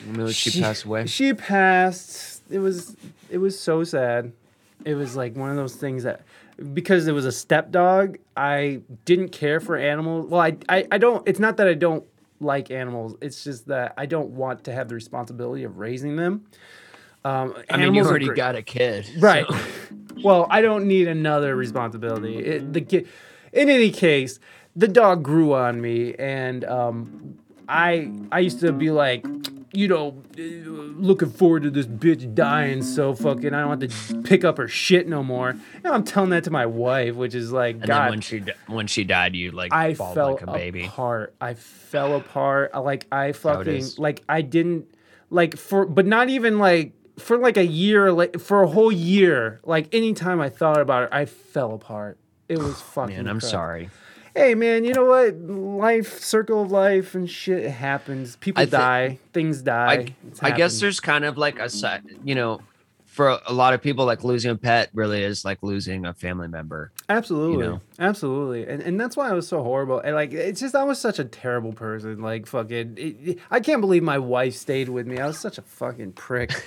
Really, 0.06 0.32
she, 0.32 0.60
passed 0.60 0.84
away. 0.84 1.06
She 1.06 1.34
passed. 1.34 2.42
It 2.50 2.58
was 2.58 2.96
it 3.28 3.38
was 3.38 3.58
so 3.58 3.84
sad. 3.84 4.32
It 4.84 4.94
was 4.94 5.14
like 5.14 5.36
one 5.36 5.50
of 5.50 5.56
those 5.56 5.76
things 5.76 6.04
that 6.04 6.22
because 6.72 7.06
it 7.06 7.12
was 7.12 7.26
a 7.26 7.32
step 7.32 7.70
dog, 7.70 8.18
I 8.36 8.80
didn't 9.04 9.28
care 9.28 9.60
for 9.60 9.76
animals. 9.76 10.26
Well, 10.26 10.40
I, 10.40 10.56
I 10.68 10.86
I 10.90 10.98
don't. 10.98 11.26
It's 11.28 11.38
not 11.38 11.58
that 11.58 11.68
I 11.68 11.74
don't 11.74 12.04
like 12.40 12.70
animals. 12.70 13.14
It's 13.20 13.44
just 13.44 13.66
that 13.66 13.92
I 13.98 14.06
don't 14.06 14.30
want 14.30 14.64
to 14.64 14.72
have 14.72 14.88
the 14.88 14.94
responsibility 14.94 15.64
of 15.64 15.78
raising 15.78 16.16
them. 16.16 16.46
Um, 17.24 17.54
I 17.70 17.76
mean, 17.76 17.94
you 17.94 18.02
already 18.04 18.30
got 18.30 18.56
a 18.56 18.62
kid, 18.62 19.08
Right. 19.18 19.46
so- 19.48 19.56
well, 20.22 20.46
I 20.50 20.60
don't 20.62 20.86
need 20.86 21.08
another 21.08 21.54
responsibility. 21.56 22.38
It, 22.38 22.72
the 22.72 22.80
ki- 22.82 23.06
in 23.52 23.68
any 23.68 23.90
case, 23.90 24.38
the 24.76 24.88
dog 24.88 25.22
grew 25.22 25.52
on 25.54 25.80
me, 25.80 26.14
and 26.14 26.64
um, 26.64 27.38
I 27.68 28.10
I 28.30 28.40
used 28.40 28.60
to 28.60 28.72
be 28.72 28.90
like, 28.90 29.24
you 29.72 29.88
know, 29.88 30.22
uh, 30.38 30.42
looking 30.42 31.30
forward 31.30 31.62
to 31.64 31.70
this 31.70 31.86
bitch 31.86 32.34
dying 32.34 32.82
so 32.82 33.14
fucking 33.14 33.54
I 33.54 33.60
don't 33.60 33.80
have 33.80 33.90
to 33.90 34.22
pick 34.22 34.44
up 34.44 34.58
her 34.58 34.68
shit 34.68 35.08
no 35.08 35.22
more. 35.22 35.50
And 35.50 35.86
I'm 35.86 36.04
telling 36.04 36.30
that 36.30 36.44
to 36.44 36.50
my 36.50 36.66
wife, 36.66 37.14
which 37.16 37.34
is 37.34 37.50
like, 37.52 37.76
And 37.76 37.86
God, 37.86 38.10
when 38.10 38.20
she 38.20 38.42
when 38.66 38.86
she 38.86 39.04
died, 39.04 39.34
you 39.34 39.50
like 39.52 39.72
I 39.72 39.94
fell 39.94 40.32
like 40.32 40.42
a 40.42 40.52
baby. 40.52 40.84
apart. 40.84 41.34
I 41.40 41.54
fell 41.54 42.14
apart. 42.16 42.70
I, 42.74 42.78
Like 42.80 43.06
I 43.12 43.32
fucking 43.32 43.84
like 43.98 44.22
I 44.28 44.42
didn't 44.42 44.86
like 45.30 45.56
for 45.56 45.86
but 45.86 46.06
not 46.06 46.28
even 46.28 46.58
like 46.58 46.92
for 47.20 47.38
like 47.38 47.56
a 47.56 47.66
year 47.66 48.12
like 48.12 48.38
for 48.40 48.62
a 48.62 48.68
whole 48.68 48.92
year. 48.92 49.60
Like 49.64 49.94
anytime 49.94 50.40
I 50.40 50.48
thought 50.48 50.80
about 50.80 51.04
it, 51.04 51.08
I 51.12 51.26
fell 51.26 51.74
apart. 51.74 52.18
It 52.48 52.58
was 52.58 52.80
fucking. 52.94 53.16
Man, 53.16 53.28
I'm 53.28 53.40
crap. 53.40 53.50
sorry. 53.50 53.90
Hey 54.34 54.54
man, 54.54 54.84
you 54.84 54.94
know 54.94 55.06
what? 55.06 55.34
Life, 55.36 56.20
circle 56.20 56.62
of 56.62 56.70
life, 56.70 57.14
and 57.16 57.28
shit 57.28 57.68
happens. 57.68 58.36
People 58.36 58.62
I 58.62 58.66
thi- 58.66 58.70
die. 58.70 59.18
Things 59.32 59.62
die. 59.62 60.14
I, 60.42 60.48
I 60.48 60.50
guess 60.52 60.78
there's 60.80 61.00
kind 61.00 61.24
of 61.24 61.36
like 61.36 61.58
a 61.58 61.68
side, 61.68 62.04
you 62.22 62.36
know, 62.36 62.60
for 63.06 63.40
a 63.44 63.52
lot 63.52 63.74
of 63.74 63.82
people, 63.82 64.06
like 64.06 64.22
losing 64.22 64.52
a 64.52 64.56
pet 64.56 64.88
really 64.94 65.24
is 65.24 65.44
like 65.44 65.58
losing 65.62 66.06
a 66.06 66.14
family 66.14 66.46
member. 66.46 66.92
Absolutely, 67.08 67.66
know? 67.66 67.80
Absolutely, 68.00 68.66
and 68.66 68.82
and 68.82 68.98
that's 68.98 69.14
why 69.16 69.28
I 69.28 69.34
was 69.34 69.46
so 69.46 69.62
horrible. 69.62 70.00
And 70.00 70.14
like, 70.14 70.32
it's 70.32 70.58
just 70.60 70.74
I 70.74 70.84
was 70.84 70.98
such 70.98 71.18
a 71.18 71.24
terrible 71.24 71.72
person. 71.74 72.22
Like, 72.22 72.46
fucking, 72.46 72.94
it, 72.96 73.16
it- 73.22 73.38
I 73.50 73.60
can't 73.60 73.82
believe 73.82 74.02
my 74.02 74.18
wife 74.18 74.54
stayed 74.54 74.88
with 74.88 75.06
me. 75.06 75.18
I 75.18 75.26
was 75.26 75.38
such 75.38 75.58
a 75.58 75.62
fucking 75.62 76.12
prick. 76.12 76.50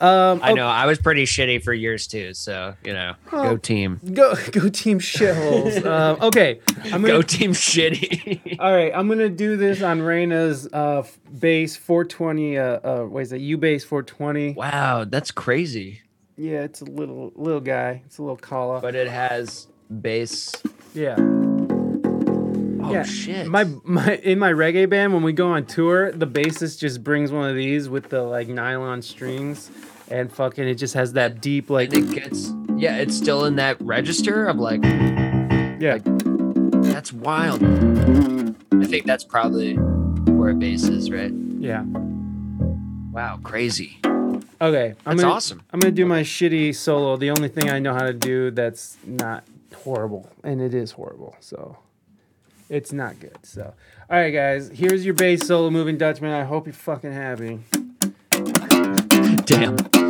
Um, 0.00 0.40
I 0.42 0.50
oh, 0.50 0.54
know 0.54 0.66
I 0.66 0.86
was 0.86 0.98
pretty 0.98 1.26
shitty 1.26 1.62
for 1.62 1.72
years 1.72 2.08
too. 2.08 2.34
So 2.34 2.74
you 2.82 2.92
know, 2.92 3.14
Oh. 3.30 3.50
go 3.50 3.56
team, 3.56 4.00
Go 4.12 4.34
go 4.50 4.68
team 4.68 4.98
shitholes. 4.98 5.86
um, 5.86 6.20
okay, 6.20 6.58
I'm 6.86 7.02
gonna. 7.02 7.06
go 7.06 7.22
team 7.22 7.52
shitty. 7.52 8.56
all 8.58 8.72
right, 8.74 8.90
I'm 8.92 9.06
gonna 9.06 9.28
do 9.28 9.56
this 9.56 9.80
on 9.80 10.02
Reina's 10.02 10.66
uh, 10.72 11.04
bass 11.38 11.76
420. 11.76 12.58
Uh, 12.58 12.64
uh, 12.64 13.02
what 13.04 13.20
is 13.22 13.30
that? 13.30 13.38
U 13.38 13.56
bass 13.56 13.84
420. 13.84 14.54
wow, 14.54 15.04
that's 15.04 15.30
crazy. 15.30 16.02
Yeah, 16.36 16.62
it's 16.62 16.80
a 16.80 16.84
little 16.86 17.30
little 17.36 17.60
guy. 17.60 18.02
It's 18.04 18.18
a 18.18 18.22
little 18.22 18.36
collar. 18.36 18.80
But 18.80 18.96
it 18.96 19.06
has 19.06 19.68
bass. 20.00 20.54
yeah. 20.94 21.16
Oh 22.84 22.90
yeah, 22.90 23.04
shit! 23.04 23.46
My 23.46 23.64
my 23.84 24.16
in 24.16 24.38
my 24.38 24.52
reggae 24.52 24.88
band 24.88 25.14
when 25.14 25.22
we 25.22 25.32
go 25.32 25.48
on 25.48 25.66
tour, 25.66 26.10
the 26.10 26.26
bassist 26.26 26.80
just 26.80 27.04
brings 27.04 27.30
one 27.30 27.48
of 27.48 27.54
these 27.54 27.88
with 27.88 28.08
the 28.08 28.22
like 28.22 28.48
nylon 28.48 29.02
strings, 29.02 29.70
and 30.10 30.32
fucking 30.32 30.66
it 30.66 30.74
just 30.74 30.94
has 30.94 31.12
that 31.12 31.40
deep 31.40 31.70
like 31.70 31.94
and 31.94 32.10
it 32.10 32.14
gets 32.14 32.52
yeah, 32.76 32.96
it's 32.96 33.16
still 33.16 33.44
in 33.44 33.56
that 33.56 33.80
register 33.80 34.46
of 34.46 34.56
like 34.56 34.82
yeah. 34.82 35.98
that's 36.82 37.12
wild. 37.12 37.62
I 37.62 38.84
think 38.84 39.06
that's 39.06 39.24
probably 39.24 39.74
where 39.74 40.50
a 40.50 40.54
bass 40.54 40.88
is, 40.88 41.10
right? 41.10 41.32
Yeah. 41.32 41.84
Wow, 43.12 43.38
crazy. 43.42 43.98
Okay. 44.04 44.94
I'm 45.06 45.16
That's 45.16 45.22
gonna, 45.22 45.34
awesome. 45.34 45.62
I'm 45.72 45.80
gonna 45.80 45.92
do 45.92 46.06
my 46.06 46.22
shitty 46.22 46.74
solo. 46.74 47.16
The 47.16 47.30
only 47.30 47.48
thing 47.48 47.68
I 47.68 47.78
know 47.78 47.94
how 47.94 48.06
to 48.06 48.12
do 48.12 48.50
that's 48.50 48.96
not 49.04 49.44
horrible, 49.82 50.30
and 50.42 50.60
it 50.60 50.74
is 50.74 50.92
horrible. 50.92 51.36
So 51.40 51.76
it's 52.68 52.92
not 52.92 53.20
good. 53.20 53.38
So 53.42 53.74
all 54.10 54.18
right, 54.18 54.30
guys. 54.30 54.68
Here's 54.68 55.04
your 55.04 55.14
bass 55.14 55.46
solo, 55.46 55.70
moving 55.70 55.98
Dutchman. 55.98 56.32
I 56.32 56.44
hope 56.44 56.66
you're 56.66 56.74
fucking 56.74 57.12
happy. 57.12 57.60
Damn. 59.44 60.01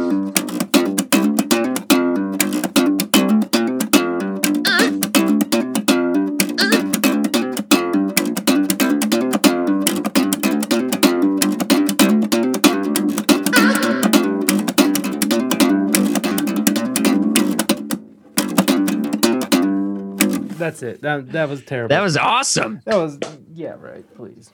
That's 20.62 20.82
it. 20.84 21.02
That 21.02 21.32
that 21.32 21.48
was 21.48 21.64
terrible. 21.64 21.88
That 21.88 22.02
was 22.02 22.16
awesome. 22.16 22.80
that 22.84 22.94
was 22.96 23.18
yeah 23.52 23.74
right. 23.78 24.04
Please. 24.14 24.50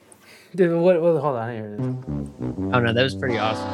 Dude, 0.54 0.80
what, 0.80 1.00
what, 1.02 1.20
hold 1.20 1.36
on 1.36 1.52
here. 1.52 1.76
Oh 2.74 2.80
no, 2.80 2.92
that 2.94 3.02
was 3.02 3.14
pretty 3.14 3.36
awesome. 3.36 3.68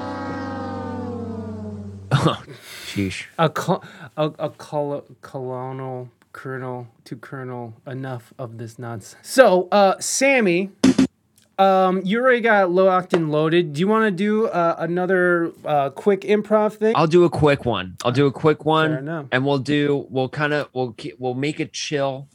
Oh 2.11 2.43
Sheesh. 2.87 3.27
a 3.39 3.49
col- 3.49 3.85
a, 4.17 4.33
a 4.39 4.51
col- 4.51 5.05
colonel 5.23 6.11
colonel 6.33 6.89
to 7.05 7.15
colonel 7.17 7.75
enough 7.87 8.35
of 8.39 8.59
this 8.59 8.77
nonsense 8.79 9.17
so 9.23 9.69
uh 9.71 9.95
sammy 10.01 10.71
um 11.59 12.01
you 12.05 12.21
already 12.21 12.41
got 12.41 12.71
low 12.71 12.87
octane 12.87 13.31
loaded 13.31 13.73
do 13.73 13.81
you 13.81 13.89
want 13.89 14.05
to 14.05 14.11
do 14.11 14.47
uh, 14.47 14.75
another 14.79 15.53
uh 15.65 15.91
quick 15.91 16.23
improv 16.23 16.75
thing 16.75 16.93
I'll 16.97 17.07
do 17.07 17.25
a 17.25 17.31
quick 17.31 17.65
one. 17.65 17.97
I'll 18.05 18.13
do 18.13 18.27
a 18.27 18.33
quick 18.33 18.65
one, 18.65 19.27
and 19.33 19.45
we'll 19.47 19.59
do. 19.59 20.07
We'll 20.11 20.29
kind 20.29 20.53
of. 20.53 20.69
We'll 20.73 20.93
keep, 20.93 21.15
we'll 21.19 21.35
make 21.35 21.61
it 21.61 21.73
chill. 21.73 22.29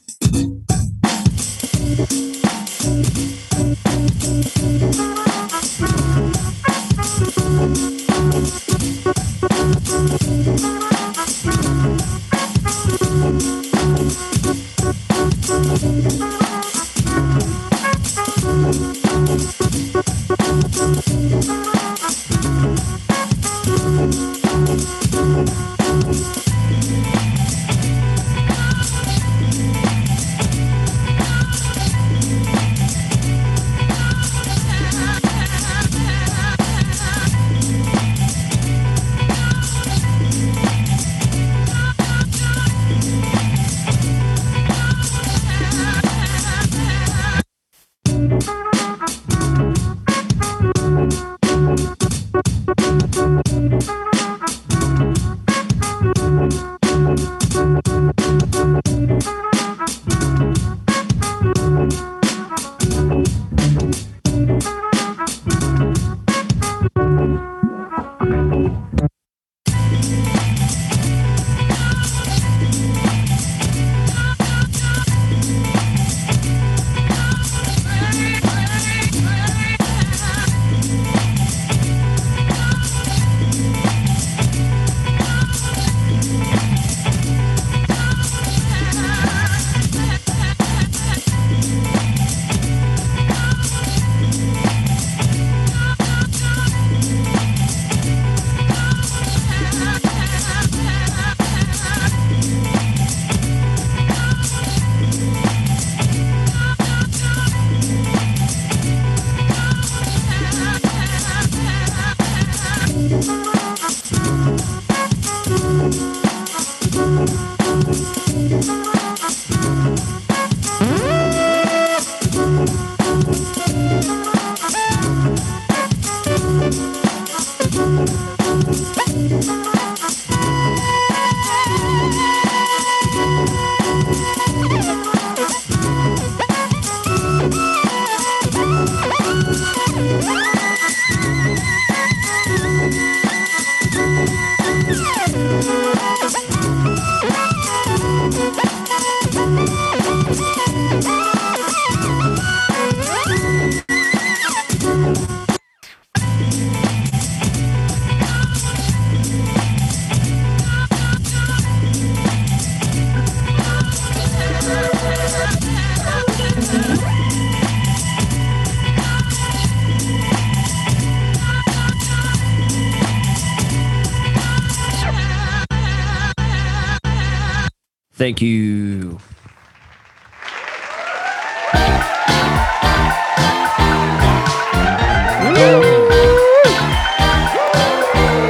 Thank 178.30 178.42
you. 178.42 179.18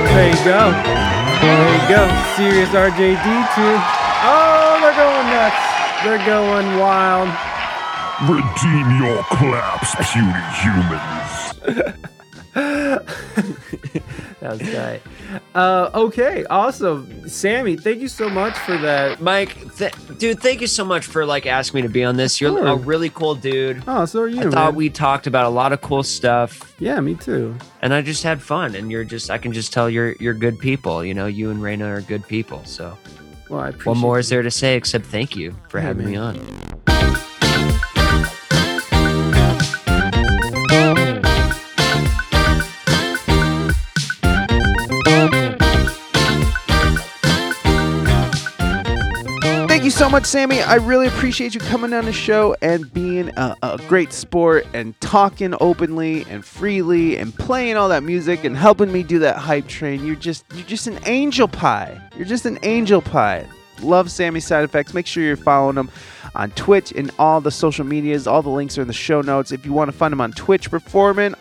There 0.05 0.29
you 0.29 0.45
go. 0.45 0.73
There 1.41 1.73
you 1.73 1.89
go. 1.89 2.05
Serious 2.37 2.69
RJD 2.69 3.25
too. 3.55 3.77
Oh, 4.23 4.77
they're 4.83 4.99
going 5.01 5.29
nuts. 5.31 5.65
They're 6.05 6.27
going 6.27 6.79
wild. 6.79 7.31
Redeem 8.29 8.89
your 9.01 9.23
claps, 9.31 9.97
puny 10.13 10.45
humans. 10.61 11.97
That 14.41 14.59
was 14.59 14.73
tight. 14.73 15.03
Uh, 15.55 15.91
okay, 15.93 16.45
awesome. 16.49 17.20
Sammy, 17.31 17.77
thank 17.77 18.01
you 18.01 18.09
so 18.09 18.29
much 18.29 18.59
for 18.59 18.77
that. 18.79 19.21
Mike, 19.21 19.77
th- 19.77 19.95
dude, 20.19 20.41
thank 20.41 20.61
you 20.61 20.67
so 20.67 20.85
much 20.85 21.07
for 21.07 21.25
like 21.25 21.47
asking 21.47 21.79
me 21.79 21.83
to 21.83 21.89
be 21.89 22.03
on 22.03 22.17
this. 22.17 22.41
You're 22.41 22.67
a 22.67 22.75
really 22.75 23.09
cool 23.09 23.35
dude. 23.37 23.83
Oh, 23.87 24.05
so 24.05 24.23
are 24.23 24.29
you. 24.29 24.49
I 24.49 24.51
thought 24.51 24.75
we 24.75 24.91
talked 24.91 25.27
about 25.29 25.47
a 25.47 25.49
lot 25.49 25.73
of 25.73 25.81
cool 25.81 26.03
stuff, 26.03 26.75
Yeah, 26.81 26.99
me 27.01 27.15
too. 27.15 27.55
and 27.83 27.95
I 27.95 28.03
just 28.03 28.25
had 28.25 28.43
fun. 28.43 28.75
And 28.75 28.91
you're 28.91 29.05
just, 29.05 29.31
I 29.31 29.39
can 29.39 29.53
just 29.53 29.73
tell 29.73 29.89
you're 29.89 30.13
you're 30.21 30.35
good 30.35 30.59
people. 30.59 31.05
You 31.05 31.15
know, 31.15 31.27
you 31.27 31.51
and 31.51 31.63
Reina 31.63 31.87
are 31.87 32.01
good 32.01 32.27
people. 32.27 32.63
So, 32.65 32.99
Well, 33.49 33.61
I 33.61 33.69
appreciate 33.69 33.87
what 33.87 33.97
more 33.99 34.17
you. 34.17 34.21
is 34.21 34.29
there 34.29 34.43
to 34.43 34.51
say 34.51 34.77
except 34.77 35.07
thank 35.07 35.37
you 35.37 35.55
for 35.69 35.79
Yeah, 35.79 35.87
having 35.87 36.07
me 36.11 36.17
on? 36.17 36.37
So 50.01 50.09
much, 50.09 50.25
Sammy. 50.25 50.63
I 50.63 50.77
really 50.77 51.09
appreciate 51.09 51.55
you 51.55 51.61
coming 51.61 51.93
on 51.93 52.07
the 52.07 52.13
show 52.15 52.57
and 52.63 52.91
being 52.95 53.29
a, 53.37 53.55
a 53.63 53.79
great 53.87 54.15
sport 54.15 54.67
and 54.73 54.99
talking 55.03 55.55
openly 55.61 56.25
and 56.31 56.43
freely 56.43 57.19
and 57.19 57.35
playing 57.35 57.77
all 57.77 57.91
that 57.91 58.03
music 58.03 58.45
and 58.45 58.57
helping 58.57 58.91
me 58.91 59.03
do 59.03 59.19
that 59.19 59.37
hype 59.37 59.69
train. 59.69 60.03
You're 60.07 60.17
just 60.17 60.47
you're 60.55 60.67
just 60.67 60.87
an 60.87 60.99
angel 61.05 61.47
pie. 61.47 62.01
You're 62.17 62.25
just 62.25 62.47
an 62.47 62.59
angel 62.63 63.03
pie. 63.03 63.47
Love 63.83 64.11
Sammy 64.11 64.41
Side 64.41 64.65
Effects. 64.65 64.95
Make 64.95 65.07
sure 65.07 65.23
you're 65.23 65.37
following 65.37 65.77
him 65.77 65.91
on 66.35 66.51
Twitch 66.53 66.93
and 66.93 67.11
all 67.19 67.43
the 67.43 67.51
social 67.51 67.85
medias. 67.85 68.27
All 68.27 68.41
the 68.41 68.49
links 68.49 68.79
are 68.79 68.81
in 68.81 68.89
the 68.89 68.95
show 68.95 69.21
notes. 69.21 69.53
If 69.53 69.67
you 69.67 69.75
want 69.75 69.91
to 69.91 69.97
find 69.97 70.15
him 70.15 70.23
on 70.23 70.33
Twitch 70.33 70.71
performing 70.71 71.35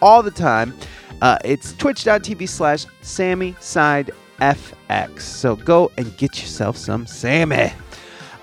all 0.00 0.22
the 0.22 0.30
time, 0.30 0.76
uh, 1.22 1.38
it's 1.44 1.72
twitch.tv 1.72 2.48
slash 2.48 2.86
Sammy 3.00 3.56
Side 3.58 4.12
FX. 4.40 5.20
So 5.20 5.56
go 5.56 5.90
and 5.96 6.16
get 6.16 6.40
yourself 6.40 6.76
some 6.76 7.06
Sammy. 7.06 7.72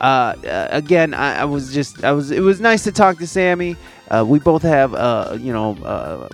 uh, 0.02 0.04
uh, 0.04 0.68
again, 0.72 1.14
I, 1.14 1.42
I 1.42 1.46
was 1.46 1.74
just, 1.74 2.04
I 2.04 2.12
was, 2.12 2.32
it 2.32 2.42
was 2.42 2.60
nice 2.60 2.84
to 2.84 2.92
talk 2.92 3.18
to 3.20 3.28
Sammy. 3.28 3.76
Uh, 4.10 4.24
we 4.28 4.38
both 4.38 4.62
have, 4.62 4.94
uh, 4.94 5.38
you 5.40 5.54
know, 5.54 5.72
uh, 5.84 6.28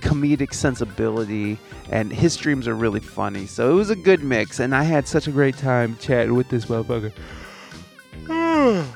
comedic 0.00 0.54
sensibility, 0.54 1.58
and 1.90 2.12
his 2.12 2.32
streams 2.32 2.68
are 2.68 2.74
really 2.74 3.00
funny. 3.00 3.46
So 3.46 3.70
it 3.70 3.74
was 3.74 3.90
a 3.90 3.96
good 3.96 4.22
mix, 4.22 4.60
and 4.60 4.74
I 4.74 4.84
had 4.84 5.06
such 5.08 5.26
a 5.26 5.30
great 5.30 5.56
time 5.56 5.96
chatting 5.98 6.34
with 6.34 6.48
this 6.48 6.66
motherfucker. 6.66 7.12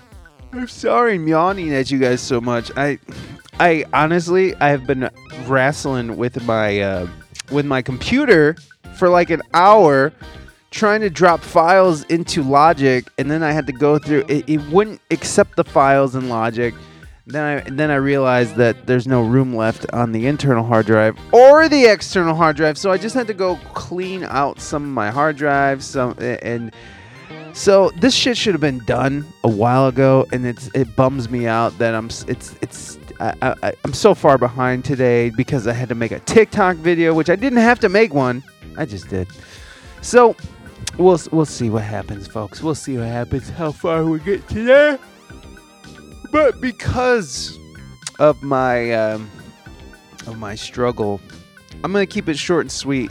I'm 0.53 0.69
sorry, 0.69 1.17
I'm 1.17 1.27
yawning 1.27 1.75
at 1.75 1.91
you 1.91 1.99
guys 1.99 2.21
so 2.21 2.41
much. 2.41 2.71
I, 2.77 3.01
I 3.59 3.85
honestly, 3.93 4.55
I 4.57 4.69
have 4.69 4.87
been 4.87 5.11
wrestling 5.47 6.17
with 6.17 6.43
my, 6.45 6.81
uh, 6.81 7.09
with 7.51 7.67
my 7.67 7.83
computer 7.83 8.57
for 8.97 9.09
like 9.09 9.31
an 9.31 9.43
hour 9.53 10.13
trying 10.71 11.01
to 11.01 11.11
drop 11.11 11.41
files 11.41 12.03
into 12.05 12.43
Logic, 12.43 13.09
and 13.17 13.31
then 13.31 13.43
I 13.43 13.53
had 13.53 13.67
to 13.69 13.73
go 13.73 13.99
through. 13.99 14.25
It, 14.29 14.49
it 14.49 14.61
wouldn't 14.69 15.01
accept 15.11 15.57
the 15.57 15.65
files 15.65 16.17
in 16.17 16.29
Logic. 16.29 16.75
Then 17.27 17.59
I 17.59 17.71
then 17.71 17.91
I 17.91 17.95
realized 17.95 18.57
that 18.57 18.87
there's 18.87 19.07
no 19.07 19.23
room 19.23 19.57
left 19.57 19.91
on 19.95 20.13
the 20.13 20.27
internal 20.27 20.63
hard 20.65 20.85
drive 20.85 21.17
or 21.33 21.71
the 21.71 21.87
external 21.87 22.35
hard 22.35 22.57
drive, 22.57 22.77
so 22.77 22.91
I 22.91 22.99
just 22.99 23.15
had 23.15 23.27
to 23.29 23.35
go 23.35 23.57
clean 23.73 24.25
out 24.25 24.61
some 24.61 24.83
of 24.83 24.91
my 24.91 25.11
hard 25.11 25.37
drives. 25.37 25.87
Some 25.87 26.17
and 26.19 26.71
so 27.55 27.91
this 27.91 28.15
shit 28.15 28.37
should 28.37 28.53
have 28.53 28.61
been 28.61 28.85
done 28.85 29.25
a 29.43 29.49
while 29.49 29.87
ago, 29.87 30.27
and 30.33 30.45
it's 30.45 30.69
it 30.75 30.95
bums 30.97 31.31
me 31.31 31.47
out 31.47 31.79
that 31.79 31.95
I'm 31.95 32.09
it's 32.29 32.57
it's 32.61 32.99
I, 33.21 33.55
I, 33.63 33.73
I'm 33.85 33.95
so 33.95 34.15
far 34.15 34.37
behind 34.37 34.85
today 34.85 35.31
because 35.31 35.67
I 35.67 35.73
had 35.73 35.89
to 35.89 35.95
make 35.95 36.13
a 36.13 36.19
TikTok 36.21 36.77
video, 36.77 37.15
which 37.15 37.31
I 37.31 37.37
didn't 37.37 37.61
have 37.61 37.81
to 37.81 37.89
make 37.89 38.13
one. 38.13 38.43
I 38.77 38.85
just 38.85 39.09
did. 39.09 39.29
So 40.03 40.37
we'll 40.99 41.21
we'll 41.33 41.45
see 41.47 41.71
what 41.71 41.83
happens, 41.83 42.27
folks. 42.27 42.63
We'll 42.63 42.75
see 42.75 42.97
what 42.99 43.07
happens. 43.07 43.49
How 43.51 43.73
far 43.73 44.05
we 44.05 44.19
get 44.21 44.47
today. 44.49 44.99
But 46.33 46.61
because 46.61 47.57
of 48.19 48.43
my 48.43 48.93
um, 48.93 49.31
of 50.27 50.39
my 50.39 50.55
struggle, 50.55 51.21
I'm 51.83 51.93
gonna 51.93 52.07
keep 52.07 52.29
it 52.29 52.39
short 52.39 52.63
and 52.63 52.73
sweet. 52.73 53.11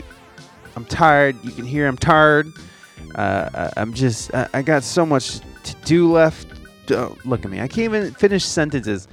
I'm 0.76 0.84
tired. 0.84 1.36
You 1.44 1.52
can 1.52 1.64
hear 1.64 1.86
I'm 1.86 1.96
tired. 1.96 2.48
Uh, 3.14 3.48
I- 3.54 3.80
I'm 3.80 3.94
just 3.94 4.34
I, 4.34 4.48
I 4.54 4.62
got 4.62 4.82
so 4.82 5.06
much 5.06 5.40
to 5.64 5.74
do 5.84 6.10
left. 6.12 6.48
Don't 6.86 7.24
look 7.24 7.44
at 7.44 7.50
me. 7.50 7.60
I 7.60 7.68
can't 7.68 7.94
even 7.94 8.12
finish 8.12 8.44
sentences. 8.44 9.08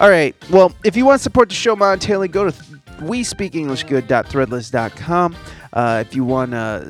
All 0.00 0.10
right. 0.10 0.34
Well, 0.50 0.72
if 0.84 0.96
you 0.96 1.04
want 1.06 1.20
to 1.20 1.22
support 1.22 1.48
the 1.48 1.54
show 1.54 1.76
monetarily, 1.76 2.28
go 2.30 2.50
to 2.50 2.54
we 3.02 3.22
speak 3.22 3.54
English 3.54 3.84
good.threadless.com. 3.84 5.36
Uh, 5.76 6.02
if 6.06 6.16
you 6.16 6.24
want 6.24 6.52
to, 6.52 6.82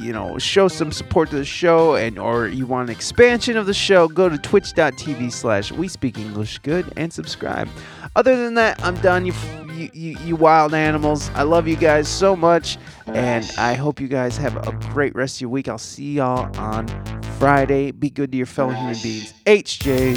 you 0.00 0.14
know, 0.14 0.38
show 0.38 0.66
some 0.66 0.90
support 0.90 1.28
to 1.28 1.36
the 1.36 1.44
show 1.44 1.94
and 1.94 2.18
or 2.18 2.48
you 2.48 2.64
want 2.64 2.88
an 2.88 2.96
expansion 2.96 3.54
of 3.58 3.66
the 3.66 3.74
show, 3.74 4.08
go 4.08 4.30
to 4.30 4.38
twitch.tv 4.38 5.30
slash 5.30 5.70
we 5.70 5.86
speak 5.86 6.16
English 6.16 6.58
good 6.60 6.90
and 6.96 7.12
subscribe. 7.12 7.68
Other 8.16 8.42
than 8.42 8.54
that, 8.54 8.82
I'm 8.82 8.96
done. 9.02 9.26
You, 9.26 9.34
you, 9.74 9.90
you, 9.92 10.18
you 10.24 10.36
wild 10.36 10.72
animals. 10.72 11.28
I 11.34 11.42
love 11.42 11.68
you 11.68 11.76
guys 11.76 12.08
so 12.08 12.34
much. 12.34 12.78
And 13.08 13.50
I 13.58 13.74
hope 13.74 14.00
you 14.00 14.08
guys 14.08 14.38
have 14.38 14.56
a 14.66 14.72
great 14.90 15.14
rest 15.14 15.36
of 15.36 15.42
your 15.42 15.50
week. 15.50 15.68
I'll 15.68 15.76
see 15.76 16.14
y'all 16.14 16.50
on 16.58 16.88
Friday. 17.38 17.90
Be 17.90 18.08
good 18.08 18.32
to 18.32 18.38
your 18.38 18.46
fellow 18.46 18.72
human 18.72 18.96
beings. 19.02 19.34
HJ 19.44 20.16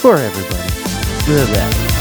for 0.00 0.16
everybody. 0.16 1.24
Blah, 1.24 1.46
blah. 1.54 1.97